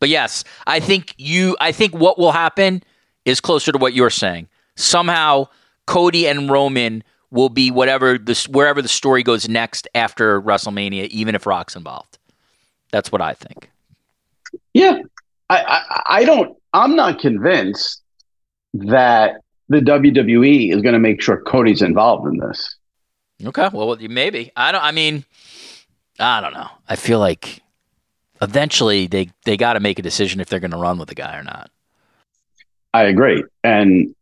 But 0.00 0.08
yes, 0.08 0.44
I 0.66 0.80
think 0.80 1.12
you 1.18 1.58
I 1.60 1.72
think 1.72 1.92
what 1.92 2.18
will 2.18 2.32
happen 2.32 2.82
is 3.26 3.38
closer 3.38 3.70
to 3.70 3.76
what 3.76 3.92
you're 3.92 4.08
saying. 4.08 4.48
Somehow 4.76 5.48
Cody 5.84 6.26
and 6.26 6.50
Roman 6.50 7.04
will 7.30 7.50
be 7.50 7.70
whatever 7.70 8.16
this 8.16 8.48
wherever 8.48 8.80
the 8.80 8.88
story 8.88 9.22
goes 9.22 9.46
next 9.46 9.86
after 9.94 10.40
WrestleMania, 10.40 11.08
even 11.08 11.34
if 11.34 11.44
Rock's 11.44 11.76
involved. 11.76 12.16
That's 12.90 13.12
what 13.12 13.20
I 13.20 13.34
think. 13.34 13.68
Yeah, 14.72 15.00
I, 15.50 15.58
I 15.58 16.02
I 16.20 16.24
don't. 16.24 16.56
I'm 16.72 16.96
not 16.96 17.18
convinced 17.18 18.00
that 18.72 19.42
the 19.68 19.80
WWE 19.80 20.72
is 20.72 20.80
going 20.80 20.94
to 20.94 20.98
make 20.98 21.20
sure 21.20 21.42
Cody's 21.42 21.82
involved 21.82 22.26
in 22.26 22.38
this. 22.38 22.77
Okay, 23.44 23.68
well 23.72 23.96
maybe. 24.00 24.52
I 24.56 24.72
don't 24.72 24.82
I 24.82 24.92
mean 24.92 25.24
I 26.18 26.40
don't 26.40 26.54
know. 26.54 26.68
I 26.88 26.96
feel 26.96 27.18
like 27.20 27.62
eventually 28.42 29.06
they 29.06 29.30
they 29.44 29.56
got 29.56 29.74
to 29.74 29.80
make 29.80 29.98
a 29.98 30.02
decision 30.02 30.40
if 30.40 30.48
they're 30.48 30.60
going 30.60 30.72
to 30.72 30.76
run 30.76 30.98
with 30.98 31.08
the 31.08 31.14
guy 31.14 31.38
or 31.38 31.42
not. 31.42 31.70
I 32.92 33.04
agree, 33.04 33.44
and 33.62 34.14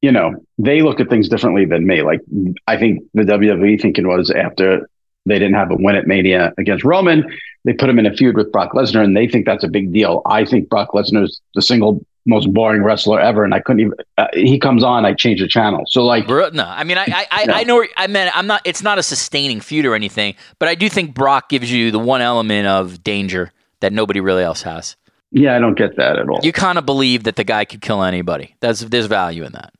you 0.00 0.12
know 0.12 0.34
they 0.58 0.82
look 0.82 1.00
at 1.00 1.10
things 1.10 1.28
differently 1.28 1.64
than 1.64 1.86
me. 1.86 2.02
Like 2.02 2.20
I 2.66 2.76
think 2.76 3.04
the 3.14 3.22
WWE 3.22 3.80
thinking 3.80 4.06
was 4.06 4.30
after 4.30 4.88
they 5.26 5.38
didn't 5.38 5.54
have 5.54 5.70
a 5.70 5.76
win 5.76 5.96
at 5.96 6.06
Mania 6.06 6.54
against 6.56 6.84
Roman, 6.84 7.30
they 7.64 7.74
put 7.74 7.90
him 7.90 7.98
in 7.98 8.06
a 8.06 8.14
feud 8.14 8.36
with 8.36 8.50
Brock 8.50 8.72
Lesnar, 8.72 9.04
and 9.04 9.16
they 9.16 9.28
think 9.28 9.44
that's 9.44 9.64
a 9.64 9.68
big 9.68 9.92
deal. 9.92 10.22
I 10.24 10.44
think 10.44 10.70
Brock 10.70 10.92
Lesnar 10.92 11.24
is 11.24 11.40
the 11.54 11.62
single 11.62 12.00
most 12.28 12.52
boring 12.52 12.84
wrestler 12.84 13.18
ever, 13.18 13.42
and 13.42 13.52
I 13.54 13.58
couldn't 13.60 13.80
even. 13.80 13.94
Uh, 14.16 14.26
he 14.34 14.58
comes 14.60 14.84
on, 14.84 15.04
I 15.04 15.14
change 15.14 15.40
the 15.40 15.48
channel. 15.48 15.82
So 15.88 16.04
like, 16.04 16.26
Bro- 16.28 16.50
No, 16.52 16.64
I 16.64 16.84
mean, 16.84 16.98
I, 16.98 17.04
I, 17.08 17.26
I, 17.30 17.44
No. 17.46 17.54
I 17.54 17.62
know. 17.64 17.86
I 17.96 18.06
mean, 18.06 18.30
I'm 18.34 18.46
not. 18.46 18.62
It's 18.64 18.82
not 18.82 18.98
a 18.98 19.02
sustaining 19.02 19.60
feud 19.60 19.86
or 19.86 19.94
anything, 19.94 20.34
but 20.60 20.68
I 20.68 20.74
do 20.76 20.88
think 20.88 21.14
Brock 21.14 21.48
gives 21.48 21.72
you 21.72 21.90
the 21.90 21.98
one 21.98 22.20
element 22.20 22.66
of 22.68 23.02
danger 23.02 23.50
that 23.80 23.92
nobody 23.92 24.20
really 24.20 24.42
else 24.44 24.62
has. 24.62 24.96
yeah, 25.32 25.56
I 25.56 25.58
don't 25.58 25.76
get 25.76 25.96
that 25.96 26.18
at 26.18 26.28
all. 26.28 26.40
You 26.42 26.52
kind 26.52 26.78
of 26.78 26.86
believe 26.86 27.24
that 27.24 27.36
the 27.36 27.44
guy 27.44 27.64
could 27.64 27.80
kill 27.80 28.02
anybody. 28.02 28.54
That's 28.60 28.80
there's 28.80 29.06
value 29.06 29.44
in 29.44 29.52
that. 29.52 29.72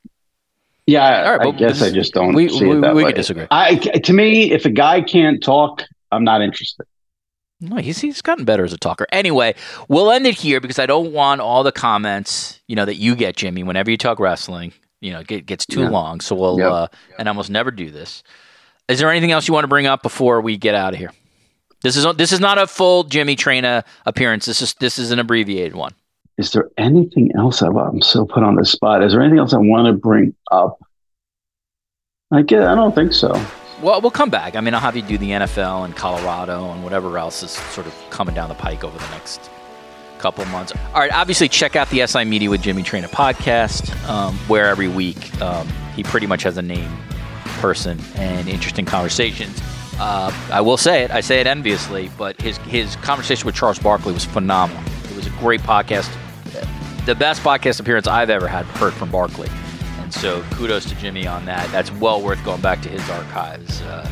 Yeah, 0.87 1.31
All 1.31 1.37
right, 1.39 1.49
I 1.49 1.51
guess 1.59 1.83
I 1.83 1.91
just 1.91 2.15
don't 2.15 2.33
we- 2.35 2.49
see 2.49 2.65
we- 2.65 2.79
it 2.79 2.81
that 2.81 2.95
we 2.95 3.05
way. 3.05 3.11
could 3.11 3.17
disagree. 3.17 3.47
I, 3.51 3.75
to 3.77 4.13
me, 4.15 4.53
if 4.53 4.65
a 4.65 4.71
guy 4.71 5.03
can't 5.03 5.43
talk, 5.43 5.83
I'm 6.11 6.25
not 6.25 6.41
interested. 6.41 6.87
No, 7.61 7.77
he's 7.77 8.01
he's 8.01 8.23
gotten 8.23 8.45
better 8.45 8.65
as 8.65 8.73
a 8.73 8.79
talker. 8.79 9.07
Anyway, 9.11 9.55
we'll 9.89 10.11
end 10.13 10.27
it 10.27 10.35
here 10.37 10.61
because 10.61 10.79
I 10.79 10.87
don't 10.87 11.13
want 11.13 11.41
all 11.41 11.63
the 11.65 11.73
comments 11.73 12.61
you 12.69 12.77
know 12.77 12.85
that 12.85 12.97
you 12.97 13.17
get, 13.17 13.37
Jimmy, 13.37 13.63
whenever 13.65 13.91
you 13.91 13.97
talk 13.97 14.21
wrestling. 14.21 14.73
You 15.01 15.13
know, 15.13 15.23
get, 15.23 15.47
gets 15.47 15.65
too 15.65 15.83
Yeah. 15.83 15.91
long. 15.91 16.21
So 16.21 16.35
we'll 16.35 16.59
Yep. 16.59 16.73
uh, 16.73 16.87
and 17.19 17.29
I 17.29 17.31
almost 17.31 17.51
never 17.51 17.71
do 17.71 17.91
this. 17.91 18.23
Is 18.89 18.99
there 18.99 19.11
anything 19.11 19.31
else 19.31 19.47
you 19.47 19.55
want 19.55 19.63
to 19.65 19.69
bring 19.69 19.87
up 19.87 20.03
before 20.03 20.41
we 20.41 20.57
get 20.57 20.75
out 20.75 20.93
of 20.93 20.99
here? 20.99 21.13
This 21.83 21.97
is 21.97 22.05
this 22.17 22.33
is 22.33 22.41
not 22.41 22.59
a 22.59 22.67
full 22.67 23.05
Jimmy 23.05 23.37
Traina 23.37 23.85
appearance. 24.07 24.47
This 24.47 24.61
is 24.63 24.75
this 24.75 24.99
is 24.99 25.11
an 25.13 25.19
abbreviated 25.21 25.77
one. 25.77 25.95
Is 26.37 26.53
there 26.53 26.69
anything 26.79 27.31
else? 27.37 27.63
I, 27.63 27.69
I'm 27.69 28.01
so 28.03 28.25
put 28.25 28.43
on 28.43 28.55
the 28.57 28.65
spot. 28.65 29.03
Is 29.03 29.13
there 29.13 29.21
anything 29.21 29.39
else 29.41 29.53
I 29.53 29.59
want 29.59 29.87
to 29.87 29.93
bring 29.93 30.35
up? 30.51 30.79
I 32.33 32.43
guess 32.43 32.63
I 32.65 32.75
don't 32.75 32.95
think 32.95 33.13
so. 33.13 33.33
Well, 33.83 34.01
we'll 34.01 34.11
come 34.11 34.31
back. 34.31 34.57
I 34.57 34.61
mean, 34.61 34.75
I'll 34.75 34.81
have 34.81 34.97
you 34.97 35.03
do 35.03 35.19
the 35.19 35.31
NFL 35.31 35.85
and 35.85 35.95
Colorado 35.95 36.73
and 36.73 36.83
whatever 36.83 37.17
else 37.17 37.43
is 37.45 37.53
sort 37.53 37.87
of 37.87 37.95
coming 38.11 38.35
down 38.35 38.49
the 38.49 38.57
pike 38.57 38.83
over 38.83 38.99
the 38.99 39.09
next 39.11 39.51
couple 40.19 40.45
months. 40.47 40.73
All 40.93 41.01
right, 41.01 41.13
obviously, 41.13 41.49
check 41.49 41.77
out 41.77 41.89
the 41.91 42.05
SI 42.07 42.25
Media 42.25 42.51
with 42.51 42.61
Jimmy 42.61 42.83
Traina 42.83 43.09
podcast, 43.09 43.95
um, 44.09 44.35
where 44.49 44.67
every 44.67 44.89
week 44.89 45.41
um, 45.41 45.69
he 45.95 46.03
pretty 46.03 46.27
much 46.27 46.43
has 46.43 46.57
a 46.57 46.63
name 46.63 46.91
person 47.61 48.01
and 48.17 48.49
interesting 48.49 48.85
conversations. 48.85 49.61
Uh, 50.01 50.33
I 50.53 50.61
will 50.61 50.77
say 50.77 51.05
it, 51.05 51.11
I 51.11 51.21
say 51.21 51.41
it 51.41 51.47
enviously, 51.47 52.11
but 52.19 52.41
his 52.41 52.57
his 52.59 52.97
conversation 52.97 53.47
with 53.47 53.55
Charles 53.55 53.79
Barkley 53.79 54.13
was 54.13 54.25
phenomenal. 54.25 54.83
It 55.05 55.17
was 55.17 55.27
a 55.27 55.31
great 55.39 55.61
podcast, 55.61 56.13
the 57.07 57.15
best 57.15 57.43
podcast 57.43 57.81
appearance 57.81 58.07
I've 58.07 58.31
ever 58.31 58.47
had 58.49 58.65
heard 58.67 58.93
from 58.93 59.11
Barkley. 59.11 59.49
And 60.09 60.15
so 60.15 60.43
kudos 60.53 60.87
to 60.87 60.95
Jimmy 60.95 61.27
on 61.27 61.45
that. 61.45 61.71
That's 61.71 61.93
well 61.93 62.23
worth 62.23 62.43
going 62.43 62.63
back 62.63 62.81
to 62.81 62.89
his 62.89 63.07
archives 63.11 63.83
uh, 63.83 64.11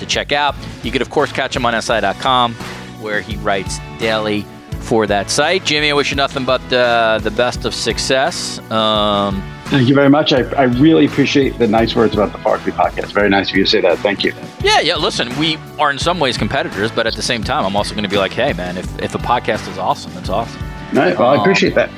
to 0.00 0.04
check 0.04 0.32
out. 0.32 0.56
You 0.82 0.90
could, 0.90 1.02
of 1.02 1.08
course, 1.08 1.30
catch 1.30 1.54
him 1.54 1.64
on 1.64 1.80
SI.com 1.80 2.54
where 3.00 3.20
he 3.20 3.36
writes 3.36 3.78
daily 4.00 4.44
for 4.80 5.06
that 5.06 5.30
site. 5.30 5.64
Jimmy, 5.64 5.90
I 5.90 5.94
wish 5.94 6.10
you 6.10 6.16
nothing 6.16 6.44
but 6.44 6.60
uh, 6.72 7.20
the 7.22 7.30
best 7.30 7.64
of 7.64 7.76
success. 7.76 8.58
Um, 8.72 9.40
Thank 9.66 9.88
you 9.88 9.94
very 9.94 10.08
much. 10.08 10.32
I, 10.32 10.40
I 10.54 10.64
really 10.64 11.06
appreciate 11.06 11.56
the 11.60 11.68
nice 11.68 11.94
words 11.94 12.14
about 12.14 12.32
the 12.32 12.38
Barkley 12.38 12.72
podcast. 12.72 13.12
Very 13.12 13.28
nice 13.28 13.50
of 13.50 13.56
you 13.56 13.62
to 13.62 13.70
say 13.70 13.80
that. 13.82 14.00
Thank 14.00 14.24
you. 14.24 14.32
yeah, 14.64 14.80
yeah, 14.80 14.96
listen, 14.96 15.28
we 15.38 15.58
are 15.78 15.92
in 15.92 15.98
some 16.00 16.18
ways 16.18 16.36
competitors, 16.36 16.90
but 16.90 17.06
at 17.06 17.14
the 17.14 17.22
same 17.22 17.44
time, 17.44 17.64
I'm 17.64 17.76
also 17.76 17.94
going 17.94 18.02
to 18.02 18.10
be 18.10 18.18
like, 18.18 18.32
hey, 18.32 18.52
man, 18.52 18.76
if, 18.76 19.00
if 19.00 19.14
a 19.14 19.18
podcast 19.18 19.70
is 19.70 19.78
awesome, 19.78 20.10
it's 20.16 20.28
awesome. 20.28 20.60
Right, 20.92 21.16
well, 21.16 21.28
I 21.28 21.40
appreciate 21.40 21.76
that. 21.76 21.88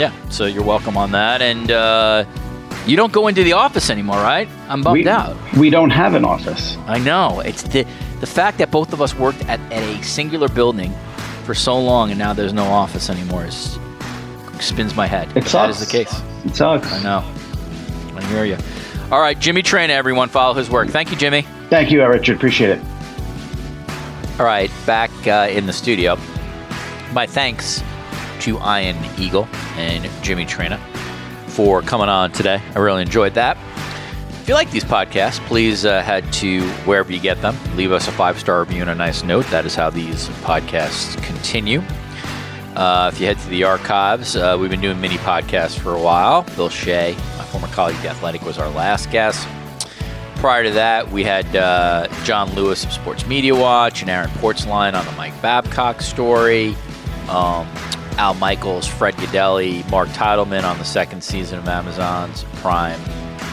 Yeah, 0.00 0.12
so 0.30 0.46
you're 0.46 0.64
welcome 0.64 0.96
on 0.96 1.12
that. 1.12 1.42
And 1.42 1.70
uh, 1.70 2.24
you 2.86 2.96
don't 2.96 3.12
go 3.12 3.28
into 3.28 3.44
the 3.44 3.52
office 3.52 3.90
anymore, 3.90 4.16
right? 4.16 4.48
I'm 4.68 4.82
bummed 4.82 5.04
We, 5.04 5.08
out. 5.08 5.36
we 5.56 5.70
don't 5.70 5.90
have 5.90 6.14
an 6.14 6.24
office. 6.24 6.76
I 6.86 6.98
know. 6.98 7.40
It's 7.40 7.62
the 7.62 7.86
the 8.20 8.26
fact 8.26 8.58
that 8.58 8.70
both 8.72 8.92
of 8.92 9.00
us 9.00 9.14
worked 9.14 9.42
at, 9.42 9.60
at 9.72 9.82
a 9.82 10.02
singular 10.02 10.48
building 10.48 10.92
for 11.44 11.54
so 11.54 11.78
long 11.80 12.10
and 12.10 12.18
now 12.18 12.32
there's 12.32 12.52
no 12.52 12.64
office 12.64 13.08
anymore 13.10 13.44
is 13.46 13.78
spins 14.60 14.96
my 14.96 15.06
head. 15.06 15.28
It 15.36 15.44
sucks. 15.46 15.52
that 15.52 15.70
is 15.70 15.78
the 15.80 15.86
case. 15.86 16.22
It 16.44 16.56
sucks. 16.56 16.92
I 16.92 17.02
know. 17.02 17.24
I 18.16 18.24
hear 18.24 18.44
you. 18.44 18.56
All 19.12 19.20
right, 19.20 19.38
Jimmy 19.38 19.62
Traina, 19.62 19.90
everyone, 19.90 20.28
follow 20.28 20.54
his 20.54 20.68
work. 20.68 20.88
Thank 20.88 21.10
you, 21.12 21.16
Jimmy. 21.16 21.42
Thank 21.70 21.90
you, 21.92 22.04
Richard. 22.04 22.36
Appreciate 22.36 22.70
it. 22.70 22.80
All 24.40 24.44
right, 24.46 24.70
back 24.84 25.10
uh, 25.26 25.48
in 25.50 25.66
the 25.66 25.72
studio. 25.72 26.16
My 27.12 27.26
thanks 27.26 27.82
to 28.40 28.56
Ian 28.58 28.96
Eagle 29.18 29.48
and 29.76 30.10
Jimmy 30.24 30.44
Traina 30.44 30.78
for 31.58 31.82
coming 31.82 32.08
on 32.08 32.30
today. 32.30 32.62
I 32.76 32.78
really 32.78 33.02
enjoyed 33.02 33.34
that. 33.34 33.56
If 34.42 34.46
you 34.46 34.54
like 34.54 34.70
these 34.70 34.84
podcasts, 34.84 35.44
please 35.48 35.84
uh, 35.84 36.02
head 36.02 36.32
to 36.34 36.62
wherever 36.84 37.10
you 37.10 37.18
get 37.18 37.42
them. 37.42 37.56
Leave 37.74 37.90
us 37.90 38.06
a 38.06 38.12
five 38.12 38.38
star 38.38 38.60
review 38.60 38.82
and 38.82 38.90
a 38.90 38.94
nice 38.94 39.24
note. 39.24 39.44
That 39.46 39.66
is 39.66 39.74
how 39.74 39.90
these 39.90 40.28
podcasts 40.44 41.20
continue. 41.24 41.82
Uh, 42.76 43.10
if 43.12 43.18
you 43.18 43.26
head 43.26 43.40
to 43.40 43.48
the 43.48 43.64
archives, 43.64 44.36
uh, 44.36 44.56
we've 44.60 44.70
been 44.70 44.80
doing 44.80 45.00
mini 45.00 45.16
podcasts 45.16 45.76
for 45.76 45.96
a 45.96 46.00
while. 46.00 46.44
Bill 46.54 46.68
Shea, 46.68 47.16
my 47.36 47.44
former 47.46 47.66
colleague 47.66 47.96
at 47.96 48.06
Athletic, 48.06 48.42
was 48.42 48.56
our 48.56 48.70
last 48.70 49.10
guest. 49.10 49.44
Prior 50.36 50.62
to 50.62 50.70
that, 50.70 51.10
we 51.10 51.24
had 51.24 51.56
uh, 51.56 52.06
John 52.22 52.54
Lewis 52.54 52.84
of 52.84 52.92
Sports 52.92 53.26
Media 53.26 53.52
Watch 53.52 54.02
and 54.02 54.08
Aaron 54.08 54.30
Portzline 54.30 54.94
on 54.94 55.04
the 55.04 55.12
Mike 55.16 55.42
Babcock 55.42 56.02
story. 56.02 56.76
Um, 57.28 57.66
Al 58.18 58.34
Michaels, 58.34 58.86
Fred 58.86 59.14
Gaudelli, 59.14 59.88
Mark 59.90 60.08
Titleman 60.08 60.64
on 60.64 60.76
the 60.78 60.84
second 60.84 61.22
season 61.22 61.60
of 61.60 61.68
Amazon's 61.68 62.44
Prime 62.54 63.00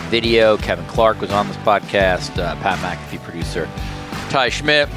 Video. 0.09 0.57
Kevin 0.57 0.85
Clark 0.87 1.21
was 1.21 1.29
on 1.29 1.47
this 1.47 1.57
podcast. 1.57 2.37
Uh, 2.39 2.55
Pat 2.55 2.79
McAfee, 2.79 3.23
producer. 3.23 3.69
Ty 4.29 4.49
Schmidt. 4.49 4.89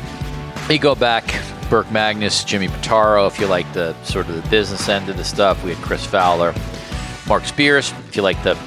You 0.70 0.78
go 0.78 0.94
back, 0.94 1.24
Burke 1.68 1.90
Magnus, 1.92 2.44
Jimmy 2.44 2.68
Pitaro. 2.68 3.26
If 3.26 3.38
you 3.38 3.46
like 3.46 3.70
the 3.74 3.94
sort 4.04 4.28
of 4.28 4.42
the 4.42 4.48
business 4.48 4.88
end 4.88 5.10
of 5.10 5.18
the 5.18 5.24
stuff, 5.24 5.62
we 5.62 5.74
had 5.74 5.84
Chris 5.84 6.04
Fowler, 6.04 6.54
Marc 7.26 7.44
Spears. 7.44 7.92
If 8.08 8.16
you 8.16 8.22
like 8.22 8.42
the 8.42 8.58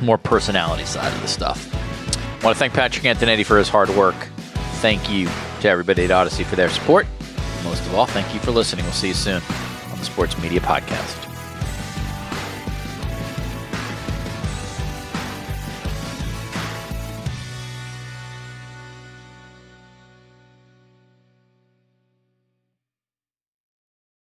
more 0.00 0.18
personality 0.18 0.84
side 0.84 1.12
of 1.12 1.22
the 1.22 1.28
stuff. 1.28 1.72
I 1.72 2.44
want 2.44 2.56
to 2.56 2.58
thank 2.58 2.74
Patrick 2.74 3.04
Antonetti 3.04 3.46
for 3.46 3.58
his 3.58 3.68
hard 3.68 3.90
work. 3.90 4.16
Thank 4.80 5.08
you 5.08 5.28
to 5.60 5.68
everybody 5.68 6.04
at 6.04 6.10
Audacy 6.10 6.44
for 6.44 6.56
their 6.56 6.68
support. 6.68 7.06
Most 7.62 7.86
of 7.86 7.94
all, 7.94 8.06
thank 8.06 8.34
you 8.34 8.40
for 8.40 8.50
listening. 8.50 8.84
We'll 8.84 8.92
see 8.92 9.08
you 9.08 9.14
soon 9.14 9.40
Sports 10.06 10.38
Media 10.38 10.60
Podcast. 10.60 11.25